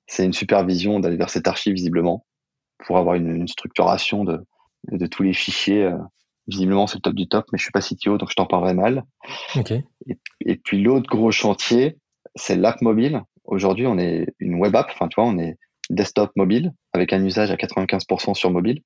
c'est 0.07 0.25
une 0.25 0.33
super 0.33 0.65
vision 0.65 0.99
d'aller 0.99 1.17
vers 1.17 1.29
cette 1.29 1.47
archi 1.47 1.73
visiblement 1.73 2.25
pour 2.85 2.97
avoir 2.97 3.15
une, 3.15 3.47
structuration 3.47 4.23
de, 4.23 4.39
de 4.91 5.05
tous 5.05 5.23
les 5.23 5.33
fichiers. 5.33 5.83
Euh, 5.83 5.97
visiblement 6.47 6.87
c'est 6.87 6.97
le 6.97 7.01
top 7.01 7.13
du 7.13 7.27
top, 7.27 7.45
mais 7.51 7.59
je 7.59 7.63
suis 7.63 7.71
pas 7.71 7.81
CTO 7.81 8.17
donc 8.17 8.29
je 8.29 8.35
t'en 8.35 8.47
parlerai 8.47 8.73
mal. 8.73 9.03
Et, 10.07 10.17
et 10.39 10.55
puis 10.55 10.81
l'autre 10.81 11.07
gros 11.09 11.31
chantier, 11.31 11.97
c'est 12.35 12.55
l'app 12.55 12.81
mobile. 12.81 13.21
Aujourd'hui 13.43 13.87
on 13.87 13.97
est 13.97 14.27
une 14.39 14.55
web 14.55 14.75
app, 14.75 14.89
enfin 14.91 15.07
tu 15.07 15.15
vois 15.15 15.29
on 15.29 15.37
est 15.37 15.57
desktop 15.89 16.31
mobile 16.35 16.71
avec 16.93 17.13
un 17.13 17.23
usage 17.23 17.51
à 17.51 17.55
95% 17.55 18.33
sur 18.33 18.51
mobile. 18.51 18.81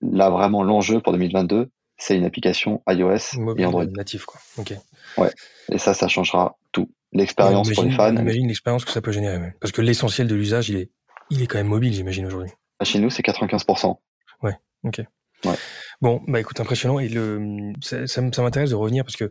Là, 0.00 0.30
vraiment, 0.30 0.62
l'enjeu 0.62 1.00
pour 1.00 1.12
2022, 1.12 1.70
c'est 1.98 2.16
une 2.16 2.24
application 2.24 2.82
iOS 2.88 3.56
et 3.56 3.64
Android. 3.64 3.84
natif, 3.86 4.24
quoi. 4.24 4.40
Ok. 4.58 4.74
Ouais. 5.18 5.30
Et 5.70 5.78
ça, 5.78 5.94
ça 5.94 6.08
changera 6.08 6.56
tout. 6.72 6.90
L'expérience 7.12 7.70
pour 7.72 7.84
les 7.84 7.90
fans. 7.92 8.14
Imagine 8.14 8.48
l'expérience 8.48 8.84
que 8.84 8.92
ça 8.92 9.00
peut 9.00 9.12
générer. 9.12 9.52
Parce 9.60 9.72
que 9.72 9.80
l'essentiel 9.80 10.26
de 10.28 10.34
l'usage, 10.34 10.68
il 10.68 10.76
est, 10.76 10.90
il 11.30 11.42
est 11.42 11.46
quand 11.46 11.58
même 11.58 11.68
mobile, 11.68 11.92
j'imagine, 11.92 12.26
aujourd'hui. 12.26 12.50
Chez 12.82 12.98
nous, 12.98 13.10
c'est 13.10 13.24
95%. 13.24 13.96
Ouais. 14.42 14.56
Ok. 14.84 15.00
Ouais. 15.44 15.54
Bon, 16.00 16.22
bah 16.28 16.40
écoute, 16.40 16.60
impressionnant. 16.60 16.98
Et 16.98 17.08
le, 17.08 17.72
ça, 17.80 18.06
ça 18.06 18.20
m'intéresse 18.20 18.70
de 18.70 18.74
revenir 18.74 19.04
parce 19.04 19.16
que 19.16 19.30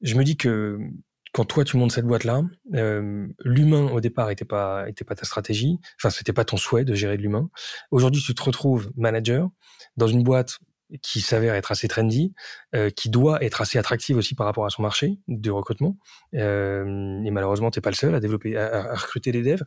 je 0.00 0.14
me 0.14 0.24
dis 0.24 0.36
que 0.36 0.78
quand 1.32 1.44
toi 1.44 1.64
tu 1.64 1.76
montes 1.76 1.92
cette 1.92 2.04
boîte-là, 2.04 2.42
euh, 2.74 3.26
l'humain 3.44 3.90
au 3.90 4.00
départ 4.00 4.30
était 4.30 4.44
pas 4.44 4.88
était 4.88 5.04
pas 5.04 5.14
ta 5.14 5.24
stratégie, 5.24 5.78
enfin 5.98 6.10
c'était 6.10 6.32
pas 6.32 6.44
ton 6.44 6.56
souhait 6.56 6.84
de 6.84 6.94
gérer 6.94 7.16
de 7.16 7.22
l'humain. 7.22 7.48
Aujourd'hui, 7.90 8.22
tu 8.22 8.34
te 8.34 8.42
retrouves 8.42 8.90
manager 8.96 9.48
dans 9.96 10.06
une 10.06 10.22
boîte 10.22 10.58
qui 11.00 11.20
s'avère 11.20 11.54
être 11.54 11.72
assez 11.72 11.88
trendy, 11.88 12.34
euh, 12.74 12.90
qui 12.90 13.08
doit 13.08 13.42
être 13.42 13.62
assez 13.62 13.78
attractive 13.78 14.16
aussi 14.16 14.34
par 14.34 14.46
rapport 14.46 14.66
à 14.66 14.70
son 14.70 14.82
marché 14.82 15.18
de 15.28 15.50
recrutement. 15.50 15.96
Euh, 16.34 17.22
et 17.24 17.30
malheureusement, 17.30 17.70
t'es 17.70 17.80
pas 17.80 17.90
le 17.90 17.96
seul 17.96 18.14
à 18.14 18.20
développer, 18.20 18.56
à, 18.56 18.94
recruter 18.94 19.32
des 19.32 19.42
devs. 19.42 19.64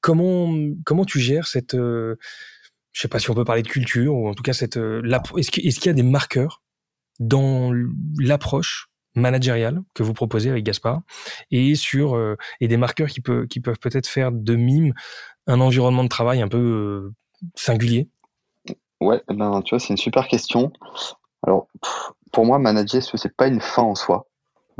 Comment 0.00 0.54
comment 0.84 1.04
tu 1.04 1.18
gères 1.18 1.48
cette, 1.48 1.74
euh, 1.74 2.16
je 2.92 3.00
sais 3.00 3.08
pas 3.08 3.18
si 3.18 3.30
on 3.30 3.34
peut 3.34 3.44
parler 3.44 3.62
de 3.62 3.68
culture 3.68 4.14
ou 4.14 4.28
en 4.28 4.34
tout 4.34 4.42
cas 4.42 4.52
cette, 4.52 4.76
euh, 4.76 5.02
est-ce 5.36 5.50
qu'il 5.50 5.66
est 5.66 5.86
y 5.86 5.88
a 5.88 5.92
des 5.92 6.02
marqueurs 6.02 6.62
dans 7.18 7.72
l'approche 8.18 8.87
managériale 9.18 9.82
que 9.94 10.02
vous 10.02 10.14
proposez 10.14 10.50
avec 10.50 10.64
Gaspard 10.64 11.02
et 11.50 11.74
sur 11.74 12.16
euh, 12.16 12.36
et 12.60 12.68
des 12.68 12.76
marqueurs 12.76 13.08
qui, 13.08 13.20
peut, 13.20 13.46
qui 13.46 13.60
peuvent 13.60 13.78
peut-être 13.78 14.06
faire 14.06 14.32
de 14.32 14.56
mime 14.56 14.94
un 15.46 15.60
environnement 15.60 16.04
de 16.04 16.08
travail 16.08 16.42
un 16.42 16.48
peu 16.48 16.58
euh, 16.58 17.14
singulier? 17.54 18.08
Ouais, 19.00 19.22
eh 19.30 19.34
ben, 19.34 19.62
tu 19.62 19.74
vois, 19.74 19.80
c'est 19.80 19.90
une 19.90 19.96
super 19.96 20.26
question. 20.26 20.72
Alors, 21.46 21.68
pour 22.32 22.44
moi, 22.44 22.58
manager, 22.58 23.02
c'est 23.02 23.36
pas 23.36 23.46
une 23.46 23.60
fin 23.60 23.82
en 23.82 23.94
soi. 23.94 24.26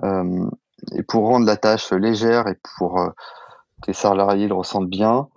Euh, 0.02 0.48
et 0.92 1.02
pour 1.02 1.26
rendre 1.26 1.46
la 1.46 1.56
tâche 1.56 1.92
légère 1.92 2.48
et 2.48 2.56
pour 2.76 2.96
que 2.96 3.86
tes 3.86 3.92
salariés 3.92 4.48
le 4.48 4.54
ressentent 4.54 4.90
bien, 4.90 5.28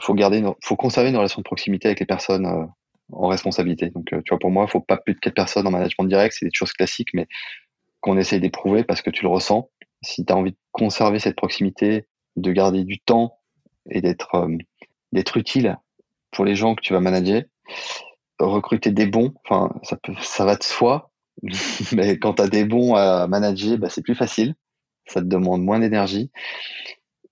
faut 0.00 0.14
garder, 0.14 0.44
faut 0.62 0.76
conserver 0.76 1.08
une 1.08 1.16
relation 1.16 1.40
de 1.40 1.44
proximité 1.44 1.88
avec 1.88 2.00
les 2.00 2.06
personnes 2.06 2.46
en 3.12 3.28
responsabilité. 3.28 3.90
Donc, 3.90 4.06
tu 4.06 4.22
vois, 4.28 4.38
pour 4.38 4.50
moi, 4.50 4.64
il 4.68 4.70
faut 4.70 4.80
pas 4.80 4.96
plus 4.96 5.14
de 5.14 5.20
quatre 5.20 5.34
personnes 5.34 5.66
en 5.66 5.70
management 5.70 6.04
direct. 6.04 6.34
C'est 6.38 6.46
des 6.46 6.52
choses 6.54 6.72
classiques, 6.72 7.10
mais 7.14 7.26
qu'on 8.02 8.18
essaye 8.18 8.40
d'éprouver 8.40 8.84
parce 8.84 9.00
que 9.00 9.10
tu 9.10 9.22
le 9.22 9.30
ressens. 9.30 9.70
Si 10.02 10.26
tu 10.26 10.32
as 10.32 10.36
envie 10.36 10.50
de 10.50 10.56
conserver 10.72 11.18
cette 11.18 11.36
proximité, 11.36 12.06
de 12.36 12.52
garder 12.52 12.84
du 12.84 12.98
temps 12.98 13.38
et 13.88 14.02
d'être 14.02 14.34
euh, 14.34 14.56
d'être 15.12 15.36
utile 15.36 15.78
pour 16.32 16.44
les 16.44 16.54
gens 16.54 16.74
que 16.74 16.82
tu 16.82 16.92
vas 16.92 17.00
manager, 17.00 17.42
recruter 18.38 18.90
des 18.90 19.06
bons, 19.06 19.32
enfin 19.44 19.70
ça 19.82 19.96
ça 20.20 20.44
va 20.44 20.56
de 20.56 20.62
soi, 20.62 21.10
mais 21.92 22.18
quand 22.18 22.34
tu 22.34 22.42
as 22.42 22.48
des 22.48 22.64
bons 22.64 22.94
à 22.94 23.26
manager, 23.28 23.78
bah, 23.78 23.88
c'est 23.88 24.02
plus 24.02 24.14
facile, 24.14 24.54
ça 25.06 25.20
te 25.20 25.26
demande 25.26 25.62
moins 25.62 25.78
d'énergie 25.78 26.30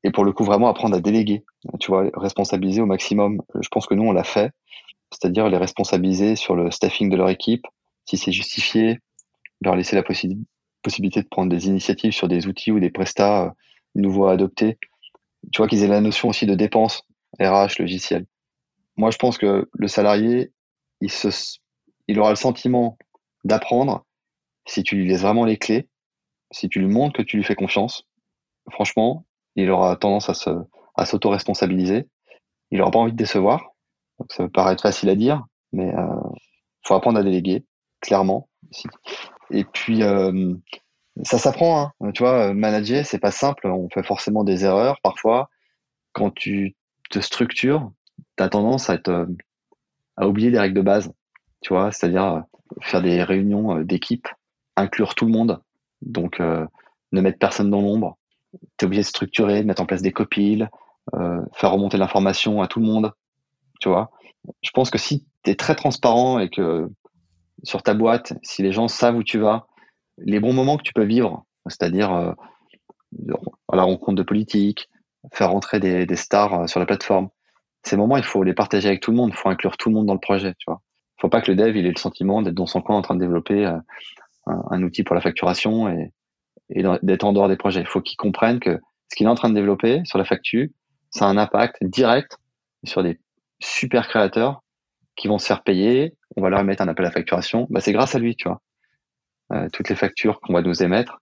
et 0.04 0.10
pour 0.10 0.24
le 0.24 0.32
coup 0.32 0.44
vraiment 0.44 0.68
apprendre 0.68 0.96
à 0.96 1.00
déléguer, 1.00 1.44
tu 1.78 1.90
vois, 1.90 2.08
responsabiliser 2.14 2.80
au 2.80 2.86
maximum. 2.86 3.42
Je 3.60 3.68
pense 3.68 3.86
que 3.86 3.94
nous 3.94 4.04
on 4.04 4.12
l'a 4.12 4.24
fait, 4.24 4.52
c'est-à-dire 5.10 5.48
les 5.48 5.58
responsabiliser 5.58 6.36
sur 6.36 6.54
le 6.54 6.70
staffing 6.70 7.10
de 7.10 7.16
leur 7.16 7.28
équipe, 7.28 7.66
si 8.06 8.16
c'est 8.16 8.32
justifié, 8.32 9.00
leur 9.60 9.76
laisser 9.76 9.96
la 9.96 10.02
possibilité 10.02 10.46
possibilité 10.82 11.22
de 11.22 11.28
prendre 11.28 11.50
des 11.50 11.66
initiatives 11.66 12.12
sur 12.12 12.28
des 12.28 12.46
outils 12.46 12.72
ou 12.72 12.80
des 12.80 12.90
prestats 12.90 13.44
euh, 13.44 13.50
nouveaux 13.94 14.26
à 14.26 14.32
adopter. 14.32 14.78
Tu 15.52 15.58
vois 15.58 15.68
qu'ils 15.68 15.82
aient 15.82 15.88
la 15.88 16.00
notion 16.00 16.28
aussi 16.28 16.46
de 16.46 16.54
dépenses, 16.54 17.02
RH, 17.38 17.78
logiciel. 17.78 18.26
Moi, 18.96 19.10
je 19.10 19.18
pense 19.18 19.38
que 19.38 19.68
le 19.72 19.88
salarié, 19.88 20.52
il, 21.00 21.10
se, 21.10 21.28
il 22.08 22.18
aura 22.18 22.30
le 22.30 22.36
sentiment 22.36 22.98
d'apprendre 23.44 24.04
si 24.66 24.82
tu 24.82 24.96
lui 24.96 25.08
laisses 25.08 25.22
vraiment 25.22 25.44
les 25.44 25.56
clés, 25.56 25.88
si 26.50 26.68
tu 26.68 26.80
lui 26.80 26.88
montres 26.88 27.16
que 27.16 27.22
tu 27.22 27.36
lui 27.36 27.44
fais 27.44 27.54
confiance. 27.54 28.04
Franchement, 28.70 29.24
il 29.56 29.70
aura 29.70 29.96
tendance 29.96 30.28
à 30.28 30.34
se, 30.34 30.50
à 30.96 31.06
s'auto-responsabiliser. 31.06 32.06
Il 32.70 32.78
n'aura 32.78 32.90
pas 32.90 32.98
envie 32.98 33.12
de 33.12 33.16
décevoir. 33.16 33.70
Ça 34.28 34.44
peut 34.44 34.50
paraître 34.50 34.82
facile 34.82 35.08
à 35.08 35.14
dire, 35.14 35.44
mais 35.72 35.94
euh, 35.94 36.20
faut 36.84 36.94
apprendre 36.94 37.18
à 37.18 37.22
déléguer, 37.22 37.64
clairement. 38.00 38.48
Et 39.50 39.64
puis, 39.64 40.02
euh, 40.02 40.54
ça 41.22 41.38
s'apprend. 41.38 41.92
Hein. 42.00 42.12
Tu 42.12 42.22
vois, 42.22 42.54
manager, 42.54 43.04
c'est 43.04 43.18
pas 43.18 43.30
simple. 43.30 43.66
On 43.66 43.88
fait 43.88 44.02
forcément 44.02 44.44
des 44.44 44.64
erreurs 44.64 45.00
parfois. 45.02 45.50
Quand 46.12 46.30
tu 46.30 46.76
te 47.10 47.20
structures, 47.20 47.92
tu 48.36 48.42
as 48.42 48.48
tendance 48.48 48.90
à, 48.90 48.94
être, 48.94 49.28
à 50.16 50.28
oublier 50.28 50.50
des 50.50 50.58
règles 50.58 50.76
de 50.76 50.82
base. 50.82 51.12
Tu 51.60 51.72
vois, 51.72 51.92
c'est-à-dire 51.92 52.24
euh, 52.24 52.40
faire 52.80 53.02
des 53.02 53.22
réunions 53.22 53.78
euh, 53.78 53.84
d'équipe, 53.84 54.28
inclure 54.76 55.14
tout 55.14 55.26
le 55.26 55.32
monde. 55.32 55.60
Donc, 56.02 56.40
ne 56.40 57.20
mettre 57.20 57.38
personne 57.38 57.68
dans 57.68 57.82
l'ombre. 57.82 58.16
Tu 58.78 58.84
es 58.84 58.86
obligé 58.86 59.02
de 59.02 59.06
structurer, 59.06 59.60
de 59.60 59.66
mettre 59.66 59.82
en 59.82 59.86
place 59.86 60.00
des 60.00 60.12
copiles, 60.12 60.70
faire 61.12 61.72
remonter 61.72 61.98
l'information 61.98 62.62
à 62.62 62.68
tout 62.68 62.80
le 62.80 62.86
monde. 62.86 63.12
Tu 63.80 63.90
vois, 63.90 64.10
je 64.62 64.70
pense 64.70 64.88
que 64.88 64.96
si 64.96 65.26
tu 65.44 65.50
es 65.50 65.56
très 65.56 65.74
transparent 65.74 66.38
et 66.38 66.48
que 66.48 66.88
sur 67.62 67.82
ta 67.82 67.94
boîte, 67.94 68.34
si 68.42 68.62
les 68.62 68.72
gens 68.72 68.88
savent 68.88 69.16
où 69.16 69.22
tu 69.22 69.38
vas, 69.38 69.66
les 70.18 70.40
bons 70.40 70.52
moments 70.52 70.76
que 70.76 70.82
tu 70.82 70.92
peux 70.92 71.04
vivre, 71.04 71.44
c'est-à-dire 71.66 72.12
euh, 72.12 72.32
la 73.72 73.82
rencontre 73.82 74.16
de 74.16 74.22
politiques, 74.22 74.88
faire 75.32 75.50
rentrer 75.50 75.80
des, 75.80 76.16
stars 76.16 76.62
euh, 76.62 76.66
sur 76.66 76.80
la 76.80 76.86
plateforme, 76.86 77.28
ces 77.82 77.96
moments, 77.96 78.16
il 78.16 78.22
faut 78.22 78.42
les 78.42 78.54
partager 78.54 78.88
avec 78.88 79.00
tout 79.00 79.10
le 79.10 79.16
monde, 79.16 79.30
il 79.30 79.36
faut 79.36 79.48
inclure 79.48 79.76
tout 79.76 79.88
le 79.88 79.94
monde 79.94 80.06
dans 80.06 80.14
le 80.14 80.20
projet, 80.20 80.54
tu 80.58 80.64
vois. 80.66 80.82
faut 81.18 81.28
pas 81.28 81.40
que 81.40 81.50
le 81.50 81.56
dev 81.56 81.76
ait 81.76 81.82
le 81.82 81.96
sentiment 81.96 82.42
d'être 82.42 82.54
dans 82.54 82.66
son 82.66 82.82
coin 82.82 82.96
en 82.96 83.02
train 83.02 83.14
de 83.14 83.20
développer 83.20 83.66
euh, 83.66 83.78
un, 84.46 84.82
outil 84.82 85.02
pour 85.02 85.14
la 85.14 85.20
facturation 85.20 85.88
et, 85.88 86.12
et 86.70 86.82
d'être 87.02 87.24
en 87.24 87.32
dehors 87.32 87.48
des 87.48 87.56
projets. 87.56 87.80
Il 87.80 87.86
faut 87.86 88.00
qu'il 88.00 88.16
comprenne 88.16 88.60
que 88.60 88.78
ce 89.08 89.16
qu'il 89.16 89.26
est 89.26 89.30
en 89.30 89.34
train 89.34 89.48
de 89.48 89.54
développer 89.54 90.02
sur 90.04 90.18
la 90.18 90.24
facture, 90.24 90.68
ça 91.10 91.26
a 91.26 91.28
un 91.28 91.36
impact 91.36 91.82
direct 91.82 92.36
sur 92.84 93.02
des 93.02 93.18
super 93.60 94.08
créateurs 94.08 94.62
qui 95.20 95.28
vont 95.28 95.38
se 95.38 95.46
faire 95.46 95.62
payer, 95.62 96.14
on 96.36 96.40
va 96.40 96.48
leur 96.48 96.64
mettre 96.64 96.82
un 96.82 96.88
appel 96.88 97.04
à 97.04 97.10
facturation, 97.10 97.66
bah, 97.68 97.80
c'est 97.80 97.92
grâce 97.92 98.14
à 98.14 98.18
lui, 98.18 98.36
tu 98.36 98.48
vois. 98.48 98.62
Euh, 99.52 99.68
toutes 99.70 99.90
les 99.90 99.94
factures 99.94 100.40
qu'on 100.40 100.54
va 100.54 100.62
nous 100.62 100.82
émettre. 100.82 101.20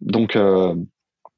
Donc, 0.00 0.34
euh, 0.34 0.74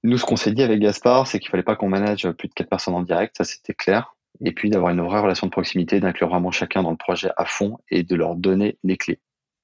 nous, 0.05 0.19
ce 0.19 0.25
qu'on 0.25 0.37
s'est 0.37 0.53
dit 0.53 0.63
avec 0.63 0.79
Gaspard, 0.79 1.27
c'est 1.27 1.41
qu'il 1.41 1.51
fallait 1.51 1.65
pas 1.65 1.75
qu'on 1.75 1.89
manage 1.89 2.31
plus 2.33 2.47
de 2.47 2.55
quatre 2.55 2.69
personnes 2.69 2.95
en 2.95 3.03
direct, 3.03 3.35
ça 3.37 3.43
c'était 3.43 3.75
clair. 3.75 4.15
Et 4.45 4.53
puis 4.53 4.71
d'avoir 4.71 4.93
une 4.93 5.01
vraie 5.01 5.19
relation 5.19 5.49
de 5.49 5.51
proximité, 5.51 5.99
d'inclure 5.99 6.29
vraiment 6.29 6.53
chacun 6.53 6.85
dans 6.85 6.93
le 6.93 6.97
projet 6.97 7.31
à 7.37 7.45
fond 7.45 7.79
et 7.91 8.05
de 8.05 8.15
leur 8.15 8.37
donner 8.37 8.79
les 8.85 8.97
clés, 8.97 9.19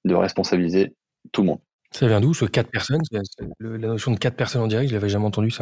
de 0.04 0.16
responsabiliser 0.16 0.96
tout 1.30 1.42
le 1.42 1.48
monde. 1.48 1.60
Ça 1.92 2.08
vient 2.08 2.20
d'où 2.20 2.34
ce 2.34 2.44
quatre 2.44 2.70
personnes? 2.72 3.02
La 3.60 3.86
notion 3.86 4.10
de 4.10 4.18
quatre 4.18 4.36
personnes 4.36 4.62
en 4.62 4.66
direct, 4.66 4.88
je 4.88 4.94
l'avais 4.94 5.08
jamais 5.08 5.26
entendu. 5.26 5.52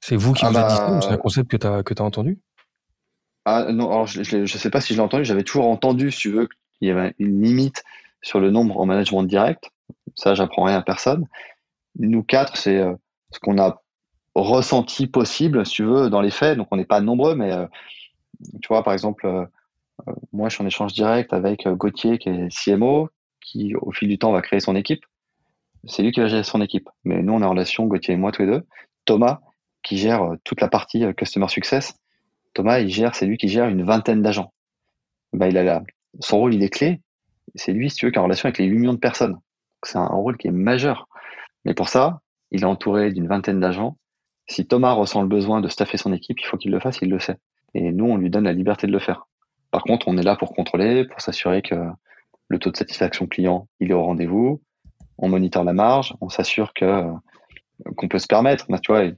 C'est 0.00 0.16
vous 0.16 0.32
qui 0.32 0.44
ah 0.44 0.50
vous 0.50 0.58
êtes 0.58 0.66
dit 0.66 0.74
ça 0.74 0.90
ou 0.90 1.00
c'est 1.02 1.10
un 1.10 1.18
concept 1.18 1.50
que 1.50 1.94
tu 1.94 2.02
as 2.02 2.04
entendu? 2.04 2.40
Ah 3.48 3.70
non, 3.70 3.88
alors 3.92 4.08
je 4.08 4.38
ne 4.38 4.46
sais 4.46 4.70
pas 4.70 4.80
si 4.80 4.92
je 4.92 4.98
l'ai 4.98 5.04
entendu, 5.04 5.24
j'avais 5.24 5.44
toujours 5.44 5.68
entendu, 5.68 6.10
si 6.10 6.18
tu 6.18 6.30
veux, 6.32 6.48
qu'il 6.48 6.88
y 6.88 6.90
avait 6.90 7.14
une 7.20 7.40
limite 7.40 7.84
sur 8.20 8.40
le 8.40 8.50
nombre 8.50 8.76
en 8.76 8.86
management 8.86 9.22
direct. 9.22 9.70
Ça, 10.16 10.34
j'apprends 10.34 10.64
rien 10.64 10.78
à 10.78 10.82
personne. 10.82 11.28
Nous 11.96 12.24
quatre, 12.24 12.56
c'est 12.56 12.78
euh, 12.78 12.92
ce 13.30 13.38
qu'on 13.38 13.56
a 13.60 13.80
ressenti 14.34 15.06
possible, 15.06 15.64
si 15.64 15.74
tu 15.74 15.84
veux, 15.84 16.10
dans 16.10 16.20
les 16.20 16.32
faits. 16.32 16.58
Donc 16.58 16.66
on 16.72 16.76
n'est 16.76 16.84
pas 16.84 17.00
nombreux, 17.00 17.36
mais 17.36 17.52
euh, 17.52 17.66
tu 18.62 18.66
vois, 18.66 18.82
par 18.82 18.92
exemple, 18.92 19.26
euh, 19.26 19.46
moi 20.32 20.48
je 20.48 20.56
suis 20.56 20.64
en 20.64 20.66
échange 20.66 20.92
direct 20.92 21.32
avec 21.32 21.68
Gauthier, 21.68 22.18
qui 22.18 22.30
est 22.30 22.48
CMO, 22.48 23.10
qui 23.40 23.76
au 23.76 23.92
fil 23.92 24.08
du 24.08 24.18
temps 24.18 24.32
va 24.32 24.42
créer 24.42 24.58
son 24.58 24.74
équipe. 24.74 25.04
C'est 25.84 26.02
lui 26.02 26.10
qui 26.10 26.18
va 26.18 26.26
gérer 26.26 26.42
son 26.42 26.60
équipe. 26.62 26.88
Mais 27.04 27.22
nous, 27.22 27.34
on 27.34 27.42
est 27.42 27.44
en 27.44 27.50
relation, 27.50 27.86
Gauthier 27.86 28.14
et 28.14 28.16
moi, 28.16 28.32
tous 28.32 28.42
les 28.42 28.48
deux. 28.48 28.66
Thomas, 29.04 29.38
qui 29.84 29.98
gère 29.98 30.32
toute 30.42 30.60
la 30.60 30.66
partie 30.66 31.04
Customer 31.14 31.46
Success 31.46 31.94
Thomas, 32.56 32.80
il 32.80 32.88
gère, 32.88 33.14
c'est 33.14 33.26
lui 33.26 33.36
qui 33.36 33.48
gère 33.48 33.68
une 33.68 33.82
vingtaine 33.82 34.22
d'agents. 34.22 34.50
Bah, 35.34 35.46
il 35.46 35.58
a 35.58 35.82
son 36.20 36.38
rôle, 36.38 36.54
il 36.54 36.62
est 36.62 36.70
clé. 36.70 37.02
C'est 37.54 37.72
lui, 37.72 37.90
si 37.90 37.96
tu 37.96 38.06
veux, 38.06 38.10
qui 38.10 38.16
est 38.16 38.18
en 38.18 38.24
relation 38.24 38.46
avec 38.46 38.56
les 38.56 38.64
8 38.64 38.78
millions 38.78 38.94
de 38.94 38.98
personnes. 38.98 39.36
C'est 39.82 39.98
un 39.98 40.06
rôle 40.06 40.38
qui 40.38 40.48
est 40.48 40.52
majeur. 40.52 41.06
Mais 41.66 41.74
pour 41.74 41.90
ça, 41.90 42.22
il 42.52 42.62
est 42.62 42.66
entouré 42.66 43.12
d'une 43.12 43.28
vingtaine 43.28 43.60
d'agents. 43.60 43.98
Si 44.48 44.66
Thomas 44.66 44.92
ressent 44.92 45.20
le 45.20 45.28
besoin 45.28 45.60
de 45.60 45.68
staffer 45.68 45.98
son 45.98 46.14
équipe, 46.14 46.40
il 46.40 46.46
faut 46.46 46.56
qu'il 46.56 46.70
le 46.70 46.80
fasse, 46.80 46.98
il 47.02 47.10
le 47.10 47.18
sait. 47.18 47.36
Et 47.74 47.92
nous, 47.92 48.06
on 48.06 48.16
lui 48.16 48.30
donne 48.30 48.44
la 48.44 48.54
liberté 48.54 48.86
de 48.86 48.92
le 48.92 49.00
faire. 49.00 49.26
Par 49.70 49.82
contre, 49.82 50.08
on 50.08 50.16
est 50.16 50.22
là 50.22 50.34
pour 50.34 50.54
contrôler, 50.54 51.04
pour 51.04 51.20
s'assurer 51.20 51.60
que 51.60 51.74
le 52.48 52.58
taux 52.58 52.70
de 52.70 52.76
satisfaction 52.78 53.26
client, 53.26 53.68
il 53.80 53.90
est 53.90 53.94
au 53.94 54.02
rendez-vous. 54.02 54.62
On 55.18 55.28
moniteur 55.28 55.62
la 55.62 55.74
marge, 55.74 56.14
on 56.22 56.30
s'assure 56.30 56.72
qu'on 56.72 58.08
peut 58.08 58.18
se 58.18 58.26
permettre. 58.26 58.64
Bah, 58.70 58.78
tu 58.78 58.92
vois, 58.92 59.10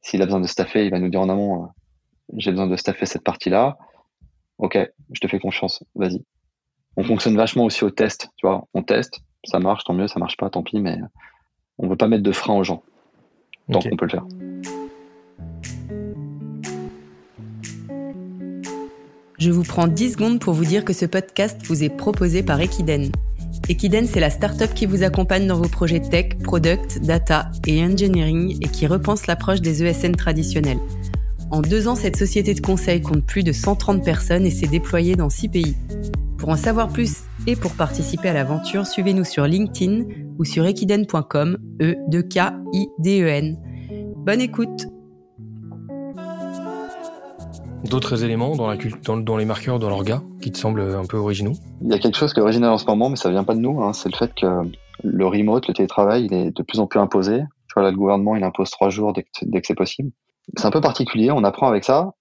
s'il 0.00 0.22
a 0.22 0.26
besoin 0.26 0.40
de 0.40 0.46
staffer, 0.46 0.84
il 0.84 0.92
va 0.92 1.00
nous 1.00 1.08
dire 1.08 1.20
en 1.20 1.28
amont, 1.28 1.70
j'ai 2.36 2.50
besoin 2.50 2.66
de 2.66 2.76
staffer 2.76 3.06
cette 3.06 3.24
partie-là. 3.24 3.78
Ok, 4.58 4.78
je 5.12 5.20
te 5.20 5.28
fais 5.28 5.38
confiance, 5.38 5.82
vas-y. 5.94 6.24
On 6.96 7.04
fonctionne 7.04 7.36
vachement 7.36 7.64
aussi 7.64 7.84
au 7.84 7.90
test, 7.90 8.28
tu 8.36 8.46
vois. 8.46 8.66
On 8.74 8.82
teste, 8.82 9.20
ça 9.44 9.60
marche, 9.60 9.84
tant 9.84 9.94
mieux, 9.94 10.08
ça 10.08 10.18
marche 10.18 10.36
pas, 10.36 10.50
tant 10.50 10.62
pis, 10.62 10.80
mais 10.80 10.98
on 11.78 11.88
veut 11.88 11.96
pas 11.96 12.08
mettre 12.08 12.24
de 12.24 12.32
frein 12.32 12.54
aux 12.54 12.64
gens. 12.64 12.82
Tant 13.70 13.80
qu'on 13.80 13.96
peut 13.96 14.06
le 14.06 14.10
faire. 14.10 14.26
Je 19.38 19.52
vous 19.52 19.62
prends 19.62 19.86
10 19.86 20.14
secondes 20.14 20.40
pour 20.40 20.52
vous 20.52 20.64
dire 20.64 20.84
que 20.84 20.92
ce 20.92 21.06
podcast 21.06 21.62
vous 21.66 21.84
est 21.84 21.96
proposé 21.96 22.42
par 22.42 22.60
Equiden. 22.60 23.12
Equiden, 23.68 24.06
c'est 24.06 24.18
la 24.18 24.30
startup 24.30 24.74
qui 24.74 24.84
vous 24.84 25.04
accompagne 25.04 25.46
dans 25.46 25.56
vos 25.56 25.68
projets 25.68 26.00
tech, 26.00 26.38
product, 26.42 27.00
data 27.02 27.50
et 27.66 27.84
engineering 27.84 28.58
et 28.60 28.68
qui 28.68 28.88
repense 28.88 29.28
l'approche 29.28 29.60
des 29.60 29.84
ESN 29.84 30.16
traditionnels. 30.16 30.80
En 31.50 31.62
deux 31.62 31.88
ans, 31.88 31.94
cette 31.94 32.16
société 32.16 32.52
de 32.52 32.60
conseil 32.60 33.00
compte 33.00 33.24
plus 33.24 33.42
de 33.42 33.52
130 33.52 34.04
personnes 34.04 34.44
et 34.44 34.50
s'est 34.50 34.66
déployée 34.66 35.16
dans 35.16 35.30
six 35.30 35.48
pays. 35.48 35.76
Pour 36.36 36.50
en 36.50 36.56
savoir 36.56 36.88
plus 36.88 37.22
Et 37.46 37.56
pour 37.56 37.72
participer 37.72 38.28
à 38.28 38.34
l'aventure, 38.34 38.86
suivez-nous 38.86 39.24
sur 39.24 39.44
LinkedIn 39.44 40.04
ou 40.38 40.44
sur 40.44 40.66
equiden.com, 40.66 41.56
e 41.80 41.94
2 42.08 42.22
k 42.22 42.52
i 42.74 42.88
d 42.98 43.22
e 43.22 43.28
n. 43.28 43.56
Bonne 44.16 44.42
écoute. 44.42 44.88
D'autres 47.88 48.22
éléments 48.24 48.54
dans, 48.54 48.66
la, 48.66 48.76
dans, 49.04 49.16
dans, 49.16 49.36
les 49.38 49.46
marqueurs, 49.46 49.78
dans 49.78 49.88
l'orga, 49.88 50.22
qui 50.42 50.52
te 50.52 50.58
semblent 50.58 50.82
un 50.82 51.06
peu 51.06 51.16
originaux? 51.16 51.54
Il 51.80 51.90
y 51.90 51.94
a 51.94 51.98
quelque 51.98 52.18
chose 52.18 52.34
qui 52.34 52.40
est 52.40 52.42
original 52.42 52.70
en 52.70 52.78
ce 52.78 52.84
moment, 52.84 53.08
mais 53.08 53.16
ça 53.16 53.30
vient 53.30 53.44
pas 53.44 53.54
de 53.54 53.60
nous. 53.60 53.82
Hein. 53.82 53.94
C'est 53.94 54.10
le 54.10 54.16
fait 54.16 54.34
que 54.34 54.46
le 55.02 55.26
remote, 55.26 55.66
le 55.68 55.72
télétravail, 55.72 56.26
il 56.26 56.34
est 56.34 56.54
de 56.54 56.62
plus 56.62 56.80
en 56.80 56.86
plus 56.86 57.00
imposé. 57.00 57.38
Tu 57.68 57.74
vois, 57.74 57.84
là, 57.84 57.90
le 57.90 57.96
gouvernement, 57.96 58.36
il 58.36 58.44
impose 58.44 58.70
trois 58.70 58.90
jours 58.90 59.14
dès 59.14 59.22
que, 59.22 59.28
dès 59.42 59.62
que 59.62 59.66
c'est 59.66 59.74
possible. 59.74 60.10
C'est 60.56 60.66
un 60.66 60.70
peu 60.70 60.80
particulier, 60.80 61.30
on 61.30 61.44
apprend 61.44 61.68
avec 61.68 61.84
ça. 61.84 62.12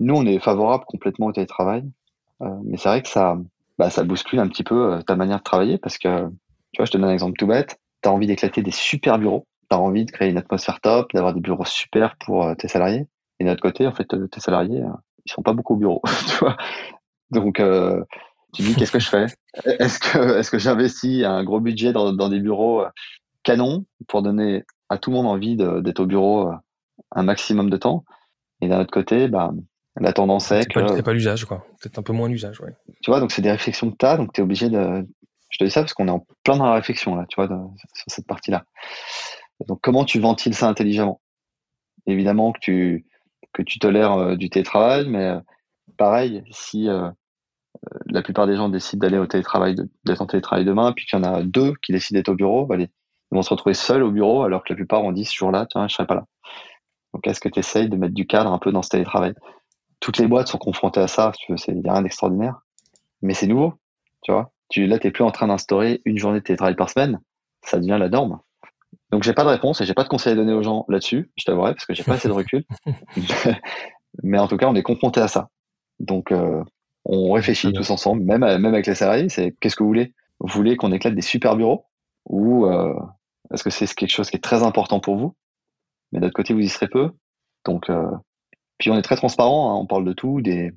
Nous, 0.00 0.14
on 0.14 0.26
est 0.26 0.38
favorable 0.38 0.84
complètement 0.86 1.26
au 1.26 1.32
télétravail. 1.32 1.84
Euh, 2.42 2.48
mais 2.64 2.76
c'est 2.76 2.88
vrai 2.88 3.02
que 3.02 3.08
ça, 3.08 3.36
bah, 3.78 3.90
ça 3.90 4.02
bouscule 4.04 4.38
un 4.38 4.48
petit 4.48 4.64
peu 4.64 4.94
euh, 4.94 5.02
ta 5.02 5.16
manière 5.16 5.38
de 5.38 5.42
travailler 5.42 5.78
parce 5.78 5.98
que, 5.98 6.28
tu 6.72 6.78
vois, 6.78 6.86
je 6.86 6.90
te 6.90 6.98
donne 6.98 7.08
un 7.08 7.12
exemple 7.12 7.36
tout 7.38 7.46
bête. 7.46 7.78
Tu 8.02 8.08
as 8.08 8.12
envie 8.12 8.26
d'éclater 8.26 8.62
des 8.62 8.70
super 8.70 9.18
bureaux. 9.18 9.46
Tu 9.70 9.76
as 9.76 9.80
envie 9.80 10.04
de 10.04 10.10
créer 10.10 10.30
une 10.30 10.38
atmosphère 10.38 10.80
top, 10.80 11.12
d'avoir 11.12 11.34
des 11.34 11.40
bureaux 11.40 11.64
super 11.64 12.16
pour 12.16 12.44
euh, 12.44 12.54
tes 12.54 12.68
salariés. 12.68 13.06
Et 13.38 13.44
de 13.44 13.48
l'autre 13.48 13.62
côté, 13.62 13.86
en 13.86 13.92
fait, 13.92 14.06
tes 14.06 14.40
salariés, 14.40 14.82
ils 15.24 15.32
sont 15.32 15.42
pas 15.42 15.52
beaucoup 15.52 15.74
au 15.74 15.78
bureau, 15.78 16.02
tu 16.28 16.36
vois. 16.36 16.56
Donc, 17.30 17.60
euh, 17.60 18.02
tu 18.52 18.62
dis, 18.62 18.74
qu'est-ce 18.74 18.92
que 18.92 18.98
je 18.98 19.08
fais? 19.08 19.26
Est-ce 19.78 19.98
que, 19.98 20.38
est-ce 20.38 20.50
que 20.50 20.58
j'investis 20.58 21.24
un 21.24 21.42
gros 21.42 21.60
budget 21.60 21.92
dans, 21.92 22.12
dans 22.12 22.28
des 22.28 22.38
bureaux 22.38 22.84
canons 23.42 23.84
pour 24.06 24.22
donner 24.22 24.64
à 24.88 24.98
tout 24.98 25.10
le 25.10 25.16
monde 25.16 25.26
envie 25.26 25.56
d'être 25.56 26.00
au 26.00 26.06
bureau 26.06 26.50
un 27.12 27.22
maximum 27.22 27.70
de 27.70 27.76
temps 27.76 28.04
Et 28.60 28.68
d'un 28.68 28.80
autre 28.80 28.92
côté, 28.92 29.28
bah, 29.28 29.52
la 29.96 30.12
tendance 30.12 30.50
est, 30.52 30.70
que. 30.70 30.86
C'est 30.94 31.02
pas 31.02 31.12
l'usage, 31.12 31.44
quoi. 31.44 31.66
Peut-être 31.80 31.98
un 31.98 32.02
peu 32.02 32.12
moins 32.12 32.28
l'usage, 32.28 32.60
ouais. 32.60 32.74
Tu 33.02 33.10
vois, 33.10 33.20
donc 33.20 33.32
c'est 33.32 33.42
des 33.42 33.50
réflexions 33.50 33.90
que 33.90 33.96
tu 33.98 34.06
as, 34.06 34.16
donc 34.16 34.32
tu 34.32 34.40
es 34.40 34.44
obligé 34.44 34.68
de. 34.68 35.06
Je 35.50 35.58
te 35.58 35.64
dis 35.64 35.70
ça 35.70 35.80
parce 35.80 35.94
qu'on 35.94 36.06
est 36.06 36.12
en 36.12 36.24
plein 36.44 36.56
dans 36.56 36.66
la 36.66 36.74
réflexion, 36.74 37.16
là, 37.16 37.26
tu 37.28 37.34
vois, 37.34 37.48
sur 37.48 38.04
cette 38.06 38.26
partie-là. 38.26 38.64
Donc, 39.66 39.80
comment 39.82 40.04
tu 40.04 40.20
ventiles 40.20 40.54
ça 40.54 40.68
intelligemment? 40.68 41.20
Évidemment 42.06 42.52
que 42.52 42.60
tu, 42.60 43.06
que 43.52 43.62
tu 43.62 43.78
tolères 43.78 44.12
euh, 44.12 44.36
du 44.36 44.48
télétravail, 44.48 45.08
mais 45.08 45.24
euh, 45.24 45.40
pareil, 45.96 46.42
si 46.50 46.88
euh, 46.88 47.10
la 48.06 48.22
plupart 48.22 48.46
des 48.46 48.56
gens 48.56 48.68
décident 48.68 49.00
d'aller 49.00 49.18
au 49.18 49.26
télétravail, 49.26 49.74
d'être 50.04 50.22
en 50.22 50.26
télétravail 50.26 50.64
demain, 50.64 50.92
puis 50.92 51.04
qu'il 51.06 51.18
y 51.18 51.22
en 51.22 51.24
a 51.24 51.42
deux 51.42 51.74
qui 51.82 51.92
décident 51.92 52.18
d'être 52.18 52.30
au 52.30 52.34
bureau, 52.34 52.66
bah, 52.66 52.76
ils 52.78 52.88
vont 53.32 53.42
se 53.42 53.50
retrouver 53.50 53.74
seuls 53.74 54.02
au 54.02 54.10
bureau, 54.10 54.42
alors 54.42 54.64
que 54.64 54.72
la 54.72 54.76
plupart 54.76 55.04
ont 55.04 55.12
dit 55.12 55.24
ce 55.24 55.34
jour-là, 55.34 55.66
tiens, 55.70 55.88
je 55.88 55.94
serai 55.94 56.06
pas 56.06 56.14
là. 56.14 56.24
Donc, 57.14 57.26
est-ce 57.26 57.40
que 57.40 57.48
tu 57.48 57.58
essayes 57.58 57.88
de 57.88 57.96
mettre 57.96 58.14
du 58.14 58.26
cadre 58.26 58.52
un 58.52 58.58
peu 58.58 58.72
dans 58.72 58.82
ce 58.82 58.90
télétravail? 58.90 59.34
Toutes 60.00 60.18
les 60.18 60.26
boîtes 60.26 60.48
sont 60.48 60.58
confrontées 60.58 61.00
à 61.00 61.08
ça, 61.08 61.32
tu 61.38 61.52
veux, 61.52 61.58
c'est 61.58 61.72
rien 61.72 62.02
d'extraordinaire. 62.02 62.60
Mais 63.22 63.34
c'est 63.34 63.46
nouveau, 63.46 63.74
tu 64.22 64.32
vois. 64.32 64.52
Tu, 64.70 64.86
là, 64.86 64.98
t'es 64.98 65.10
plus 65.10 65.24
en 65.24 65.30
train 65.30 65.48
d'instaurer 65.48 66.00
une 66.04 66.16
journée 66.16 66.38
de 66.38 66.44
télétravail 66.44 66.76
par 66.76 66.88
semaine. 66.88 67.20
Ça 67.62 67.78
devient 67.78 67.98
la 67.98 68.08
norme. 68.08 68.38
Donc, 69.10 69.24
j'ai 69.24 69.32
pas 69.32 69.42
de 69.44 69.48
réponse 69.48 69.80
et 69.80 69.84
j'ai 69.84 69.94
pas 69.94 70.04
de 70.04 70.08
conseils 70.08 70.32
à 70.32 70.36
donner 70.36 70.52
aux 70.52 70.62
gens 70.62 70.84
là-dessus, 70.88 71.30
je 71.36 71.44
t'avouerai, 71.44 71.74
parce 71.74 71.84
que 71.84 71.94
j'ai 71.94 72.04
pas 72.04 72.14
assez 72.14 72.28
de 72.28 72.32
recul. 72.32 72.64
mais 74.22 74.38
en 74.38 74.48
tout 74.48 74.56
cas, 74.56 74.68
on 74.68 74.74
est 74.74 74.82
confronté 74.82 75.20
à 75.20 75.28
ça. 75.28 75.48
Donc, 75.98 76.32
euh, 76.32 76.62
on 77.04 77.32
réfléchit 77.32 77.72
tous 77.72 77.90
ensemble, 77.90 78.22
même, 78.22 78.40
même 78.40 78.64
avec 78.66 78.86
les 78.86 78.94
salariés, 78.94 79.28
c'est 79.28 79.54
qu'est-ce 79.60 79.76
que 79.76 79.82
vous 79.82 79.88
voulez? 79.88 80.14
Vous 80.38 80.48
voulez 80.48 80.76
qu'on 80.76 80.92
éclate 80.92 81.14
des 81.14 81.22
super 81.22 81.56
bureaux 81.56 81.84
Ou 82.26 82.66
euh, 82.66 82.94
est-ce 83.52 83.64
que 83.64 83.70
c'est 83.70 83.92
quelque 83.94 84.10
chose 84.10 84.30
qui 84.30 84.36
est 84.36 84.40
très 84.40 84.62
important 84.62 85.00
pour 85.00 85.16
vous? 85.16 85.34
Mais 86.12 86.20
d'autre 86.20 86.34
côté, 86.34 86.54
vous 86.54 86.60
y 86.60 86.68
serez 86.68 86.88
peu. 86.88 87.10
Donc, 87.64 87.90
euh, 87.90 88.10
puis 88.78 88.90
on 88.90 88.96
est 88.96 89.02
très 89.02 89.16
transparent, 89.16 89.72
hein, 89.72 89.78
on 89.80 89.86
parle 89.86 90.04
de 90.04 90.12
tout, 90.12 90.40
des, 90.40 90.72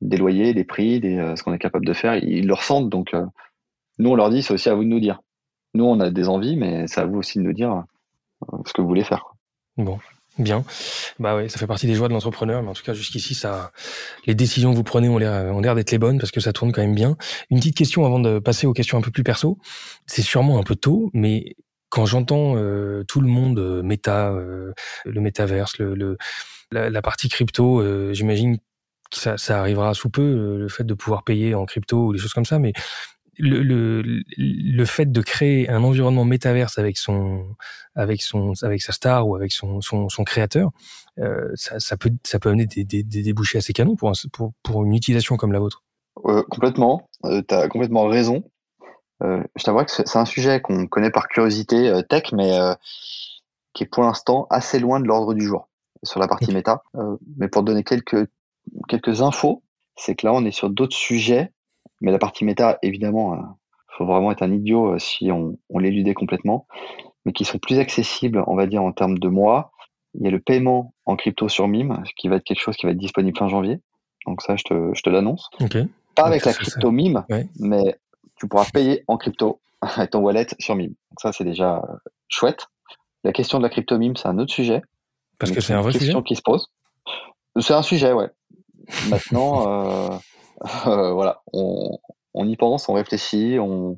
des 0.00 0.16
loyers, 0.16 0.54
des 0.54 0.64
prix, 0.64 1.00
des, 1.00 1.18
euh, 1.18 1.36
ce 1.36 1.42
qu'on 1.42 1.52
est 1.52 1.58
capable 1.58 1.86
de 1.86 1.92
faire. 1.92 2.16
Ils 2.16 2.46
le 2.46 2.54
ressentent, 2.54 2.90
donc 2.90 3.14
euh, 3.14 3.24
nous 3.98 4.10
on 4.10 4.14
leur 4.14 4.30
dit, 4.30 4.42
c'est 4.42 4.54
aussi 4.54 4.68
à 4.68 4.74
vous 4.74 4.84
de 4.84 4.88
nous 4.88 5.00
dire. 5.00 5.20
Nous 5.74 5.84
on 5.84 6.00
a 6.00 6.10
des 6.10 6.28
envies, 6.28 6.56
mais 6.56 6.86
c'est 6.86 7.00
à 7.00 7.06
vous 7.06 7.18
aussi 7.18 7.38
de 7.38 7.44
nous 7.44 7.52
dire 7.52 7.84
euh, 8.52 8.58
ce 8.66 8.72
que 8.72 8.80
vous 8.80 8.88
voulez 8.88 9.04
faire. 9.04 9.34
Bon, 9.76 9.98
bien. 10.38 10.64
Bah 11.18 11.36
ouais, 11.36 11.48
ça 11.48 11.58
fait 11.58 11.66
partie 11.66 11.86
des 11.86 11.94
joies 11.94 12.08
de 12.08 12.14
l'entrepreneur, 12.14 12.62
mais 12.62 12.70
en 12.70 12.74
tout 12.74 12.82
cas 12.82 12.94
jusqu'ici, 12.94 13.34
ça, 13.34 13.70
les 14.26 14.34
décisions 14.34 14.70
que 14.70 14.76
vous 14.76 14.82
prenez 14.82 15.10
ont 15.10 15.18
l'air, 15.18 15.54
ont 15.54 15.60
l'air 15.60 15.74
d'être 15.74 15.90
les 15.90 15.98
bonnes 15.98 16.18
parce 16.18 16.32
que 16.32 16.40
ça 16.40 16.54
tourne 16.54 16.72
quand 16.72 16.82
même 16.82 16.94
bien. 16.94 17.16
Une 17.50 17.58
petite 17.58 17.76
question 17.76 18.04
avant 18.06 18.18
de 18.18 18.38
passer 18.38 18.66
aux 18.66 18.72
questions 18.72 18.96
un 18.96 19.02
peu 19.02 19.10
plus 19.10 19.24
perso. 19.24 19.58
C'est 20.06 20.22
sûrement 20.22 20.58
un 20.58 20.62
peu 20.62 20.74
tôt, 20.74 21.10
mais 21.12 21.54
quand 21.92 22.06
j'entends 22.06 22.54
tout 23.04 23.20
le 23.20 23.28
monde 23.28 23.82
méta, 23.84 24.32
le 24.32 25.20
métaverse, 25.20 25.78
le, 25.78 25.94
le 25.94 26.16
la, 26.72 27.02
partie 27.02 27.28
crypto, 27.28 27.80
euh, 27.80 28.12
j'imagine 28.12 28.58
que 28.58 28.62
ça, 29.12 29.36
ça, 29.38 29.60
arrivera 29.60 29.94
sous 29.94 30.10
peu, 30.10 30.22
euh, 30.22 30.58
le 30.58 30.68
fait 30.68 30.84
de 30.84 30.94
pouvoir 30.94 31.22
payer 31.22 31.54
en 31.54 31.66
crypto 31.66 32.06
ou 32.06 32.12
des 32.12 32.18
choses 32.18 32.32
comme 32.32 32.44
ça, 32.44 32.58
mais 32.58 32.72
le, 33.38 33.62
le, 33.62 34.02
le, 34.36 34.84
fait 34.84 35.10
de 35.10 35.20
créer 35.22 35.68
un 35.70 35.82
environnement 35.84 36.24
métaverse 36.24 36.78
avec 36.78 36.98
son 36.98 37.56
avec 37.94 38.20
son 38.20 38.52
avec 38.60 38.82
sa 38.82 38.92
star 38.92 39.26
ou 39.26 39.34
avec 39.34 39.52
son 39.52 39.80
son, 39.80 40.10
son 40.10 40.22
créateur 40.22 40.70
euh, 41.18 41.48
ça, 41.54 41.80
ça, 41.80 41.96
peut 41.96 42.10
ça 42.24 42.38
peut 42.38 42.50
amener 42.50 42.66
des, 42.66 42.84
des, 42.84 43.02
des 43.02 43.22
débouchés 43.22 43.56
assez 43.56 43.72
canons 43.72 43.96
pour, 43.96 44.12
pour 44.34 44.52
pour 44.62 44.84
une 44.84 44.94
utilisation 44.94 45.36
comme 45.38 45.52
la 45.52 45.60
vôtre. 45.60 45.82
Euh, 46.26 46.42
complètement. 46.50 47.08
Euh, 47.24 47.42
tu 47.46 47.54
as 47.54 47.68
complètement 47.68 48.06
raison. 48.06 48.36
euh, 48.36 48.51
je 49.22 49.64
t'avoue 49.64 49.84
que 49.84 49.90
c'est 49.90 50.16
un 50.16 50.24
sujet 50.24 50.60
qu'on 50.60 50.86
connaît 50.86 51.10
par 51.10 51.28
curiosité 51.28 52.00
tech 52.08 52.32
mais 52.32 52.58
qui 53.72 53.84
est 53.84 53.86
pour 53.86 54.02
l'instant 54.02 54.46
assez 54.50 54.78
loin 54.78 55.00
de 55.00 55.06
l'ordre 55.06 55.34
du 55.34 55.44
jour 55.44 55.68
sur 56.02 56.20
la 56.20 56.28
partie 56.28 56.52
méta. 56.52 56.82
Euh, 56.96 57.16
mais 57.36 57.48
pour 57.48 57.62
donner 57.62 57.84
quelques, 57.84 58.28
quelques 58.88 59.22
infos, 59.22 59.62
c'est 59.96 60.14
que 60.14 60.26
là, 60.26 60.32
on 60.32 60.44
est 60.44 60.52
sur 60.52 60.70
d'autres 60.70 60.96
sujets. 60.96 61.52
Mais 62.00 62.10
la 62.10 62.18
partie 62.18 62.44
méta, 62.44 62.78
évidemment, 62.82 63.34
il 63.34 63.40
euh, 63.40 63.42
faut 63.96 64.06
vraiment 64.06 64.32
être 64.32 64.42
un 64.42 64.52
idiot 64.52 64.94
euh, 64.94 64.98
si 64.98 65.30
on, 65.30 65.58
on 65.70 65.78
l'éludait 65.78 66.14
complètement. 66.14 66.66
Mais 67.24 67.32
qui 67.32 67.44
sont 67.44 67.58
plus 67.58 67.78
accessibles, 67.78 68.42
on 68.46 68.56
va 68.56 68.66
dire, 68.66 68.82
en 68.82 68.92
termes 68.92 69.18
de 69.18 69.28
mois. 69.28 69.72
Il 70.14 70.24
y 70.24 70.28
a 70.28 70.30
le 70.30 70.40
paiement 70.40 70.92
en 71.06 71.16
crypto 71.16 71.48
sur 71.48 71.68
Mime, 71.68 72.02
qui 72.16 72.28
va 72.28 72.36
être 72.36 72.44
quelque 72.44 72.60
chose 72.60 72.76
qui 72.76 72.84
va 72.84 72.92
être 72.92 72.98
disponible 72.98 73.38
fin 73.38 73.48
janvier. 73.48 73.80
Donc 74.26 74.42
ça, 74.42 74.56
je 74.56 74.64
te, 74.64 74.90
je 74.92 75.02
te 75.02 75.08
l'annonce. 75.08 75.48
Pas 76.14 76.24
avec 76.24 76.44
la 76.44 76.52
crypto 76.52 76.90
Mime, 76.90 77.24
mais 77.58 77.96
tu 78.42 78.48
pourras 78.48 78.64
payer 78.72 79.04
en 79.06 79.18
crypto 79.18 79.60
avec 79.80 80.10
ton 80.10 80.18
wallet 80.18 80.48
sur 80.58 80.74
Mime. 80.74 80.94
Donc 81.10 81.20
ça, 81.20 81.32
c'est 81.32 81.44
déjà 81.44 81.80
chouette. 82.28 82.66
La 83.22 83.32
question 83.32 83.58
de 83.58 83.62
la 83.62 83.68
crypto 83.68 83.96
Mime, 83.98 84.16
c'est 84.16 84.26
un 84.26 84.38
autre 84.38 84.52
sujet. 84.52 84.82
Parce 85.38 85.52
que 85.52 85.60
c'est 85.60 85.74
un 85.74 85.80
vrai 85.80 85.92
question 85.92 86.22
qui 86.22 86.34
se 86.34 86.42
pose. 86.42 86.68
C'est 87.60 87.74
un 87.74 87.82
sujet, 87.82 88.12
ouais. 88.12 88.30
Maintenant, 89.08 90.10
euh, 90.12 90.18
euh, 90.86 91.12
voilà, 91.12 91.42
on, 91.52 91.98
on, 92.34 92.48
y 92.48 92.56
pense, 92.56 92.88
on 92.88 92.94
réfléchit, 92.94 93.58
on, 93.60 93.96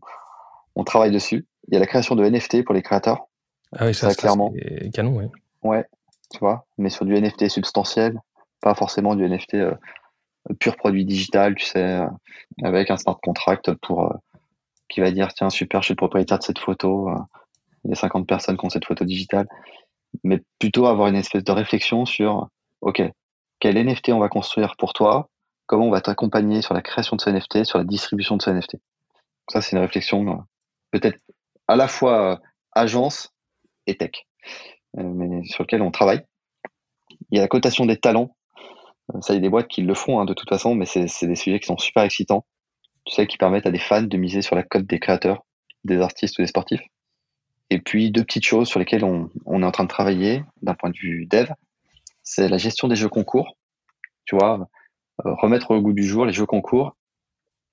on, 0.77 0.85
travaille 0.85 1.11
dessus. 1.11 1.47
Il 1.69 1.75
y 1.75 1.77
a 1.79 1.81
la 1.81 1.87
création 1.87 2.15
de 2.15 2.29
NFT 2.29 2.65
pour 2.65 2.75
les 2.75 2.83
créateurs. 2.83 3.29
Ah 3.75 3.87
oui, 3.87 3.95
ça, 3.95 4.11
ça 4.11 4.15
clairement. 4.15 4.53
canon, 4.93 5.17
ouais. 5.17 5.31
Ouais, 5.63 5.87
tu 6.31 6.39
vois, 6.39 6.67
mais 6.77 6.91
sur 6.91 7.07
du 7.07 7.19
NFT 7.19 7.49
substantiel, 7.49 8.21
pas 8.61 8.75
forcément 8.75 9.15
du 9.15 9.27
NFT 9.27 9.55
euh, 9.55 9.75
pur 10.59 10.77
produit 10.77 11.05
digital, 11.05 11.55
tu 11.55 11.65
sais, 11.65 11.83
euh, 11.83 12.07
avec 12.63 12.91
un 12.91 12.97
smart 12.97 13.19
contract 13.23 13.73
pour 13.75 14.05
euh, 14.05 14.15
qui 14.89 15.01
va 15.01 15.11
dire 15.11 15.33
tiens 15.35 15.51
super, 15.51 15.83
je 15.83 15.87
suis 15.87 15.93
le 15.93 15.97
propriétaire 15.97 16.39
de 16.39 16.45
cette 16.45 16.59
photo. 16.59 17.11
il 17.85 17.91
y 17.91 17.93
a 17.93 17.97
50 17.97 18.27
personnes 18.27 18.57
qui 18.57 18.65
ont 18.65 18.71
cette 18.71 18.85
photo 18.85 19.05
digitale 19.05 19.47
mais 20.23 20.43
plutôt 20.59 20.87
avoir 20.87 21.09
une 21.09 21.17
espèce 21.17 21.43
de 21.43 21.53
réflexion 21.53 22.07
sur, 22.07 22.49
OK, 22.83 23.03
quel 23.59 23.77
NFT 23.77 24.11
on 24.11 24.21
va 24.21 24.29
construire 24.29 24.77
pour 24.77 24.93
toi, 24.93 25.29
comment 25.67 25.87
on 25.87 25.91
va 25.91 26.01
t'accompagner 26.01 26.63
sur 26.63 26.75
la 26.75 26.83
création 26.83 27.17
de 27.17 27.21
ce 27.21 27.31
NFT, 27.31 27.65
sur 27.65 27.79
la 27.79 27.85
distribution 27.85 28.37
de 28.37 28.43
ce 28.43 28.51
NFT. 28.51 28.77
Ça, 29.51 29.61
c'est 29.61 29.77
une 29.77 29.83
réflexion 29.83 30.29
euh, 30.29 30.37
peut-être 30.91 31.19
à 31.67 31.77
la 31.77 31.89
fois 31.89 32.33
euh, 32.33 32.37
agence 32.73 33.31
et 33.87 33.97
tech, 33.97 34.13
euh, 34.99 35.03
mais 35.03 35.45
sur 35.45 35.65
lequel 35.65 35.83
on 35.83 35.91
travaille. 35.91 36.23
Il 37.31 37.37
y 37.37 37.39
a 37.39 37.43
la 37.43 37.49
cotation 37.49 37.87
des 37.87 37.99
talents. 37.99 38.37
Ça, 39.21 39.35
il 39.35 39.37
y 39.37 39.39
a 39.39 39.43
des 39.43 39.51
boîtes 39.51 39.69
qui 39.69 39.83
le 39.83 39.95
font 39.95 40.21
hein, 40.21 40.25
de 40.25 40.33
toute 40.33 40.49
façon, 40.49 40.75
mais 40.75 40.87
c'est 40.87 41.27
des 41.27 41.35
sujets 41.35 41.61
qui 41.61 41.67
sont 41.67 41.77
super 41.77 42.05
excitants. 42.05 42.47
Tu 43.07 43.15
sais, 43.15 43.27
qui 43.27 43.37
permettent 43.37 43.67
à 43.67 43.71
des 43.71 43.79
fans 43.79 44.03
de 44.03 44.17
miser 44.17 44.43
sur 44.43 44.57
la 44.57 44.63
cote 44.63 44.87
des 44.87 44.99
créateurs, 44.99 45.45
des 45.85 46.01
artistes 46.01 46.39
ou 46.39 46.43
des 46.43 46.49
sportifs. 46.49 46.83
Et 47.71 47.79
puis 47.79 48.11
deux 48.11 48.25
petites 48.25 48.45
choses 48.45 48.69
sur 48.69 48.79
lesquelles 48.79 49.05
on, 49.05 49.31
est 49.47 49.65
en 49.65 49.71
train 49.71 49.85
de 49.85 49.89
travailler 49.89 50.45
d'un 50.63 50.75
point 50.75 50.91
de 50.91 50.97
vue 50.97 51.27
dev, 51.27 51.49
c'est 52.23 52.49
la 52.49 52.59
gestion 52.59 52.89
des 52.89 52.97
jeux 52.97 53.09
concours. 53.09 53.57
Tu 54.25 54.37
vois, 54.37 54.69
euh, 55.25 55.35
remettre 55.35 55.71
au 55.71 55.81
goût 55.81 55.93
du 55.93 56.05
jour 56.05 56.25
les 56.25 56.33
jeux 56.33 56.47
concours 56.47 56.97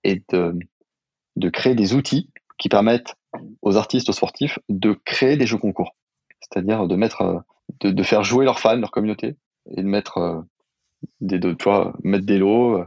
et 0.03 0.23
de, 0.29 1.49
créer 1.49 1.75
des 1.75 1.93
outils 1.93 2.29
qui 2.57 2.69
permettent 2.69 3.15
aux 3.61 3.77
artistes, 3.77 4.09
aux 4.09 4.13
sportifs 4.13 4.59
de 4.69 4.93
créer 5.05 5.38
des 5.38 5.47
jeux 5.47 5.57
concours. 5.57 5.95
C'est-à-dire 6.41 6.88
de 6.88 6.95
mettre, 6.95 7.21
euh, 7.21 7.39
de, 7.82 8.03
faire 8.03 8.23
jouer 8.23 8.45
leurs 8.45 8.59
fans, 8.59 8.75
leur 8.75 8.91
communauté, 8.91 9.36
et 9.75 9.82
de 9.82 9.88
mettre 9.88 10.17
euh, 10.17 10.41
des, 11.19 11.39
de, 11.39 11.53
tu 11.53 11.63
vois, 11.63 11.93
mettre 12.03 12.25
des 12.25 12.38
lots, 12.38 12.84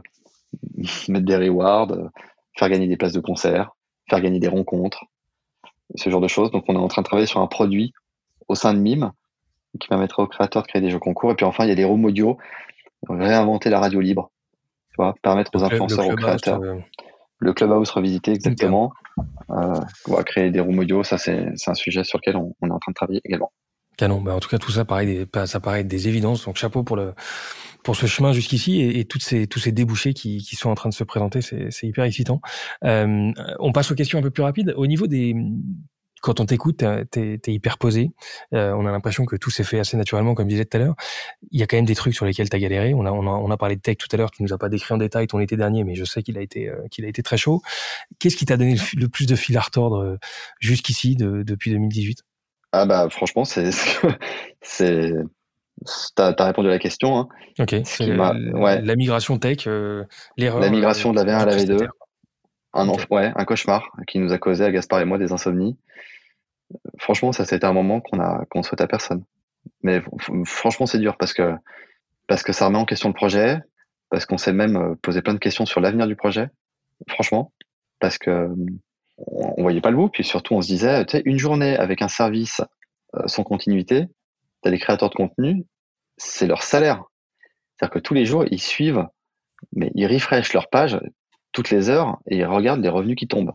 mettre 1.07 1.25
des 1.25 1.37
rewards, 1.37 1.91
faire 2.57 2.69
gagner 2.69 2.87
des 2.87 2.97
places 2.97 3.13
de 3.13 3.19
concert, 3.19 3.71
faire 4.09 4.21
gagner 4.21 4.39
des 4.39 4.47
rencontres, 4.47 5.05
ce 5.95 6.09
genre 6.09 6.21
de 6.21 6.27
choses. 6.27 6.51
Donc, 6.51 6.65
on 6.67 6.75
est 6.75 6.79
en 6.79 6.87
train 6.87 7.01
de 7.01 7.07
travailler 7.07 7.27
sur 7.27 7.41
un 7.41 7.47
produit 7.47 7.93
au 8.47 8.55
sein 8.55 8.73
de 8.73 8.79
MIME 8.79 9.11
qui 9.79 9.87
permettrait 9.87 10.23
aux 10.23 10.27
créateurs 10.27 10.63
de 10.63 10.67
créer 10.67 10.81
des 10.81 10.89
jeux 10.89 10.99
concours. 10.99 11.31
Et 11.31 11.35
puis 11.35 11.45
enfin, 11.45 11.65
il 11.65 11.69
y 11.69 11.71
a 11.71 11.75
des 11.75 11.83
rooms 11.83 12.05
audio, 12.05 12.37
réinventer 13.09 13.69
la 13.69 13.79
radio 13.79 13.99
libre, 13.99 14.31
tu 14.89 14.95
vois, 14.97 15.15
permettre 15.21 15.51
aux 15.53 15.63
influenceurs, 15.63 16.07
aux 16.07 16.15
créateurs. 16.15 16.61
Euh, 16.61 16.79
Le 17.39 17.53
Clubhouse 17.53 17.89
revisité, 17.89 18.31
exactement. 18.31 18.93
Euh, 19.49 19.73
on 20.07 20.15
va 20.15 20.23
créer 20.23 20.49
des 20.51 20.59
rooms 20.59 20.79
audio. 20.79 21.03
Ça, 21.03 21.17
c'est 21.17 21.53
un 21.67 21.73
sujet 21.73 22.03
sur 22.03 22.19
lequel 22.19 22.37
on, 22.37 22.53
est 22.65 22.71
en 22.71 22.79
train 22.79 22.91
de 22.91 22.95
travailler 22.95 23.21
également. 23.25 23.51
Canon. 23.97 24.21
Bah, 24.21 24.35
en 24.35 24.39
tout 24.39 24.49
cas, 24.49 24.57
tout 24.57 24.71
ça 24.71 24.85
paraît 24.85 25.05
des, 25.05 25.27
ça 25.45 25.59
paraît 25.59 25.83
des 25.83 26.07
évidences. 26.07 26.45
Donc, 26.45 26.55
chapeau 26.55 26.83
pour 26.83 26.95
le, 26.95 27.13
pour 27.85 27.95
ce 27.95 28.07
chemin 28.07 28.33
jusqu'ici 28.33 28.81
et, 28.81 28.99
et 28.99 29.05
toutes 29.05 29.23
ces, 29.23 29.47
tous 29.47 29.59
ces 29.59 29.71
débouchés 29.71 30.13
qui, 30.13 30.39
qui 30.39 30.55
sont 30.55 30.69
en 30.69 30.75
train 30.75 30.89
de 30.89 30.93
se 30.93 31.05
présenter. 31.05 31.39
C'est 31.41 31.87
hyper 31.87 32.03
excitant. 32.03 32.41
Euh, 32.83 33.31
on 33.59 33.71
passe 33.71 33.91
aux 33.91 33.95
questions 33.95 34.19
un 34.19 34.23
peu 34.23 34.31
plus 34.31 34.43
rapides. 34.43 34.73
Au 34.75 34.87
niveau 34.87 35.07
des, 35.07 35.35
quand 36.25 36.39
on 36.39 36.47
t'écoute, 36.47 36.83
t'es 37.11 37.39
es, 37.45 37.51
hyper 37.53 37.77
posé. 37.77 38.09
Euh, 38.55 38.73
on 38.73 38.87
a 38.87 38.91
l'impression 38.91 39.25
que 39.25 39.35
tout 39.35 39.51
s'est 39.51 39.63
fait 39.63 39.77
assez 39.77 39.95
naturellement, 39.95 40.33
comme 40.33 40.47
je 40.47 40.55
disais 40.55 40.65
tout 40.65 40.77
à 40.77 40.79
l'heure. 40.79 40.95
Il 41.51 41.59
y 41.59 41.63
a 41.63 41.67
quand 41.67 41.77
même 41.77 41.85
des 41.85 41.93
trucs 41.93 42.15
sur 42.15 42.25
lesquels 42.25 42.49
t'as 42.49 42.57
galéré. 42.57 42.95
On 42.95 43.05
a, 43.05 43.11
on 43.11 43.27
a, 43.27 43.29
on 43.29 43.51
a 43.51 43.57
parlé 43.57 43.75
de 43.75 43.81
tech 43.81 43.97
tout 43.97 44.07
à 44.11 44.17
l'heure. 44.17 44.31
Tu 44.31 44.41
nous 44.41 44.51
as 44.51 44.57
pas 44.57 44.67
décrit 44.67 44.95
en 44.95 44.97
détail 44.97 45.27
ton 45.27 45.39
été 45.39 45.55
dernier, 45.55 45.83
mais 45.83 45.93
je 45.93 46.03
sais 46.03 46.23
qu'il 46.23 46.39
a 46.39 46.41
été 46.41 46.67
euh, 46.67 46.87
qu'il 46.89 47.05
a 47.05 47.07
été 47.07 47.21
très 47.21 47.37
chaud. 47.37 47.61
Qu'est-ce 48.17 48.35
qui 48.35 48.45
t'a 48.45 48.57
donné 48.57 48.75
le, 48.97 49.07
plus 49.07 49.27
de 49.27 49.35
fil 49.35 49.55
à 49.57 49.61
retordre 49.61 49.97
euh, 49.97 50.17
jusqu'ici 50.59 51.15
de, 51.15 51.43
depuis 51.43 51.69
2018 51.69 52.23
Ah 52.71 52.87
bah 52.87 53.07
franchement, 53.11 53.45
c'est 53.45 53.69
T'as 56.15 56.33
as 56.37 56.45
répondu 56.45 56.69
à 56.69 56.71
la 56.71 56.79
question. 56.79 57.17
Hein. 57.17 57.27
Ok. 57.59 57.75
C'est 57.83 58.09
ouais. 58.15 58.81
la 58.81 58.95
migration 58.95 59.37
tech, 59.37 59.65
l'erreur. 60.37 60.59
La 60.59 60.69
migration 60.69 61.11
de 61.11 61.21
la 61.21 61.23
V1 61.25 61.41
à 61.41 61.45
la 61.45 61.57
V2. 61.57 61.87
Un, 62.77 62.89
ouais, 63.09 63.31
un 63.35 63.45
cauchemar 63.45 63.89
qui 64.07 64.19
nous 64.19 64.33
a 64.33 64.37
causé 64.37 64.65
à 64.65 64.71
Gaspard 64.71 64.99
et 64.99 65.05
moi 65.05 65.17
des 65.17 65.31
insomnies 65.31 65.77
franchement, 66.97 67.31
ça, 67.31 67.45
c'était 67.45 67.65
un 67.65 67.73
moment 67.73 68.01
qu'on 68.01 68.19
a, 68.19 68.45
qu'on 68.49 68.63
souhaite 68.63 68.81
à 68.81 68.87
personne. 68.87 69.23
Mais 69.81 70.01
franchement, 70.45 70.85
c'est 70.85 70.99
dur 70.99 71.17
parce 71.17 71.33
que, 71.33 71.55
parce 72.27 72.43
que 72.43 72.53
ça 72.53 72.67
remet 72.67 72.77
en 72.77 72.85
question 72.85 73.09
le 73.09 73.15
projet, 73.15 73.59
parce 74.09 74.25
qu'on 74.25 74.37
s'est 74.37 74.53
même 74.53 74.75
euh, 74.75 74.95
posé 75.01 75.21
plein 75.21 75.33
de 75.33 75.39
questions 75.39 75.65
sur 75.65 75.81
l'avenir 75.81 76.07
du 76.07 76.15
projet. 76.15 76.49
Franchement, 77.09 77.51
parce 77.99 78.17
que 78.17 78.49
on, 79.17 79.61
voyait 79.61 79.81
pas 79.81 79.91
le 79.91 79.97
bout, 79.97 80.09
puis 80.09 80.23
surtout, 80.23 80.55
on 80.55 80.61
se 80.61 80.67
disait, 80.67 81.05
tu 81.05 81.17
sais, 81.17 81.23
une 81.25 81.39
journée 81.39 81.77
avec 81.77 82.01
un 82.01 82.07
service 82.07 82.61
euh, 83.15 83.27
sans 83.27 83.43
continuité, 83.43 84.07
t'as 84.65 84.71
des 84.71 84.79
créateurs 84.79 85.11
de 85.11 85.15
contenu, 85.15 85.63
c'est 86.17 86.47
leur 86.47 86.63
salaire. 86.63 87.03
C'est-à-dire 87.77 87.93
que 87.93 87.99
tous 87.99 88.15
les 88.15 88.25
jours, 88.25 88.45
ils 88.49 88.59
suivent, 88.59 89.05
mais 89.73 89.91
ils 89.93 90.07
refreshent 90.07 90.53
leur 90.53 90.69
page 90.69 90.99
toutes 91.51 91.69
les 91.69 91.89
heures 91.91 92.17
et 92.25 92.37
ils 92.37 92.45
regardent 92.45 92.81
les 92.81 92.89
revenus 92.89 93.15
qui 93.15 93.27
tombent. 93.27 93.53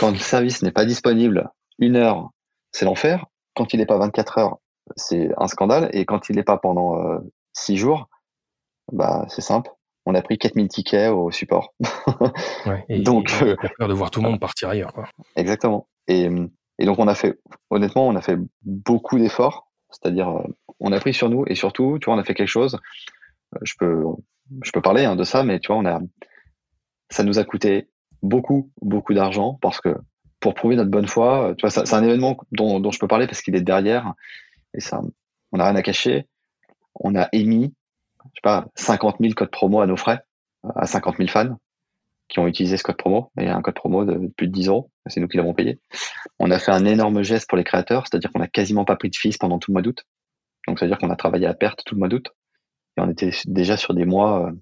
Quand 0.00 0.10
le 0.10 0.16
service 0.16 0.62
n'est 0.62 0.72
pas 0.72 0.86
disponible 0.86 1.50
une 1.78 1.96
heure, 1.96 2.30
c'est 2.72 2.86
l'enfer. 2.86 3.26
Quand 3.54 3.74
il 3.74 3.76
n'est 3.76 3.86
pas 3.86 3.98
24 3.98 4.38
heures, 4.38 4.56
c'est 4.96 5.28
un 5.36 5.46
scandale. 5.46 5.90
Et 5.92 6.06
quand 6.06 6.30
il 6.30 6.36
n'est 6.36 6.42
pas 6.42 6.56
pendant 6.56 6.98
euh, 6.98 7.18
six 7.52 7.76
jours, 7.76 8.08
bah, 8.92 9.26
c'est 9.28 9.42
simple. 9.42 9.70
On 10.06 10.14
a 10.14 10.22
pris 10.22 10.38
4000 10.38 10.68
tickets 10.68 11.12
au 11.12 11.30
support. 11.32 11.74
et 12.88 13.00
donc, 13.00 13.30
euh, 13.42 13.56
peur 13.76 13.88
de 13.88 13.94
voir 13.94 14.10
tout 14.10 14.22
le 14.22 14.30
monde 14.30 14.40
partir 14.40 14.70
ailleurs. 14.70 14.94
Quoi. 14.94 15.06
Exactement. 15.36 15.86
Et, 16.08 16.30
et 16.78 16.86
donc, 16.86 16.98
on 16.98 17.08
a 17.08 17.14
fait, 17.14 17.38
honnêtement, 17.68 18.08
on 18.08 18.16
a 18.16 18.22
fait 18.22 18.38
beaucoup 18.62 19.18
d'efforts. 19.18 19.68
C'est-à-dire, 19.94 20.28
euh, 20.28 20.42
on 20.80 20.92
a 20.92 21.00
pris 21.00 21.14
sur 21.14 21.28
nous 21.28 21.44
et 21.46 21.54
surtout, 21.54 21.98
tu 22.00 22.06
vois, 22.06 22.14
on 22.14 22.18
a 22.18 22.24
fait 22.24 22.34
quelque 22.34 22.48
chose. 22.48 22.78
Je 23.62 23.74
peux, 23.78 24.04
je 24.62 24.72
peux 24.72 24.82
parler 24.82 25.04
hein, 25.04 25.16
de 25.16 25.24
ça, 25.24 25.44
mais 25.44 25.60
tu 25.60 25.68
vois, 25.68 25.76
on 25.76 25.86
a, 25.86 26.00
ça 27.10 27.22
nous 27.24 27.38
a 27.38 27.44
coûté 27.44 27.88
beaucoup, 28.22 28.70
beaucoup 28.82 29.14
d'argent 29.14 29.58
parce 29.60 29.80
que 29.80 29.96
pour 30.40 30.54
prouver 30.54 30.76
notre 30.76 30.90
bonne 30.90 31.06
foi. 31.08 31.54
Tu 31.56 31.66
vois, 31.66 31.70
c'est 31.70 31.94
un 31.94 32.04
événement 32.04 32.36
dont, 32.52 32.78
dont, 32.78 32.90
je 32.90 32.98
peux 32.98 33.08
parler 33.08 33.26
parce 33.26 33.40
qu'il 33.40 33.56
est 33.56 33.62
derrière 33.62 34.12
et 34.74 34.80
ça, 34.80 35.00
on 35.52 35.56
n'a 35.56 35.64
rien 35.64 35.76
à 35.76 35.82
cacher. 35.82 36.26
On 36.96 37.14
a 37.14 37.30
émis, 37.32 37.74
je 38.24 38.28
sais 38.28 38.40
pas, 38.42 38.66
50 38.74 39.16
000 39.20 39.32
codes 39.32 39.50
promo 39.50 39.80
à 39.80 39.86
nos 39.86 39.96
frais, 39.96 40.20
à 40.76 40.86
50 40.86 41.16
000 41.16 41.30
fans 41.30 41.56
qui 42.28 42.40
ont 42.40 42.46
utilisé 42.46 42.76
ce 42.76 42.82
code 42.82 42.98
promo 42.98 43.30
et 43.38 43.48
un 43.48 43.62
code 43.62 43.74
promo 43.74 44.04
de 44.04 44.28
plus 44.36 44.48
de 44.48 44.52
10 44.52 44.68
euros. 44.68 44.90
C'est 45.06 45.20
nous 45.20 45.28
qui 45.28 45.36
l'avons 45.36 45.54
payé. 45.54 45.78
On 46.38 46.50
a 46.50 46.58
fait 46.58 46.72
un 46.72 46.84
énorme 46.84 47.22
geste 47.22 47.48
pour 47.48 47.58
les 47.58 47.64
créateurs, 47.64 48.06
c'est-à-dire 48.06 48.32
qu'on 48.32 48.38
n'a 48.38 48.48
quasiment 48.48 48.84
pas 48.84 48.96
pris 48.96 49.10
de 49.10 49.16
fees 49.16 49.36
pendant 49.38 49.58
tout 49.58 49.70
le 49.70 49.74
mois 49.74 49.82
d'août. 49.82 50.04
Donc, 50.66 50.78
c'est-à-dire 50.78 50.98
qu'on 50.98 51.10
a 51.10 51.16
travaillé 51.16 51.46
à 51.46 51.54
perte 51.54 51.82
tout 51.84 51.94
le 51.94 51.98
mois 51.98 52.08
d'août. 52.08 52.30
Et 52.96 53.00
on 53.00 53.10
était 53.10 53.30
déjà 53.46 53.76
sur 53.76 53.92
des 53.92 54.06
mois, 54.06 54.46
euh, 54.46 54.52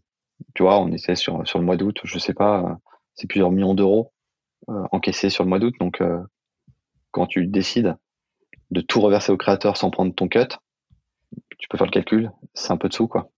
tu 0.55 0.62
vois, 0.62 0.80
on 0.80 0.90
était 0.90 1.14
sur, 1.14 1.47
sur 1.47 1.59
le 1.59 1.64
mois 1.64 1.76
d'août, 1.76 2.01
je 2.05 2.18
sais 2.18 2.34
pas, 2.34 2.62
euh, 2.62 2.74
c'est 3.14 3.28
plusieurs 3.28 3.51
millions 3.51 3.74
d'euros 3.74 4.12
euh, 4.68 4.84
encaissé 4.90 5.30
sur 5.30 5.45
le 5.45 5.51
mois 5.51 5.59
d'août. 5.59 5.74
Donc, 5.80 6.01
euh, 6.01 6.20
quand 7.11 7.26
tu 7.26 7.47
décides 7.47 7.97
de 8.70 8.80
tout 8.80 9.01
reverser 9.01 9.32
au 9.32 9.36
créateur 9.36 9.76
sans 9.76 9.90
prendre 9.90 10.14
ton 10.14 10.28
cut, 10.28 10.57
tu 11.59 11.68
peux 11.68 11.78
faire 11.78 11.86
le 11.86 11.93
calcul, 11.93 12.30
c'est 12.55 12.72
un 12.72 12.76
peu 12.76 12.88
de 12.88 12.95
sous, 12.95 13.07
quoi. 13.07 13.30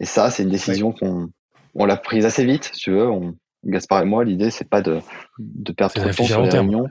Et 0.00 0.04
ça, 0.04 0.30
c'est 0.30 0.42
une 0.42 0.50
décision 0.50 0.92
qu'on 0.92 1.30
on 1.74 1.86
l'a 1.86 1.96
prise 1.96 2.26
assez 2.26 2.44
vite, 2.44 2.70
si 2.72 2.80
tu 2.80 2.90
veux. 2.90 3.08
On, 3.08 3.36
Gaspard 3.64 4.02
et 4.02 4.04
moi, 4.04 4.24
l'idée, 4.24 4.50
c'est 4.50 4.68
pas 4.68 4.82
de, 4.82 5.00
de 5.38 5.72
perdre 5.72 5.94
trop 5.94 6.04
de 6.04 6.14
temps 6.14 6.24
sur 6.24 6.42
les 6.42 6.50
réunions. 6.50 6.86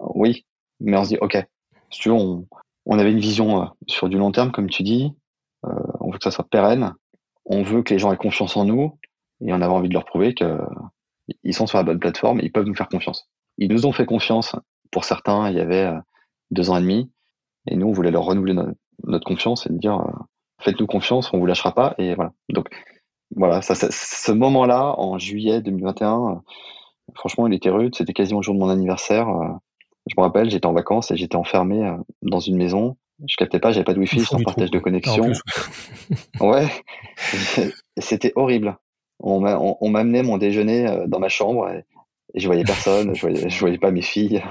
Oui, 0.00 0.44
mais 0.80 0.96
on 0.96 1.04
se 1.04 1.10
dit, 1.10 1.18
ok, 1.20 1.36
si 1.90 2.00
tu 2.00 2.08
veux, 2.08 2.14
on, 2.14 2.46
on 2.86 2.98
avait 2.98 3.12
une 3.12 3.20
vision 3.20 3.62
euh, 3.62 3.66
sur 3.86 4.08
du 4.08 4.18
long 4.18 4.32
terme, 4.32 4.52
comme 4.52 4.68
tu 4.68 4.82
dis. 4.82 5.12
on 5.62 6.10
veut 6.10 6.18
que 6.18 6.24
ça 6.24 6.30
soit 6.30 6.48
pérenne. 6.48 6.94
On 7.44 7.62
veut 7.62 7.82
que 7.82 7.94
les 7.94 7.98
gens 7.98 8.12
aient 8.12 8.16
confiance 8.16 8.56
en 8.56 8.64
nous 8.64 8.98
et 9.40 9.52
on 9.52 9.60
avait 9.60 9.72
envie 9.72 9.88
de 9.88 9.94
leur 9.94 10.04
prouver 10.04 10.34
que 10.34 10.58
ils 11.42 11.54
sont 11.54 11.66
sur 11.66 11.78
la 11.78 11.84
bonne 11.84 11.98
plateforme, 11.98 12.40
ils 12.40 12.52
peuvent 12.52 12.66
nous 12.66 12.74
faire 12.74 12.88
confiance. 12.88 13.28
Ils 13.58 13.70
nous 13.70 13.86
ont 13.86 13.92
fait 13.92 14.06
confiance. 14.06 14.54
Pour 14.90 15.04
certains, 15.04 15.50
il 15.50 15.56
y 15.56 15.60
avait 15.60 15.84
euh, 15.84 15.98
deux 16.50 16.70
ans 16.70 16.76
et 16.76 16.80
demi, 16.80 17.10
et 17.66 17.76
nous, 17.76 17.88
on 17.88 17.92
voulait 17.92 18.10
leur 18.10 18.24
renouveler 18.24 18.54
notre, 18.54 19.24
confiance 19.24 19.66
et 19.66 19.72
dire, 19.72 19.98
euh, 20.00 20.12
faites-nous 20.60 20.86
confiance, 20.86 21.32
on 21.32 21.38
vous 21.38 21.46
lâchera 21.46 21.74
pas. 21.74 21.94
Et 21.98 22.14
voilà. 22.14 22.32
Donc, 22.48 22.68
voilà, 23.34 23.62
ça, 23.62 23.74
ce 23.74 24.32
moment-là, 24.32 24.94
en 24.98 25.18
juillet 25.18 25.60
2021, 25.60 26.14
euh, 26.14 26.34
franchement, 27.14 27.46
il 27.46 27.54
était 27.54 27.70
rude. 27.70 27.94
C'était 27.94 28.12
quasiment 28.12 28.40
le 28.40 28.44
jour 28.44 28.54
de 28.54 28.60
mon 28.60 28.68
anniversaire. 28.68 29.26
je 30.06 30.14
me 30.16 30.22
rappelle, 30.22 30.50
j'étais 30.50 30.66
en 30.66 30.72
vacances 30.72 31.10
et 31.10 31.16
j'étais 31.16 31.36
enfermé 31.36 31.90
dans 32.22 32.40
une 32.40 32.56
maison. 32.56 32.96
Je 33.26 33.36
captais 33.36 33.58
pas, 33.58 33.72
j'avais 33.72 33.84
pas 33.84 33.94
de 33.94 33.98
wifi, 33.98 34.20
sans 34.20 34.42
partage 34.42 34.70
de 34.70 34.78
connexion. 34.78 35.32
ouais, 36.40 36.68
c'était 37.98 38.32
horrible 38.36 38.78
on 39.20 39.90
m'amenait 39.90 40.22
mon 40.22 40.38
déjeuner 40.38 40.86
euh, 40.86 41.06
dans 41.06 41.18
ma 41.18 41.28
chambre 41.28 41.68
et, 41.70 41.84
je 42.34 42.46
voyais 42.46 42.64
personne, 42.64 43.14
je 43.14 43.20
voyais, 43.22 43.48
je 43.48 43.58
voyais 43.60 43.78
pas 43.78 43.90
mes 43.90 44.02
filles. 44.02 44.42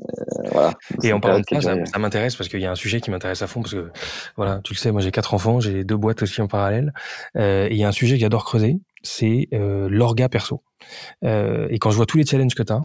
Euh, 0.00 0.48
voilà. 0.52 0.74
Et 1.02 1.12
en 1.12 1.20
parlant 1.20 1.40
de 1.40 1.60
ça, 1.60 1.74
ça, 1.84 1.98
m'intéresse 1.98 2.36
parce 2.36 2.48
qu'il 2.48 2.60
y 2.60 2.66
a 2.66 2.70
un 2.70 2.76
sujet 2.76 3.00
qui 3.00 3.10
m'intéresse 3.10 3.42
à 3.42 3.46
fond 3.46 3.62
parce 3.62 3.74
que 3.74 3.90
voilà, 4.36 4.60
tu 4.64 4.72
le 4.72 4.78
sais, 4.78 4.92
moi 4.92 5.00
j'ai 5.00 5.10
quatre 5.10 5.34
enfants, 5.34 5.60
j'ai 5.60 5.84
deux 5.84 5.96
boîtes 5.96 6.22
aussi 6.22 6.40
en 6.40 6.48
parallèle. 6.48 6.92
Euh, 7.36 7.68
et 7.68 7.72
il 7.72 7.78
y 7.78 7.84
a 7.84 7.88
un 7.88 7.92
sujet 7.92 8.16
que 8.16 8.20
j'adore 8.20 8.44
creuser, 8.44 8.78
c'est 9.02 9.48
euh, 9.52 9.88
l'orga 9.88 10.28
perso. 10.28 10.62
Euh, 11.24 11.68
et 11.70 11.78
quand 11.78 11.90
je 11.90 11.96
vois 11.96 12.06
tous 12.06 12.18
les 12.18 12.26
challenges 12.26 12.54
que 12.54 12.62
tu 12.62 12.72
as, 12.72 12.82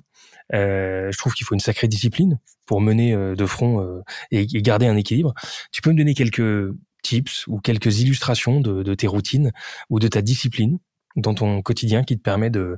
euh, 0.53 1.11
je 1.11 1.17
trouve 1.17 1.33
qu'il 1.33 1.45
faut 1.45 1.55
une 1.55 1.59
sacrée 1.59 1.87
discipline 1.87 2.39
pour 2.65 2.81
mener 2.81 3.15
de 3.15 3.45
front 3.45 4.01
et, 4.31 4.41
et, 4.41 4.61
garder 4.61 4.87
un 4.87 4.97
équilibre. 4.97 5.33
Tu 5.71 5.81
peux 5.81 5.91
me 5.91 5.97
donner 5.97 6.15
quelques 6.15 6.73
tips 7.03 7.45
ou 7.47 7.59
quelques 7.59 8.01
illustrations 8.01 8.59
de, 8.59 8.81
de 8.81 8.93
tes 8.95 9.07
routines 9.07 9.51
ou 9.89 9.99
de 9.99 10.07
ta 10.07 10.23
discipline 10.23 10.79
dans 11.15 11.35
ton 11.35 11.61
quotidien 11.61 12.03
qui 12.03 12.17
te 12.17 12.21
permet 12.21 12.49
de, 12.49 12.77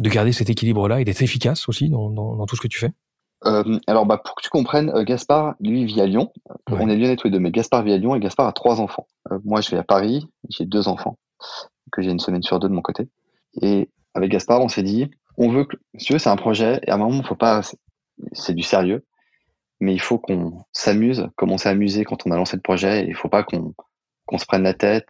de 0.00 0.08
garder 0.08 0.32
cet 0.32 0.50
équilibre-là 0.50 1.00
et 1.00 1.04
d'être 1.04 1.22
efficace 1.22 1.68
aussi 1.68 1.88
dans, 1.88 2.10
dans, 2.10 2.46
tout 2.46 2.56
ce 2.56 2.60
que 2.60 2.68
tu 2.68 2.78
fais? 2.78 2.90
Euh, 3.46 3.78
alors, 3.86 4.06
bah, 4.06 4.20
pour 4.22 4.34
que 4.34 4.42
tu 4.42 4.50
comprennes, 4.50 4.90
euh, 4.90 5.04
Gaspard, 5.04 5.54
lui, 5.60 5.84
vit 5.84 6.00
à 6.00 6.06
Lyon. 6.06 6.32
On 6.70 6.88
est 6.88 6.96
lyonnais 6.96 7.16
tous 7.16 7.26
les 7.26 7.32
deux, 7.32 7.38
mais 7.38 7.50
Gaspard 7.50 7.82
vit 7.82 7.92
à 7.92 7.98
Lyon 7.98 8.14
et 8.14 8.20
Gaspard 8.20 8.46
a 8.46 8.52
trois 8.52 8.80
enfants. 8.80 9.06
Euh, 9.30 9.38
moi, 9.44 9.60
je 9.60 9.70
vais 9.70 9.78
à 9.78 9.84
Paris, 9.84 10.26
j'ai 10.48 10.64
deux 10.64 10.88
enfants, 10.88 11.18
que 11.92 12.02
j'ai 12.02 12.10
une 12.10 12.20
semaine 12.20 12.42
sur 12.42 12.58
deux 12.58 12.68
de 12.68 12.74
mon 12.74 12.82
côté. 12.82 13.08
Et 13.60 13.90
avec 14.14 14.30
Gaspard, 14.30 14.60
on 14.60 14.68
s'est 14.68 14.82
dit, 14.82 15.10
on 15.36 15.50
veut 15.50 15.64
que, 15.64 15.76
si 15.98 16.06
tu 16.06 16.12
veux, 16.14 16.18
c'est 16.18 16.30
un 16.30 16.36
projet, 16.36 16.80
et 16.86 16.90
à 16.90 16.94
un 16.94 16.98
moment, 16.98 17.22
faut 17.22 17.34
pas, 17.34 17.60
c'est 18.32 18.54
du 18.54 18.62
sérieux, 18.62 19.04
mais 19.80 19.92
il 19.92 20.00
faut 20.00 20.18
qu'on 20.18 20.64
s'amuse 20.72 21.28
comme 21.36 21.50
on 21.50 21.58
s'est 21.58 21.68
amusé 21.68 22.04
quand 22.04 22.26
on 22.26 22.30
a 22.30 22.36
lancé 22.36 22.56
le 22.56 22.62
projet, 22.62 23.04
et 23.04 23.08
il 23.08 23.14
faut 23.14 23.28
pas 23.28 23.42
qu'on 23.42 23.74
qu'on 24.26 24.38
se 24.38 24.46
prenne 24.46 24.62
la 24.62 24.72
tête, 24.72 25.06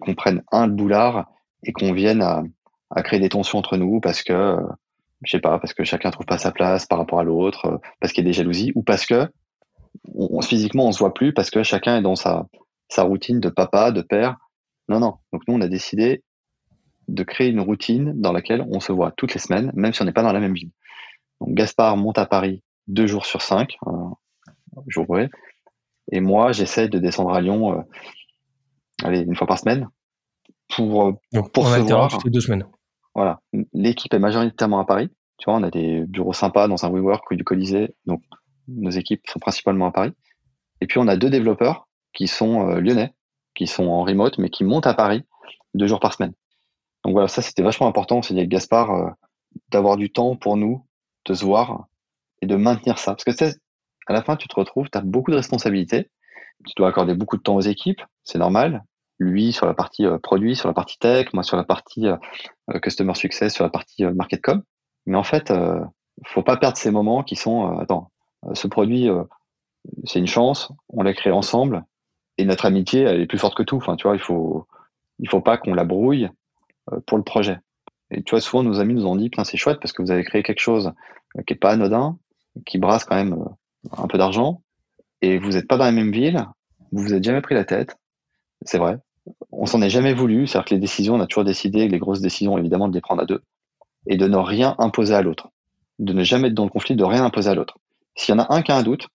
qu'on 0.00 0.14
prenne 0.14 0.42
un 0.50 0.66
boulard 0.66 1.26
et 1.62 1.72
qu'on 1.72 1.92
vienne 1.92 2.22
à, 2.22 2.42
à, 2.88 3.02
créer 3.02 3.20
des 3.20 3.28
tensions 3.28 3.58
entre 3.58 3.76
nous 3.76 4.00
parce 4.00 4.22
que, 4.22 4.56
je 5.26 5.32
sais 5.32 5.40
pas, 5.40 5.58
parce 5.58 5.74
que 5.74 5.84
chacun 5.84 6.10
trouve 6.10 6.26
pas 6.26 6.38
sa 6.38 6.52
place 6.52 6.86
par 6.86 6.98
rapport 6.98 7.18
à 7.18 7.24
l'autre, 7.24 7.80
parce 8.00 8.12
qu'il 8.12 8.24
y 8.24 8.26
a 8.26 8.30
des 8.30 8.32
jalousies, 8.32 8.72
ou 8.74 8.82
parce 8.82 9.04
que 9.04 9.28
on, 10.14 10.40
physiquement 10.40 10.86
on 10.86 10.92
se 10.92 11.00
voit 11.00 11.12
plus, 11.12 11.34
parce 11.34 11.50
que 11.50 11.62
chacun 11.62 11.98
est 11.98 12.02
dans 12.02 12.16
sa, 12.16 12.46
sa 12.88 13.02
routine 13.02 13.40
de 13.40 13.48
papa, 13.48 13.90
de 13.90 14.02
père. 14.02 14.36
Non, 14.88 15.00
non. 15.00 15.16
Donc 15.32 15.42
nous, 15.48 15.54
on 15.54 15.60
a 15.60 15.68
décidé 15.68 16.22
de 17.08 17.22
créer 17.22 17.48
une 17.48 17.60
routine 17.60 18.12
dans 18.20 18.32
laquelle 18.32 18.64
on 18.70 18.80
se 18.80 18.92
voit 18.92 19.12
toutes 19.16 19.34
les 19.34 19.40
semaines, 19.40 19.72
même 19.74 19.92
si 19.92 20.02
on 20.02 20.04
n'est 20.04 20.12
pas 20.12 20.22
dans 20.22 20.32
la 20.32 20.40
même 20.40 20.54
ville. 20.54 20.70
Donc 21.40 21.54
Gaspard 21.54 21.96
monte 21.96 22.18
à 22.18 22.26
Paris 22.26 22.62
deux 22.86 23.06
jours 23.06 23.26
sur 23.26 23.42
cinq, 23.42 23.76
euh, 23.86 23.90
jour 24.86 25.06
et 26.12 26.20
moi 26.20 26.52
j'essaie 26.52 26.88
de 26.88 26.98
descendre 26.98 27.32
à 27.32 27.40
Lyon, 27.40 27.78
euh, 27.78 27.82
allez, 29.02 29.20
une 29.20 29.34
fois 29.34 29.46
par 29.46 29.58
semaine, 29.58 29.88
pour, 30.68 31.08
euh, 31.08 31.42
pour 31.52 31.66
se 31.66 31.80
voir. 31.80 32.18
deux 32.24 32.40
semaines. 32.40 32.64
Voilà. 33.16 33.40
L'équipe 33.72 34.12
est 34.12 34.18
majoritairement 34.18 34.78
à 34.78 34.84
Paris. 34.84 35.08
Tu 35.38 35.46
vois, 35.46 35.58
on 35.58 35.62
a 35.62 35.70
des 35.70 36.02
bureaux 36.02 36.34
sympas 36.34 36.68
dans 36.68 36.84
un 36.84 36.90
WeWork 36.90 37.30
ou 37.30 37.34
du 37.34 37.44
Colisée. 37.44 37.94
Donc, 38.04 38.22
nos 38.68 38.90
équipes 38.90 39.22
sont 39.26 39.38
principalement 39.38 39.86
à 39.86 39.90
Paris. 39.90 40.12
Et 40.82 40.86
puis, 40.86 40.98
on 40.98 41.08
a 41.08 41.16
deux 41.16 41.30
développeurs 41.30 41.88
qui 42.12 42.28
sont 42.28 42.68
euh, 42.68 42.80
lyonnais, 42.80 43.14
qui 43.54 43.66
sont 43.66 43.86
en 43.86 44.02
remote, 44.02 44.36
mais 44.36 44.50
qui 44.50 44.64
montent 44.64 44.86
à 44.86 44.92
Paris 44.92 45.24
deux 45.72 45.86
jours 45.86 45.98
par 46.00 46.12
semaine. 46.12 46.34
Donc 47.04 47.12
voilà, 47.12 47.28
ça 47.28 47.40
c'était 47.40 47.62
vachement 47.62 47.86
important. 47.86 48.20
C'est 48.20 48.34
avec 48.34 48.50
Gaspard 48.50 48.90
euh, 48.90 49.10
d'avoir 49.70 49.96
du 49.96 50.10
temps 50.12 50.36
pour 50.36 50.58
nous, 50.58 50.84
de 51.24 51.34
se 51.34 51.44
voir 51.44 51.86
et 52.42 52.46
de 52.46 52.56
maintenir 52.56 52.98
ça. 52.98 53.14
Parce 53.14 53.24
que 53.24 53.44
à 54.08 54.12
la 54.12 54.22
fin, 54.22 54.36
tu 54.36 54.46
te 54.46 54.54
retrouves, 54.54 54.90
tu 54.90 54.98
as 54.98 55.00
beaucoup 55.00 55.30
de 55.30 55.36
responsabilités. 55.36 56.10
Tu 56.66 56.72
dois 56.76 56.88
accorder 56.88 57.14
beaucoup 57.14 57.36
de 57.36 57.42
temps 57.42 57.56
aux 57.56 57.60
équipes, 57.60 58.02
c'est 58.24 58.38
normal. 58.38 58.84
Lui 59.18 59.52
sur 59.52 59.66
la 59.66 59.74
partie 59.74 60.06
euh, 60.06 60.18
produit, 60.18 60.56
sur 60.56 60.68
la 60.68 60.74
partie 60.74 60.98
tech, 60.98 61.32
moi 61.32 61.42
sur 61.42 61.56
la 61.56 61.64
partie 61.64 62.06
euh, 62.06 62.78
customer 62.80 63.14
success, 63.14 63.54
sur 63.54 63.64
la 63.64 63.70
partie 63.70 64.04
market 64.04 64.42
com. 64.42 64.62
Mais 65.06 65.16
en 65.16 65.22
fait, 65.22 65.52
faut 66.24 66.42
pas 66.42 66.56
perdre 66.56 66.76
ces 66.76 66.90
moments 66.90 67.22
qui 67.22 67.36
sont, 67.36 67.78
attends, 67.78 68.10
ce 68.54 68.66
produit, 68.66 69.08
c'est 70.04 70.18
une 70.18 70.26
chance, 70.26 70.72
on 70.88 71.04
l'a 71.04 71.14
créé 71.14 71.32
ensemble, 71.32 71.84
et 72.38 72.44
notre 72.44 72.66
amitié, 72.66 73.02
elle 73.02 73.20
est 73.20 73.26
plus 73.26 73.38
forte 73.38 73.56
que 73.56 73.62
tout. 73.62 73.76
Enfin, 73.76 73.96
tu 73.96 74.06
vois, 74.06 74.16
il 74.16 74.20
faut, 74.20 74.66
il 75.18 75.28
faut 75.28 75.40
pas 75.40 75.58
qu'on 75.58 75.74
la 75.74 75.84
brouille 75.84 76.28
euh, 76.92 77.00
pour 77.06 77.18
le 77.18 77.24
projet. 77.24 77.58
Et 78.10 78.22
tu 78.22 78.30
vois, 78.30 78.40
souvent 78.40 78.62
nos 78.62 78.80
amis 78.80 78.94
nous 78.94 79.06
ont 79.06 79.16
dit, 79.16 79.30
c'est 79.44 79.56
chouette 79.56 79.80
parce 79.80 79.92
que 79.92 80.02
vous 80.02 80.10
avez 80.10 80.24
créé 80.24 80.42
quelque 80.42 80.60
chose 80.60 80.92
euh, 81.36 81.42
qui 81.46 81.54
est 81.54 81.56
pas 81.56 81.72
anodin, 81.72 82.18
qui 82.64 82.78
brasse 82.78 83.04
quand 83.04 83.16
même 83.16 83.34
euh, 83.34 83.92
un 83.96 84.06
peu 84.06 84.18
d'argent, 84.18 84.62
et 85.22 85.38
vous 85.38 85.52
n'êtes 85.52 85.68
pas 85.68 85.76
dans 85.76 85.84
la 85.84 85.92
même 85.92 86.12
ville, 86.12 86.46
vous 86.92 87.02
vous 87.02 87.14
êtes 87.14 87.24
jamais 87.24 87.40
pris 87.40 87.54
la 87.54 87.64
tête, 87.64 87.96
c'est 88.64 88.78
vrai. 88.78 88.98
On 89.50 89.66
s'en 89.66 89.82
est 89.82 89.90
jamais 89.90 90.14
voulu, 90.14 90.46
c'est-à-dire 90.46 90.66
que 90.66 90.74
les 90.74 90.80
décisions, 90.80 91.14
on 91.14 91.20
a 91.20 91.26
toujours 91.26 91.44
décidé, 91.44 91.88
les 91.88 91.98
grosses 91.98 92.20
décisions, 92.20 92.56
évidemment, 92.58 92.88
de 92.88 92.94
les 92.94 93.00
prendre 93.00 93.22
à 93.22 93.26
deux, 93.26 93.42
et 94.06 94.16
de 94.16 94.26
ne 94.26 94.36
rien 94.36 94.76
imposer 94.78 95.14
à 95.14 95.22
l'autre, 95.22 95.48
de 95.98 96.12
ne 96.12 96.22
jamais 96.22 96.48
être 96.48 96.54
dans 96.54 96.64
le 96.64 96.70
conflit, 96.70 96.94
de 96.94 97.04
rien 97.04 97.24
imposer 97.24 97.50
à 97.50 97.54
l'autre. 97.54 97.78
S'il 98.14 98.34
y 98.34 98.38
en 98.38 98.42
a 98.42 98.54
un 98.54 98.62
qui 98.62 98.72
a 98.72 98.76
un 98.76 98.82
doute, 98.82 99.08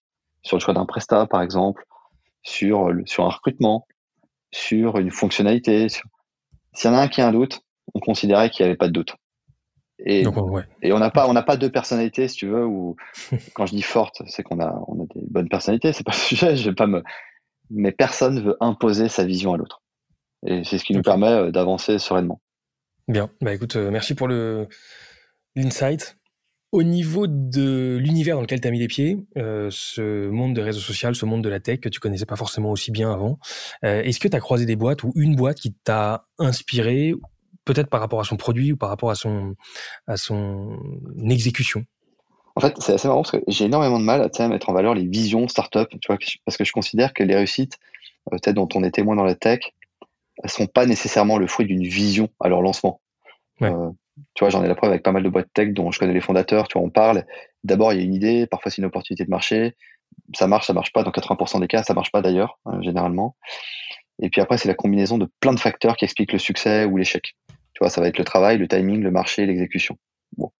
sur 0.44 0.58
le 0.58 0.62
choix 0.62 0.74
d'un 0.74 0.86
prestat, 0.86 1.28
par 1.28 1.42
exemple, 1.42 1.86
sur, 2.44 2.92
sur 3.06 3.26
un 3.26 3.30
recrutement, 3.30 3.88
sur 4.52 4.98
une 4.98 5.12
fonctionnalité, 5.12 5.88
sur, 5.88 6.06
s'il 6.74 6.90
y 6.90 6.94
en 6.94 6.98
a 6.98 7.02
un 7.02 7.08
qui 7.08 7.22
a 7.22 7.28
un 7.28 7.32
doute, 7.32 7.62
on 7.94 8.00
considérait 8.00 8.50
qu'il 8.50 8.66
n'y 8.66 8.70
avait 8.70 8.78
pas 8.78 8.88
de 8.88 8.94
doute. 8.94 9.16
Et, 10.04 10.24
et 10.82 10.94
on 10.94 11.00
n'a 11.00 11.12
pas, 11.12 11.28
on 11.30 11.34
n'a 11.34 11.44
pas 11.44 11.58
deux 11.58 11.70
personnalités, 11.70 12.28
si 12.28 12.38
tu 12.38 12.48
veux, 12.48 12.66
ou 12.66 12.96
quand 13.54 13.68
je 13.68 13.76
dis 13.76 13.84
forte, 13.84 14.24
c'est 14.26 14.42
qu'on 14.42 14.60
a, 14.60 14.84
on 14.88 15.04
a 15.04 15.06
des 15.14 15.22
bonnes 15.30 15.50
personnalités, 15.50 15.94
c'est 15.94 16.04
pas 16.04 16.14
le 16.14 16.18
sujet, 16.18 16.56
je 16.56 16.70
vais 16.70 16.76
pas 16.76 16.88
me, 16.88 17.04
mais 17.72 17.92
personne 17.92 18.42
veut 18.42 18.58
imposer 18.60 19.08
sa 19.08 19.24
vision 19.24 19.54
à 19.54 19.58
l'autre. 19.58 19.82
Et 20.46 20.64
c'est 20.64 20.78
ce 20.78 20.84
qui 20.84 20.94
nous 20.94 21.02
permet 21.02 21.28
euh, 21.28 21.52
d'avancer 21.52 22.00
sereinement. 22.00 22.42
Bien. 23.08 23.30
Bah 23.42 23.54
écoute, 23.54 23.76
euh, 23.76 23.92
merci 23.92 24.16
pour 24.16 24.28
le, 24.28 24.68
l'insight. 25.56 26.18
Au 26.72 26.84
niveau 26.84 27.28
de 27.28 27.98
l'univers 28.00 28.36
dans 28.36 28.42
lequel 28.42 28.62
tu 28.62 28.68
as 28.68 28.72
mis 28.72 28.80
les 28.80 28.88
pieds, 28.88 29.26
euh, 29.38 29.68
ce 29.70 30.30
monde 30.30 30.56
de 30.56 30.62
réseaux 30.62 30.80
sociaux, 30.80 31.14
ce 31.14 31.26
monde 31.26 31.44
de 31.44 31.50
la 31.50 31.60
tech 31.60 31.82
que 31.82 31.90
tu 31.90 32.00
connaissais 32.00 32.26
pas 32.26 32.38
forcément 32.38 32.72
aussi 32.72 32.92
bien 32.92 33.12
avant, 33.12 33.40
euh, 33.84 34.02
est-ce 34.04 34.22
que 34.22 34.30
tu 34.30 34.38
as 34.38 34.40
croisé 34.40 34.66
des 34.66 34.78
boîtes 34.78 35.04
ou 35.04 35.12
une 35.16 35.36
boîte 35.36 35.60
qui 35.60 35.74
t'a 35.74 36.28
inspiré, 36.38 37.14
peut-être 37.66 37.90
par 37.90 38.00
rapport 38.00 38.22
à 38.22 38.24
son 38.24 38.38
produit 38.38 38.72
ou 38.72 38.78
par 38.78 38.88
rapport 38.88 39.12
à 39.12 39.16
son, 39.16 39.56
à 40.08 40.16
son 40.16 40.80
exécution? 41.30 41.84
En 42.56 42.62
fait, 42.62 42.76
c'est 42.80 42.94
assez 42.94 43.08
marrant 43.08 43.22
parce 43.22 43.32
que 43.32 43.44
j'ai 43.48 43.66
énormément 43.66 44.00
de 44.00 44.04
mal 44.04 44.30
à, 44.38 44.48
mettre 44.48 44.70
en 44.70 44.74
valeur 44.74 44.94
les 44.94 45.06
visions 45.06 45.48
start-up, 45.48 45.90
tu 46.02 46.08
vois, 46.08 46.18
parce 46.46 46.58
que 46.58 46.64
je 46.64 46.72
considère 46.72 47.14
que 47.14 47.24
les 47.24 47.36
réussites, 47.36 47.78
euh, 48.32 48.38
peut-être 48.38 48.56
dont 48.56 48.70
on 48.76 48.84
est 48.84 48.92
témoin 48.92 49.16
dans 49.16 49.24
la 49.24 49.36
tech, 49.36 49.74
elles 50.44 50.50
sont 50.50 50.68
pas 50.68 50.86
nécessairement 50.86 51.38
le 51.38 51.48
fruit 51.48 51.66
d'une 51.66 51.84
vision 51.84 52.30
à 52.40 52.50
leur 52.50 52.62
lancement. 52.62 53.00
Ouais 53.60 53.72
tu 54.34 54.44
vois, 54.44 54.50
j'en 54.50 54.64
ai 54.64 54.68
la 54.68 54.76
preuve 54.76 54.92
avec 54.92 55.04
pas 55.04 55.12
mal 55.12 55.24
de 55.24 55.30
boîtes 55.30 55.52
tech 55.54 55.70
dont 55.74 55.92
je 55.92 56.00
connais 56.00 56.14
les 56.14 56.22
fondateurs, 56.22 56.68
tu 56.68 56.78
vois, 56.78 56.86
on 56.86 56.90
parle. 56.90 57.26
D'abord, 57.64 57.94
il 57.94 58.00
y 58.00 58.02
a 58.02 58.04
une 58.04 58.14
idée, 58.14 58.48
parfois 58.48 58.72
c'est 58.72 58.80
une 58.80 58.86
opportunité 58.86 59.24
de 59.26 59.30
marché. 59.30 59.76
Ça 60.36 60.48
marche, 60.48 60.68
ça 60.68 60.74
marche 60.74 60.92
pas. 60.92 61.04
Dans 61.04 61.12
80% 61.12 61.60
des 61.62 61.68
cas, 61.68 61.84
ça 61.84 61.94
marche 61.94 62.12
pas 62.12 62.22
d'ailleurs, 62.22 62.60
hein, 62.66 62.82
généralement. 62.82 63.36
Et 64.22 64.30
puis 64.30 64.42
après, 64.42 64.58
c'est 64.58 64.68
la 64.68 64.74
combinaison 64.74 65.18
de 65.18 65.28
plein 65.40 65.54
de 65.54 65.60
facteurs 65.60 65.96
qui 65.96 66.06
expliquent 66.06 66.34
le 66.34 66.40
succès 66.40 66.86
ou 66.86 66.98
l'échec. 66.98 67.36
Tu 67.48 67.80
vois, 67.80 67.90
ça 67.90 68.02
va 68.02 68.08
être 68.08 68.18
le 68.18 68.26
travail, 68.26 68.58
le 68.58 68.68
timing, 68.68 69.02
le 69.02 69.12
marché, 69.12 69.46
l'exécution. 69.46 69.98
Bon. 70.38 70.52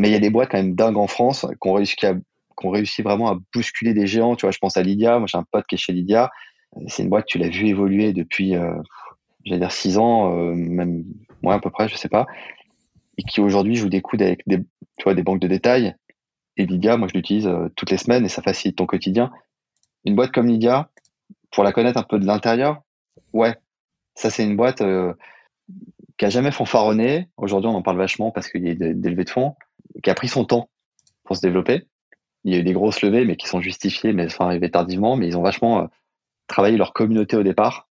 Mais 0.00 0.08
il 0.08 0.12
y 0.12 0.16
a 0.16 0.18
des 0.18 0.30
boîtes 0.30 0.50
quand 0.50 0.56
même 0.56 0.74
dingues 0.74 0.96
en 0.96 1.06
France 1.06 1.44
qui 1.60 1.68
ont 1.68 1.74
réussi, 1.74 1.94
réussi 2.64 3.02
vraiment 3.02 3.30
à 3.30 3.38
bousculer 3.54 3.92
des 3.92 4.06
géants. 4.06 4.34
Tu 4.34 4.46
vois, 4.46 4.50
je 4.50 4.56
pense 4.56 4.78
à 4.78 4.82
Lydia. 4.82 5.18
Moi, 5.18 5.26
j'ai 5.30 5.36
un 5.36 5.44
pote 5.52 5.66
qui 5.66 5.74
est 5.74 5.78
chez 5.78 5.92
Lydia. 5.92 6.30
C'est 6.86 7.02
une 7.02 7.10
boîte, 7.10 7.26
tu 7.26 7.36
l'as 7.36 7.50
vu 7.50 7.66
évoluer 7.66 8.14
depuis, 8.14 8.56
euh, 8.56 8.72
j'allais 9.44 9.60
dire 9.60 9.72
six 9.72 9.98
ans, 9.98 10.34
euh, 10.34 10.54
même 10.54 11.04
moins 11.42 11.56
à 11.56 11.60
peu 11.60 11.68
près, 11.68 11.86
je 11.86 11.96
sais 11.96 12.08
pas 12.08 12.26
et 13.18 13.22
qui 13.22 13.42
aujourd'hui 13.42 13.74
joue 13.74 13.90
des 13.90 14.00
coudes 14.00 14.22
avec 14.22 14.40
des, 14.46 14.56
tu 14.56 15.04
vois, 15.04 15.14
des 15.14 15.22
banques 15.22 15.40
de 15.40 15.48
détail. 15.48 15.94
Et 16.56 16.64
Lydia, 16.64 16.96
moi 16.96 17.06
je 17.06 17.12
l'utilise 17.12 17.46
euh, 17.46 17.68
toutes 17.76 17.90
les 17.90 17.98
semaines 17.98 18.24
et 18.24 18.30
ça 18.30 18.40
facilite 18.40 18.78
ton 18.78 18.86
quotidien. 18.86 19.30
Une 20.06 20.14
boîte 20.14 20.32
comme 20.32 20.46
Lydia, 20.46 20.88
pour 21.50 21.62
la 21.62 21.72
connaître 21.72 21.98
un 21.98 22.02
peu 22.02 22.18
de 22.18 22.24
l'intérieur, 22.24 22.80
ouais, 23.34 23.56
ça 24.14 24.30
c'est 24.30 24.44
une 24.44 24.56
boîte 24.56 24.82
qui 26.16 26.24
a 26.24 26.30
jamais 26.30 26.50
fanfaronné. 26.50 27.28
Aujourd'hui 27.36 27.68
on 27.68 27.74
en 27.74 27.82
parle 27.82 27.98
vachement 27.98 28.30
parce 28.30 28.48
qu'il 28.48 28.66
y 28.66 28.70
a 28.70 28.74
des, 28.74 29.10
levées 29.10 29.24
de 29.24 29.30
fonds, 29.30 29.54
qui 30.02 30.10
a 30.10 30.14
pris 30.14 30.28
son 30.28 30.44
temps 30.44 30.68
pour 31.24 31.36
se 31.36 31.42
développer. 31.42 31.86
Il 32.44 32.52
y 32.52 32.56
a 32.56 32.60
eu 32.60 32.62
des 32.62 32.72
grosses 32.72 33.02
levées 33.02 33.24
mais 33.24 33.36
qui 33.36 33.46
sont 33.46 33.60
justifiées, 33.60 34.12
mais 34.12 34.24
elles 34.24 34.30
sont 34.30 34.44
arrivées 34.44 34.70
tardivement, 34.70 35.16
mais 35.16 35.26
ils 35.26 35.36
ont 35.36 35.42
vachement 35.42 35.82
euh, 35.82 35.86
travaillé 36.46 36.76
leur 36.76 36.92
communauté 36.92 37.36
au 37.36 37.42
départ. 37.42 37.88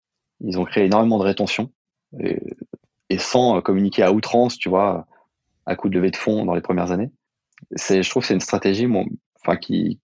Ils 0.41 0.59
ont 0.59 0.65
créé 0.65 0.85
énormément 0.85 1.19
de 1.19 1.25
rétention. 1.25 1.71
Et, 2.21 2.39
et 3.09 3.19
sans 3.19 3.61
communiquer 3.61 4.03
à 4.03 4.13
outrance, 4.13 4.57
tu 4.57 4.69
vois, 4.69 5.07
à 5.67 5.77
coup 5.77 5.89
de 5.89 5.95
levée 5.95 6.11
de 6.11 6.17
fonds 6.17 6.45
dans 6.45 6.55
les 6.55 6.61
premières 6.61 6.93
années. 6.93 7.11
C'est, 7.77 8.03
je 8.03 8.11
trouve 8.11 8.23
que 8.23 8.29
c'est 8.29 8.35
une 8.35 8.41
stratégie 8.41 8.89
enfin, 9.41 9.57
qui, 9.57 10.01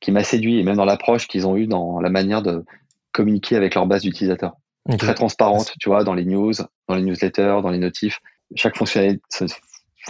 qui 0.00 0.12
m'a 0.12 0.24
séduit, 0.24 0.58
et 0.58 0.62
même 0.62 0.76
dans 0.76 0.84
l'approche 0.84 1.26
qu'ils 1.26 1.46
ont 1.46 1.56
eue 1.56 1.66
dans 1.66 2.00
la 2.00 2.10
manière 2.10 2.42
de 2.42 2.64
communiquer 3.12 3.56
avec 3.56 3.74
leur 3.74 3.86
base 3.86 4.02
d'utilisateurs. 4.02 4.56
Très 4.98 5.14
transparente, 5.14 5.72
tu 5.78 5.88
vois, 5.88 6.04
dans 6.04 6.14
les 6.14 6.24
news, 6.24 6.52
dans 6.88 6.94
les 6.94 7.02
newsletters, 7.02 7.60
dans 7.62 7.70
les 7.70 7.78
notifs. 7.78 8.20
Chaque 8.56 8.76
fonctionnalité, 8.76 9.20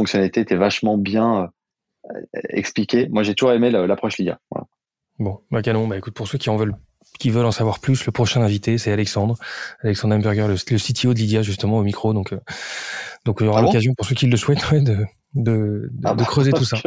fonctionnalité 0.00 0.40
était 0.40 0.56
vachement 0.56 0.96
bien 0.96 1.50
euh, 2.06 2.20
expliquée. 2.48 3.08
Moi, 3.10 3.22
j'ai 3.22 3.34
toujours 3.34 3.52
aimé 3.52 3.70
l'approche 3.70 4.18
LIA. 4.18 4.38
Bon, 5.18 5.40
bah 5.50 5.60
canon. 5.60 5.86
Bah 5.86 5.98
écoute, 5.98 6.14
pour 6.14 6.26
ceux 6.26 6.38
qui 6.38 6.48
en 6.48 6.56
veulent 6.56 6.74
qui 7.18 7.30
veulent 7.30 7.46
en 7.46 7.52
savoir 7.52 7.80
plus, 7.80 8.06
le 8.06 8.12
prochain 8.12 8.40
invité, 8.40 8.78
c'est 8.78 8.92
Alexandre, 8.92 9.36
Alexandre 9.82 10.14
Hamburger, 10.14 10.48
le, 10.48 10.54
le, 10.54 10.78
CTO 10.78 11.12
de 11.12 11.18
Lydia, 11.18 11.42
justement, 11.42 11.78
au 11.78 11.82
micro. 11.82 12.14
Donc, 12.14 12.32
euh, 12.32 12.40
donc 13.24 13.38
il 13.40 13.46
y 13.46 13.48
aura 13.48 13.58
ah 13.58 13.62
l'occasion, 13.62 13.94
pour 13.94 14.06
ceux 14.06 14.14
qui 14.14 14.26
le 14.26 14.36
souhaitent, 14.36 14.72
de, 14.72 15.04
de, 15.34 15.90
de, 15.92 16.04
ah 16.04 16.14
creuser 16.14 16.52
tout 16.52 16.64
ça. 16.64 16.78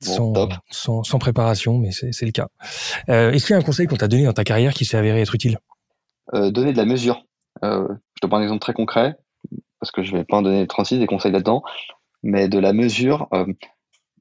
sans, 0.00 0.32
sans, 0.70 1.02
sans, 1.02 1.18
préparation, 1.18 1.78
mais 1.78 1.90
c'est 1.90 2.26
le 2.26 2.32
cas. 2.32 2.48
Euh, 3.08 3.32
Est-ce 3.32 3.46
qu'il 3.46 3.54
y 3.54 3.56
a 3.56 3.60
un 3.60 3.64
conseil 3.64 3.86
qu'on 3.86 3.96
t'a 3.96 4.08
donné 4.08 4.24
dans 4.24 4.32
ta 4.32 4.44
carrière 4.44 4.74
qui 4.74 4.84
s'est 4.84 4.96
avéré 4.96 5.22
être 5.22 5.34
utile? 5.34 5.58
Euh, 6.34 6.50
Donner 6.50 6.72
de 6.72 6.78
la 6.78 6.84
mesure. 6.84 7.24
Je 7.62 8.20
te 8.20 8.26
prends 8.26 8.38
un 8.38 8.42
exemple 8.42 8.60
très 8.60 8.74
concret, 8.74 9.16
parce 9.80 9.90
que 9.90 10.02
je 10.02 10.12
vais 10.12 10.24
pas 10.24 10.38
en 10.38 10.42
donner 10.42 10.66
36 10.66 10.98
des 10.98 11.06
conseils 11.06 11.32
là-dedans, 11.32 11.62
mais 12.22 12.48
de 12.48 12.58
la 12.58 12.72
mesure. 12.72 13.28
Euh, 13.32 13.46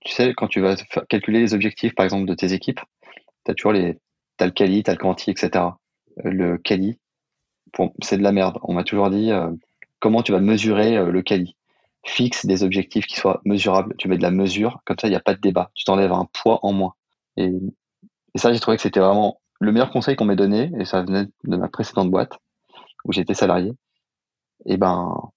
tu 0.02 0.14
sais, 0.14 0.34
quand 0.36 0.48
tu 0.48 0.62
vas 0.62 0.76
calculer 1.10 1.40
les 1.40 1.54
objectifs, 1.54 1.96
par 1.96 2.04
exemple, 2.04 2.26
de 2.26 2.36
tes 2.36 2.54
équipes, 2.54 2.82
tu 3.46 3.52
as 3.52 3.56
toujours 3.56 3.74
les, 3.74 4.00
t'as 4.38 4.46
le 4.46 4.52
quali, 4.52 4.84
t'as 4.84 4.94
le 4.94 4.98
quanti, 4.98 5.32
etc. 5.32 5.66
Le 6.18 6.58
quali, 6.58 7.00
c'est 8.02 8.18
de 8.18 8.24
la 8.24 8.32
merde. 8.32 8.60
On 8.64 8.74
m'a 8.74 8.84
toujours 8.84 9.10
dit 9.10 9.32
euh, 9.32 9.52
comment 10.00 10.22
tu 10.24 10.32
vas 10.32 10.40
mesurer 10.40 10.98
euh, 10.98 11.12
le 11.12 11.22
quali? 11.22 11.56
Fixe 12.06 12.46
des 12.46 12.64
objectifs 12.64 13.08
qui 13.08 13.16
soient 13.16 13.42
mesurables. 13.46 13.96
Tu 13.98 14.08
mets 14.08 14.18
de 14.18 14.22
la 14.22 14.32
mesure, 14.32 14.82
comme 14.86 14.98
ça 15.00 15.08
il 15.08 15.12
n'y 15.12 15.16
a 15.18 15.22
pas 15.22 15.34
de 15.34 15.42
débat. 15.42 15.72
Tu 15.74 15.86
t'enlèves 15.86 16.14
un 16.14 16.28
poids 16.34 16.60
en 16.64 16.72
moins. 16.74 16.94
Et, 17.38 17.52
ça, 18.36 18.54
j'ai 18.54 18.60
trouvé 18.60 18.78
que 18.78 18.84
c'était 18.84 19.00
vraiment 19.00 19.40
le 19.62 19.72
meilleur 19.72 19.90
conseil 19.90 20.16
qu'on 20.18 20.26
m'ait 20.26 20.36
donné, 20.36 20.70
et 20.78 20.86
ça 20.86 21.02
venait 21.02 21.26
de 21.46 21.58
ma 21.58 21.70
précédente 21.70 22.12
boîte 22.12 22.34
où 23.06 23.14
j'étais 23.14 23.34
salarié. 23.34 23.72
Et 24.66 24.78
ben, 24.78 25.32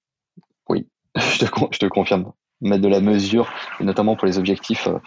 oui, 0.69 0.87
je 1.17 1.45
te, 1.45 1.47
je 1.71 1.79
te 1.79 1.87
confirme. 1.87 2.33
Mettre 2.61 2.83
de 2.83 2.89
la 2.89 3.01
mesure, 3.01 3.49
et 3.79 3.85
notamment 3.85 4.17
pour 4.17 4.27
les 4.27 4.37
objectifs 4.37 4.89
euh, 4.89 4.99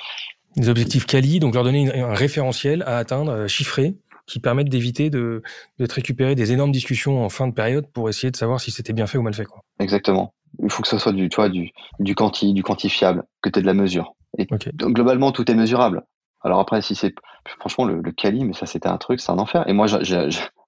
des 0.56 0.70
objectifs 0.70 1.06
quali, 1.06 1.40
donc 1.40 1.54
leur 1.54 1.64
donner 1.64 1.94
un 2.00 2.14
référentiel 2.14 2.84
à 2.86 2.98
atteindre, 2.98 3.32
euh, 3.32 3.48
chiffré, 3.48 3.96
qui 4.28 4.40
permettent 4.40 4.70
d'éviter 4.70 5.10
de, 5.10 5.42
de 5.80 5.86
te 5.86 5.94
récupérer 5.94 6.36
des 6.36 6.52
énormes 6.52 6.72
discussions 6.72 7.24
en 7.24 7.30
fin 7.30 7.48
de 7.48 7.54
période 7.54 7.88
pour 7.88 8.10
essayer 8.10 8.32
de 8.32 8.36
savoir 8.36 8.60
si 8.60 8.72
c'était 8.72 8.94
bien 8.94 9.08
fait 9.08 9.18
ou 9.18 9.22
mal 9.22 9.34
fait. 9.34 9.46
Quoi. 9.46 9.62
Exactement. 9.80 10.34
Il 10.62 10.70
faut 10.70 10.84
que 10.84 10.90
ce 10.90 10.98
soit 10.98 11.14
du, 11.14 11.30
tu 11.30 11.38
vois, 11.38 11.50
du, 11.50 11.72
du 12.00 12.16
quanti, 12.16 12.54
du 12.54 12.64
quantifiable, 12.64 13.24
que 13.42 13.50
tu 13.50 13.60
aies 13.60 13.62
de 13.62 13.68
la 13.68 13.74
mesure. 13.74 14.16
Et 14.38 14.46
donc, 14.46 14.94
globalement, 14.94 15.32
tout 15.32 15.50
est 15.50 15.56
mesurable. 15.56 16.04
Alors 16.44 16.60
après, 16.60 16.82
si 16.82 16.96
c'est 16.96 17.14
franchement 17.60 17.86
le, 17.86 18.02
le 18.02 18.12
quali, 18.12 18.46
mais 18.46 18.54
ça 18.54 18.66
c'était 18.66 18.90
un 18.90 18.98
truc, 18.98 19.20
c'est 19.20 19.32
un 19.32 19.40
enfer. 19.40 19.68
Et 19.68 19.74
moi, 19.74 19.88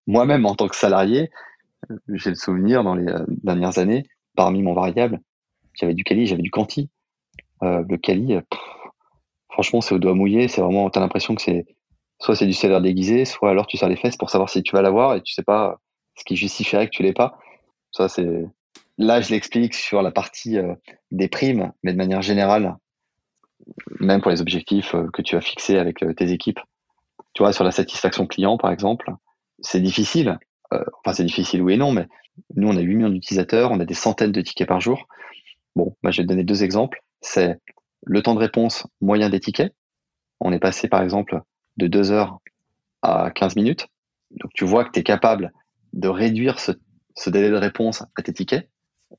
moi-même 0.08 0.46
en 0.46 0.56
tant 0.56 0.68
que 0.68 0.76
salarié, 0.76 1.30
j'ai 2.10 2.30
le 2.30 2.36
souvenir 2.36 2.84
dans 2.84 2.96
les 2.96 3.08
euh, 3.08 3.26
dernières 3.28 3.78
années, 3.78 4.06
parmi 4.36 4.62
mon 4.62 4.74
variable, 4.74 5.20
j'avais 5.74 5.94
du 5.94 6.04
quali, 6.04 6.26
j'avais 6.28 6.42
du 6.42 6.52
quanti. 6.52 6.90
Euh, 7.62 7.84
le 7.88 7.98
quali, 7.98 8.38
franchement, 9.50 9.82
c'est 9.82 9.96
au 9.96 10.00
doigt 10.00 10.14
mouillé. 10.14 10.48
C'est 10.48 10.62
vraiment, 10.62 10.90
t'as 10.90 11.00
l'impression 11.00 11.36
que 11.36 11.42
c'est 11.42 11.66
soit 12.20 12.36
c'est 12.36 12.46
du 12.46 12.54
salaire 12.54 12.82
déguisé, 12.82 13.26
soit 13.26 13.50
alors 13.50 13.68
tu 13.68 13.78
sers 13.78 13.90
les 13.90 13.98
fesses 13.98 14.18
pour 14.18 14.30
savoir 14.30 14.50
si 14.50 14.64
tu 14.64 14.76
vas 14.76 14.82
l'avoir 14.82 15.16
et 15.16 15.22
tu 15.22 15.34
sais 15.34 15.44
pas 15.44 15.80
ce 16.16 16.24
qui 16.24 16.36
justifierait 16.36 16.86
que 16.86 16.96
tu 16.96 17.04
l'aies 17.04 17.14
pas. 17.14 17.38
Ça, 17.92 18.08
c'est 18.08 18.46
là, 18.98 19.22
je 19.22 19.30
l'explique 19.30 19.74
sur 19.74 20.02
la 20.02 20.12
partie 20.12 20.58
euh, 20.58 20.76
des 21.12 21.28
primes, 21.28 21.72
mais 21.84 21.92
de 21.92 21.98
manière 21.98 22.22
générale, 22.22 22.78
même 24.00 24.22
pour 24.22 24.32
les 24.32 24.42
objectifs 24.42 24.96
euh, 24.96 25.10
que 25.12 25.22
tu 25.22 25.36
as 25.36 25.42
fixés 25.42 25.78
avec 25.78 26.04
euh, 26.04 26.14
tes 26.14 26.32
équipes. 26.32 26.60
Tu 27.34 27.44
vois, 27.44 27.54
sur 27.54 27.64
la 27.64 27.72
satisfaction 27.72 28.28
client, 28.28 28.58
par 28.58 28.72
exemple, 28.72 29.12
c'est 29.60 29.82
difficile. 29.82 30.38
enfin, 30.72 31.14
c'est 31.14 31.24
difficile, 31.24 31.62
oui 31.62 31.74
et 31.74 31.78
non, 31.78 31.92
mais 31.92 32.08
Nous, 32.56 32.68
on 32.68 32.78
a 32.78 32.82
8 32.82 32.96
millions 32.96 33.10
d'utilisateurs, 33.10 33.72
on 33.72 33.80
a 33.80 33.86
des 33.86 33.94
centaines 33.94 34.32
de 34.32 34.42
tickets 34.42 34.68
par 34.68 34.82
jour. 34.82 35.08
Bon, 35.76 35.96
moi, 36.04 36.12
je 36.12 36.22
vais 36.22 36.24
te 36.24 36.30
donner 36.30 36.44
deux 36.44 36.64
exemples. 36.64 37.04
C'est 37.22 37.60
le 38.06 38.22
temps 38.22 38.36
de 38.36 38.40
réponse 38.40 38.88
moyen 39.02 39.30
des 39.30 39.40
tickets. 39.40 39.74
On 40.40 40.52
est 40.52 40.60
passé, 40.60 40.88
par 40.88 41.02
exemple, 41.02 41.42
de 41.78 41.88
2 41.88 42.12
heures 42.12 42.40
à 43.02 43.32
15 43.32 43.56
minutes. 43.56 43.88
Donc, 44.32 44.52
tu 44.54 44.66
vois 44.66 44.86
que 44.86 44.92
tu 44.92 45.00
es 45.00 45.04
capable 45.04 45.52
de 45.94 46.08
réduire 46.08 46.60
ce, 46.60 46.72
délai 47.30 47.50
de 47.50 47.56
réponse 47.56 48.04
à 48.16 48.22
tes 48.22 48.34
tickets. 48.34 48.70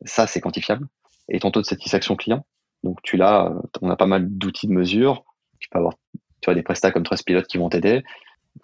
Ça, 0.05 0.27
c'est 0.27 0.41
quantifiable. 0.41 0.87
Et 1.29 1.39
ton 1.39 1.51
taux 1.51 1.61
de 1.61 1.67
satisfaction 1.67 2.17
client. 2.17 2.45
Donc, 2.83 2.99
tu 3.03 3.17
l'as, 3.17 3.53
on 3.81 3.91
a 3.91 3.97
pas 3.97 4.07
mal 4.07 4.29
d'outils 4.29 4.67
de 4.67 4.73
mesure. 4.73 5.25
Tu 5.59 5.69
peux 5.71 5.79
avoir, 5.79 5.95
tu 6.13 6.47
vois, 6.47 6.55
des 6.55 6.63
prestats 6.63 6.91
comme 6.91 7.05
Trustpilot 7.05 7.43
qui 7.43 7.59
vont 7.59 7.69
t'aider. 7.69 8.03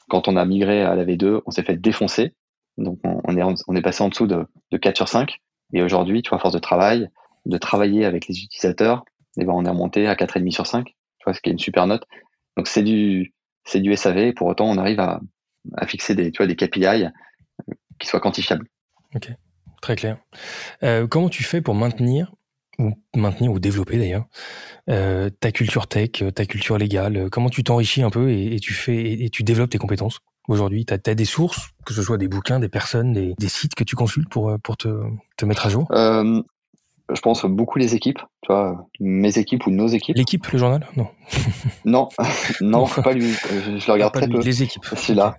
Quand 0.09 0.29
on 0.29 0.37
a 0.37 0.45
migré 0.45 0.83
à 0.83 0.95
la 0.95 1.05
V2, 1.05 1.43
on 1.47 1.51
s'est 1.51 1.63
fait 1.63 1.77
défoncer. 1.77 2.35
Donc, 2.79 2.99
on, 3.05 3.37
est, 3.37 3.43
on 3.43 3.77
est 3.77 3.83
passé 3.83 4.03
en 4.03 4.09
dessous 4.09 4.27
de, 4.27 4.47
de 4.71 4.77
4 4.79 4.97
sur 4.97 5.09
5. 5.09 5.39
Et 5.73 5.83
aujourd'hui, 5.83 6.23
tu 6.23 6.31
vois, 6.31 6.39
à 6.39 6.41
force 6.41 6.55
de 6.55 6.59
travail, 6.59 7.09
de 7.47 7.59
travailler 7.59 8.05
avec 8.05 8.27
les 8.27 8.43
utilisateurs, 8.43 9.05
eh 9.37 9.45
ben, 9.45 9.53
on 9.53 9.65
est 9.65 9.71
remonté 9.71 10.07
à 10.07 10.15
4,5 10.15 10.51
sur 10.51 10.67
5. 10.67 10.87
Tu 10.87 10.95
vois, 11.25 11.35
ce 11.35 11.41
qui 11.41 11.51
est 11.51 11.53
une 11.53 11.59
super 11.59 11.87
note. 11.87 12.05
Donc, 12.57 12.67
c'est 12.67 12.83
du, 12.83 13.35
c'est 13.65 13.81
du 13.81 13.95
SAV. 13.95 14.33
Pour 14.33 14.49
autant, 14.49 14.67
on 14.69 14.79
arrive 14.79 15.01
à, 15.01 15.21
fixer 15.87 16.15
des, 16.15 16.33
tu 16.33 16.47
des 16.47 16.57
KPI 16.57 17.07
qui 17.99 18.07
soient 18.07 18.21
quantifiables. 18.21 18.67
Ok, 19.15 19.31
très 19.83 19.97
clair. 19.97 20.19
Euh, 20.83 21.07
comment 21.07 21.29
tu 21.29 21.43
fais 21.43 21.61
pour 21.61 21.75
maintenir 21.75 22.35
ou 22.79 22.95
maintenir 23.15 23.53
ou 23.53 23.59
développer 23.59 23.99
d'ailleurs 23.99 24.27
euh, 24.89 25.29
ta 25.29 25.53
culture 25.53 25.87
tech, 25.87 26.23
ta 26.35 26.47
culture 26.47 26.79
légale? 26.79 27.29
Comment 27.31 27.51
tu 27.51 27.63
t'enrichis 27.63 28.03
un 28.03 28.11
peu 28.11 28.31
et, 28.31 28.59
tu 28.59 28.73
fais 28.73 29.13
et 29.23 29.29
tu 29.29 29.43
développes 29.43 29.71
tes 29.71 29.79
compétences? 29.79 30.21
Aujourd'hui 30.51 30.85
Tu 30.85 30.95
as, 30.95 31.15
des 31.15 31.25
sources, 31.25 31.71
que 31.87 31.95
ce 31.95 32.03
soit 32.03 32.19
des 32.19 32.29
bouquins, 32.29 32.61
des 32.61 32.69
personnes, 32.69 33.13
des, 33.13 33.49
sites 33.49 33.75
que 33.75 33.85
tu 33.85 33.97
consultes 33.97 34.29
pour, 34.29 34.55
pour 34.63 34.77
te, 34.77 34.89
te 35.37 35.45
mettre 35.45 35.67
à 35.67 35.69
jour? 35.69 35.87
Euh, 35.93 36.43
Je 37.15 37.21
pense 37.21 37.45
beaucoup 37.45 37.79
les 37.79 37.95
équipes, 37.95 38.21
tu 38.43 38.53
vois, 38.53 38.87
mes 39.01 39.39
équipes 39.39 39.67
ou 39.67 39.71
nos 39.71 39.87
équipes. 39.87 40.17
L'équipe, 40.17 40.47
le 40.47 40.59
journal? 40.59 40.87
Non. 40.97 41.09
non, 41.85 42.09
non, 42.61 42.87
pas 42.87 43.13
lui. 43.13 43.33
Je, 43.33 43.79
je 43.79 43.87
le 43.87 43.93
regarde 43.93 44.13
très 44.13 44.29
peu. 44.29 44.41
Les 44.41 44.63
équipes. 44.63 44.85
C'est 44.97 45.15
là. 45.15 45.37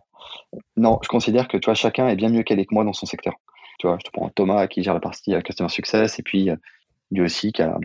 Non, 0.75 0.99
je 1.01 1.07
considère 1.07 1.47
que 1.47 1.57
tu 1.57 1.65
vois, 1.65 1.75
chacun 1.75 2.07
est 2.07 2.15
bien 2.15 2.29
mieux 2.29 2.43
qu'elle 2.43 2.59
que 2.65 2.73
moi 2.73 2.83
dans 2.83 2.93
son 2.93 3.05
secteur. 3.05 3.33
Tu 3.79 3.87
vois, 3.87 3.97
je 3.99 4.05
te 4.05 4.11
prends 4.11 4.29
Thomas 4.29 4.67
qui 4.67 4.83
gère 4.83 4.93
la 4.93 4.99
partie 4.99 5.33
euh, 5.33 5.41
Customer 5.41 5.69
Success 5.69 6.19
et 6.19 6.23
puis 6.23 6.49
euh, 6.49 6.55
lui 7.09 7.21
aussi 7.21 7.51
qui 7.51 7.61
a, 7.61 7.77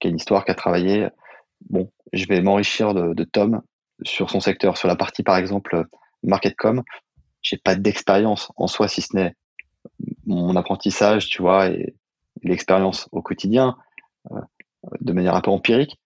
qui 0.00 0.08
a 0.08 0.10
une 0.10 0.16
histoire, 0.16 0.44
qui 0.44 0.50
a 0.50 0.54
travaillé. 0.54 1.08
Bon, 1.70 1.90
je 2.12 2.26
vais 2.26 2.40
m'enrichir 2.40 2.94
de, 2.94 3.14
de, 3.14 3.24
Tom 3.24 3.62
sur 4.02 4.30
son 4.30 4.40
secteur, 4.40 4.76
sur 4.76 4.88
la 4.88 4.96
partie 4.96 5.22
par 5.22 5.36
exemple 5.36 5.84
MarketCom. 6.22 6.82
J'ai 7.42 7.56
pas 7.56 7.74
d'expérience 7.74 8.50
en 8.56 8.66
soi 8.66 8.88
si 8.88 9.02
ce 9.02 9.16
n'est 9.16 9.34
mon 10.26 10.56
apprentissage, 10.56 11.28
tu 11.28 11.42
vois, 11.42 11.68
et 11.68 11.94
l'expérience 12.42 13.08
au 13.12 13.22
quotidien 13.22 13.76
euh, 14.32 14.40
de 15.00 15.12
manière 15.12 15.34
un 15.34 15.40
peu 15.40 15.50
empirique. 15.50 15.98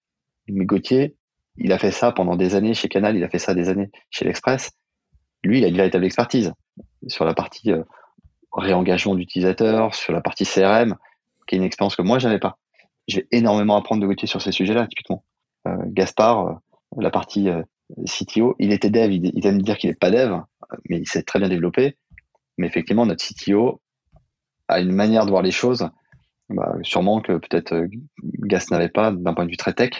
Mais 0.48 0.64
Gauthier, 0.64 1.16
il 1.56 1.72
a 1.72 1.78
fait 1.78 1.90
ça 1.90 2.12
pendant 2.12 2.36
des 2.36 2.55
années 2.55 2.74
chez 2.74 2.89
Canal, 2.89 3.16
il 3.16 3.24
a 3.24 3.28
fait 3.28 3.39
ça 3.39 3.55
des 3.55 3.68
années 3.68 3.90
chez 4.10 4.24
l'Express 4.24 4.72
lui, 5.44 5.59
il 5.59 5.64
a 5.64 5.68
une 5.68 5.76
véritable 5.76 6.05
expertise 6.05 6.52
sur 7.09 7.24
la 7.24 7.34
partie 7.34 7.72
euh, 7.72 7.82
réengagement 8.52 9.14
d'utilisateurs, 9.14 9.94
sur 9.94 10.12
la 10.12 10.20
partie 10.20 10.44
CRM, 10.44 10.97
qui 11.47 11.55
est 11.55 11.59
une 11.59 11.64
expérience 11.64 11.97
que 11.97 12.02
moi, 12.02 12.18
j'avais 12.18 12.39
pas. 12.39 12.59
Je 13.09 13.16
vais 13.16 13.26
énormément 13.32 13.76
apprendre 13.76 14.01
de 14.02 14.06
Gauthier 14.06 14.28
sur 14.28 14.40
ces 14.40 14.52
sujets-là, 14.52 14.86
typiquement. 14.86 15.24
Euh, 15.66 15.76
Gaspard, 15.86 16.47
euh, 16.47 16.55
la 16.98 17.10
partie 17.10 17.48
CTO, 18.06 18.56
il 18.59 18.73
était 18.73 18.90
dev, 18.90 19.12
il, 19.12 19.31
il 19.35 19.47
aime 19.47 19.62
dire 19.62 19.78
qu'il 19.78 19.90
n'est 19.90 19.97
pas 19.97 20.10
dev, 20.10 20.40
mais 20.89 20.98
il 20.98 21.09
s'est 21.09 21.23
très 21.23 21.39
bien 21.39 21.48
développé. 21.48 21.97
Mais 22.59 22.66
effectivement, 22.66 23.06
notre 23.06 23.24
CTO 23.24 23.81
a 24.69 24.81
une 24.81 24.93
manière 24.93 25.24
de 25.24 25.31
voir 25.31 25.43
les 25.43 25.51
choses, 25.51 25.89
bah, 26.48 26.74
sûrement 26.82 27.20
que 27.20 27.39
peut-être 27.39 27.86
Gas 28.23 28.66
n'avait 28.70 28.89
pas 28.89 29.10
d'un 29.10 29.35
point 29.35 29.44
de 29.44 29.51
vue 29.51 29.56
très 29.56 29.73
tech. 29.73 29.90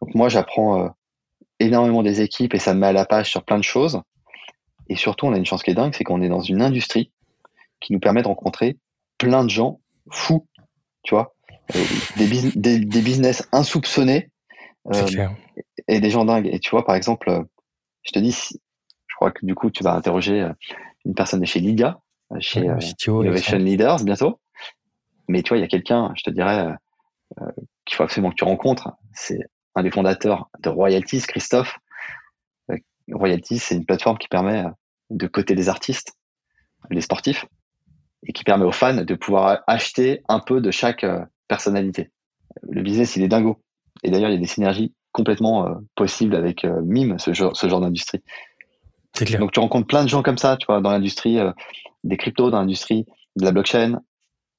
Donc 0.00 0.14
moi, 0.14 0.28
j'apprends 0.28 0.90
énormément 1.60 2.02
des 2.02 2.20
équipes 2.20 2.54
et 2.54 2.58
ça 2.58 2.74
me 2.74 2.80
met 2.80 2.86
à 2.88 2.92
la 2.92 3.04
page 3.04 3.30
sur 3.30 3.44
plein 3.44 3.58
de 3.58 3.64
choses. 3.64 4.00
Et 4.88 4.96
surtout, 4.96 5.26
on 5.26 5.32
a 5.32 5.36
une 5.36 5.46
chance 5.46 5.62
qui 5.62 5.70
est 5.70 5.74
dingue, 5.74 5.94
c'est 5.94 6.04
qu'on 6.04 6.22
est 6.22 6.28
dans 6.28 6.40
une 6.40 6.62
industrie 6.62 7.12
qui 7.80 7.92
nous 7.92 8.00
permet 8.00 8.22
de 8.22 8.28
rencontrer 8.28 8.78
plein 9.18 9.44
de 9.44 9.50
gens 9.50 9.80
fous, 10.10 10.46
tu 11.02 11.14
vois, 11.14 11.34
euh, 11.76 11.84
des, 12.16 12.78
des, 12.80 13.02
business 13.02 13.46
insoupçonnés 13.52 14.30
euh, 14.94 15.28
et 15.88 16.00
des 16.00 16.10
gens 16.10 16.24
dingues. 16.24 16.48
Et 16.52 16.58
tu 16.60 16.70
vois, 16.70 16.84
par 16.84 16.94
exemple, 16.94 17.30
euh, 17.30 17.42
je 18.02 18.12
te 18.12 18.18
dis, 18.18 18.32
je 18.32 19.14
crois 19.16 19.32
que 19.32 19.44
du 19.44 19.54
coup, 19.54 19.70
tu 19.70 19.82
vas 19.82 19.94
interroger 19.94 20.48
une 21.04 21.14
personne 21.14 21.40
de 21.40 21.46
chez 21.46 21.60
Lydia, 21.60 22.00
chez 22.38 22.60
Innovation 23.06 23.58
Leaders 23.58 24.04
bientôt. 24.04 24.40
Mais 25.28 25.42
tu 25.42 25.48
vois, 25.48 25.58
il 25.58 25.62
y 25.62 25.64
a 25.64 25.68
quelqu'un, 25.68 26.12
je 26.16 26.22
te 26.22 26.30
dirais, 26.30 26.68
qu'il 27.84 27.96
faut 27.96 28.04
absolument 28.04 28.30
que 28.30 28.36
tu 28.36 28.44
rencontres. 28.44 28.92
C'est 29.12 29.40
un 29.74 29.82
des 29.82 29.90
fondateurs 29.90 30.48
de 30.60 30.68
Royalties, 30.68 31.22
Christophe, 31.22 31.78
Royalty, 33.12 33.58
c'est 33.58 33.74
une 33.74 33.84
plateforme 33.84 34.18
qui 34.18 34.28
permet 34.28 34.64
euh, 34.64 34.70
de 35.10 35.26
coter 35.26 35.54
les 35.54 35.68
artistes, 35.68 36.12
les 36.90 37.00
sportifs, 37.00 37.46
et 38.26 38.32
qui 38.32 38.44
permet 38.44 38.64
aux 38.64 38.72
fans 38.72 39.04
de 39.04 39.14
pouvoir 39.14 39.62
acheter 39.66 40.22
un 40.28 40.40
peu 40.40 40.60
de 40.60 40.70
chaque 40.70 41.04
euh, 41.04 41.24
personnalité. 41.46 42.10
Le 42.62 42.82
business, 42.82 43.16
il 43.16 43.22
est 43.22 43.28
dingo. 43.28 43.62
Et 44.02 44.10
d'ailleurs, 44.10 44.30
il 44.30 44.34
y 44.34 44.36
a 44.36 44.40
des 44.40 44.46
synergies 44.46 44.94
complètement 45.12 45.66
euh, 45.66 45.74
possibles 45.94 46.34
avec 46.34 46.64
Mime, 46.64 47.18
ce 47.18 47.32
genre, 47.32 47.56
ce 47.56 47.68
genre 47.68 47.80
d'industrie. 47.80 48.22
Donc, 49.38 49.52
tu 49.52 49.60
rencontres 49.60 49.86
plein 49.86 50.04
de 50.04 50.08
gens 50.08 50.22
comme 50.22 50.38
ça, 50.38 50.56
tu 50.56 50.66
vois, 50.66 50.80
dans 50.80 50.90
l'industrie 50.90 51.38
des 52.04 52.16
cryptos, 52.16 52.50
dans 52.50 52.60
l'industrie 52.60 53.04
de 53.36 53.44
la 53.44 53.50
blockchain, 53.50 54.00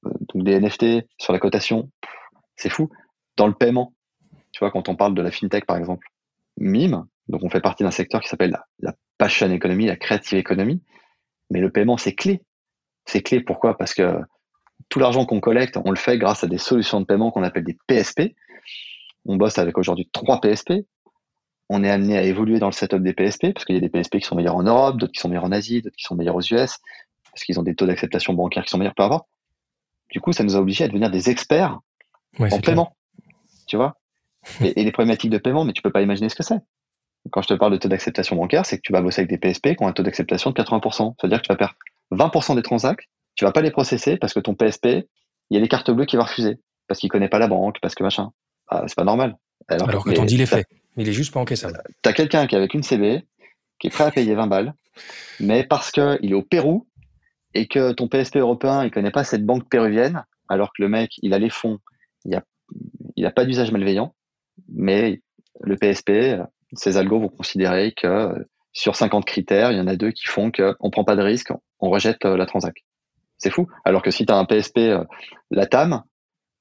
donc 0.04 0.44
des 0.44 0.60
NFT, 0.60 1.08
sur 1.18 1.32
la 1.32 1.40
cotation. 1.40 1.90
C'est 2.56 2.70
fou. 2.70 2.90
Dans 3.38 3.48
le 3.48 3.54
paiement, 3.54 3.94
tu 4.52 4.60
vois, 4.60 4.72
quand 4.72 4.90
on 4.90 4.96
parle 4.96 5.14
de 5.14 5.22
la 5.22 5.32
fintech, 5.32 5.66
par 5.66 5.78
exemple, 5.78 6.08
Mime, 6.58 7.06
donc 7.30 7.44
on 7.44 7.50
fait 7.50 7.62
partie 7.62 7.84
d'un 7.84 7.92
secteur 7.92 8.22
qui 8.22 8.28
s'appelle 8.28 8.60
la, 8.80 8.96
passion 9.18 9.52
economy, 9.52 9.86
la 9.86 9.98
creative 9.98 10.38
economy. 10.38 10.82
Mais 11.52 11.60
le 11.60 11.72
paiement, 11.72 11.98
c'est 11.98 12.14
clé. 12.14 12.42
C'est 13.06 13.22
clé 13.22 13.42
pourquoi? 13.42 13.78
Parce 13.78 13.94
que 13.94 14.20
tout 14.88 15.00
l'argent 15.00 15.26
qu'on 15.26 15.40
collecte, 15.40 15.78
on 15.84 15.92
le 15.92 15.98
fait 15.98 16.18
grâce 16.18 16.44
à 16.44 16.48
des 16.48 16.58
solutions 16.58 17.02
de 17.02 17.06
paiement 17.06 17.32
qu'on 17.32 17.44
appelle 17.44 17.66
des 17.66 17.78
PSP. 17.88 18.34
On 19.30 19.38
bosse 19.38 19.58
avec 19.58 19.78
aujourd'hui 19.78 20.10
trois 20.12 20.42
PSP. 20.42 20.86
On 21.70 21.84
est 21.84 21.90
amené 21.90 22.18
à 22.18 22.24
évoluer 22.24 22.60
dans 22.60 22.66
le 22.66 22.74
setup 22.74 23.02
des 23.02 23.14
PSP 23.14 23.54
parce 23.54 23.64
qu'il 23.64 23.76
y 23.76 23.78
a 23.78 23.82
des 23.82 23.90
PSP 23.90 24.18
qui 24.18 24.26
sont 24.26 24.36
meilleurs 24.36 24.56
en 24.56 24.64
Europe, 24.64 24.98
d'autres 24.98 25.14
qui 25.14 25.20
sont 25.20 25.30
meilleurs 25.30 25.46
en 25.46 25.52
Asie, 25.52 25.82
d'autres 25.82 25.96
qui 25.96 26.04
sont 26.04 26.16
meilleurs 26.16 26.36
aux 26.36 26.42
US 26.42 26.80
parce 27.32 27.44
qu'ils 27.46 27.60
ont 27.60 27.64
des 27.64 27.76
taux 27.76 27.86
d'acceptation 27.86 28.34
bancaire 28.34 28.64
qui 28.66 28.72
sont 28.72 28.78
meilleurs, 28.78 28.96
peu 28.96 29.04
importe. 29.04 29.28
Du 30.12 30.20
coup, 30.20 30.34
ça 30.34 30.44
nous 30.44 30.56
a 30.56 30.60
obligés 30.60 30.84
à 30.84 30.88
devenir 30.88 31.12
des 31.12 31.30
experts 31.30 31.80
en 32.40 32.60
paiement. 32.60 32.96
Tu 33.68 33.78
vois? 33.78 33.96
Et, 34.62 34.82
et, 34.82 34.84
les 34.84 34.92
problématiques 34.92 35.30
de 35.30 35.38
paiement, 35.38 35.64
mais 35.64 35.74
tu 35.74 35.84
peux 35.84 35.92
pas 35.92 36.02
imaginer 36.02 36.30
ce 36.30 36.36
que 36.36 36.44
c'est 36.44 36.60
quand 37.32 37.42
je 37.42 37.48
te 37.48 37.54
parle 37.54 37.74
de 37.74 37.78
taux 37.78 37.90
d'acceptation 37.90 38.36
bancaire, 38.36 38.66
c'est 38.66 38.78
que 38.78 38.82
tu 38.82 38.94
vas 38.94 39.02
bosser 39.02 39.22
avec 39.22 39.30
des 39.30 39.38
PSP 39.38 39.76
qui 39.76 39.84
ont 39.84 39.88
un 39.88 39.94
taux 39.94 40.04
d'acceptation 40.04 40.52
de 40.52 40.56
80%. 40.56 41.16
C'est-à-dire 41.20 41.42
que 41.42 41.48
tu 41.48 41.54
vas 41.54 41.58
perdre 41.58 41.76
20% 42.12 42.56
des 42.56 42.62
transacts, 42.62 43.06
tu 43.36 43.46
vas 43.46 43.52
pas 43.52 43.62
les 43.62 43.72
processer 43.72 44.18
parce 44.18 44.34
que 44.34 44.40
ton 44.40 44.56
PSP, 44.56 44.86
il 45.50 45.56
y 45.56 45.58
a 45.58 45.60
des 45.60 45.68
cartes 45.68 45.92
bleues 45.92 46.06
qui 46.06 46.16
va 46.16 46.24
refuser 46.24 46.60
parce 46.88 47.00
qu'il 47.00 47.10
connaît 47.10 47.30
pas 47.30 47.40
la 47.40 47.48
banque, 47.48 47.78
parce 47.82 47.94
que 47.94 48.04
machin. 48.04 48.32
Ah, 48.70 48.84
c'est 48.88 48.96
pas 48.96 49.04
normal. 49.04 49.38
Alors, 49.68 50.04
que 50.04 50.12
ton 50.12 50.26
deal 50.26 50.42
est 50.42 50.46
fait, 50.46 50.66
il 50.98 51.08
est 51.08 51.14
juste 51.14 51.34
pas 51.34 51.40
encaissable. 51.40 51.82
Tu 52.02 52.10
as 52.10 52.14
quelqu'un 52.14 52.48
qui 52.48 52.56
est 52.56 52.58
avec 52.58 52.74
une 52.74 52.84
CB, 52.84 53.24
qui 53.80 53.88
est 53.88 53.90
prêt 53.90 54.06
à 54.06 54.12
payer 54.12 54.34
20 54.36 54.48
balles, 54.48 54.74
mais 55.40 55.64
parce 55.64 55.92
qu'il 55.92 56.18
est 56.22 56.34
au 56.34 56.42
Pérou 56.42 56.88
et 57.54 57.68
que 57.68 57.92
ton 57.92 58.08
PSP 58.08 58.38
européen, 58.38 58.84
il 58.84 58.92
connaît 58.92 59.12
pas 59.12 59.24
cette 59.24 59.46
banque 59.46 59.68
péruvienne, 59.70 60.24
alors 60.50 60.70
que 60.70 60.82
le 60.82 60.90
mec, 60.90 61.12
il 61.22 61.34
a 61.34 61.40
les 61.40 61.50
fonds, 61.50 61.80
il 62.26 62.36
a, 62.36 62.44
il 63.16 63.26
a 63.26 63.32
pas 63.32 63.46
d'usage 63.46 63.72
malveillant, 63.72 64.14
mais 64.68 65.22
le 65.62 65.76
PSP, 65.76 66.42
ces 66.74 66.98
algos 66.98 67.20
vont 67.20 67.30
considérer 67.30 67.94
que 67.94 68.08
euh, 68.08 68.44
sur 68.72 68.96
50 68.96 69.26
critères, 69.26 69.72
il 69.72 69.78
y 69.78 69.82
en 69.82 69.88
a 69.88 69.96
deux 69.96 70.12
qui 70.12 70.28
font 70.28 70.52
qu'on 70.52 70.90
prend 70.92 71.04
pas 71.04 71.16
de 71.16 71.22
risque, 71.22 71.52
on 71.80 71.90
rejette 71.90 72.26
euh, 72.26 72.38
la 72.38 72.46
transac. 72.46 72.86
C'est 73.38 73.50
fou. 73.50 73.68
Alors 73.86 74.02
que 74.02 74.12
si 74.12 74.26
tu 74.26 74.34
as 74.34 74.38
un 74.38 74.46
PSP 74.46 74.78
euh, 74.80 75.04
LATAM, 75.50 76.04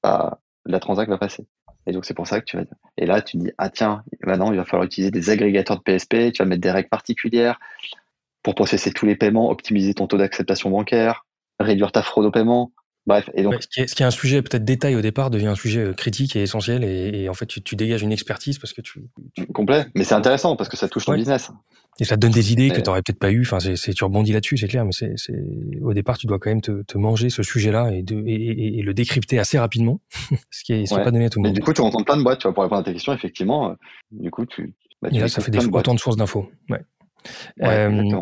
bah, 0.01 0.39
la 0.65 0.79
transac 0.79 1.09
va 1.09 1.17
passer. 1.17 1.45
Et 1.89 1.91
donc 1.91 2.05
c'est 2.05 2.13
pour 2.13 2.27
ça 2.27 2.39
que 2.39 2.45
tu 2.45 2.55
vas 2.55 2.63
et 2.97 3.07
là 3.07 3.19
tu 3.19 3.37
dis 3.37 3.51
ah 3.57 3.69
tiens 3.69 4.03
maintenant 4.23 4.51
il 4.51 4.57
va 4.57 4.63
falloir 4.63 4.85
utiliser 4.85 5.09
des 5.09 5.31
agrégateurs 5.31 5.77
de 5.77 5.81
PSP, 5.81 6.31
tu 6.31 6.43
vas 6.43 6.45
mettre 6.45 6.61
des 6.61 6.69
règles 6.69 6.87
particulières 6.87 7.59
pour 8.43 8.53
processer 8.53 8.91
tous 8.91 9.07
les 9.07 9.15
paiements, 9.15 9.49
optimiser 9.49 9.95
ton 9.95 10.05
taux 10.05 10.17
d'acceptation 10.17 10.69
bancaire, 10.69 11.25
réduire 11.59 11.91
ta 11.91 12.03
fraude 12.03 12.25
au 12.25 12.31
paiement. 12.31 12.71
Bref, 13.09 13.27
et 13.33 13.41
donc. 13.41 13.55
ce, 13.59 13.67
qui 13.67 14.03
est, 14.03 14.05
un 14.05 14.11
sujet 14.11 14.43
peut-être 14.43 14.63
détail 14.63 14.95
au 14.95 15.01
départ 15.01 15.31
devient 15.31 15.47
un 15.47 15.55
sujet 15.55 15.79
euh, 15.79 15.93
critique 15.93 16.35
et 16.35 16.43
essentiel 16.43 16.83
et, 16.83 17.27
en 17.27 17.33
fait 17.33 17.47
tu, 17.47 17.75
dégages 17.75 18.03
une 18.03 18.11
expertise 18.11 18.59
parce 18.59 18.71
que 18.71 18.81
tu. 18.81 19.09
Complet, 19.51 19.87
mais 19.95 20.03
c'est 20.03 20.13
intéressant 20.13 20.55
parce 20.55 20.69
que 20.69 20.77
ça 20.77 20.87
touche 20.87 21.05
ton 21.05 21.15
business. 21.15 21.49
Et 21.99 22.05
ça 22.05 22.17
te 22.17 22.21
donne 22.21 22.31
des 22.31 22.53
idées 22.53 22.69
que 22.69 22.75
tu 22.75 22.83
n'aurais 22.83 23.01
peut-être 23.01 23.17
pas 23.17 23.31
eu. 23.31 23.41
Enfin, 23.41 23.59
c'est, 23.59 23.93
tu 23.93 24.03
rebondis 24.03 24.31
là-dessus, 24.31 24.57
c'est 24.57 24.67
clair, 24.67 24.85
mais 24.85 24.91
c'est, 24.91 25.15
au 25.81 25.91
départ 25.95 26.19
tu 26.19 26.27
dois 26.27 26.37
quand 26.37 26.51
même 26.51 26.61
te, 26.61 26.83
te 26.83 26.99
manger 26.99 27.31
ce 27.31 27.41
sujet-là 27.41 27.89
et, 27.91 28.03
de, 28.03 28.23
et, 28.27 28.83
le 28.83 28.93
décrypter 28.93 29.39
assez 29.39 29.57
rapidement, 29.57 29.99
ce 30.51 30.63
qui 30.63 30.73
est, 30.73 30.95
pas 30.95 31.09
donné 31.09 31.25
à 31.25 31.29
tout 31.31 31.39
le 31.39 31.47
monde. 31.47 31.55
Mais 31.55 31.59
du 31.59 31.65
coup, 31.65 31.73
tu 31.73 31.81
rencontres 31.81 32.05
plein 32.05 32.17
de 32.17 32.23
boîtes, 32.23 32.41
tu 32.41 32.47
vas 32.47 32.53
pour 32.53 32.61
répondre 32.61 32.81
à 32.81 32.83
tes 32.83 32.93
questions, 32.93 33.13
effectivement. 33.13 33.71
Euh, 33.71 33.73
du 34.11 34.29
coup, 34.29 34.45
tu. 34.45 34.75
Bah, 35.01 35.09
et 35.11 35.19
là, 35.19 35.27
ça 35.27 35.41
fait 35.41 35.49
des, 35.49 35.65
autant 35.65 35.95
de 35.95 35.99
sources 35.99 36.17
d'infos. 36.17 36.47
Ouais. 36.69 36.81
Euh, 37.63 38.21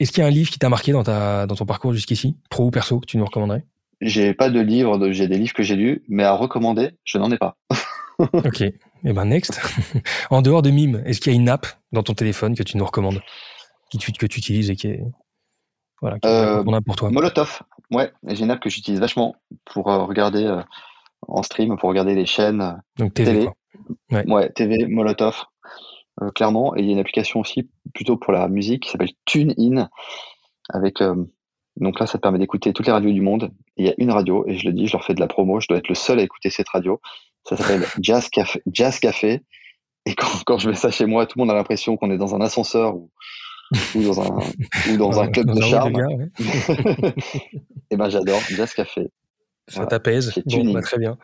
Est-ce 0.00 0.10
qu'il 0.10 0.22
y 0.22 0.24
a 0.24 0.26
un 0.26 0.30
livre 0.30 0.50
qui 0.50 0.58
t'a 0.58 0.68
marqué 0.68 0.90
dans, 0.90 1.04
ta, 1.04 1.46
dans 1.46 1.54
ton 1.54 1.66
parcours 1.66 1.92
jusqu'ici, 1.92 2.36
pro 2.50 2.66
ou 2.66 2.70
perso, 2.72 2.98
que 2.98 3.06
tu 3.06 3.16
nous 3.16 3.24
recommanderais? 3.24 3.64
J'ai 4.00 4.34
pas 4.34 4.50
de 4.50 4.60
livre, 4.60 5.10
j'ai 5.12 5.26
des 5.26 5.38
livres 5.38 5.54
que 5.54 5.62
j'ai 5.62 5.76
lus, 5.76 6.04
mais 6.08 6.24
à 6.24 6.32
recommander, 6.32 6.92
je 7.04 7.18
n'en 7.18 7.30
ai 7.30 7.38
pas. 7.38 7.56
ok. 8.18 8.60
Et 8.60 8.74
eh 9.04 9.12
ben 9.12 9.26
next. 9.26 9.60
en 10.30 10.42
dehors 10.42 10.62
de 10.62 10.70
Mime, 10.70 11.02
est-ce 11.06 11.20
qu'il 11.20 11.32
y 11.32 11.36
a 11.36 11.38
une 11.38 11.48
app 11.48 11.66
dans 11.92 12.02
ton 12.02 12.14
téléphone 12.14 12.56
que 12.56 12.62
tu 12.62 12.76
nous 12.76 12.84
recommandes, 12.84 13.20
qui 13.90 13.98
que 13.98 14.26
tu 14.26 14.38
utilises 14.38 14.70
et 14.70 14.76
qui 14.76 14.88
est 14.88 15.04
voilà, 16.00 16.18
qui 16.18 16.28
euh, 16.28 16.62
pour 16.84 16.96
toi? 16.96 17.10
Molotov. 17.10 17.62
Ouais, 17.90 18.12
j'ai 18.26 18.44
une 18.44 18.50
app 18.50 18.60
que 18.60 18.70
j'utilise 18.70 19.00
vachement 19.00 19.36
pour 19.64 19.90
euh, 19.90 20.04
regarder 20.04 20.44
euh, 20.44 20.62
en 21.26 21.42
stream, 21.42 21.76
pour 21.76 21.88
regarder 21.88 22.14
les 22.14 22.26
chaînes 22.26 22.80
Donc 22.96 23.14
TV. 23.14 23.48
Ouais. 24.10 24.24
ouais. 24.30 24.50
TV 24.50 24.86
Molotov. 24.86 25.44
Euh, 26.22 26.30
clairement. 26.30 26.76
Et 26.76 26.80
il 26.80 26.86
y 26.86 26.90
a 26.90 26.92
une 26.92 26.98
application 26.98 27.40
aussi 27.40 27.68
plutôt 27.94 28.16
pour 28.16 28.32
la 28.32 28.48
musique 28.48 28.84
qui 28.84 28.90
s'appelle 28.90 29.12
TuneIn. 29.24 29.88
Avec, 30.70 31.00
euh, 31.00 31.24
donc 31.80 32.00
là, 32.00 32.06
ça 32.06 32.18
te 32.18 32.22
permet 32.22 32.38
d'écouter 32.38 32.72
toutes 32.72 32.86
les 32.86 32.92
radios 32.92 33.12
du 33.12 33.20
monde. 33.20 33.50
il 33.76 33.86
y 33.86 33.88
a 33.88 33.94
une 33.98 34.10
radio, 34.10 34.44
et 34.46 34.56
je 34.56 34.66
le 34.66 34.72
dis, 34.72 34.86
je 34.86 34.92
leur 34.92 35.04
fais 35.04 35.14
de 35.14 35.20
la 35.20 35.28
promo, 35.28 35.60
je 35.60 35.68
dois 35.68 35.78
être 35.78 35.88
le 35.88 35.94
seul 35.94 36.18
à 36.18 36.22
écouter 36.22 36.50
cette 36.50 36.68
radio. 36.68 37.00
Ça 37.44 37.56
s'appelle 37.56 37.84
Jazz 38.02 38.28
Café. 38.28 38.62
Jazz 38.72 38.98
Café. 38.98 39.42
Et 40.06 40.14
quand, 40.14 40.44
quand, 40.44 40.58
je 40.58 40.68
mets 40.68 40.76
ça 40.76 40.90
chez 40.90 41.06
moi, 41.06 41.26
tout 41.26 41.38
le 41.38 41.44
monde 41.44 41.50
a 41.50 41.54
l'impression 41.54 41.96
qu'on 41.96 42.10
est 42.10 42.18
dans 42.18 42.34
un 42.34 42.40
ascenseur 42.40 42.96
ou, 42.96 43.10
ou 43.94 44.02
dans 44.02 44.20
un, 44.20 44.38
ou 44.90 44.96
dans 44.96 45.20
un 45.20 45.28
club 45.28 45.54
de 45.54 45.60
charme. 45.60 46.28
et 47.90 47.96
ben 47.96 48.08
j'adore 48.08 48.40
Jazz 48.48 48.72
Café. 48.72 49.10
Ça 49.66 49.86
t'apaise. 49.86 50.32
Bon, 50.46 50.72
bah, 50.72 50.80
très 50.80 50.98
bien. 50.98 51.18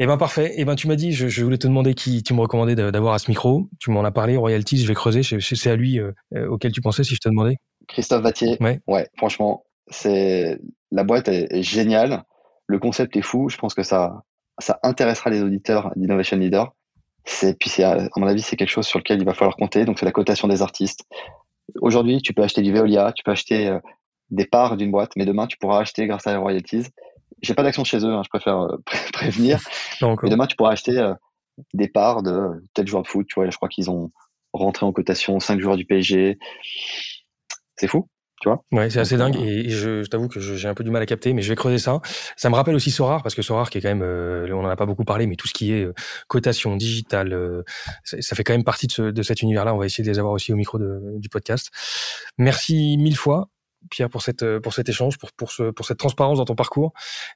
Eh 0.00 0.06
ben 0.06 0.16
parfait. 0.16 0.52
Eh 0.56 0.64
ben 0.64 0.74
tu 0.74 0.88
m'as 0.88 0.96
dit, 0.96 1.12
je, 1.12 1.44
voulais 1.44 1.58
te 1.58 1.66
demander 1.66 1.94
qui 1.94 2.22
tu 2.22 2.34
me 2.34 2.40
recommandais 2.40 2.74
d'avoir 2.74 3.14
à 3.14 3.18
ce 3.18 3.30
micro. 3.30 3.68
Tu 3.78 3.90
m'en 3.90 4.04
as 4.04 4.10
parlé, 4.10 4.36
royalties. 4.36 4.78
Je 4.78 4.88
vais 4.88 4.94
creuser. 4.94 5.22
C'est 5.22 5.70
à 5.70 5.76
lui 5.76 6.00
euh, 6.00 6.12
euh, 6.34 6.48
auquel 6.48 6.72
tu 6.72 6.80
pensais 6.80 7.04
si 7.04 7.14
je 7.14 7.20
te 7.20 7.28
demandais. 7.28 7.56
Christophe 7.88 8.22
Vattier. 8.22 8.56
Ouais. 8.60 8.80
Ouais. 8.86 9.08
Franchement, 9.16 9.64
c'est 9.88 10.58
la 10.90 11.04
boîte 11.04 11.28
est, 11.28 11.62
géniale. 11.62 12.24
Le 12.66 12.78
concept 12.78 13.16
est 13.16 13.22
fou. 13.22 13.48
Je 13.48 13.56
pense 13.56 13.74
que 13.74 13.82
ça 13.82 14.22
ça 14.58 14.78
intéressera 14.82 15.30
les 15.30 15.42
auditeurs 15.42 15.92
d'Innovation 15.96 16.36
Leader. 16.36 16.72
C'est 17.24 17.58
puis 17.58 17.70
c'est 17.70 17.84
à 17.84 18.08
mon 18.16 18.26
avis 18.26 18.42
c'est 18.42 18.56
quelque 18.56 18.70
chose 18.70 18.86
sur 18.86 18.98
lequel 18.98 19.20
il 19.20 19.24
va 19.24 19.34
falloir 19.34 19.56
compter. 19.56 19.84
Donc 19.84 19.98
c'est 19.98 20.06
la 20.06 20.12
cotation 20.12 20.48
des 20.48 20.62
artistes. 20.62 21.04
Aujourd'hui, 21.80 22.20
tu 22.22 22.34
peux 22.34 22.42
acheter 22.42 22.62
du 22.62 22.72
Veolia, 22.72 23.12
tu 23.12 23.24
peux 23.24 23.30
acheter 23.30 23.68
euh, 23.68 23.78
des 24.30 24.44
parts 24.44 24.76
d'une 24.76 24.90
boîte, 24.90 25.12
mais 25.16 25.24
demain 25.24 25.46
tu 25.46 25.56
pourras 25.56 25.80
acheter 25.80 26.06
grâce 26.06 26.26
à 26.26 26.32
les 26.32 26.36
royalties 26.36 26.84
j'ai 27.44 27.54
pas 27.54 27.62
d'action 27.62 27.84
chez 27.84 27.98
eux, 27.98 28.12
hein, 28.12 28.22
je 28.24 28.28
préfère 28.28 28.60
euh, 28.60 28.76
prévenir. 29.12 29.60
Et 30.00 30.30
demain, 30.30 30.46
tu 30.46 30.56
pourras 30.56 30.72
acheter 30.72 30.98
euh, 30.98 31.14
des 31.72 31.88
parts 31.88 32.22
de 32.22 32.62
tel 32.74 32.86
joueur 32.86 33.02
de 33.02 33.08
foot. 33.08 33.26
Tu 33.28 33.34
vois, 33.34 33.48
je 33.48 33.56
crois 33.56 33.68
qu'ils 33.68 33.90
ont 33.90 34.10
rentré 34.52 34.86
en 34.86 34.92
cotation 34.92 35.38
5 35.40 35.60
joueurs 35.60 35.76
du 35.76 35.84
PSG. 35.84 36.38
C'est 37.76 37.88
fou. 37.88 38.08
Tu 38.40 38.48
vois 38.48 38.62
ouais, 38.72 38.90
c'est 38.90 38.98
assez 38.98 39.16
dingue 39.16 39.36
et 39.36 39.70
je, 39.70 40.04
t'avoue 40.04 40.28
que 40.28 40.40
j'ai 40.40 40.68
un 40.68 40.74
peu 40.74 40.82
du 40.82 40.90
mal 40.90 41.00
à 41.00 41.06
capter, 41.06 41.32
mais 41.32 41.40
je 41.40 41.48
vais 41.48 41.54
creuser 41.54 41.78
ça. 41.78 42.00
Ça 42.36 42.50
me 42.50 42.56
rappelle 42.56 42.74
aussi 42.74 42.90
Sorar 42.90 43.22
parce 43.22 43.34
que 43.34 43.42
Sorar 43.42 43.70
qui 43.70 43.78
est 43.78 43.80
quand 43.80 43.88
même, 43.88 44.02
euh, 44.02 44.52
on 44.52 44.64
en 44.64 44.68
a 44.68 44.76
pas 44.76 44.86
beaucoup 44.86 45.04
parlé, 45.04 45.26
mais 45.26 45.36
tout 45.36 45.46
ce 45.46 45.54
qui 45.54 45.72
est 45.72 45.88
cotation 46.26 46.76
digitale, 46.76 47.64
ça, 48.02 48.36
fait 48.36 48.44
quand 48.44 48.52
même 48.52 48.64
partie 48.64 48.88
de, 48.88 49.22
cet 49.22 49.42
univers-là. 49.42 49.74
On 49.74 49.78
va 49.78 49.86
essayer 49.86 50.04
de 50.04 50.10
les 50.10 50.18
avoir 50.18 50.34
aussi 50.34 50.52
au 50.52 50.56
micro 50.56 50.78
du 50.78 51.28
podcast. 51.28 51.70
Merci 52.36 52.96
mille 52.98 53.16
fois. 53.16 53.48
Pierre, 53.90 54.08
pour, 54.08 54.22
cette, 54.22 54.58
pour 54.60 54.72
cet 54.72 54.88
échange, 54.88 55.18
pour, 55.18 55.32
pour, 55.32 55.50
ce, 55.50 55.70
pour 55.70 55.86
cette 55.86 55.98
transparence 55.98 56.38
dans 56.38 56.44
ton 56.44 56.54
parcours, 56.54 56.92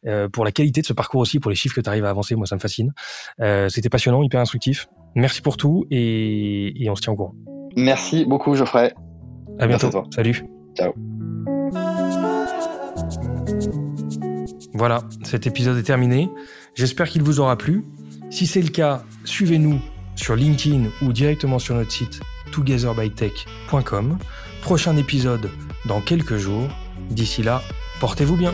euh, 0.07 0.29
pour 0.29 0.45
la 0.45 0.53
qualité 0.53 0.81
de 0.81 0.87
ce 0.87 0.93
parcours 0.93 1.21
aussi, 1.21 1.41
pour 1.41 1.51
les 1.51 1.57
chiffres 1.57 1.75
que 1.75 1.81
tu 1.81 1.89
arrives 1.89 2.05
à 2.05 2.11
avancer. 2.11 2.35
Moi, 2.35 2.47
ça 2.47 2.55
me 2.55 2.61
fascine. 2.61 2.93
Euh, 3.41 3.69
C'était 3.69 3.89
passionnant, 3.89 4.23
hyper 4.23 4.41
instructif. 4.41 4.89
Merci 5.15 5.43
pour 5.43 5.57
tout 5.57 5.87
et, 5.91 6.83
et, 6.83 6.91
on 6.91 6.95
se 6.95 7.03
tient 7.03 7.13
au 7.13 7.17
courant. 7.17 7.35
Merci 7.77 8.25
beaucoup, 8.25 8.55
Geoffrey. 8.55 8.95
À 9.59 9.67
bientôt. 9.67 9.89
À 9.89 10.05
Salut. 10.15 10.45
Ciao. 10.77 10.93
Voilà, 14.75 15.03
cet 15.25 15.47
épisode 15.47 15.77
est 15.79 15.83
terminé. 15.83 16.31
J'espère 16.75 17.09
qu'il 17.09 17.23
vous 17.23 17.41
aura 17.41 17.57
plu. 17.57 17.85
Si 18.31 18.47
c'est 18.47 18.63
le 18.63 18.69
cas, 18.69 19.03
suivez-nous 19.25 19.81
sur 20.15 20.37
LinkedIn 20.37 20.85
ou 21.03 21.13
directement 21.13 21.59
sur 21.59 21.75
notre 21.75 21.91
site 21.91 22.21
togetherbytech.com. 22.53 24.19
Prochain 24.63 24.97
épisode 24.97 25.51
dans 25.87 26.01
quelques 26.01 26.37
jours. 26.37 26.69
D'ici 27.11 27.43
là, 27.43 27.63
portez-vous 28.01 28.37
bien. 28.37 28.53